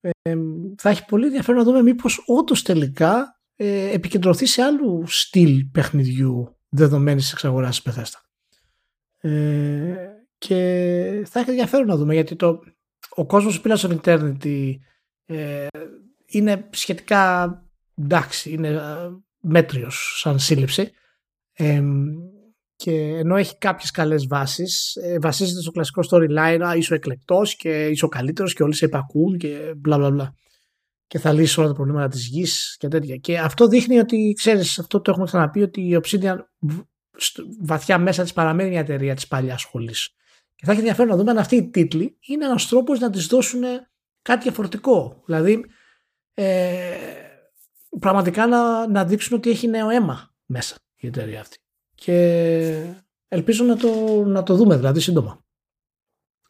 ε, 0.00 0.34
θα 0.76 0.90
έχει 0.90 1.04
πολύ 1.04 1.24
ενδιαφέρον 1.24 1.60
να 1.60 1.66
δούμε 1.66 1.82
μήπως 1.82 2.22
όντως 2.26 2.62
τελικά 2.62 3.40
ε, 3.56 3.92
επικεντρωθεί 3.92 4.46
σε 4.46 4.62
άλλου 4.62 5.04
στυλ 5.06 5.64
παιχνιδιού 5.64 6.56
δεδομένης 6.68 7.32
εξαγοράς 7.32 7.82
της 7.82 7.94
Bethesda. 7.94 8.20
Ε, 9.20 9.94
και 10.38 10.56
θα 11.26 11.40
έχει 11.40 11.50
ενδιαφέρον 11.50 11.86
να 11.86 11.96
δούμε 11.96 12.14
γιατί 12.14 12.36
το, 12.36 12.60
ο 13.10 13.26
κόσμος 13.26 13.60
του 13.60 13.68
Pillars 13.68 13.88
of 13.88 14.00
Eternity 14.00 14.74
ε, 15.26 15.66
είναι 16.26 16.68
σχετικά 16.70 17.54
εντάξει, 17.94 18.50
είναι 18.50 18.68
ε, 18.68 19.10
μέτριος 19.40 20.18
σαν 20.20 20.38
σύλληψη 20.38 20.92
και 22.80 22.92
ενώ 22.92 23.36
έχει 23.36 23.58
κάποιες 23.58 23.90
καλές 23.90 24.26
βάσεις, 24.26 24.96
ε, 24.96 25.18
βασίζεται 25.18 25.60
στο 25.60 25.70
κλασικό 25.70 26.02
storyline, 26.10 26.74
είσαι 26.76 26.92
ο 26.92 26.96
εκλεκτός 26.96 27.56
και 27.56 27.86
είσαι 27.86 28.04
ο 28.04 28.08
καλύτερος 28.08 28.54
και 28.54 28.62
όλοι 28.62 28.74
σε 28.74 28.84
υπακούν 28.84 29.38
και 29.38 29.74
μπλα 29.76 29.98
μπλα 29.98 30.10
μπλα. 30.10 30.34
Και 31.06 31.18
θα 31.18 31.32
λύσεις 31.32 31.58
όλα 31.58 31.68
τα 31.68 31.74
προβλήματα 31.74 32.08
της 32.08 32.26
γης 32.26 32.76
και 32.78 32.88
τέτοια. 32.88 33.16
Και 33.16 33.38
αυτό 33.38 33.66
δείχνει 33.66 33.98
ότι, 33.98 34.34
ξέρεις, 34.36 34.78
αυτό 34.78 35.00
το 35.00 35.10
έχουμε 35.10 35.26
ξαναπεί, 35.26 35.62
ότι 35.62 35.80
η 35.80 36.00
Obsidian 36.02 36.36
βαθιά 37.60 37.98
μέσα 37.98 38.22
της 38.22 38.32
παραμένει 38.32 38.70
μια 38.70 38.80
εταιρεία 38.80 39.14
της 39.14 39.26
παλιάς 39.26 39.60
σχολής. 39.60 40.14
Και 40.54 40.64
θα 40.64 40.70
έχει 40.70 40.80
ενδιαφέρον 40.80 41.10
να 41.10 41.16
δούμε 41.16 41.30
αν 41.30 41.38
αυτοί 41.38 41.56
οι 41.56 41.70
τίτλοι 41.70 42.16
είναι 42.20 42.44
ένας 42.44 42.68
τρόπος 42.68 42.98
να 43.00 43.10
της 43.10 43.26
δώσουν 43.26 43.62
κάτι 44.22 44.42
διαφορετικό. 44.42 45.22
Δηλαδή, 45.26 45.64
ε, 46.34 46.96
πραγματικά 48.00 48.46
να, 48.46 48.88
να 48.88 49.04
δείξουν 49.04 49.36
ότι 49.36 49.50
έχει 49.50 49.68
νέο 49.68 49.88
αίμα 49.88 50.34
μέσα 50.46 50.76
η 50.96 51.06
εταιρεία 51.06 51.40
αυτή 51.40 51.58
και 52.00 52.94
ελπίζω 53.28 53.64
να 53.64 53.76
το, 53.76 54.22
να 54.26 54.42
το 54.42 54.54
δούμε 54.56 54.76
δηλαδή 54.76 55.00
σύντομα 55.00 55.44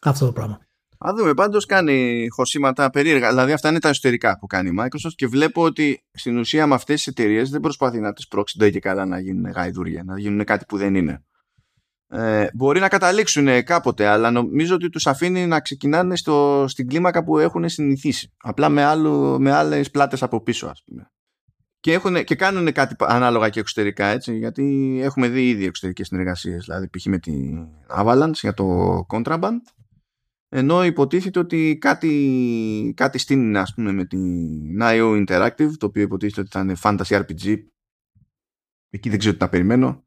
αυτό 0.01 0.27
το 0.27 0.33
πράγμα. 0.33 0.59
Α 0.99 1.13
δούμε, 1.17 1.35
πάντως 1.35 1.67
κάνει 1.67 2.27
χωσήματα 2.31 2.91
περίεργα. 2.91 3.29
Δηλαδή, 3.29 3.53
αυτά 3.53 3.69
είναι 3.69 3.79
τα 3.79 3.89
εσωτερικά 3.89 4.39
που 4.39 4.47
κάνει 4.47 4.69
η 4.69 4.75
Microsoft 4.79 5.13
και 5.15 5.27
βλέπω 5.27 5.63
ότι 5.63 6.05
στην 6.13 6.39
ουσία 6.39 6.67
με 6.67 6.75
αυτές 6.75 6.97
τις 6.97 7.07
εταιρείες 7.07 7.51
δεν 7.51 7.61
προσπαθεί 7.61 8.01
να 8.01 8.13
τις 8.13 8.29
πρόξει 8.29 8.71
και 8.71 8.79
καλά 8.79 9.07
να 9.07 9.21
γίνουν 9.21 9.51
γαϊδούρια, 9.51 10.05
να 10.05 10.19
γίνουν 10.19 10.45
κάτι 10.45 10.65
που 10.65 10.77
δεν 10.77 10.95
είναι. 10.95 11.25
Ε, 12.09 12.47
μπορεί 12.55 12.81
να 12.81 12.89
καταλήξουν 12.89 13.65
κάποτε, 13.65 14.07
αλλά 14.07 14.31
νομίζω 14.31 14.75
ότι 14.75 14.89
τους 14.89 15.07
αφήνει 15.07 15.47
να 15.47 15.61
ξεκινάνε 15.61 16.17
στο, 16.17 16.65
στην 16.69 16.89
κλίμακα 16.89 17.25
που 17.25 17.39
έχουν 17.39 17.69
συνηθίσει. 17.69 18.33
Απλά 18.37 18.69
με, 18.69 18.97
με 19.39 19.53
άλλες 19.53 19.91
πλάτες 19.91 20.23
από 20.23 20.43
πίσω, 20.43 20.67
ας 20.67 20.83
πούμε 20.85 21.11
και, 21.81 21.93
έχουν, 21.93 22.25
και 22.25 22.35
κάνουν 22.35 22.73
κάτι 22.73 22.95
ανάλογα 22.99 23.49
και 23.49 23.61
εξωτερικά 23.61 24.07
έτσι, 24.07 24.39
γιατί 24.39 24.99
έχουμε 25.03 25.29
δει 25.29 25.49
ήδη 25.49 25.65
εξωτερικές 25.65 26.07
συνεργασίες 26.07 26.65
δηλαδή 26.65 26.89
π.χ. 26.89 27.07
με 27.07 27.19
την 27.19 27.69
Avalanche 27.97 28.33
για 28.33 28.55
το 28.55 28.97
Contraband 29.09 29.59
ενώ 30.53 30.85
υποτίθεται 30.85 31.39
ότι 31.39 31.79
κάτι, 31.81 32.93
κάτι 32.97 33.19
στείνει 33.19 33.59
ας 33.59 33.75
πούμε 33.75 33.93
με 33.93 34.05
την 34.05 34.79
IO 34.83 35.27
Interactive 35.27 35.71
το 35.79 35.87
οποίο 35.87 36.03
υποτίθεται 36.03 36.41
ότι 36.41 36.51
θα 36.51 36.61
είναι 36.61 36.77
Fantasy 36.83 37.23
RPG 37.23 37.57
εκεί 38.91 39.09
δεν 39.09 39.19
ξέρω 39.19 39.35
τι 39.35 39.43
να 39.43 39.49
περιμένω 39.49 40.05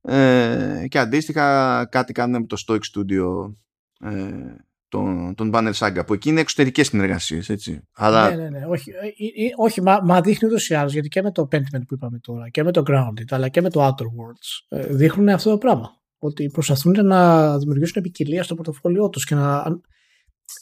ε, 0.00 0.84
και 0.88 0.98
αντίστοιχα 0.98 1.86
κάτι 1.90 2.12
κάνουμε 2.12 2.38
με 2.38 2.46
το 2.46 2.64
Stoic 2.66 2.80
Studio 2.94 3.54
ε, 4.00 4.54
τον, 4.92 5.34
τον 5.34 5.50
Banner 5.54 5.72
Saga 5.72 6.02
που 6.06 6.12
εκεί 6.12 6.28
είναι 6.28 6.40
εξωτερικές 6.40 6.86
συνεργασίες 6.86 7.48
έτσι. 7.48 7.88
Αλλά... 7.94 8.30
Ναι, 8.30 8.42
ναι, 8.42 8.48
ναι. 8.48 8.66
Όχι, 8.66 8.90
ε, 8.90 9.06
ε, 9.06 9.46
ε, 9.46 9.50
όχι 9.56 9.82
μα, 9.82 10.00
μα 10.04 10.20
δείχνει 10.20 10.48
ούτως 10.48 10.68
ή 10.68 10.74
άλλως 10.74 10.92
γιατί 10.92 11.08
και 11.08 11.22
με 11.22 11.32
το 11.32 11.48
Pentiment 11.52 11.86
που 11.86 11.94
είπαμε 11.94 12.18
τώρα 12.18 12.48
και 12.48 12.62
με 12.62 12.72
το 12.72 12.82
Grounded 12.86 13.24
αλλά 13.30 13.48
και 13.48 13.60
με 13.60 13.70
το 13.70 13.86
Outer 13.86 14.04
Worlds 14.04 14.78
δείχνουν 14.90 15.28
αυτό 15.28 15.50
το 15.50 15.58
πράγμα. 15.58 15.90
Ότι 16.18 16.46
προσπαθούν 16.46 17.06
να 17.06 17.58
δημιουργήσουν 17.58 18.02
ποικιλία 18.02 18.42
στο 18.42 18.54
πορτοφόλιό 18.54 19.08
τους 19.08 19.24
και 19.24 19.34
να 19.34 19.80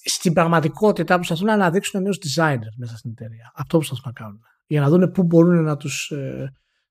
στην 0.05 0.33
πραγματικότητα 0.33 1.15
προσπαθούν 1.15 1.47
να 1.47 1.53
αναδείξουν 1.53 2.03
νέους 2.03 2.19
designers 2.19 2.75
μέσα 2.77 2.97
στην 2.97 3.11
εταιρεία. 3.11 3.53
Αυτό 3.55 3.77
προσπαθούν 3.77 4.05
να 4.07 4.13
κάνουν. 4.13 4.41
Για 4.67 4.81
να 4.81 4.89
δουν 4.89 5.11
πού 5.11 5.23
μπορούν 5.23 5.63
να 5.63 5.77
τους, 5.77 6.13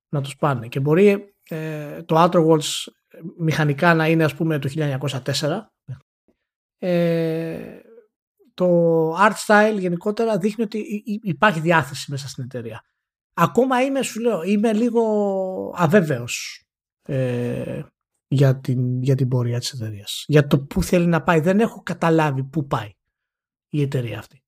να 0.09 0.21
τους 0.21 0.35
πάνε. 0.35 0.67
Και 0.67 0.79
μπορεί 0.79 1.35
το 2.05 2.23
Outer 2.23 2.45
Worlds 2.47 2.87
μηχανικά 3.37 3.93
να 3.93 4.07
είναι 4.07 4.23
ας 4.23 4.35
πούμε 4.35 4.59
το 4.59 4.69
1904 4.75 5.59
ε, 6.79 7.79
το 8.53 9.11
art 9.15 9.33
style 9.45 9.77
γενικότερα 9.79 10.37
δείχνει 10.37 10.63
ότι 10.63 11.03
υπάρχει 11.21 11.59
διάθεση 11.59 12.11
μέσα 12.11 12.27
στην 12.27 12.43
εταιρεία. 12.43 12.81
Ακόμα 13.33 13.81
είμαι, 13.81 14.01
σου 14.01 14.19
λέω, 14.19 14.43
είμαι 14.43 14.73
λίγο 14.73 15.73
αβέβαιος 15.75 16.65
ε, 17.01 17.81
για 18.27 18.59
την, 18.59 19.01
για 19.01 19.15
την 19.15 19.27
πορεία 19.27 19.59
της 19.59 19.71
εταιρείας. 19.71 20.23
Για 20.27 20.47
το 20.47 20.59
που 20.59 20.83
θέλει 20.83 21.05
να 21.05 21.23
πάει. 21.23 21.39
Δεν 21.39 21.59
έχω 21.59 21.81
καταλάβει 21.83 22.43
πού 22.43 22.67
πάει 22.67 22.93
η 23.69 23.81
εταιρεία 23.81 24.19
αυτή. 24.19 24.43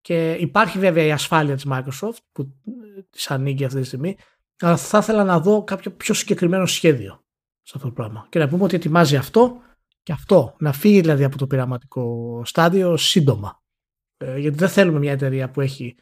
Και 0.00 0.32
υπάρχει 0.32 0.78
βέβαια 0.78 1.04
η 1.04 1.12
ασφάλεια 1.12 1.54
της 1.54 1.66
Microsoft 1.68 2.18
που 2.32 2.42
ε, 2.42 3.02
της 3.10 3.30
ανήκει 3.30 3.64
αυτή 3.64 3.80
τη 3.80 3.86
στιγμή 3.86 4.16
αλλά 4.60 4.76
θα 4.76 4.98
ήθελα 4.98 5.24
να 5.24 5.40
δω 5.40 5.64
κάποιο 5.64 5.90
πιο 5.90 6.14
συγκεκριμένο 6.14 6.66
σχέδιο 6.66 7.24
σε 7.62 7.72
αυτό 7.76 7.88
το 7.88 7.94
πράγμα. 7.94 8.26
Και 8.28 8.38
να 8.38 8.48
πούμε 8.48 8.64
ότι 8.64 8.76
ετοιμάζει 8.76 9.16
αυτό 9.16 9.62
και 10.04 10.12
αυτό. 10.12 10.54
Να 10.58 10.72
φύγει 10.72 11.00
δηλαδή 11.00 11.24
από 11.24 11.38
το 11.38 11.46
πειραματικό 11.46 12.42
στάδιο 12.44 12.96
σύντομα. 12.96 13.62
Ε, 14.16 14.38
γιατί 14.38 14.56
δεν 14.56 14.68
θέλουμε 14.68 14.98
μια 14.98 15.12
εταιρεία 15.12 15.50
που 15.50 15.60
έχει 15.60 15.96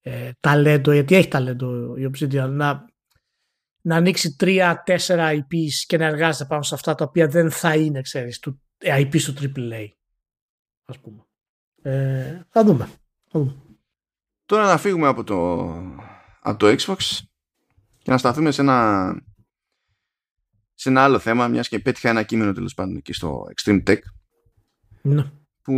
ε, 0.00 0.30
ταλέντο, 0.40 0.92
γιατί 0.92 1.14
έχει 1.14 1.28
ταλέντο 1.28 1.96
η 1.96 2.10
Obsidian, 2.12 2.48
να, 2.50 2.84
να 3.80 3.96
ανοίξει 3.96 4.36
τρία-τέσσερα 4.36 5.30
IPs 5.32 5.72
και 5.86 5.98
να 5.98 6.04
εργάζεται 6.04 6.44
πάνω 6.44 6.62
σε 6.62 6.74
αυτά 6.74 6.94
τα 6.94 7.04
οποία 7.04 7.26
δεν 7.26 7.50
θα 7.50 7.74
είναι, 7.76 8.00
ξέρεις, 8.00 8.38
του, 8.38 8.62
ε, 8.78 9.00
IPs 9.00 9.20
του 9.20 9.34
AAA. 9.56 9.88
Ας 10.84 10.98
πούμε. 10.98 11.26
Ε, 11.82 12.40
θα 12.48 12.64
δούμε. 12.64 12.88
Θα 13.30 13.38
δούμε. 13.38 13.56
Τώρα 14.46 14.66
να 14.66 14.76
φύγουμε 14.76 15.06
από 15.06 15.24
το, 15.24 15.64
από 16.40 16.58
το 16.58 16.74
Xbox 16.78 16.96
και 17.98 18.10
να 18.10 18.18
σταθούμε 18.18 18.50
σε 18.50 18.60
ένα, 18.60 19.10
σε 20.80 20.88
ένα 20.88 21.02
άλλο 21.02 21.18
θέμα, 21.18 21.48
μιας 21.48 21.68
και 21.68 21.78
πέτυχα 21.78 22.08
ένα 22.08 22.22
κείμενο 22.22 22.52
τέλος 22.52 22.74
πάντων 22.74 22.96
εκεί 22.96 23.12
στο 23.12 23.46
Extreme 23.54 23.82
Tech. 23.86 23.98
Ναι. 25.02 25.30
Που 25.62 25.74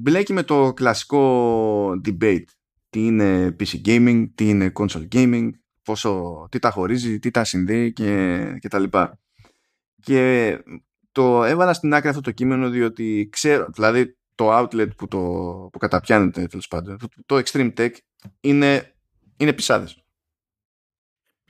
μπλέκει 0.00 0.32
με 0.32 0.42
το 0.42 0.72
κλασικό 0.72 1.90
debate. 2.04 2.44
Τι 2.90 3.06
είναι 3.06 3.56
PC 3.60 3.86
gaming, 3.86 4.28
τι 4.34 4.48
είναι 4.48 4.72
console 4.74 5.08
gaming, 5.12 5.48
πόσο, 5.82 6.46
τι 6.50 6.58
τα 6.58 6.70
χωρίζει, 6.70 7.18
τι 7.18 7.30
τα 7.30 7.44
συνδέει 7.44 7.92
και, 7.92 8.40
και 8.60 8.68
τα 8.68 8.78
λοιπά. 8.78 9.18
Και 10.02 10.58
το 11.12 11.44
έβαλα 11.44 11.72
στην 11.72 11.94
άκρη 11.94 12.08
αυτό 12.08 12.20
το 12.20 12.30
κείμενο 12.30 12.68
διότι 12.70 13.28
ξέρω, 13.32 13.66
δηλαδή 13.72 14.16
το 14.34 14.58
outlet 14.58 14.96
που, 14.96 15.08
το, 15.08 15.18
που 15.72 15.78
καταπιάνεται 15.78 16.46
τέλος 16.46 16.68
πάντων, 16.68 16.98
το, 16.98 17.08
το 17.26 17.42
Extreme 17.44 17.72
Tech 17.74 17.92
είναι, 18.40 18.94
είναι 19.36 19.52
πισάδες. 19.52 20.04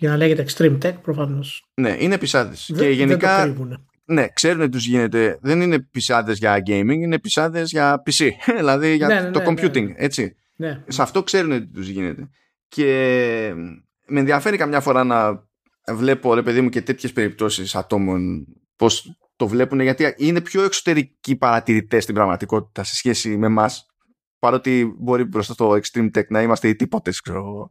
Για 0.01 0.11
να 0.11 0.17
λέγεται 0.17 0.45
extreme 0.49 0.79
tech 0.83 0.95
προφανώς. 1.03 1.65
Ναι, 1.75 1.97
είναι 1.99 2.19
πισάδες. 2.19 2.71
Και 2.77 2.89
γενικά. 2.89 3.47
Δεν 3.47 3.57
το 3.57 3.85
ναι, 4.05 4.29
ξέρουν 4.29 4.61
τι 4.61 4.69
τους 4.69 4.87
γίνεται. 4.87 5.39
Δεν 5.41 5.61
είναι 5.61 5.79
πισάδες 5.81 6.39
για 6.39 6.63
gaming, 6.67 6.89
είναι 6.89 7.19
πισάδες 7.19 7.71
για 7.71 8.03
PC. 8.07 8.29
δηλαδή 8.59 8.97
για 8.97 9.07
ναι, 9.07 9.21
ναι, 9.21 9.31
το 9.31 9.39
ναι, 9.39 9.47
computing. 9.49 9.87
ναι. 9.87 9.95
Έτσι. 9.97 10.37
Ναι. 10.57 10.85
Σε 10.89 11.03
αυτό 11.03 11.23
ξέρουν 11.23 11.51
τι 11.51 11.67
τους 11.67 11.89
γίνεται. 11.89 12.29
Και 12.69 13.53
με 14.07 14.21
ενδιαφέρει 14.21 14.57
καμιά 14.57 14.81
φορά 14.81 15.05
να 15.05 15.49
βλέπω, 15.95 16.35
ρε 16.35 16.43
παιδί 16.43 16.61
μου, 16.61 16.69
και 16.69 16.83
τέτοιες 16.83 17.13
περιπτώσεις 17.13 17.75
ατόμων 17.75 18.47
πώς 18.77 19.17
το 19.37 19.49
βλέπουν, 19.49 19.81
γιατί 19.81 20.15
είναι 20.17 20.41
πιο 20.41 20.63
εξωτερικοί 20.63 21.37
παρατηρητές 21.37 22.03
στην 22.03 22.15
πραγματικότητα 22.15 22.85
σε 22.85 22.95
σχέση 22.95 23.37
με 23.37 23.47
εμάς. 23.47 23.87
Παρότι 24.39 24.95
μπορεί 24.99 25.25
μπροστά 25.25 25.53
στο 25.53 25.71
ExtremeTech 25.71 26.27
να 26.29 26.43
είμαστε 26.43 26.69
οι 26.69 26.77
τίποτε, 26.77 27.11
ξέρω 27.23 27.69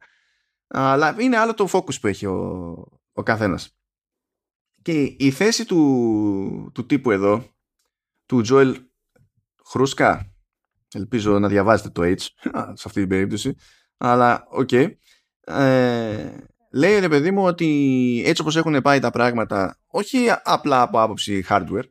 αλλά 0.69 1.15
είναι 1.19 1.37
άλλο 1.37 1.53
το 1.53 1.67
focus 1.71 1.99
που 2.01 2.07
έχει 2.07 2.25
ο, 2.25 2.37
ο 3.13 3.23
καθένας. 3.23 3.77
Και 4.81 5.15
η 5.17 5.31
θέση 5.31 5.65
του, 5.65 6.71
του 6.73 6.85
τύπου 6.85 7.11
εδώ, 7.11 7.43
του 8.25 8.41
Joel 8.49 8.75
Hruska, 9.65 10.33
ελπίζω 10.93 11.39
να 11.39 11.47
διαβάζετε 11.47 11.89
το 11.89 12.01
H 12.03 12.19
σε 12.73 12.83
αυτή 12.85 12.99
την 12.99 13.09
περίπτωση, 13.09 13.55
αλλά 13.97 14.47
OK, 14.49 14.69
okay, 14.71 14.91
ε, 15.39 16.37
λέει 16.71 16.99
ρε 16.99 17.07
παιδί 17.07 17.31
μου 17.31 17.43
ότι 17.43 18.23
έτσι 18.25 18.41
όπως 18.41 18.55
έχουν 18.55 18.81
πάει 18.81 18.99
τα 18.99 19.11
πράγματα, 19.11 19.79
όχι 19.87 20.27
απλά 20.43 20.81
από 20.81 21.01
άποψη 21.01 21.45
hardware, 21.49 21.89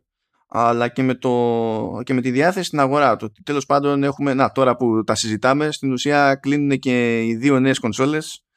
αλλά 0.48 0.88
και 0.88 1.02
με, 1.02 1.14
το, 1.14 2.00
και 2.04 2.14
με 2.14 2.20
τη 2.20 2.30
διάθεση 2.30 2.66
στην 2.66 2.80
αγορά. 2.80 3.16
Το 3.16 3.24
ότι 3.24 3.42
τέλος 3.42 3.66
πάντων 3.66 4.02
έχουμε, 4.02 4.34
να 4.34 4.52
τώρα 4.52 4.76
που 4.76 5.04
τα 5.04 5.14
συζητάμε, 5.14 5.72
στην 5.72 5.92
ουσία 5.92 6.34
κλείνουν 6.34 6.78
και 6.78 7.24
οι 7.24 7.34
δύο 7.34 7.60
νέες 7.60 7.78
κονσόλες 7.78 8.47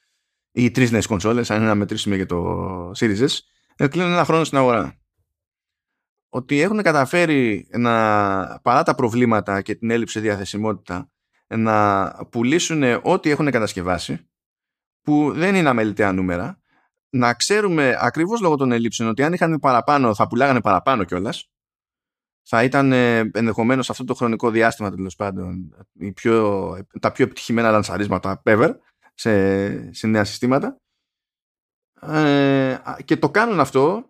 ή 0.51 0.71
τρεις 0.71 0.91
νέες 0.91 1.05
κονσόλες, 1.05 1.51
αν 1.51 1.57
είναι 1.57 1.67
να 1.67 1.75
μετρήσουμε 1.75 2.15
για 2.15 2.25
το 2.25 2.91
Series 2.97 3.19
S, 3.19 3.37
ε, 3.75 3.87
κλείνουν 3.87 4.11
ένα 4.11 4.25
χρόνο 4.25 4.43
στην 4.43 4.57
αγορά. 4.57 4.95
Ότι 6.29 6.59
έχουν 6.61 6.81
καταφέρει 6.81 7.67
να, 7.71 8.59
παρά 8.59 8.83
τα 8.83 8.95
προβλήματα 8.95 9.61
και 9.61 9.75
την 9.75 9.89
έλλειψη 9.91 10.19
διαθεσιμότητα, 10.19 11.09
να 11.47 12.07
πουλήσουν 12.31 12.83
ό,τι 13.01 13.29
έχουν 13.29 13.51
κατασκευάσει, 13.51 14.29
που 15.01 15.31
δεν 15.33 15.55
είναι 15.55 15.69
αμεληταία 15.69 16.11
νούμερα, 16.11 16.61
να 17.09 17.33
ξέρουμε 17.33 17.97
ακριβώς 17.99 18.41
λόγω 18.41 18.55
των 18.55 18.71
ελλείψεων 18.71 19.09
ότι 19.09 19.23
αν 19.23 19.33
είχαν 19.33 19.59
παραπάνω 19.59 20.15
θα 20.15 20.27
πουλάγανε 20.27 20.61
παραπάνω 20.61 21.03
κιόλας. 21.03 21.51
Θα 22.43 22.63
ήταν 22.63 22.91
ε, 22.91 23.17
ενδεχομένως 23.33 23.89
αυτό 23.89 24.03
το 24.03 24.13
χρονικό 24.13 24.49
διάστημα 24.49 24.91
τέλος 24.91 25.15
πάντων 25.15 25.75
πιο, 26.13 26.77
τα 26.99 27.11
πιο 27.11 27.25
επιτυχημένα 27.25 27.71
λανσαρίσματα 27.71 28.41
ever 28.45 28.75
σε, 29.21 29.93
σε 29.93 30.07
νέα 30.07 30.23
συστήματα 30.23 30.77
ε, 32.01 32.77
και 33.05 33.17
το 33.17 33.29
κάνουν 33.29 33.59
αυτό 33.59 34.09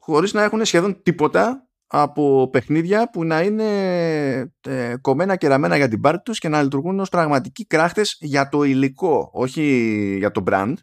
χωρίς 0.00 0.32
να 0.32 0.42
έχουν 0.42 0.64
σχεδόν 0.64 1.02
τίποτα 1.02 1.68
από 1.86 2.48
παιχνίδια 2.52 3.10
που 3.10 3.24
να 3.24 3.42
είναι 3.42 4.52
ε, 4.60 4.96
κομμένα 5.00 5.36
και 5.36 5.48
ραμμένα 5.48 5.76
για 5.76 5.88
την 5.88 6.00
πάρτι 6.00 6.22
τους 6.22 6.38
και 6.38 6.48
να 6.48 6.62
λειτουργούν 6.62 7.00
ως 7.00 7.08
πραγματικοί 7.08 7.66
κράχτες 7.66 8.16
για 8.20 8.48
το 8.48 8.62
υλικό, 8.62 9.30
όχι 9.32 9.62
για 10.18 10.30
το 10.30 10.44
brand. 10.46 10.74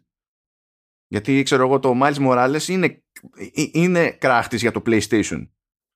Γιατί 1.08 1.44
ξέρω 1.44 1.66
εγώ 1.66 1.80
το 1.80 2.00
Miles 2.02 2.28
Morales 2.28 2.68
είναι, 2.68 3.04
ε, 3.38 3.64
είναι 3.72 4.12
κράχτης 4.12 4.62
για 4.62 4.72
το 4.72 4.82
PlayStation. 4.86 5.48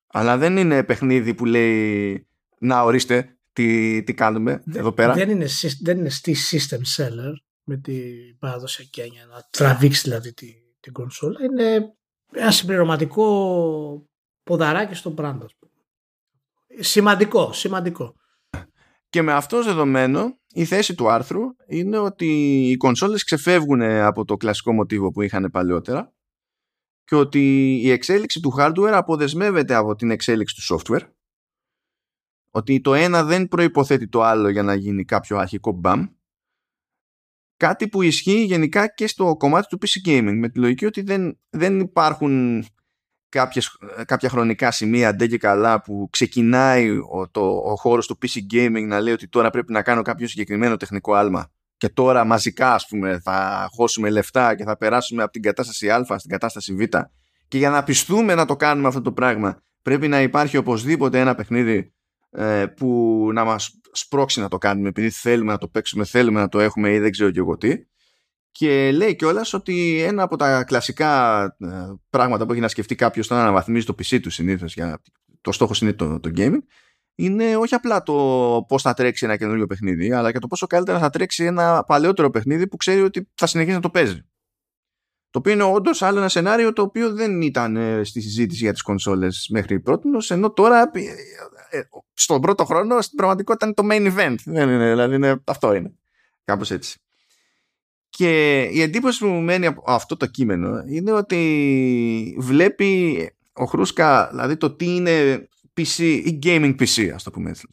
Αλλά 0.06 0.36
δεν 0.36 0.56
είναι 0.56 0.84
παιχνίδι 0.84 1.34
που 1.34 1.44
λέει 1.44 2.28
να 2.58 2.82
ορίστε 2.82 3.38
τι, 3.52 4.02
τι 4.02 4.14
κάνουμε 4.14 4.62
εδώ 4.74 4.92
πέρα. 4.92 5.12
Δεν 5.12 5.30
είναι, 5.30 5.46
δεν 5.82 5.98
είναι 5.98 6.08
στη 6.08 6.36
system 6.50 6.80
seller 6.96 7.47
με 7.68 7.76
την 7.76 8.38
παραδοσιακή 8.38 9.00
έννοια 9.00 9.26
να 9.26 9.46
τραβήξει 9.50 10.02
δηλαδή 10.02 10.32
την, 10.32 10.54
την 10.80 10.92
κονσόλα. 10.92 11.38
Είναι 11.44 11.94
ένα 12.32 12.50
συμπληρωματικό 12.50 13.26
ποδαράκι 14.42 14.94
στο 14.94 15.14
brand. 15.18 15.38
Σημαντικό, 16.78 17.52
σημαντικό. 17.52 18.14
Και 19.08 19.22
με 19.22 19.32
αυτό 19.32 19.62
δεδομένο 19.62 20.38
η 20.48 20.64
θέση 20.64 20.94
του 20.94 21.10
άρθρου 21.10 21.42
είναι 21.66 21.98
ότι 21.98 22.26
οι 22.70 22.76
κονσόλες 22.76 23.24
ξεφεύγουν 23.24 23.82
από 23.82 24.24
το 24.24 24.36
κλασικό 24.36 24.72
μοτίβο 24.72 25.10
που 25.10 25.22
είχαν 25.22 25.50
παλιότερα 25.52 26.12
και 27.04 27.14
ότι 27.14 27.74
η 27.82 27.90
εξέλιξη 27.90 28.40
του 28.40 28.54
hardware 28.58 28.92
αποδεσμεύεται 28.92 29.74
από 29.74 29.94
την 29.94 30.10
εξέλιξη 30.10 30.54
του 30.54 30.76
software 30.76 31.08
ότι 32.50 32.80
το 32.80 32.94
ένα 32.94 33.24
δεν 33.24 33.48
προϋποθέτει 33.48 34.08
το 34.08 34.22
άλλο 34.22 34.48
για 34.48 34.62
να 34.62 34.74
γίνει 34.74 35.04
κάποιο 35.04 35.36
αρχικό 35.36 35.72
μπαμ 35.72 36.06
κάτι 37.58 37.88
που 37.88 38.02
ισχύει 38.02 38.44
γενικά 38.44 38.86
και 38.86 39.06
στο 39.06 39.36
κομμάτι 39.38 39.66
του 39.68 39.78
PC 39.82 40.08
Gaming 40.08 40.34
με 40.34 40.48
τη 40.48 40.58
λογική 40.58 40.86
ότι 40.86 41.02
δεν, 41.02 41.38
δεν 41.50 41.80
υπάρχουν 41.80 42.64
κάποιες, 43.28 43.78
κάποια 44.06 44.28
χρονικά 44.28 44.70
σημεία 44.70 45.14
ντε 45.14 45.26
και 45.26 45.38
καλά 45.38 45.82
που 45.82 46.08
ξεκινάει 46.12 46.90
ο, 46.90 47.28
το, 47.30 47.40
ο 47.40 47.76
χώρος 47.76 48.06
του 48.06 48.18
PC 48.22 48.54
Gaming 48.54 48.86
να 48.86 49.00
λέει 49.00 49.12
ότι 49.12 49.28
τώρα 49.28 49.50
πρέπει 49.50 49.72
να 49.72 49.82
κάνω 49.82 50.02
κάποιο 50.02 50.28
συγκεκριμένο 50.28 50.76
τεχνικό 50.76 51.14
άλμα. 51.14 51.50
Και 51.76 51.88
τώρα 51.88 52.24
μαζικά 52.24 52.74
ας 52.74 52.86
πούμε 52.86 53.18
θα 53.18 53.68
χώσουμε 53.76 54.10
λεφτά 54.10 54.54
και 54.54 54.64
θα 54.64 54.76
περάσουμε 54.76 55.22
από 55.22 55.32
την 55.32 55.42
κατάσταση 55.42 55.90
Α 55.90 56.04
στην 56.04 56.30
κατάσταση 56.30 56.74
Β. 56.74 56.82
Και 57.48 57.58
για 57.58 57.70
να 57.70 57.82
πιστούμε 57.82 58.34
να 58.34 58.44
το 58.44 58.56
κάνουμε 58.56 58.88
αυτό 58.88 59.00
το 59.00 59.12
πράγμα 59.12 59.62
πρέπει 59.88 60.08
να 60.08 60.22
υπάρχει 60.22 60.56
οπωσδήποτε 60.56 61.20
ένα 61.20 61.34
παιχνίδι 61.34 61.92
ε, 62.30 62.66
που 62.66 63.30
να 63.32 63.44
μας 63.44 63.80
σπρώξει 63.98 64.40
να 64.40 64.48
το 64.48 64.58
κάνουμε 64.58 64.88
επειδή 64.88 65.10
θέλουμε 65.10 65.52
να 65.52 65.58
το 65.58 65.68
παίξουμε, 65.68 66.04
θέλουμε 66.04 66.40
να 66.40 66.48
το 66.48 66.60
έχουμε 66.60 66.92
ή 66.92 66.98
δεν 66.98 67.10
ξέρω 67.10 67.30
και 67.30 67.38
εγώ 67.38 67.56
τι. 67.56 67.74
Και 68.50 68.92
λέει 68.92 69.16
κιόλας 69.16 69.52
ότι 69.52 70.02
ένα 70.02 70.22
από 70.22 70.36
τα 70.36 70.64
κλασικά 70.64 71.42
ε, 71.44 71.66
πράγματα 72.10 72.46
που 72.46 72.52
έχει 72.52 72.60
να 72.60 72.68
σκεφτεί 72.68 72.94
κάποιος 72.94 73.26
όταν 73.26 73.38
αναβαθμίζει 73.38 73.86
το 73.86 73.94
PC 73.98 74.20
του 74.20 74.30
συνήθως, 74.30 74.74
για 74.74 75.02
το 75.40 75.52
στόχος 75.52 75.80
είναι 75.80 75.92
το, 75.92 76.20
το 76.20 76.30
gaming, 76.36 76.58
είναι 77.14 77.56
όχι 77.56 77.74
απλά 77.74 78.02
το 78.02 78.14
πώς 78.68 78.82
θα 78.82 78.94
τρέξει 78.94 79.24
ένα 79.24 79.36
καινούριο 79.36 79.66
παιχνίδι, 79.66 80.12
αλλά 80.12 80.32
και 80.32 80.38
το 80.38 80.46
πόσο 80.46 80.66
καλύτερα 80.66 80.98
θα 80.98 81.10
τρέξει 81.10 81.44
ένα 81.44 81.84
παλαιότερο 81.84 82.30
παιχνίδι 82.30 82.68
που 82.68 82.76
ξέρει 82.76 83.00
ότι 83.00 83.28
θα 83.34 83.46
συνεχίσει 83.46 83.74
να 83.74 83.80
το 83.80 83.90
παίζει. 83.90 84.26
Το 85.30 85.38
οποίο 85.38 85.52
είναι 85.52 85.62
όντως 85.62 86.02
άλλο 86.02 86.18
ένα 86.18 86.28
σενάριο 86.28 86.72
το 86.72 86.82
οποίο 86.82 87.12
δεν 87.12 87.40
ήταν 87.40 87.76
ε, 87.76 88.04
στη 88.04 88.20
συζήτηση 88.20 88.62
για 88.62 88.72
τις 88.72 88.82
κονσόλες 88.82 89.48
μέχρι 89.50 89.80
πρώτη, 89.80 90.08
ενώ 90.28 90.52
τώρα 90.52 90.90
ε, 90.94 91.78
ε, 91.78 91.82
στον 92.14 92.40
πρώτο 92.40 92.64
χρόνο 92.64 93.00
στην 93.00 93.16
πραγματικότητα 93.16 93.66
είναι 93.66 93.74
το 93.74 93.86
main 93.90 94.16
event. 94.16 94.36
Δεν 94.44 94.68
είναι, 94.68 94.88
δηλαδή 94.88 95.14
είναι, 95.14 95.42
αυτό 95.44 95.74
είναι. 95.74 95.92
Κάπως 96.44 96.70
έτσι. 96.70 96.98
Και 98.08 98.62
η 98.62 98.82
εντύπωση 98.82 99.18
που 99.18 99.26
μου 99.26 99.40
μένει 99.40 99.66
από 99.66 99.82
αυτό 99.86 100.16
το 100.16 100.26
κείμενο 100.26 100.82
είναι 100.86 101.12
ότι 101.12 102.36
βλέπει 102.38 103.30
ο 103.52 103.64
Χρούσκα 103.64 104.28
δηλαδή 104.30 104.56
το 104.56 104.70
τι 104.70 104.94
είναι 104.94 105.48
PC 105.76 106.22
ή 106.24 106.38
gaming 106.42 106.74
PC, 106.80 107.10
ας 107.14 107.22
το 107.22 107.30
πούμε 107.30 107.50
έτσι. 107.50 107.68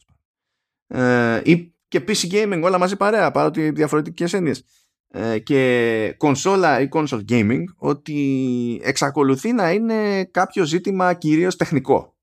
Ε, 0.86 1.40
ή 1.44 1.74
και 1.88 2.04
PC 2.06 2.32
gaming 2.32 2.60
όλα 2.62 2.78
μαζί 2.78 2.96
παρέα, 2.96 3.30
παρότι 3.30 3.70
διαφορετικές 3.70 4.32
έννοιες. 4.32 4.64
Ε, 5.08 5.38
και 5.38 6.14
κονσόλα 6.16 6.80
ή 6.80 6.88
console 6.90 7.24
gaming 7.28 7.64
ότι 7.76 8.80
εξακολουθεί 8.82 9.52
να 9.52 9.72
είναι 9.72 10.24
κάποιο 10.24 10.64
ζήτημα 10.64 11.14
κυρίως 11.14 11.56
τεχνικό 11.56 12.16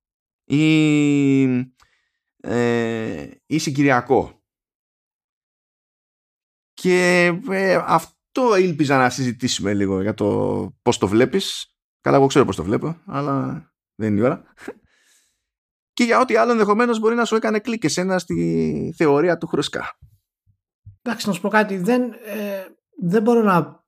ή, 0.45 1.43
ε, 2.37 3.27
ή 3.45 3.57
συγκυριακό. 3.57 4.41
Και 6.73 7.25
ε, 7.49 7.83
αυτό 7.85 8.55
ήλπιζα 8.55 8.97
να 8.97 9.09
συζητήσουμε 9.09 9.73
λίγο 9.73 10.01
για 10.01 10.13
το 10.13 10.69
πώς 10.81 10.97
το 10.97 11.07
βλέπεις. 11.07 11.75
Καλά, 12.01 12.17
εγώ 12.17 12.27
ξέρω 12.27 12.45
πώς 12.45 12.55
το 12.55 12.63
βλέπω, 12.63 13.01
αλλά 13.05 13.67
δεν 13.95 14.11
είναι 14.11 14.19
η 14.19 14.23
ώρα. 14.23 14.43
Και 15.93 16.03
για 16.03 16.19
ό,τι 16.19 16.35
άλλο 16.35 16.51
ενδεχομένως 16.51 16.99
μπορεί 16.99 17.15
να 17.15 17.25
σου 17.25 17.35
έκανε 17.35 17.59
κλικ 17.59 17.83
εσένα 17.83 18.19
στη 18.19 18.93
θεωρία 18.97 19.37
του 19.37 19.47
Χρουσκά. 19.47 19.97
Εντάξει, 21.05 21.27
να 21.27 21.33
σου 21.33 21.41
πω 21.41 21.49
κάτι. 21.49 21.77
Δεν, 21.77 22.13
ε, 22.25 22.65
δεν 23.01 23.21
μπορώ 23.21 23.41
να, 23.41 23.85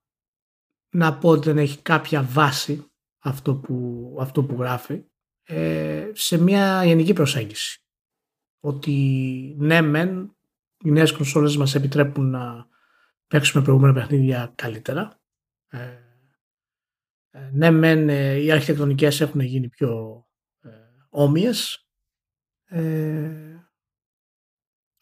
να 0.90 1.18
πω 1.18 1.28
ότι 1.28 1.48
δεν 1.48 1.58
έχει 1.58 1.82
κάποια 1.82 2.22
βάση 2.22 2.90
αυτό 3.18 3.56
που, 3.56 4.16
αυτό 4.20 4.44
που 4.44 4.56
γράφει 4.58 5.04
ε, 5.42 6.10
σε 6.12 6.38
μια 6.38 6.84
γενική 6.84 7.12
προσέγγιση. 7.12 7.80
Ότι 8.60 8.94
ναι 9.58 9.80
μεν 9.80 10.36
οι 10.84 10.90
νέες 10.90 11.12
κονσόλες 11.12 11.56
μας 11.56 11.74
επιτρέπουν 11.74 12.30
να 12.30 12.66
παίξουμε 13.26 13.64
προηγούμενα 13.64 13.94
παιχνίδια 13.94 14.52
καλύτερα. 14.54 15.20
Ε, 15.68 15.78
ε 17.30 17.50
ναι 17.52 17.70
μεν 17.70 18.08
ε, 18.08 18.34
οι 18.34 18.50
αρχιτεκτονικές 18.50 19.20
έχουν 19.20 19.40
γίνει 19.40 19.68
πιο 19.68 20.24
ε, 20.60 20.68
όμοιες 21.08 21.80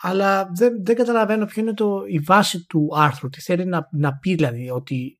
αλλά 0.06 0.51
δεν, 0.55 0.85
δεν 0.85 0.97
καταλαβαίνω 0.97 1.47
ποιο 1.47 1.62
είναι 1.62 1.74
το, 1.74 2.02
η 2.06 2.18
βάση 2.18 2.66
του 2.66 2.89
άρθρου. 2.94 3.28
Τι 3.28 3.40
θέλει 3.40 3.64
να, 3.64 3.89
να 3.93 4.16
πει 4.16 4.35
δηλαδή 4.35 4.70
ότι 4.70 5.18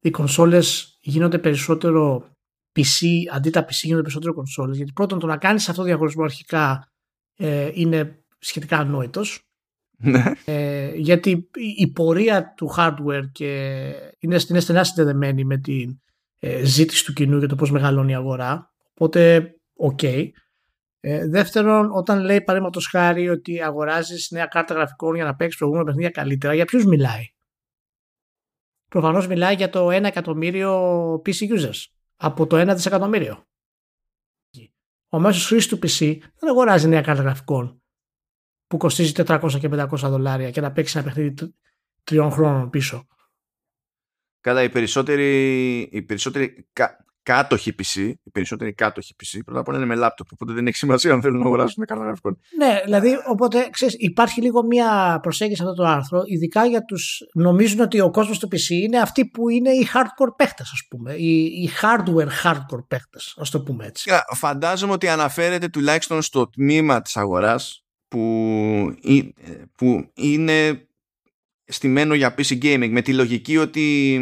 οι 0.00 0.10
κονσόλες 0.10 0.98
γίνονται 1.00 1.38
περισσότερο 1.38 2.28
PC, 2.76 3.06
αντί 3.32 3.50
τα 3.50 3.64
PC 3.64 3.70
γίνονται 3.70 4.02
περισσότερο 4.02 4.34
κονσόλες. 4.34 4.76
Γιατί 4.76 4.92
πρώτον 4.92 5.18
το 5.18 5.26
να 5.26 5.36
κάνεις 5.36 5.68
αυτό 5.68 5.80
το 5.80 5.86
διαχωρισμό 5.86 6.24
αρχικά 6.24 6.92
ε, 7.36 7.70
είναι 7.74 8.24
σχετικά 8.38 8.78
ανόητος. 8.78 9.42
Ναι. 9.96 10.32
ε, 10.44 10.92
γιατί 10.94 11.48
η 11.76 11.92
πορεία 11.92 12.54
του 12.56 12.74
hardware 12.76 13.24
και 13.32 13.82
είναι, 14.18 14.40
είναι 14.48 14.60
στενά 14.60 14.84
συνδεδεμένη 14.84 15.44
με 15.44 15.58
τη 15.58 15.84
ε, 16.38 16.64
ζήτηση 16.64 17.04
του 17.04 17.12
κοινού 17.12 17.38
για 17.38 17.48
το 17.48 17.54
πώς 17.54 17.70
μεγαλώνει 17.70 18.12
η 18.12 18.14
αγορά. 18.14 18.70
Οπότε, 18.90 19.52
OK. 19.76 19.98
Okay. 20.02 20.28
Ε, 21.00 21.28
δεύτερον, 21.28 21.90
όταν 21.92 22.20
λέει 22.20 22.40
παραδείγματος 22.40 22.86
χάρη 22.86 23.28
ότι 23.28 23.62
αγοράζεις 23.62 24.30
νέα 24.30 24.46
κάρτα 24.46 24.74
γραφικών 24.74 25.14
για 25.14 25.24
να 25.24 25.34
παίξεις 25.34 25.58
προηγούμενα 25.58 25.86
παιχνίδια 25.86 26.10
καλύτερα, 26.10 26.54
για 26.54 26.64
ποιους 26.64 26.84
μιλάει; 26.84 27.24
Προφανώς 28.88 29.26
μιλάει 29.26 29.54
για 29.54 29.70
το 29.70 29.86
1 29.86 30.04
εκατομμύριο 30.04 31.12
PC 31.14 31.58
users 31.58 31.84
από 32.16 32.46
το 32.46 32.70
1 32.70 32.74
δισεκατομμύριο. 32.74 33.44
Ο 35.12 35.18
μέσος 35.20 35.46
χρήστη 35.46 35.78
του 35.78 35.88
PC 35.88 36.18
δεν 36.38 36.50
αγοράζει 36.50 36.88
νέα 36.88 37.00
κάρτα 37.00 37.22
γραφικών 37.22 37.82
που 38.66 38.76
κοστίζει 38.76 39.12
400 39.16 39.58
και 39.60 39.68
500 39.72 39.86
δολάρια 39.88 40.50
και 40.50 40.60
να 40.60 40.72
παίξει 40.72 40.98
ένα 40.98 41.06
παιχνίδι 41.06 41.54
τριών 42.04 42.30
χρόνων 42.30 42.70
πίσω. 42.70 43.06
Καλά, 44.40 44.62
οι 44.62 44.70
περισσότεροι, 44.70 45.78
οι 45.80 46.02
περισσότεροι 46.02 46.68
κάτοχοι 47.22 47.74
PC, 47.78 48.12
οι 48.22 48.30
περισσότεροι 48.32 48.72
κάτοχοι 48.72 49.14
PC, 49.22 49.38
πρώτα 49.44 49.60
απ' 49.60 49.68
όλα 49.68 49.76
είναι 49.76 49.86
με 49.86 49.94
λάπτοπ. 49.94 50.26
Οπότε 50.32 50.52
δεν 50.52 50.66
έχει 50.66 50.76
σημασία 50.76 51.12
αν 51.12 51.22
θέλουν 51.22 51.38
να 51.38 51.44
αγοράσουν 51.44 51.84
κάρτα 51.84 52.04
γραφικών. 52.04 52.38
Ναι, 52.56 52.80
δηλαδή, 52.84 53.16
οπότε 53.28 53.68
ξέρεις, 53.70 53.94
υπάρχει 53.98 54.42
λίγο 54.42 54.66
μια 54.66 55.18
προσέγγιση 55.22 55.62
σε 55.62 55.68
αυτό 55.68 55.82
το 55.82 55.88
άρθρο, 55.88 56.22
ειδικά 56.24 56.66
για 56.66 56.84
τους. 56.84 57.20
Νομίζουν 57.34 57.80
ότι 57.80 58.00
ο 58.00 58.10
κόσμος 58.10 58.38
του 58.38 58.48
PC 58.52 58.70
είναι 58.70 58.98
αυτοί 58.98 59.26
που 59.26 59.48
είναι 59.48 59.70
οι 59.70 59.88
hardcore 59.94 60.36
παίχτες, 60.36 60.70
ας 60.72 60.86
πούμε. 60.90 61.14
Οι, 61.14 61.44
οι 61.44 61.70
hardware 61.82 62.44
hardcore 62.44 62.86
παίχτες, 62.88 63.34
ας 63.38 63.50
το 63.50 63.62
πούμε 63.62 63.86
έτσι. 63.86 64.10
Φαντάζομαι 64.34 64.92
ότι 64.92 65.08
αναφέρεται 65.08 65.68
τουλάχιστον 65.68 66.22
στο 66.22 66.48
τμήμα 66.48 67.02
της 67.02 67.16
αγοράς 67.16 67.84
που, 68.08 68.94
που 69.74 70.10
είναι 70.14 70.88
στημένο 71.64 72.14
για 72.14 72.34
PC 72.38 72.62
gaming 72.62 72.88
με 72.90 73.02
τη 73.02 73.14
λογική 73.14 73.56
ότι 73.56 74.18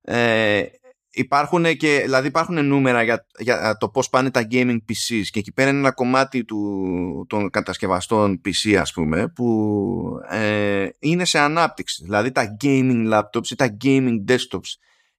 ε, 0.00 0.64
υπάρχουν 1.12 1.76
και, 1.76 2.00
δηλαδή 2.04 2.26
υπάρχουν 2.26 2.66
νούμερα 2.66 3.02
για, 3.02 3.26
για 3.38 3.76
το 3.76 3.88
πώς 3.88 4.10
πάνε 4.10 4.30
τα 4.30 4.46
gaming 4.50 4.76
PCs 4.76 5.24
και 5.30 5.38
εκεί 5.38 5.52
πέρα 5.52 5.70
είναι 5.70 5.78
ένα 5.78 5.92
κομμάτι 5.92 6.44
του, 6.44 7.26
των 7.28 7.50
κατασκευαστών 7.50 8.40
PC 8.44 8.74
ας 8.74 8.92
πούμε 8.92 9.28
που 9.28 10.20
ε, 10.30 10.88
είναι 10.98 11.24
σε 11.24 11.38
ανάπτυξη. 11.38 12.02
Δηλαδή 12.04 12.32
τα 12.32 12.56
gaming 12.64 13.12
laptops 13.12 13.46
ή 13.50 13.54
τα 13.54 13.76
gaming 13.84 14.24
desktops. 14.28 14.70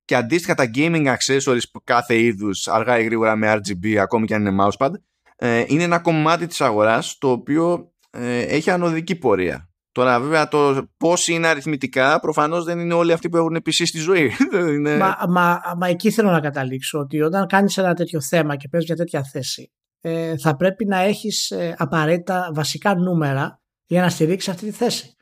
Και 0.06 0.16
αντίστοιχα 0.16 0.54
τα 0.54 0.72
gaming 0.76 1.16
accessories 1.16 1.64
που 1.72 1.82
κάθε 1.84 2.20
είδους 2.20 2.68
αργά 2.68 3.00
ή 3.00 3.04
γρήγορα 3.04 3.36
με 3.36 3.54
RGB 3.54 3.96
ακόμη 3.96 4.26
και 4.26 4.36
αν 4.36 4.46
είναι 4.46 4.64
mousepad 4.64 4.92
ε, 5.36 5.64
είναι 5.68 5.84
ένα 5.84 6.00
κομμάτι 6.00 6.48
της 6.48 6.62
αγοράς 6.62 7.18
το 7.18 7.32
οποίο 7.32 7.92
ε, 8.12 8.40
έχει 8.42 8.70
ανωδική 8.70 9.16
πορεία 9.16 9.71
Τώρα 9.92 10.20
βέβαια 10.20 10.48
το 10.48 10.88
πώς 10.98 11.28
είναι 11.28 11.48
αριθμητικά 11.48 12.20
προφανώς 12.20 12.64
δεν 12.64 12.80
είναι 12.80 12.94
όλοι 12.94 13.14
αυτοί 13.14 13.30
που 13.30 13.38
έχουν 13.38 13.56
επίση 13.56 13.86
στη 13.86 13.98
ζωή. 13.98 14.32
είναι... 14.76 14.98
μα, 14.98 15.18
μα, 15.30 15.62
μα 15.78 15.88
εκεί 15.88 16.12
θέλω 16.12 16.30
να 16.32 16.40
καταλήξω 16.40 17.00
ότι 17.00 17.22
όταν 17.22 17.48
κάνεις 17.48 17.78
ένα 17.78 17.94
τέτοιο 17.94 18.22
θέμα 18.22 18.56
και 18.56 18.68
παίζεις 18.68 18.90
μια 18.90 18.98
τέτοια 18.98 19.24
θέση 19.24 19.72
ε, 20.02 20.38
θα 20.38 20.56
πρέπει 20.56 20.86
να 20.86 21.00
έχεις 21.00 21.52
ε, 21.52 21.76
απαραίτητα 21.78 22.52
βασικά 22.54 22.96
νούμερα 22.96 23.62
για 23.86 24.02
να 24.02 24.10
στηρίξεις 24.10 24.50
αυτή 24.50 24.66
τη 24.66 24.72
θέση. 24.72 25.16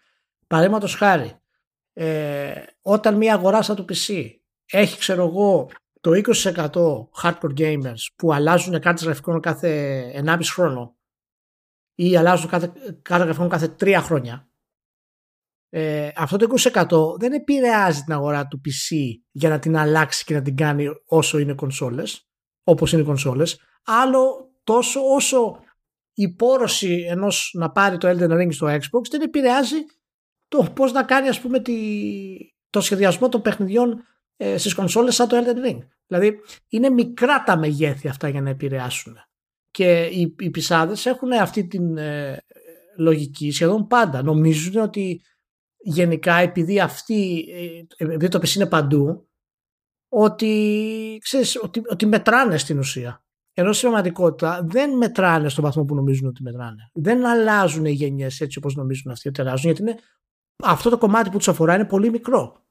Παραδείγματος 0.47 0.95
χάρη, 0.95 1.39
ε, 1.93 2.53
όταν 2.81 3.15
μια 3.15 3.33
αγορά 3.33 3.61
σαν 3.61 3.75
το 3.75 3.85
PC 3.89 4.25
έχει 4.65 4.97
ξέρω 4.97 5.25
εγώ 5.27 5.69
το 6.01 6.11
20% 6.11 6.69
hardcore 7.21 7.57
gamers 7.57 8.01
που 8.15 8.33
αλλάζουν 8.33 8.79
κάρτε 8.79 9.05
γραφικών 9.05 9.39
κάθε 9.39 10.23
1,5 10.25 10.39
χρόνο 10.53 10.95
ή 11.95 12.17
αλλάζουν 12.17 12.49
κάθε, 12.49 12.71
κάρτα 13.01 13.23
γραφικών 13.23 13.49
κάθε 13.49 13.75
3 13.79 13.99
χρόνια 14.01 14.49
ε, 15.69 16.09
αυτό 16.15 16.37
το 16.37 16.47
20% 17.13 17.19
δεν 17.19 17.33
επηρεάζει 17.33 18.01
την 18.01 18.13
αγορά 18.13 18.47
του 18.47 18.61
PC 18.65 18.95
για 19.31 19.49
να 19.49 19.59
την 19.59 19.77
αλλάξει 19.77 20.23
και 20.23 20.33
να 20.33 20.41
την 20.41 20.55
κάνει 20.55 20.85
όσο 21.05 21.39
είναι 21.39 21.53
κονσόλες, 21.53 22.29
όπως 22.63 22.93
είναι 22.93 23.03
κονσόλες. 23.03 23.59
Άλλο 23.83 24.51
τόσο 24.63 24.99
όσο 25.15 25.59
η 26.13 26.29
πόρωση 26.29 27.05
ενός 27.09 27.51
να 27.53 27.71
πάρει 27.71 27.97
το 27.97 28.09
Elden 28.09 28.41
Ring 28.41 28.53
στο 28.53 28.67
Xbox 28.67 29.09
δεν 29.09 29.21
επηρεάζει 29.21 29.77
το 30.47 30.71
πώς 30.75 30.91
να 30.91 31.03
κάνει 31.03 31.27
ας 31.27 31.39
πούμε 31.39 31.59
τη, 31.59 31.75
το 32.69 32.81
σχεδιασμό 32.81 33.29
των 33.29 33.41
παιχνιδιών 33.41 34.03
ε, 34.37 34.57
στις 34.57 34.73
κονσόλες 34.73 35.15
σαν 35.15 35.27
το 35.27 35.37
Elden 35.37 35.67
Ring. 35.67 35.77
Δηλαδή 36.07 36.39
είναι 36.69 36.89
μικρά 36.89 37.43
τα 37.43 37.57
μεγέθη 37.57 38.07
αυτά 38.07 38.29
για 38.29 38.41
να 38.41 38.49
επηρεάσουν. 38.49 39.15
Και 39.71 40.03
οι, 40.03 40.35
οι 40.39 40.49
πισάδες 40.49 41.05
έχουν 41.05 41.31
αυτή 41.31 41.67
την 41.67 41.97
ε, 41.97 42.43
λογική 42.97 43.51
σχεδόν 43.51 43.87
πάντα. 43.87 44.23
Νομίζουν 44.23 44.81
ότι 44.81 45.21
γενικά 45.79 46.35
επειδή 46.35 46.79
αυτή, 46.79 47.45
ε, 47.97 48.03
επειδή 48.03 48.27
το 48.27 48.37
PC 48.37 48.55
είναι 48.55 48.67
παντού, 48.67 49.29
ότι, 50.09 51.19
ξέρεις, 51.21 51.63
ότι, 51.63 51.81
ότι 51.89 52.05
μετράνε 52.05 52.57
στην 52.57 52.77
ουσία. 52.79 53.23
Ενώ 53.53 53.73
στην 53.73 53.89
πραγματικότητα 53.89 54.63
δεν 54.63 54.97
μετράνε 54.97 55.49
στον 55.49 55.63
βαθμό 55.63 55.85
που 55.85 55.95
νομίζουν 55.95 56.27
ότι 56.27 56.43
μετράνε. 56.43 56.89
Δεν 56.93 57.25
αλλάζουν 57.25 57.85
οι 57.85 57.91
γενιές 57.91 58.41
έτσι 58.41 58.57
όπως 58.57 58.75
νομίζουν 58.75 59.11
αυτοί 59.11 59.27
ότι 59.27 59.41
αλλάζουν, 59.41 59.65
γιατί 59.65 59.81
είναι, 59.81 59.99
αυτό 60.63 60.89
το 60.89 60.97
κομμάτι 60.97 61.29
που 61.29 61.37
τους 61.37 61.47
αφορά 61.47 61.75
είναι 61.75 61.85
πολύ 61.85 62.09
μικρό. 62.09 62.65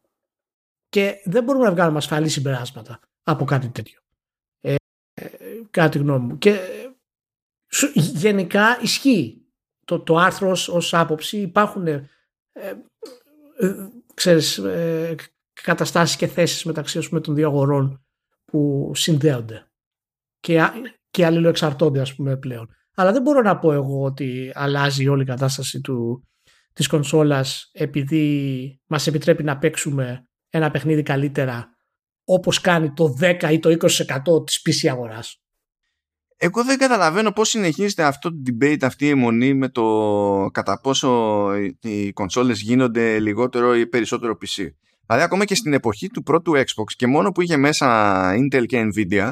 Και 0.89 1.21
δεν 1.25 1.45
μπορούμε 1.45 1.65
να 1.65 1.73
βγάλουμε 1.73 1.99
ασφαλή 1.99 2.29
συμπεράσματα 2.29 3.01
από 3.23 3.45
κάτι 3.45 3.69
τέτοιο. 3.69 4.01
Ε, 4.61 4.75
ε, 5.15 5.29
κάτι 5.71 5.99
γνώμη 5.99 6.27
μου. 6.27 6.39
Και 6.39 6.59
γενικά 7.95 8.81
ισχύει 8.83 9.47
το, 9.85 10.01
το 10.01 10.17
άρθρος 10.17 10.69
ως 10.69 10.95
άποψη. 10.95 11.41
Υπάρχουν 11.41 11.87
ε, 11.87 11.93
ε, 11.93 12.01
ξέρεις, 14.15 14.59
ε, 14.59 15.15
καταστάσεις 15.63 16.17
και 16.17 16.27
θέσεις 16.27 16.65
μεταξύ 16.65 17.09
πούμε, 17.09 17.21
των 17.21 17.35
δύο 17.35 17.49
αγορών 17.49 18.05
που 18.45 18.91
συνδέονται 18.95 19.71
και, 20.41 20.71
και 21.11 21.27
αλληλοεξαρτώνται 21.27 22.01
ας 22.01 22.15
πούμε 22.15 22.37
πλέον. 22.37 22.69
Αλλά 22.95 23.13
δεν 23.13 23.23
μπορώ 23.23 23.43
να 23.43 23.59
πω 23.59 23.73
εγώ 23.73 24.03
ότι 24.03 24.51
αλλάζει 24.55 25.09
όλη 25.09 25.23
η 25.23 25.27
κατάσταση 25.27 25.81
του, 25.81 26.29
της 26.73 26.87
κονσόλας 26.87 27.71
επειδή 27.73 28.81
μας 28.87 29.07
επιτρέπει 29.07 29.43
να 29.43 29.59
παίξουμε 29.59 30.29
ένα 30.49 30.71
παιχνίδι 30.71 31.03
καλύτερα 31.03 31.69
όπως 32.25 32.61
κάνει 32.61 32.93
το 32.93 33.17
10 33.21 33.53
ή 33.53 33.59
το 33.59 33.71
20% 33.71 34.47
της 34.47 34.61
PC 34.65 34.89
αγοράς. 34.89 35.43
Εγώ 36.41 36.65
δεν 36.65 36.79
καταλαβαίνω 36.79 37.33
πώς 37.33 37.49
συνεχίζεται 37.49 38.03
αυτό 38.03 38.31
το 38.31 38.43
debate, 38.47 38.83
αυτή 38.83 39.05
η 39.05 39.09
αιμονή 39.09 39.55
με 39.55 39.69
το 39.69 40.51
κατά 40.53 40.81
πόσο 40.81 41.51
οι 41.81 42.13
κονσόλες 42.13 42.61
γίνονται 42.61 43.19
λιγότερο 43.19 43.77
ή 43.77 43.87
περισσότερο 43.87 44.33
PC. 44.33 44.67
Δηλαδή 45.07 45.25
ακόμα 45.25 45.45
και 45.45 45.55
στην 45.55 45.73
εποχή 45.73 46.09
του 46.09 46.23
πρώτου 46.23 46.53
Xbox 46.57 46.93
και 46.97 47.07
μόνο 47.07 47.31
που 47.33 47.41
είχε 47.41 47.57
μέσα 47.57 48.35
Intel 48.35 48.67
και 48.67 48.91
Nvidia 48.93 49.31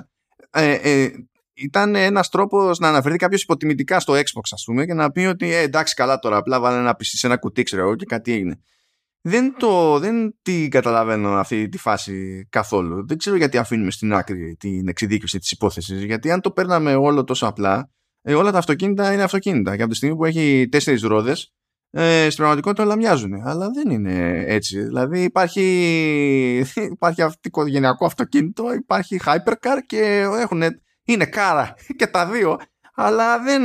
ε, 0.50 0.72
ε, 0.72 1.10
ήταν 1.54 1.94
ένας 1.94 2.28
τρόπος 2.28 2.78
να 2.78 2.88
αναφερθεί 2.88 3.18
κάποιος 3.18 3.42
υποτιμητικά 3.42 4.00
στο 4.00 4.12
Xbox 4.12 4.48
ας 4.50 4.64
πούμε 4.66 4.86
και 4.86 4.94
να 4.94 5.10
πει 5.10 5.20
ότι 5.20 5.52
ε, 5.52 5.60
εντάξει 5.60 5.94
καλά 5.94 6.18
τώρα 6.18 6.36
απλά 6.36 6.60
βάλε 6.60 6.78
ένα 6.78 6.90
PC 6.90 7.02
σε 7.02 7.26
ένα 7.26 7.36
κουτί 7.36 7.62
ξέρω 7.62 7.82
εγώ 7.82 7.96
και 7.96 8.04
κάτι 8.04 8.32
έγινε. 8.32 8.60
Δεν, 9.28 9.54
το, 9.58 9.98
δεν 9.98 10.36
την 10.42 10.70
καταλαβαίνω 10.70 11.28
αυτή 11.28 11.68
τη 11.68 11.78
φάση 11.78 12.46
καθόλου. 12.50 13.06
Δεν 13.06 13.18
ξέρω 13.18 13.36
γιατί 13.36 13.58
αφήνουμε 13.58 13.90
στην 13.90 14.12
άκρη 14.12 14.56
την 14.58 14.88
εξειδίκευση 14.88 15.38
της 15.38 15.50
υπόθεσης. 15.50 16.04
Γιατί 16.04 16.30
αν 16.30 16.40
το 16.40 16.50
παίρναμε 16.50 16.94
όλο 16.94 17.24
τόσο 17.24 17.46
απλά, 17.46 17.90
ε, 18.22 18.34
όλα 18.34 18.52
τα 18.52 18.58
αυτοκίνητα 18.58 19.12
είναι 19.12 19.22
αυτοκίνητα. 19.22 19.76
Και 19.76 19.82
από 19.82 19.90
τη 19.90 19.96
στιγμή 19.96 20.16
που 20.16 20.24
έχει 20.24 20.68
τέσσερις 20.70 21.02
ρόδες, 21.02 21.54
ε, 21.90 22.24
στην 22.24 22.36
πραγματικότητα 22.36 22.82
όλα 22.82 22.96
μοιάζουν. 22.96 23.32
Αλλά 23.44 23.70
δεν 23.70 23.90
είναι 23.90 24.44
έτσι. 24.46 24.82
Δηλαδή 24.82 25.22
υπάρχει, 25.22 25.62
υπάρχει 26.96 27.24
οικογενειακό 27.42 28.06
αυτοκίνητο, 28.06 28.72
υπάρχει 28.72 29.20
hypercar 29.24 29.78
και 29.86 30.28
έχουν, 30.40 30.62
είναι 31.04 31.26
κάρα 31.26 31.74
και 31.98 32.06
τα 32.06 32.26
δύο. 32.26 32.56
Αλλά 32.94 33.42
δεν... 33.42 33.62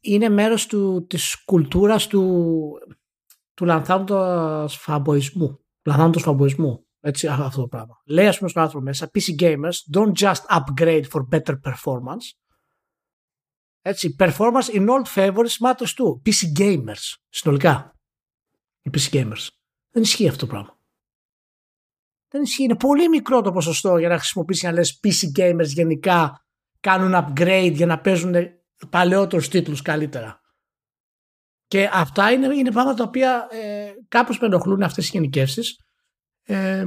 Είναι 0.00 0.28
μέρος 0.28 0.66
του, 0.66 1.06
της 1.08 1.42
κουλτούρας 1.44 2.06
του 2.06 2.22
του 3.54 3.64
λανθάνοντος 3.64 4.76
φαμποϊσμού. 4.76 5.58
Λανθάνοντος 5.84 6.22
φαμποϊσμού. 6.22 6.86
Έτσι, 7.00 7.26
αυτό 7.26 7.60
το 7.60 7.68
πράγμα. 7.68 8.02
Λέει, 8.04 8.26
ας 8.26 8.38
πούμε, 8.38 8.50
στο 8.50 8.60
άρθρο 8.60 8.80
μέσα, 8.80 9.10
PC 9.14 9.40
gamers 9.40 9.96
don't 9.96 10.12
just 10.12 10.58
upgrade 10.58 11.04
for 11.12 11.20
better 11.32 11.54
performance. 11.62 12.32
Έτσι, 13.82 14.16
performance 14.18 14.74
in 14.74 14.88
old 14.88 15.06
favors 15.14 15.56
matters 15.66 15.94
too. 15.94 16.20
PC 16.24 16.58
gamers, 16.58 17.14
συνολικά. 17.28 17.98
Οι 18.82 18.90
PC 18.94 19.14
gamers. 19.14 19.48
Δεν 19.90 20.02
ισχύει 20.02 20.28
αυτό 20.28 20.46
το 20.46 20.52
πράγμα. 20.52 20.78
Δεν 22.28 22.42
ισχύει. 22.42 22.62
Είναι 22.62 22.76
πολύ 22.76 23.08
μικρό 23.08 23.40
το 23.40 23.52
ποσοστό 23.52 23.98
για 23.98 24.08
να 24.08 24.18
χρησιμοποιήσει 24.18 24.66
να 24.66 24.72
λες 24.72 25.00
PC 25.02 25.40
gamers 25.40 25.66
γενικά 25.66 26.46
κάνουν 26.80 27.12
upgrade 27.14 27.72
για 27.74 27.86
να 27.86 28.00
παίζουν 28.00 28.34
παλαιότερους 28.90 29.48
τίτλους 29.48 29.82
καλύτερα. 29.82 30.40
Και 31.66 31.90
αυτά 31.92 32.32
είναι, 32.32 32.54
είναι 32.54 32.70
πράγματα 32.70 32.96
τα 32.96 33.04
οποία 33.04 33.48
ε, 33.50 33.92
κάπως 34.08 34.38
με 34.38 34.46
ενοχλούν 34.46 34.82
αυτές 34.82 35.06
οι 35.06 35.10
γενικεύσεις 35.12 35.80
ε, 36.42 36.86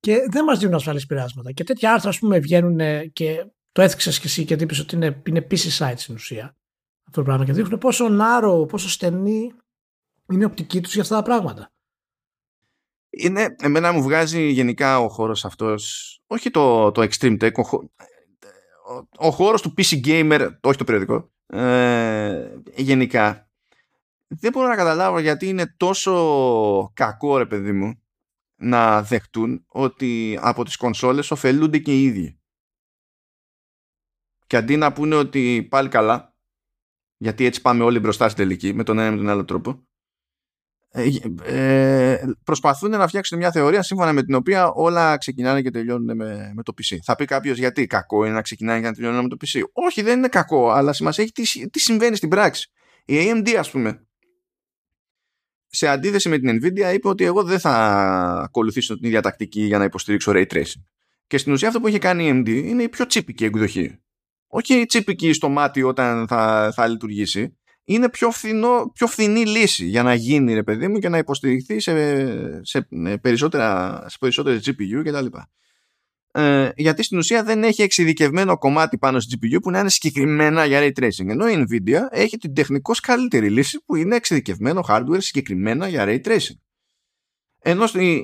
και 0.00 0.16
δεν 0.30 0.44
μας 0.44 0.58
δίνουν 0.58 0.74
ασφαλείς 0.74 1.06
πειράσματα. 1.06 1.52
Και 1.52 1.64
τέτοια 1.64 1.92
άρθρα, 1.92 2.08
ας 2.08 2.18
πούμε, 2.18 2.38
βγαίνουν 2.38 3.12
και 3.12 3.46
το 3.72 3.82
έθιξες 3.82 4.20
και 4.20 4.26
εσύ 4.26 4.44
και 4.44 4.54
είπες 4.54 4.78
ότι 4.78 4.94
είναι, 4.94 5.22
είναι 5.26 5.46
PC 5.50 5.78
site 5.78 5.94
στην 5.96 6.14
ουσία. 6.14 6.56
Αυτό 7.06 7.20
το 7.20 7.22
πράγμα 7.22 7.44
και 7.44 7.52
δείχνουν 7.52 7.78
πόσο 7.78 8.08
νάρο, 8.08 8.66
πόσο 8.66 8.88
στενή 8.88 9.52
είναι 10.32 10.42
η 10.42 10.44
οπτική 10.44 10.80
τους 10.80 10.92
για 10.92 11.02
αυτά 11.02 11.14
τα 11.16 11.22
πράγματα. 11.22 11.72
Είναι, 13.10 13.54
εμένα 13.62 13.92
μου 13.92 14.02
βγάζει 14.02 14.48
γενικά 14.48 15.00
ο 15.00 15.08
χώρος 15.08 15.44
αυτός, 15.44 16.20
όχι 16.26 16.50
το, 16.50 16.90
το 16.90 17.02
extreme 17.02 17.42
tech, 17.42 17.52
ο, 17.54 17.76
ο, 18.94 19.08
ο 19.26 19.30
χώρος 19.30 19.62
του 19.62 19.74
PC 19.76 20.06
gamer, 20.06 20.50
όχι 20.60 20.78
το 20.78 20.84
περιοδικό, 20.84 21.32
ε, 21.46 22.52
γενικά 22.76 23.50
δεν 24.40 24.52
μπορώ 24.52 24.68
να 24.68 24.76
καταλάβω 24.76 25.18
γιατί 25.18 25.48
είναι 25.48 25.74
τόσο 25.76 26.92
κακό 26.94 27.38
ρε 27.38 27.46
παιδί 27.46 27.72
μου 27.72 28.02
να 28.56 29.02
δεχτούν 29.02 29.64
ότι 29.66 30.38
από 30.40 30.64
τις 30.64 30.76
κονσόλες 30.76 31.30
ωφελούνται 31.30 31.78
και 31.78 31.92
οι 31.92 32.04
ίδιοι. 32.04 32.40
Και 34.46 34.56
αντί 34.56 34.76
να 34.76 34.92
πούνε 34.92 35.14
ότι 35.14 35.66
πάλι 35.70 35.88
καλά, 35.88 36.34
γιατί 37.16 37.44
έτσι 37.44 37.60
πάμε 37.60 37.84
όλοι 37.84 37.98
μπροστά 37.98 38.28
στην 38.28 38.44
τελική 38.44 38.74
με 38.74 38.82
τον 38.82 38.98
ένα 38.98 39.10
με 39.10 39.16
τον 39.16 39.28
άλλο 39.28 39.44
τρόπο, 39.44 39.86
ε, 40.94 41.08
ε, 41.42 42.20
προσπαθούν 42.44 42.90
να 42.90 43.08
φτιάξουν 43.08 43.38
μια 43.38 43.50
θεωρία 43.50 43.82
σύμφωνα 43.82 44.12
με 44.12 44.22
την 44.22 44.34
οποία 44.34 44.68
όλα 44.68 45.16
ξεκινάνε 45.16 45.62
και 45.62 45.70
τελειώνουν 45.70 46.16
με, 46.16 46.52
με 46.54 46.62
το 46.62 46.72
PC. 46.76 46.96
Θα 47.04 47.14
πει 47.14 47.24
κάποιος 47.24 47.58
γιατί 47.58 47.86
κακό 47.86 48.24
είναι 48.24 48.34
να 48.34 48.42
ξεκινάνε 48.42 48.80
και 48.80 48.86
να 48.86 48.92
τελειώνουν 48.92 49.22
με 49.22 49.28
το 49.28 49.36
PC. 49.40 49.60
Όχι, 49.72 50.02
δεν 50.02 50.18
είναι 50.18 50.28
κακό, 50.28 50.70
αλλά 50.70 50.92
σημασία 50.92 51.24
έχει 51.24 51.32
τι, 51.32 51.68
τι 51.70 51.80
συμβαίνει 51.80 52.16
στην 52.16 52.28
πράξη. 52.28 52.70
Η 53.04 53.14
AMD, 53.18 53.50
ας 53.50 53.70
πούμε, 53.70 54.06
σε 55.74 55.88
αντίθεση 55.88 56.28
με 56.28 56.38
την 56.38 56.60
Nvidia 56.60 56.94
είπε 56.94 57.08
ότι 57.08 57.24
εγώ 57.24 57.42
δεν 57.42 57.58
θα 57.58 57.72
ακολουθήσω 58.44 58.94
την 58.94 59.06
ίδια 59.06 59.20
τακτική 59.20 59.62
για 59.62 59.78
να 59.78 59.84
υποστηρίξω 59.84 60.32
Ray 60.34 60.46
Tracing. 60.46 60.82
Και 61.26 61.38
στην 61.38 61.52
ουσία 61.52 61.68
αυτό 61.68 61.80
που 61.80 61.86
έχει 61.86 61.98
κάνει 61.98 62.26
η 62.26 62.30
AMD 62.34 62.48
είναι 62.48 62.82
η 62.82 62.88
πιο 62.88 63.06
τσίπικη 63.06 63.44
εκδοχή. 63.44 63.98
Όχι 64.46 64.74
η 64.74 64.86
τσίπικη 64.86 65.32
στο 65.32 65.48
μάτι 65.48 65.82
όταν 65.82 66.26
θα, 66.26 66.72
θα 66.74 66.86
λειτουργήσει. 66.86 67.56
Είναι 67.84 68.08
πιο, 68.08 68.30
φθηνό, 68.30 68.90
πιο 68.94 69.06
φθηνή 69.06 69.46
λύση 69.46 69.84
για 69.84 70.02
να 70.02 70.14
γίνει 70.14 70.54
ρε 70.54 70.62
παιδί 70.62 70.88
μου 70.88 70.98
και 70.98 71.08
να 71.08 71.18
υποστηριχθεί 71.18 71.80
σε, 71.80 72.64
σε, 72.64 72.88
περισσότερα, 73.20 74.00
σε 74.08 74.16
περισσότερες 74.20 74.68
GPU 74.68 75.02
κτλ 75.04 75.26
ε, 76.32 76.68
γιατί 76.76 77.02
στην 77.02 77.18
ουσία 77.18 77.42
δεν 77.42 77.64
έχει 77.64 77.82
εξειδικευμένο 77.82 78.58
κομμάτι 78.58 78.98
πάνω 78.98 79.20
στη 79.20 79.38
GPU 79.40 79.56
που 79.62 79.70
να 79.70 79.78
είναι 79.78 79.90
συγκεκριμένα 79.90 80.64
για 80.64 80.80
ray 80.82 81.00
tracing. 81.00 81.28
Ενώ 81.28 81.48
η 81.48 81.64
Nvidia 81.68 82.00
έχει 82.10 82.36
την 82.36 82.54
τεχνικώς 82.54 83.00
καλύτερη 83.00 83.50
λύση 83.50 83.82
που 83.84 83.96
είναι 83.96 84.16
εξειδικευμένο 84.16 84.84
hardware 84.88 85.18
συγκεκριμένα 85.18 85.88
για 85.88 86.04
ray 86.06 86.20
tracing. 86.20 86.56
Ενώ 87.58 87.84
η, 87.94 88.14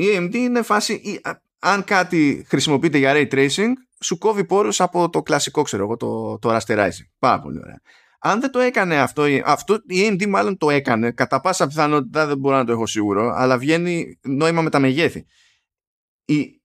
η 0.00 0.16
AMD 0.16 0.34
είναι 0.34 0.62
φάση, 0.62 1.20
αν 1.58 1.84
κάτι 1.84 2.44
χρησιμοποιείται 2.48 2.98
για 2.98 3.12
ray 3.14 3.28
tracing, 3.34 3.72
σου 4.00 4.18
κόβει 4.18 4.44
πόρους 4.44 4.80
από 4.80 5.10
το 5.10 5.22
κλασικό, 5.22 5.62
ξέρω 5.62 5.82
εγώ, 5.82 5.96
το, 5.96 6.38
το 6.38 6.56
rasterizing. 6.56 7.06
Πάρα 7.18 7.40
πολύ 7.40 7.58
ωραία. 7.58 7.80
Αν 8.18 8.40
δεν 8.40 8.50
το 8.50 8.58
έκανε 8.58 9.00
αυτό, 9.00 9.24
αυτό, 9.44 9.74
η 9.86 10.08
AMD 10.08 10.26
μάλλον 10.26 10.56
το 10.56 10.70
έκανε, 10.70 11.10
κατά 11.10 11.40
πάσα 11.40 11.66
πιθανότητα 11.66 12.26
δεν 12.26 12.38
μπορώ 12.38 12.56
να 12.56 12.64
το 12.64 12.72
έχω 12.72 12.86
σίγουρο, 12.86 13.32
αλλά 13.36 13.58
βγαίνει 13.58 14.18
νόημα 14.22 14.62
με 14.62 14.70
τα 14.70 14.78
μεγέθη. 14.78 15.26
Η, 16.24 16.59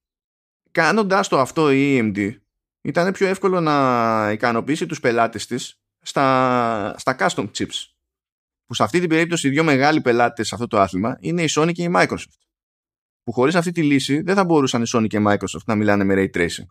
κάνοντας 0.75 1.27
το 1.27 1.39
αυτό 1.39 1.71
η 1.71 1.99
AMD 1.99 2.35
ήταν 2.81 3.11
πιο 3.11 3.27
εύκολο 3.27 3.59
να 3.59 4.31
ικανοποιήσει 4.31 4.85
τους 4.85 4.99
πελάτες 4.99 5.45
της 5.45 5.79
στα, 6.01 6.95
στα 6.97 7.15
custom 7.19 7.51
chips. 7.57 7.87
Που 8.65 8.73
σε 8.73 8.83
αυτή 8.83 8.99
την 8.99 9.09
περίπτωση 9.09 9.47
οι 9.47 9.49
δύο 9.49 9.63
μεγάλοι 9.63 10.01
πελάτες 10.01 10.47
σε 10.47 10.55
αυτό 10.55 10.67
το 10.67 10.79
άθλημα 10.79 11.17
είναι 11.19 11.41
η 11.43 11.49
Sony 11.49 11.71
και 11.71 11.83
η 11.83 11.91
Microsoft. 11.95 12.37
Που 13.23 13.31
χωρίς 13.31 13.55
αυτή 13.55 13.71
τη 13.71 13.83
λύση 13.83 14.21
δεν 14.21 14.35
θα 14.35 14.45
μπορούσαν 14.45 14.81
η 14.81 14.85
Sony 14.93 15.07
και 15.07 15.17
η 15.17 15.23
Microsoft 15.27 15.65
να 15.65 15.75
μιλάνε 15.75 16.03
με 16.03 16.13
Ray 16.17 16.37
Tracing. 16.37 16.65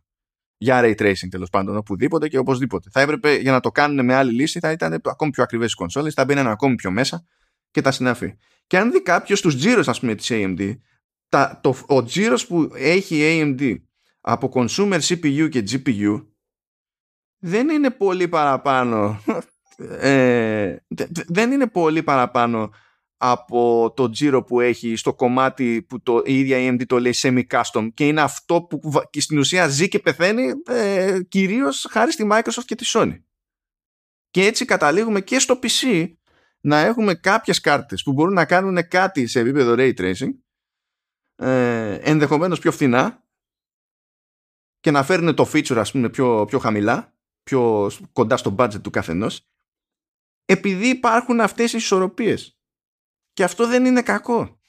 Για 0.56 0.80
Ray 0.82 0.94
Tracing 0.94 1.28
τέλος 1.30 1.50
πάντων 1.50 1.76
οπουδήποτε 1.76 2.28
και 2.28 2.38
οπωσδήποτε. 2.38 2.88
Θα 2.92 3.00
έπρεπε 3.00 3.34
για 3.34 3.52
να 3.52 3.60
το 3.60 3.70
κάνουν 3.70 4.04
με 4.04 4.14
άλλη 4.14 4.32
λύση 4.32 4.58
θα 4.58 4.70
ήταν 4.70 5.00
ακόμη 5.04 5.30
πιο 5.30 5.42
ακριβές 5.42 5.72
οι 5.72 5.74
κονσόλες 5.74 6.14
θα 6.14 6.24
μπαίνουν 6.24 6.46
ακόμη 6.46 6.74
πιο 6.74 6.90
μέσα 6.90 7.24
και 7.70 7.80
τα 7.80 7.90
συναφή. 7.90 8.34
Και 8.66 8.78
αν 8.78 8.90
δει 8.90 9.02
κάποιος 9.02 9.40
τους 9.40 9.56
τζίρους 9.56 9.88
ας 9.88 10.00
πούμε 10.00 10.14
της 10.14 10.28
AMD 10.32 10.76
τα, 11.28 11.60
το, 11.62 11.76
ο 11.86 12.02
τζίρος 12.04 12.46
που 12.46 12.70
έχει 12.74 13.16
η 13.16 13.56
AMD 13.58 13.76
από 14.26 14.50
consumer 14.54 15.00
CPU 15.00 15.48
και 15.50 15.64
GPU 15.70 16.26
δεν 17.38 17.68
είναι 17.68 17.90
πολύ 17.90 18.28
παραπάνω 18.28 19.20
ε, 19.78 20.76
δεν 21.26 21.52
είναι 21.52 21.66
πολύ 21.66 22.02
παραπάνω 22.02 22.70
από 23.16 23.92
το 23.96 24.10
τζίρο 24.10 24.44
που 24.44 24.60
έχει 24.60 24.96
στο 24.96 25.14
κομμάτι 25.14 25.82
που 25.82 26.02
το, 26.02 26.22
η 26.24 26.38
ίδια 26.38 26.58
η 26.58 26.68
AMD 26.70 26.86
το 26.86 26.98
λέει 26.98 27.14
semi-custom 27.16 27.88
και 27.94 28.06
είναι 28.06 28.20
αυτό 28.20 28.62
που 28.62 28.80
στην 29.18 29.38
ουσία 29.38 29.68
ζει 29.68 29.88
και 29.88 29.98
πεθαίνει 29.98 30.52
ε, 30.66 31.20
κυρίως 31.28 31.86
χάρη 31.90 32.12
στη 32.12 32.28
Microsoft 32.30 32.64
και 32.64 32.74
τη 32.74 32.84
Sony. 32.94 33.22
Και 34.30 34.44
έτσι 34.44 34.64
καταλήγουμε 34.64 35.20
και 35.20 35.38
στο 35.38 35.58
PC 35.62 36.12
να 36.60 36.78
έχουμε 36.78 37.14
κάποιες 37.14 37.60
κάρτες 37.60 38.02
που 38.02 38.12
μπορούν 38.12 38.34
να 38.34 38.44
κάνουν 38.44 38.88
κάτι 38.88 39.26
σε 39.26 39.40
επίπεδο 39.40 39.74
ray 39.78 39.94
tracing 39.94 40.30
ε, 41.36 41.94
ενδεχομένως 41.94 42.58
πιο 42.58 42.72
φθηνά 42.72 43.23
και 44.84 44.90
να 44.90 45.02
φέρουν 45.02 45.34
το 45.34 45.50
feature 45.52 45.76
ας 45.76 45.90
πούμε 45.90 46.08
πιο, 46.10 46.44
πιο 46.44 46.58
χαμηλά, 46.58 47.14
πιο 47.42 47.90
κοντά 48.12 48.36
στο 48.36 48.54
budget 48.58 48.80
του 48.82 48.90
καθενός, 48.90 49.48
επειδή 50.44 50.88
υπάρχουν 50.88 51.40
αυτές 51.40 51.72
οι 51.72 51.76
ισορροπίες. 51.76 52.58
Και 53.32 53.44
αυτό 53.44 53.66
δεν 53.66 53.84
είναι 53.84 54.02
κακό. 54.02 54.60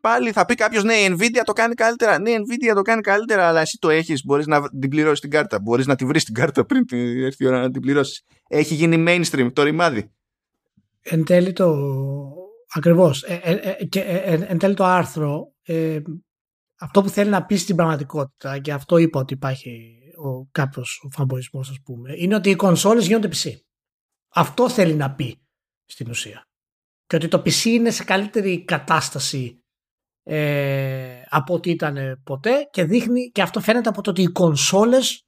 Πάλι 0.00 0.32
θα 0.32 0.44
πει 0.44 0.54
κάποιος, 0.54 0.84
ναι, 0.84 0.94
η 0.94 1.16
Nvidia 1.18 1.42
το 1.44 1.52
κάνει 1.52 1.74
καλύτερα. 1.74 2.18
Ναι, 2.18 2.30
η 2.30 2.36
Nvidia 2.38 2.74
το 2.74 2.82
κάνει 2.82 3.00
καλύτερα, 3.00 3.48
αλλά 3.48 3.60
εσύ 3.60 3.78
το 3.80 3.90
έχεις. 3.90 4.24
Μπορείς 4.24 4.46
να 4.46 4.68
την 4.68 4.90
πληρώσεις 4.90 5.20
την 5.20 5.30
κάρτα. 5.30 5.60
Μπορείς 5.60 5.86
να 5.86 5.94
τη 5.94 6.04
βρεις 6.04 6.24
την 6.24 6.34
κάρτα 6.34 6.66
πριν 6.66 6.84
έρθει 7.24 7.44
η 7.44 7.46
ώρα 7.46 7.60
να 7.60 7.70
την 7.70 7.80
πληρώσεις. 7.80 8.22
Έχει 8.48 8.74
γίνει 8.74 9.04
mainstream 9.08 9.52
το 9.52 9.62
ρημάδι. 9.62 10.12
Εν 11.00 11.24
τέλει 11.24 11.52
το. 11.52 11.76
Ακριβώς. 12.74 13.22
Ε, 13.22 13.40
ε, 13.42 13.52
ε, 13.52 13.84
και 13.84 14.00
εν 14.48 14.58
τέλει 14.58 14.74
το 14.74 14.84
άρθρο 14.84 15.52
αυτό 16.84 17.02
που 17.02 17.08
θέλει 17.08 17.30
να 17.30 17.44
πει 17.44 17.56
στην 17.56 17.76
πραγματικότητα 17.76 18.58
και 18.58 18.72
αυτό 18.72 18.96
είπα 18.96 19.20
ότι 19.20 19.34
υπάρχει 19.34 19.98
ο, 20.16 20.46
κάποιος 20.46 21.02
ο 21.04 21.10
φαμποϊσμός 21.10 21.70
ας 21.70 21.80
πούμε 21.84 22.12
είναι 22.16 22.34
ότι 22.34 22.50
οι 22.50 22.54
κονσόλες 22.54 23.06
γίνονται 23.06 23.28
PC. 23.28 23.50
Αυτό 24.34 24.68
θέλει 24.68 24.94
να 24.94 25.14
πει 25.14 25.42
στην 25.84 26.10
ουσία. 26.10 26.48
Και 27.06 27.16
ότι 27.16 27.28
το 27.28 27.38
PC 27.38 27.64
είναι 27.64 27.90
σε 27.90 28.04
καλύτερη 28.04 28.64
κατάσταση 28.64 29.64
ε, 30.22 31.22
από 31.28 31.54
ό,τι 31.54 31.70
ήταν 31.70 32.22
ποτέ 32.24 32.68
και 32.70 32.84
δείχνει 32.84 33.30
και 33.30 33.42
αυτό 33.42 33.60
φαίνεται 33.60 33.88
από 33.88 34.02
το 34.02 34.10
ότι 34.10 34.22
οι 34.22 34.32
κονσόλες 34.32 35.26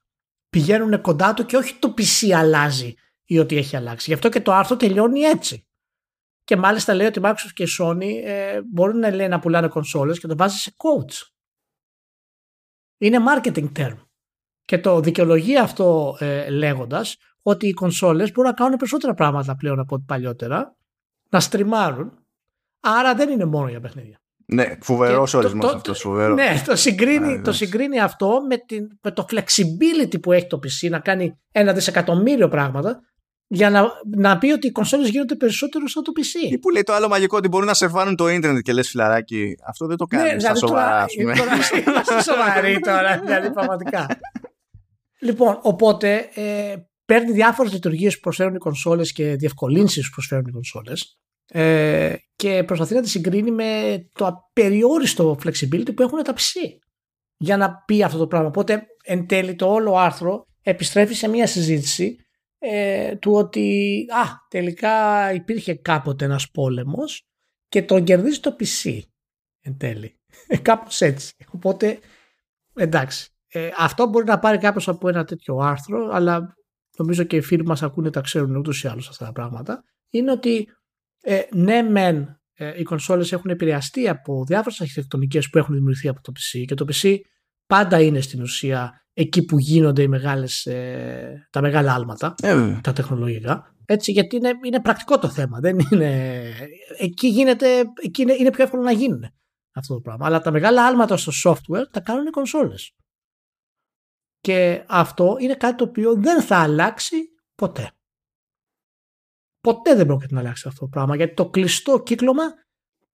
πηγαίνουν 0.49 1.01
κοντά 1.01 1.33
του 1.33 1.45
και 1.45 1.57
όχι 1.57 1.75
το 1.79 1.93
PC 1.97 2.29
αλλάζει 2.31 2.93
ή 3.25 3.39
ότι 3.39 3.57
έχει 3.57 3.75
αλλάξει. 3.75 4.05
Γι' 4.07 4.13
αυτό 4.13 4.29
και 4.29 4.41
το 4.41 4.51
άρθρο 4.53 4.75
τελειώνει 4.77 5.19
έτσι. 5.19 5.67
Και 6.43 6.55
μάλιστα 6.55 6.93
λέει 6.93 7.07
ότι 7.07 7.19
η 7.19 7.21
Microsoft 7.25 7.53
και 7.53 7.63
η 7.63 7.67
Sony 7.79 8.23
ε, 8.23 8.61
μπορούν 8.71 8.99
να, 8.99 9.11
λέει, 9.11 9.27
να 9.27 9.39
πουλάνε 9.39 9.67
κονσόλες 9.67 10.19
και 10.19 10.27
το 10.27 10.35
βάζει 10.37 10.57
σε 10.57 10.75
quotes. 10.77 11.36
Είναι 12.97 13.17
marketing 13.29 13.71
term. 13.77 13.95
Και 14.65 14.79
το 14.79 14.99
δικαιολογεί 14.99 15.57
αυτό 15.57 16.17
ε, 16.19 16.49
λέγοντας 16.49 17.17
ότι 17.41 17.67
οι 17.67 17.73
κονσόλες 17.73 18.31
μπορούν 18.31 18.49
να 18.49 18.55
κάνουν 18.55 18.77
περισσότερα 18.77 19.13
πράγματα 19.13 19.55
πλέον 19.55 19.79
από 19.79 19.95
ό,τι 19.95 20.03
παλιότερα, 20.07 20.75
να 21.29 21.39
στριμάρουν, 21.39 22.11
Άρα 22.79 23.15
δεν 23.15 23.29
είναι 23.29 23.45
μόνο 23.45 23.69
για 23.69 23.79
παιχνίδια. 23.79 24.19
Ναι, 24.45 24.77
φοβερός 24.81 25.33
ορισμός 25.33 25.73
αυτός. 25.73 25.99
Φοβερός. 25.99 26.35
Ναι, 26.35 26.63
το 26.65 26.75
συγκρίνει, 26.75 27.41
το 27.41 27.51
συγκρίνει 27.51 27.99
αυτό 27.99 28.41
με, 28.49 28.57
την, 28.57 28.87
με 29.01 29.11
το 29.11 29.25
flexibility 29.29 30.21
που 30.21 30.31
έχει 30.31 30.47
το 30.47 30.59
PC 30.63 30.89
να 30.89 30.99
κάνει 30.99 31.39
ένα 31.51 31.73
δισεκατομμύριο 31.73 32.47
πράγματα 32.47 33.01
για 33.47 33.69
να, 33.69 33.91
να 34.17 34.37
πει 34.37 34.51
ότι 34.51 34.67
οι 34.67 34.71
κονσόλες 34.71 35.09
γίνονται 35.09 35.35
περισσότερο 35.35 35.87
σαν 35.87 36.03
το 36.03 36.11
PC. 36.15 36.51
Ή 36.51 36.57
που 36.57 36.69
λέει 36.69 36.83
το 36.83 36.93
άλλο 36.93 37.07
μαγικό 37.07 37.37
ότι 37.37 37.47
μπορούν 37.47 37.67
να 37.67 37.73
σερβάνουν 37.73 38.15
το 38.15 38.27
ίντερνετ 38.27 38.61
και 38.61 38.73
λες 38.73 38.89
φιλαράκι. 38.89 39.55
Αυτό 39.67 39.85
δεν 39.85 39.97
το 39.97 40.05
κάνεις. 40.05 40.31
Ναι, 40.31 40.37
δηλαδή, 40.37 40.59
σοβαρά, 40.59 41.01
ας 41.01 41.13
πούμε. 41.13 41.35
Τώρα, 41.35 41.51
είμαστε 41.87 42.21
σοβαροί 42.21 42.79
τώρα, 42.89 43.19
δηλαδή 43.19 43.51
πραγματικά. 43.51 44.07
λοιπόν, 45.19 45.59
οπότε 45.61 46.29
ε, 46.33 46.75
παίρνει 47.05 47.31
διάφορες 47.31 47.73
λειτουργίες 47.73 48.15
που 48.15 48.19
προσφέρουν 48.21 48.55
οι 48.55 48.57
κονσόλες 48.57 49.11
και 49.11 49.35
διευκολύνσεις 49.35 50.05
που 50.05 50.11
προσφέρουν 50.13 50.45
οι 50.47 50.51
κονσόλες 50.51 51.19
ε, 51.47 52.13
και 52.35 52.63
προσπαθεί 52.63 52.93
να 52.93 53.01
τη 53.01 53.09
συγκρίνει 53.09 53.51
με 53.51 53.99
το 54.13 54.25
απεριόριστο 54.25 55.37
flexibility 55.43 55.95
που 55.95 56.01
έχουν 56.01 56.23
τα 56.23 56.33
PC 56.33 56.77
για 57.37 57.57
να 57.57 57.83
πει 57.85 58.03
αυτό 58.03 58.17
το 58.17 58.27
πράγμα. 58.27 58.47
Οπότε 58.47 58.83
εν 59.03 59.27
τέλει 59.27 59.55
το 59.55 59.71
όλο 59.71 59.95
άρθρο 59.95 60.47
επιστρέφει 60.61 61.13
σε 61.13 61.27
μια 61.27 61.47
συζήτηση 61.47 62.26
ε, 62.69 63.15
του 63.15 63.31
ότι 63.31 64.05
α, 64.09 64.23
τελικά 64.49 65.33
υπήρχε 65.33 65.75
κάποτε 65.75 66.25
ένας 66.25 66.51
πόλεμος 66.51 67.27
και 67.67 67.81
τον 67.81 68.03
κερδίζει 68.03 68.39
το 68.39 68.55
PC 68.59 68.99
εν 69.61 69.77
τέλει. 69.77 70.19
Ε, 70.47 70.57
κάπως 70.57 71.01
έτσι. 71.01 71.33
Οπότε 71.51 71.99
εντάξει. 72.73 73.31
Ε, 73.47 73.69
αυτό 73.77 74.07
μπορεί 74.07 74.25
να 74.25 74.39
πάρει 74.39 74.57
κάποιος 74.57 74.87
από 74.87 75.09
ένα 75.09 75.23
τέτοιο 75.23 75.57
άρθρο 75.57 76.09
αλλά 76.11 76.55
νομίζω 76.97 77.23
και 77.23 77.35
οι 77.35 77.41
φίλοι 77.41 77.65
μας 77.65 77.83
ακούνε 77.83 78.09
τα 78.09 78.21
ξέρουν 78.21 78.55
ούτως 78.55 78.83
ή 78.83 78.87
άλλως 78.87 79.09
αυτά 79.09 79.25
τα 79.25 79.31
πράγματα 79.31 79.83
είναι 80.09 80.31
ότι 80.31 80.67
ε, 81.21 81.41
ναι 81.51 81.81
μεν 81.81 82.41
ε, 82.53 82.79
οι 82.79 82.83
κονσόλες 82.83 83.31
έχουν 83.31 83.49
επηρεαστεί 83.49 84.09
από 84.09 84.43
διάφορες 84.45 84.81
αρχιτεκτονικές 84.81 85.49
που 85.49 85.57
έχουν 85.57 85.75
δημιουργηθεί 85.75 86.07
από 86.07 86.21
το 86.21 86.31
PC 86.35 86.63
και 86.65 86.75
το 86.75 86.85
PC 86.93 87.17
πάντα 87.65 88.01
είναι 88.01 88.21
στην 88.21 88.41
ουσία 88.41 89.06
εκεί 89.19 89.45
που 89.45 89.59
γίνονται 89.59 90.01
οι 90.01 90.07
μεγάλες, 90.07 90.65
ε, 90.65 91.47
τα 91.49 91.61
μεγάλα 91.61 91.93
άλματα, 91.93 92.35
ε, 92.41 92.79
τα 92.83 92.93
τεχνολογικά. 92.93 93.75
Έτσι, 93.85 94.11
γιατί 94.11 94.35
είναι, 94.35 94.51
είναι 94.65 94.81
πρακτικό 94.81 95.19
το 95.19 95.29
θέμα. 95.29 95.59
Δεν 95.59 95.79
είναι, 95.79 96.51
εκεί 96.97 97.27
γίνεται, 97.27 97.79
εκεί 98.03 98.21
είναι, 98.21 98.33
είναι 98.33 98.51
πιο 98.51 98.63
εύκολο 98.63 98.83
να 98.83 98.91
γίνουν 98.91 99.25
αυτό 99.73 99.93
το 99.93 99.99
πράγμα. 99.99 100.25
Αλλά 100.25 100.41
τα 100.41 100.51
μεγάλα 100.51 100.85
άλματα 100.85 101.17
στο 101.17 101.31
software 101.43 101.83
τα 101.91 101.99
κάνουν 101.99 102.25
οι 102.25 102.29
κονσόλες. 102.29 102.95
Και 104.39 104.85
αυτό 104.87 105.35
είναι 105.39 105.55
κάτι 105.55 105.75
το 105.75 105.83
οποίο 105.83 106.15
δεν 106.15 106.41
θα 106.41 106.57
αλλάξει 106.57 107.15
ποτέ. 107.55 107.91
Ποτέ 109.59 109.95
δεν 109.95 110.05
πρόκειται 110.05 110.33
να 110.33 110.39
αλλάξει 110.39 110.67
αυτό 110.67 110.79
το 110.79 110.87
πράγμα 110.87 111.15
γιατί 111.15 111.33
το 111.33 111.49
κλειστό 111.49 112.03
κύκλωμα 112.03 112.43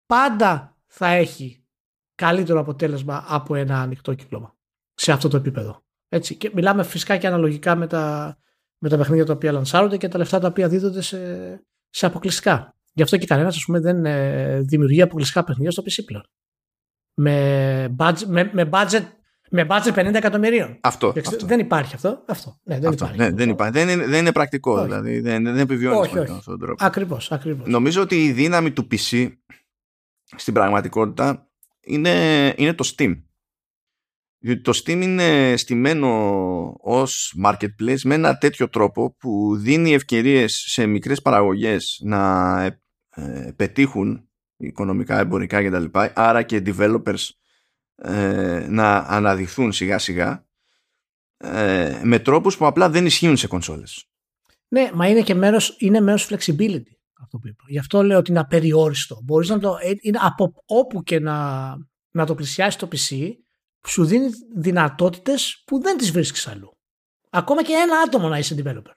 πάντα 0.06 0.76
θα 0.86 1.06
έχει 1.06 1.66
καλύτερο 2.14 2.60
αποτέλεσμα 2.60 3.24
από 3.28 3.54
ένα 3.54 3.80
ανοιχτό 3.80 4.14
κύκλωμα 4.14 4.56
σε 4.94 5.12
αυτό 5.12 5.28
το 5.28 5.36
επίπεδο. 5.36 5.82
Έτσι. 6.14 6.34
Και 6.34 6.50
μιλάμε 6.54 6.84
φυσικά 6.84 7.16
και 7.16 7.26
αναλογικά 7.26 7.74
με 7.74 7.86
τα, 7.86 8.36
με 8.78 8.88
τα 8.88 8.96
παιχνίδια 8.96 9.24
τα 9.24 9.32
οποία 9.32 9.52
λανσάρονται 9.52 9.96
και 9.96 10.08
τα 10.08 10.18
λεφτά 10.18 10.38
τα 10.38 10.48
οποία 10.48 10.68
δίδονται 10.68 11.00
σε, 11.02 11.18
σε 11.90 12.06
αποκλειστικά. 12.06 12.76
Γι' 12.92 13.02
αυτό 13.02 13.16
και 13.16 13.26
κανένας 13.26 13.64
δεν 13.68 14.04
ε, 14.04 14.60
δημιουργεί 14.60 15.02
αποκλειστικά 15.02 15.44
παιχνίδια 15.44 15.70
στο 15.70 15.82
PC 15.82 16.04
πλέον. 16.06 16.24
Με 17.14 17.94
budget, 17.98 18.24
με, 18.26 18.50
με 18.52 18.68
budget 18.72 19.04
με 19.50 19.66
budget 19.68 19.94
50 19.94 20.14
εκατομμυρίων. 20.14 20.78
Αυτό, 20.80 21.12
Δεν 21.44 21.60
υπάρχει 21.60 21.94
αυτό. 21.94 22.24
αυτό. 22.26 22.58
Ναι, 22.62 22.78
δεν, 22.78 22.88
αυτό. 22.88 23.04
Υπάρχει. 23.04 23.22
Ναι, 23.22 23.36
δεν, 23.36 23.48
υπάρχει. 23.48 23.72
Δεν, 23.72 23.88
είναι, 23.88 24.06
δεν 24.06 24.20
είναι 24.20 24.32
πρακτικό. 24.32 24.72
Όχι. 24.72 24.84
Δηλαδή 24.84 25.20
δεν, 25.20 25.44
δεν 25.44 25.58
επιβιώνεις 25.58 25.98
όχι, 25.98 26.18
όχι. 26.18 26.32
αυτόν 26.32 26.58
τον 26.58 26.58
τρόπο. 26.66 26.84
Ακριβώς. 26.84 27.32
Ακριβώς. 27.32 27.68
Νομίζω 27.68 28.02
ότι 28.02 28.24
η 28.24 28.32
δύναμη 28.32 28.70
του 28.70 28.86
PC 28.90 29.32
στην 30.36 30.54
πραγματικότητα 30.54 31.48
είναι, 31.80 32.54
είναι 32.56 32.74
το 32.74 32.92
Steam. 32.96 33.22
Διότι 34.44 34.60
το 34.60 34.80
Steam 34.84 35.02
είναι 35.02 35.56
στημένο 35.56 36.08
ως 36.80 37.36
marketplace 37.44 38.00
με 38.04 38.14
ένα 38.14 38.38
τέτοιο 38.38 38.68
τρόπο 38.68 39.16
που 39.18 39.56
δίνει 39.56 39.94
ευκαιρίες 39.94 40.64
σε 40.66 40.86
μικρές 40.86 41.22
παραγωγές 41.22 42.00
να 42.04 42.62
ε, 42.62 42.80
ε 43.14 43.52
πετύχουν 43.56 44.28
οικονομικά, 44.56 45.18
εμπορικά 45.18 45.64
κτλ. 45.64 45.84
Άρα 46.14 46.42
και 46.42 46.62
developers 46.66 47.28
ε, 47.94 48.66
να 48.68 48.96
αναδειχθούν 48.96 49.72
σιγά 49.72 49.98
σιγά 49.98 50.46
ε, 51.36 52.00
με 52.04 52.18
τρόπους 52.18 52.56
που 52.56 52.66
απλά 52.66 52.90
δεν 52.90 53.06
ισχύουν 53.06 53.36
σε 53.36 53.46
κονσόλες. 53.46 54.04
Ναι, 54.68 54.90
μα 54.94 55.08
είναι 55.08 55.22
και 55.22 55.34
μέρος, 55.34 55.76
είναι 55.78 56.00
μέρος 56.00 56.28
flexibility 56.30 56.92
αυτό 57.22 57.38
που 57.38 57.48
είπα. 57.48 57.64
Γι' 57.66 57.78
αυτό 57.78 58.02
λέω 58.02 58.18
ότι 58.18 58.30
είναι 58.30 58.40
απεριόριστο. 58.40 59.20
Μπορείς 59.24 59.48
να 59.48 59.58
το, 59.58 59.76
ε, 59.82 59.92
είναι 60.00 60.18
από 60.20 60.54
όπου 60.66 61.02
και 61.02 61.20
να, 61.20 61.68
να 62.10 62.26
το 62.26 62.34
πλησιάσεις 62.34 62.76
το 62.76 62.88
PC 62.92 63.30
σου 63.86 64.04
δίνει 64.04 64.30
δυνατότητες 64.56 65.62
που 65.66 65.80
δεν 65.80 65.96
τις 65.96 66.10
βρίσκεις 66.10 66.46
αλλού. 66.46 66.76
Ακόμα 67.30 67.62
και 67.62 67.72
ένα 67.72 67.98
άτομο 67.98 68.28
να 68.28 68.38
είσαι 68.38 68.62
developer. 68.64 68.92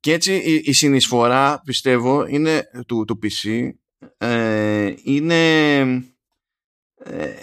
Και 0.00 0.12
έτσι 0.12 0.34
η, 0.34 0.62
η 0.64 0.72
συνεισφορά 0.72 1.60
πιστεύω 1.64 2.26
είναι 2.26 2.62
του, 2.86 3.04
του 3.04 3.18
PC 3.22 3.70
ε, 4.18 4.94
είναι 5.02 5.80
ε, 6.96 7.34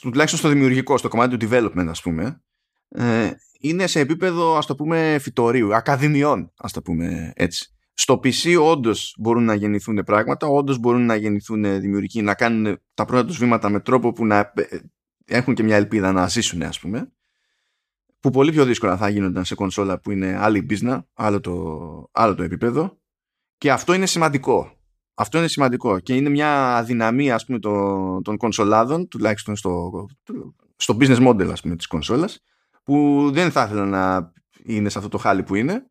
τουλάχιστον 0.00 0.40
στο 0.40 0.48
δημιουργικό, 0.48 0.98
στο 0.98 1.08
κομμάτι 1.08 1.36
του 1.36 1.48
development 1.50 1.86
ας 1.88 2.02
πούμε, 2.02 2.42
ε, 2.88 3.30
είναι 3.60 3.86
σε 3.86 4.00
επίπεδο 4.00 4.56
ας 4.56 4.66
το 4.66 4.74
πούμε 4.74 5.18
φυτορίου, 5.20 5.74
ακαδημιών 5.74 6.52
ας 6.56 6.72
το 6.72 6.82
πούμε 6.82 7.32
έτσι. 7.36 7.68
Στο 7.94 8.14
PC 8.14 8.60
όντως 8.62 9.16
μπορούν 9.18 9.44
να 9.44 9.54
γεννηθούν 9.54 10.02
πράγματα, 10.04 10.46
όντως 10.46 10.78
μπορούν 10.78 11.06
να 11.06 11.14
γεννηθούν 11.14 11.80
δημιουργικοί, 11.80 12.22
να 12.22 12.34
κάνουν 12.34 12.78
τα 12.94 13.04
πρώτα 13.04 13.24
τους 13.24 13.38
βήματα 13.38 13.68
με 13.68 13.80
τρόπο 13.80 14.12
που 14.12 14.26
να 14.26 14.38
ε, 14.38 14.78
έχουν 15.24 15.54
και 15.54 15.62
μια 15.62 15.76
ελπίδα 15.76 16.12
να 16.12 16.28
ζήσουν 16.28 16.62
ας 16.62 16.80
πούμε 16.80 17.12
που 18.24 18.30
πολύ 18.30 18.50
πιο 18.50 18.64
δύσκολα 18.64 18.96
θα 18.96 19.08
γίνονταν 19.08 19.44
σε 19.44 19.54
κονσόλα 19.54 20.00
που 20.00 20.10
είναι 20.10 20.36
άλλη 20.38 20.66
business, 20.70 20.98
άλλο 21.14 21.40
το, 21.40 22.08
άλλο 22.12 22.34
το 22.34 22.42
επίπεδο. 22.42 22.98
Και 23.58 23.72
αυτό 23.72 23.92
είναι 23.94 24.06
σημαντικό. 24.06 24.78
Αυτό 25.14 25.38
είναι 25.38 25.48
σημαντικό 25.48 25.98
και 25.98 26.14
είναι 26.14 26.28
μια 26.28 26.76
αδυναμία 26.76 27.34
ας 27.34 27.44
πούμε 27.44 27.58
των, 27.58 28.22
των 28.22 28.36
κονσολάδων 28.36 29.08
τουλάχιστον 29.08 29.56
στο, 29.56 30.06
στο 30.76 30.96
business 31.00 31.28
model 31.28 31.48
ας 31.50 31.60
πούμε 31.60 31.76
της 31.76 31.86
κονσόλας 31.86 32.42
που 32.82 33.28
δεν 33.32 33.50
θα 33.50 33.64
ήθελα 33.64 33.84
να 33.84 34.32
είναι 34.64 34.88
σε 34.88 34.98
αυτό 34.98 35.10
το 35.10 35.18
χάλι 35.18 35.42
που 35.42 35.54
είναι 35.54 35.90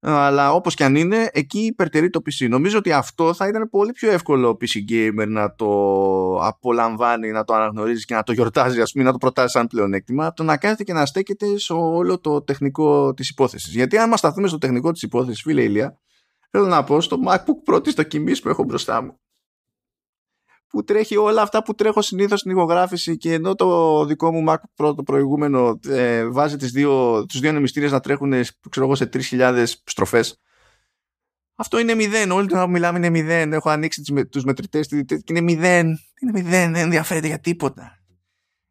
αλλά 0.00 0.52
όπως 0.52 0.74
και 0.74 0.84
αν 0.84 0.96
είναι 0.96 1.28
εκεί 1.32 1.58
υπερτερεί 1.58 2.10
το 2.10 2.20
PC 2.24 2.48
νομίζω 2.48 2.78
ότι 2.78 2.92
αυτό 2.92 3.34
θα 3.34 3.48
ήταν 3.48 3.68
πολύ 3.70 3.92
πιο 3.92 4.10
εύκολο 4.10 4.48
ο 4.48 4.56
PC 4.60 4.92
gamer 4.92 5.26
να 5.28 5.54
το 5.54 5.68
απολαμβάνει 6.42 7.30
να 7.30 7.44
το 7.44 7.54
αναγνωρίζει 7.54 8.04
και 8.04 8.14
να 8.14 8.22
το 8.22 8.32
γιορτάζει 8.32 8.80
ας 8.80 8.92
πούμε 8.92 9.04
να 9.04 9.12
το 9.12 9.18
προτάσει 9.18 9.52
σαν 9.52 9.66
πλεονέκτημα 9.66 10.32
το 10.32 10.42
να 10.42 10.56
κάθεται 10.56 10.84
και 10.84 10.92
να 10.92 11.06
στέκεται 11.06 11.58
σε 11.58 11.72
όλο 11.72 12.18
το 12.20 12.42
τεχνικό 12.42 13.14
της 13.14 13.28
υπόθεσης. 13.30 13.74
Γιατί 13.74 13.98
αν 13.98 14.08
μας 14.08 14.18
σταθούμε 14.18 14.48
στο 14.48 14.58
τεχνικό 14.58 14.92
της 14.92 15.02
υπόθεσης 15.02 15.42
φίλε 15.42 15.62
Ηλία 15.62 15.98
Θέλω 16.50 16.66
να 16.66 16.84
πω 16.84 17.00
στο 17.00 17.16
MacBook 17.26 17.62
πρώτη 17.64 17.90
στο 17.90 18.02
κοιμής 18.02 18.40
που 18.42 18.48
έχω 18.48 18.64
μπροστά 18.64 19.02
μου 19.02 19.18
που 20.68 20.84
τρέχει 20.84 21.16
όλα 21.16 21.42
αυτά 21.42 21.62
που 21.62 21.74
τρέχω 21.74 22.02
συνήθως 22.02 22.40
στην 22.40 22.50
ηχογράφηση 22.50 23.16
και 23.16 23.32
ενώ 23.32 23.54
το 23.54 24.04
δικό 24.04 24.32
μου 24.32 24.44
MacBook 24.48 24.86
Pro 24.86 24.96
το 24.96 25.02
προηγούμενο 25.02 25.78
ε, 25.88 26.28
βάζει 26.28 26.56
τις 26.56 26.70
δύο, 26.70 27.26
τους 27.26 27.40
δύο 27.40 27.52
νομιστήρες 27.52 27.92
να 27.92 28.00
τρέχουν 28.00 28.30
ξέρω 28.70 28.86
εγώ, 28.86 28.94
σε 28.94 29.08
3.000 29.12 29.64
στροφές 29.84 30.40
αυτό 31.60 31.78
είναι 31.78 31.94
μηδέν. 31.94 32.30
Όλοι 32.30 32.46
τώρα 32.46 32.64
που 32.64 32.70
μιλάμε 32.70 32.98
είναι 32.98 33.10
μηδέν. 33.10 33.52
Έχω 33.52 33.70
ανοίξει 33.70 34.02
τους 34.30 34.44
μετρητές 34.44 34.86
και 34.86 35.22
είναι 35.26 35.40
μηδέν. 35.40 35.86
Είναι 36.20 36.32
μηδέν. 36.32 36.72
Δεν 36.72 36.74
ενδιαφέρεται 36.74 37.26
για 37.26 37.38
τίποτα. 37.38 37.98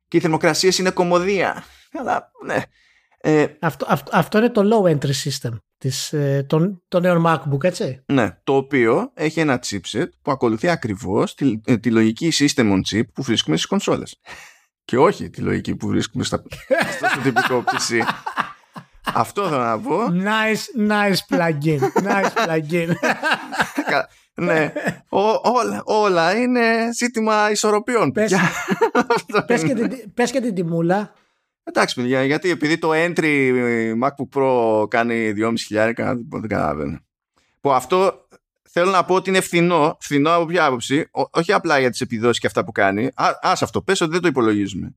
Και 0.08 0.18
οι 0.18 0.20
θερμοκρασίες 0.20 0.78
είναι 0.78 0.92
κομμωδία. 0.92 1.64
Αλλά 1.92 2.32
ναι. 2.46 2.62
Ε, 3.18 3.46
αυτό, 3.60 3.86
αυτό, 3.90 4.12
αυτό 4.14 4.38
είναι 4.38 4.50
το 4.50 4.62
low 4.64 4.92
entry 4.92 5.12
system 5.24 5.58
της, 5.78 6.14
ε, 6.14 6.46
το, 6.50 6.82
το 6.88 7.00
νέο 7.00 7.24
MacBook, 7.26 7.64
έτσι. 7.64 8.04
Ναι, 8.06 8.38
το 8.44 8.56
οποίο 8.56 9.12
έχει 9.14 9.40
ένα 9.40 9.60
chipset 9.66 10.08
που 10.22 10.32
ακολουθεί 10.32 10.70
ακριβώς 10.70 11.34
τη, 11.34 11.62
ε, 11.66 11.78
τη 11.78 11.92
λογική 11.92 12.32
system 12.34 12.72
on 12.72 12.80
chip 12.92 13.04
που 13.14 13.24
βρίσκουμε 13.24 13.56
στις 13.56 13.70
κονσόλες. 13.70 14.20
Και 14.86 14.98
όχι 14.98 15.30
τη 15.30 15.42
λογική 15.42 15.76
που 15.76 15.88
βρίσκουμε 15.88 16.24
στα, 16.24 16.44
στο 16.98 17.22
τυπικό 17.24 17.64
PC. 17.72 18.02
Αυτό 19.14 19.48
θα 19.48 19.58
να 19.58 19.80
πω. 19.80 19.98
Nice, 20.12 20.90
nice 20.90 21.36
plugin. 21.38 21.80
Nice 22.04 22.48
plugin. 22.48 22.94
ναι, 24.46 24.74
όλα, 25.10 25.82
όλα 25.86 26.38
είναι 26.38 26.94
ζήτημα 26.94 27.52
ισορροπιών. 27.52 28.12
Πες, 28.12 28.34
πες, 29.48 29.64
και 29.64 29.74
την, 29.74 30.14
πες 30.14 30.32
και 30.32 30.42
την 30.42 30.54
τιμούλα. 30.56 31.14
Εντάξει, 31.70 31.96
παιδιά, 31.96 32.24
γιατί 32.24 32.50
επειδή 32.50 32.78
το 32.78 32.90
entry 32.94 33.52
MacBook 34.02 34.40
Pro 34.40 34.90
κάνει 34.90 35.34
2,5 35.36 35.54
χιλιάρικα, 35.58 36.20
δεν 36.30 36.48
καταλαβαίνω. 36.48 37.00
Που 37.62 37.72
αυτό 37.72 38.28
θέλω 38.70 38.92
να 38.92 39.06
πω 39.06 39.16
ότι 39.16 39.30
είναι 39.30 39.42
φθηνό, 39.42 39.98
φθηνό 40.00 40.34
από 40.34 40.46
ποια 40.46 40.66
άποψη, 40.66 41.10
όχι 41.12 41.54
απλά 41.54 41.80
για 41.80 41.90
τις 41.90 42.02
επιδόσεις 42.02 42.40
και 42.40 42.48
αυτά 42.48 42.64
που 42.64 42.72
κάνει. 42.72 43.06
Α 43.06 43.32
ας 43.42 43.62
αυτό, 43.62 43.82
πες 43.82 44.02
ότι 44.02 44.12
δεν 44.12 44.22
το 44.22 44.28
υπολογίζουμε. 44.28 44.96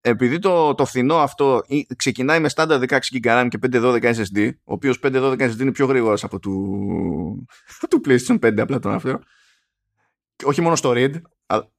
Επειδή 0.00 0.38
το, 0.38 0.74
το 0.74 0.84
φθηνό 0.84 1.16
αυτό 1.16 1.62
ξεκινάει 1.96 2.40
με 2.40 2.48
στάντα 2.48 2.80
16 2.88 2.92
GB 2.92 3.22
RAM 3.22 3.46
και 3.48 3.58
512 3.72 4.02
SSD, 4.02 4.50
ο 4.64 4.72
οποίος 4.72 4.98
512 5.02 5.38
SSD 5.38 5.60
είναι 5.60 5.72
πιο 5.72 5.86
γρήγορος 5.86 6.24
από 6.24 6.38
του, 6.38 7.46
του 7.90 8.00
PlayStation 8.04 8.38
5, 8.38 8.60
απλά 8.60 8.78
τον 8.78 8.90
αναφέρω. 8.90 9.20
όχι 10.44 10.60
μόνο 10.60 10.76
στο 10.76 10.92
read, 10.94 11.12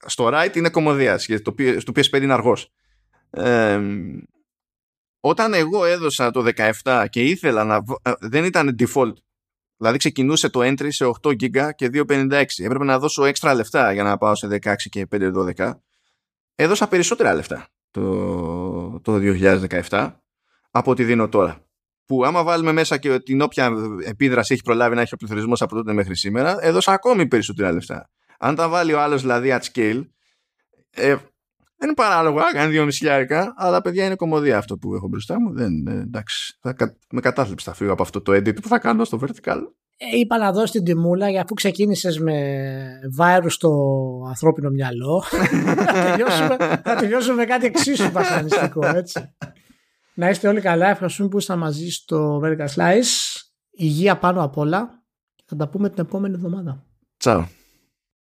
στο 0.05 0.29
write 0.33 0.55
είναι 0.55 0.69
κομμωδίας. 0.69 1.27
Στο 1.77 1.93
PS5 1.95 2.21
είναι 2.21 2.33
αργός. 2.33 2.71
Ε, 3.37 3.81
όταν 5.19 5.53
εγώ 5.53 5.85
έδωσα 5.85 6.31
το 6.31 6.45
17 6.83 7.05
και 7.09 7.21
ήθελα 7.23 7.63
να. 7.63 7.83
Δεν 8.19 8.43
ήταν 8.43 8.75
default. 8.79 9.13
Δηλαδή 9.77 9.97
ξεκινούσε 9.97 10.49
το 10.49 10.59
entry 10.63 10.87
σε 10.89 11.05
8 11.21 11.29
GB 11.29 11.69
και 11.75 11.89
256. 11.93 12.43
Έπρεπε 12.57 12.83
να 12.83 12.99
δώσω 12.99 13.25
έξτρα 13.25 13.53
λεφτά 13.53 13.93
για 13.93 14.03
να 14.03 14.17
πάω 14.17 14.35
σε 14.35 14.47
16 14.47 14.75
και 14.75 15.07
512. 15.55 15.73
Έδωσα 16.55 16.87
περισσότερα 16.87 17.33
λεφτά 17.33 17.67
το, 17.91 18.99
το 18.99 19.19
2017 19.89 20.11
από 20.71 20.91
ό,τι 20.91 21.03
δίνω 21.03 21.29
τώρα. 21.29 21.65
Που 22.05 22.25
άμα 22.25 22.43
βάλουμε 22.43 22.71
μέσα 22.71 22.97
και 22.97 23.19
την 23.19 23.41
όποια 23.41 23.71
επίδραση 24.05 24.53
έχει 24.53 24.61
προλάβει 24.61 24.95
να 24.95 25.01
έχει 25.01 25.13
ο 25.13 25.17
πληθωρισμός 25.17 25.61
από 25.61 25.75
τότε 25.75 25.93
μέχρι 25.93 26.15
σήμερα, 26.15 26.57
έδωσα 26.61 26.91
ακόμη 26.91 27.27
περισσότερα 27.27 27.71
λεφτά. 27.71 28.09
Αν 28.39 28.55
τα 28.55 28.69
βάλει 28.69 28.93
ο 28.93 29.01
άλλος 29.01 29.21
δηλαδή 29.21 29.57
at 29.59 29.61
scale, 29.73 30.05
ε, 30.89 31.15
δεν 31.83 31.91
είναι 31.97 32.09
παράλογο 32.09 32.39
να 32.39 32.51
κάνει 32.51 32.71
δύο 32.71 32.85
μισιλιάρικα, 32.85 33.53
αλλά 33.57 33.81
παιδιά 33.81 34.05
είναι 34.05 34.15
κομμωδία 34.15 34.57
αυτό 34.57 34.77
που 34.77 34.95
έχω 34.95 35.07
μπροστά 35.07 35.39
μου. 35.39 35.53
Δεν, 35.53 35.87
ε, 35.87 35.91
εντάξει, 35.91 36.57
θα, 36.61 36.75
με 37.11 37.21
κατάθλιψη 37.21 37.65
θα 37.65 37.73
φύγω 37.73 37.91
από 37.91 38.01
αυτό 38.01 38.21
το 38.21 38.31
edit 38.31 38.61
που 38.61 38.67
θα 38.67 38.79
κάνω 38.79 39.03
στο 39.03 39.19
vertical. 39.21 39.57
Ε, 39.97 40.17
είπα 40.17 40.37
να 40.37 40.51
δώσει 40.51 40.71
την 40.71 40.83
τιμούλα 40.83 41.29
για 41.29 41.41
αφού 41.41 41.53
ξεκίνησες 41.53 42.19
με 42.19 42.59
βάρου 43.15 43.49
στο 43.49 43.69
ανθρώπινο 44.27 44.69
μυαλό. 44.69 45.23
θα, 45.85 45.93
τελειώσουμε, 45.93 46.57
θα 46.83 46.95
τελειώσουμε 46.95 47.35
με 47.35 47.45
κάτι 47.45 47.65
εξίσου 47.65 48.11
βασανιστικό, 48.11 48.87
έτσι. 48.87 49.33
να 50.13 50.29
είστε 50.29 50.47
όλοι 50.47 50.61
καλά. 50.61 50.89
Ευχαριστούμε 50.89 51.29
που 51.29 51.37
ήσασταν 51.37 51.59
μαζί 51.59 51.89
στο 51.89 52.41
Vertical 52.43 52.67
Slice. 52.75 53.41
Υγεία 53.71 54.17
πάνω 54.17 54.43
απ' 54.43 54.57
όλα. 54.57 55.03
Θα 55.45 55.55
τα 55.55 55.67
πούμε 55.67 55.89
την 55.89 56.03
επόμενη 56.03 56.35
εβδομάδα. 56.35 56.83
Ciao. 57.23 57.43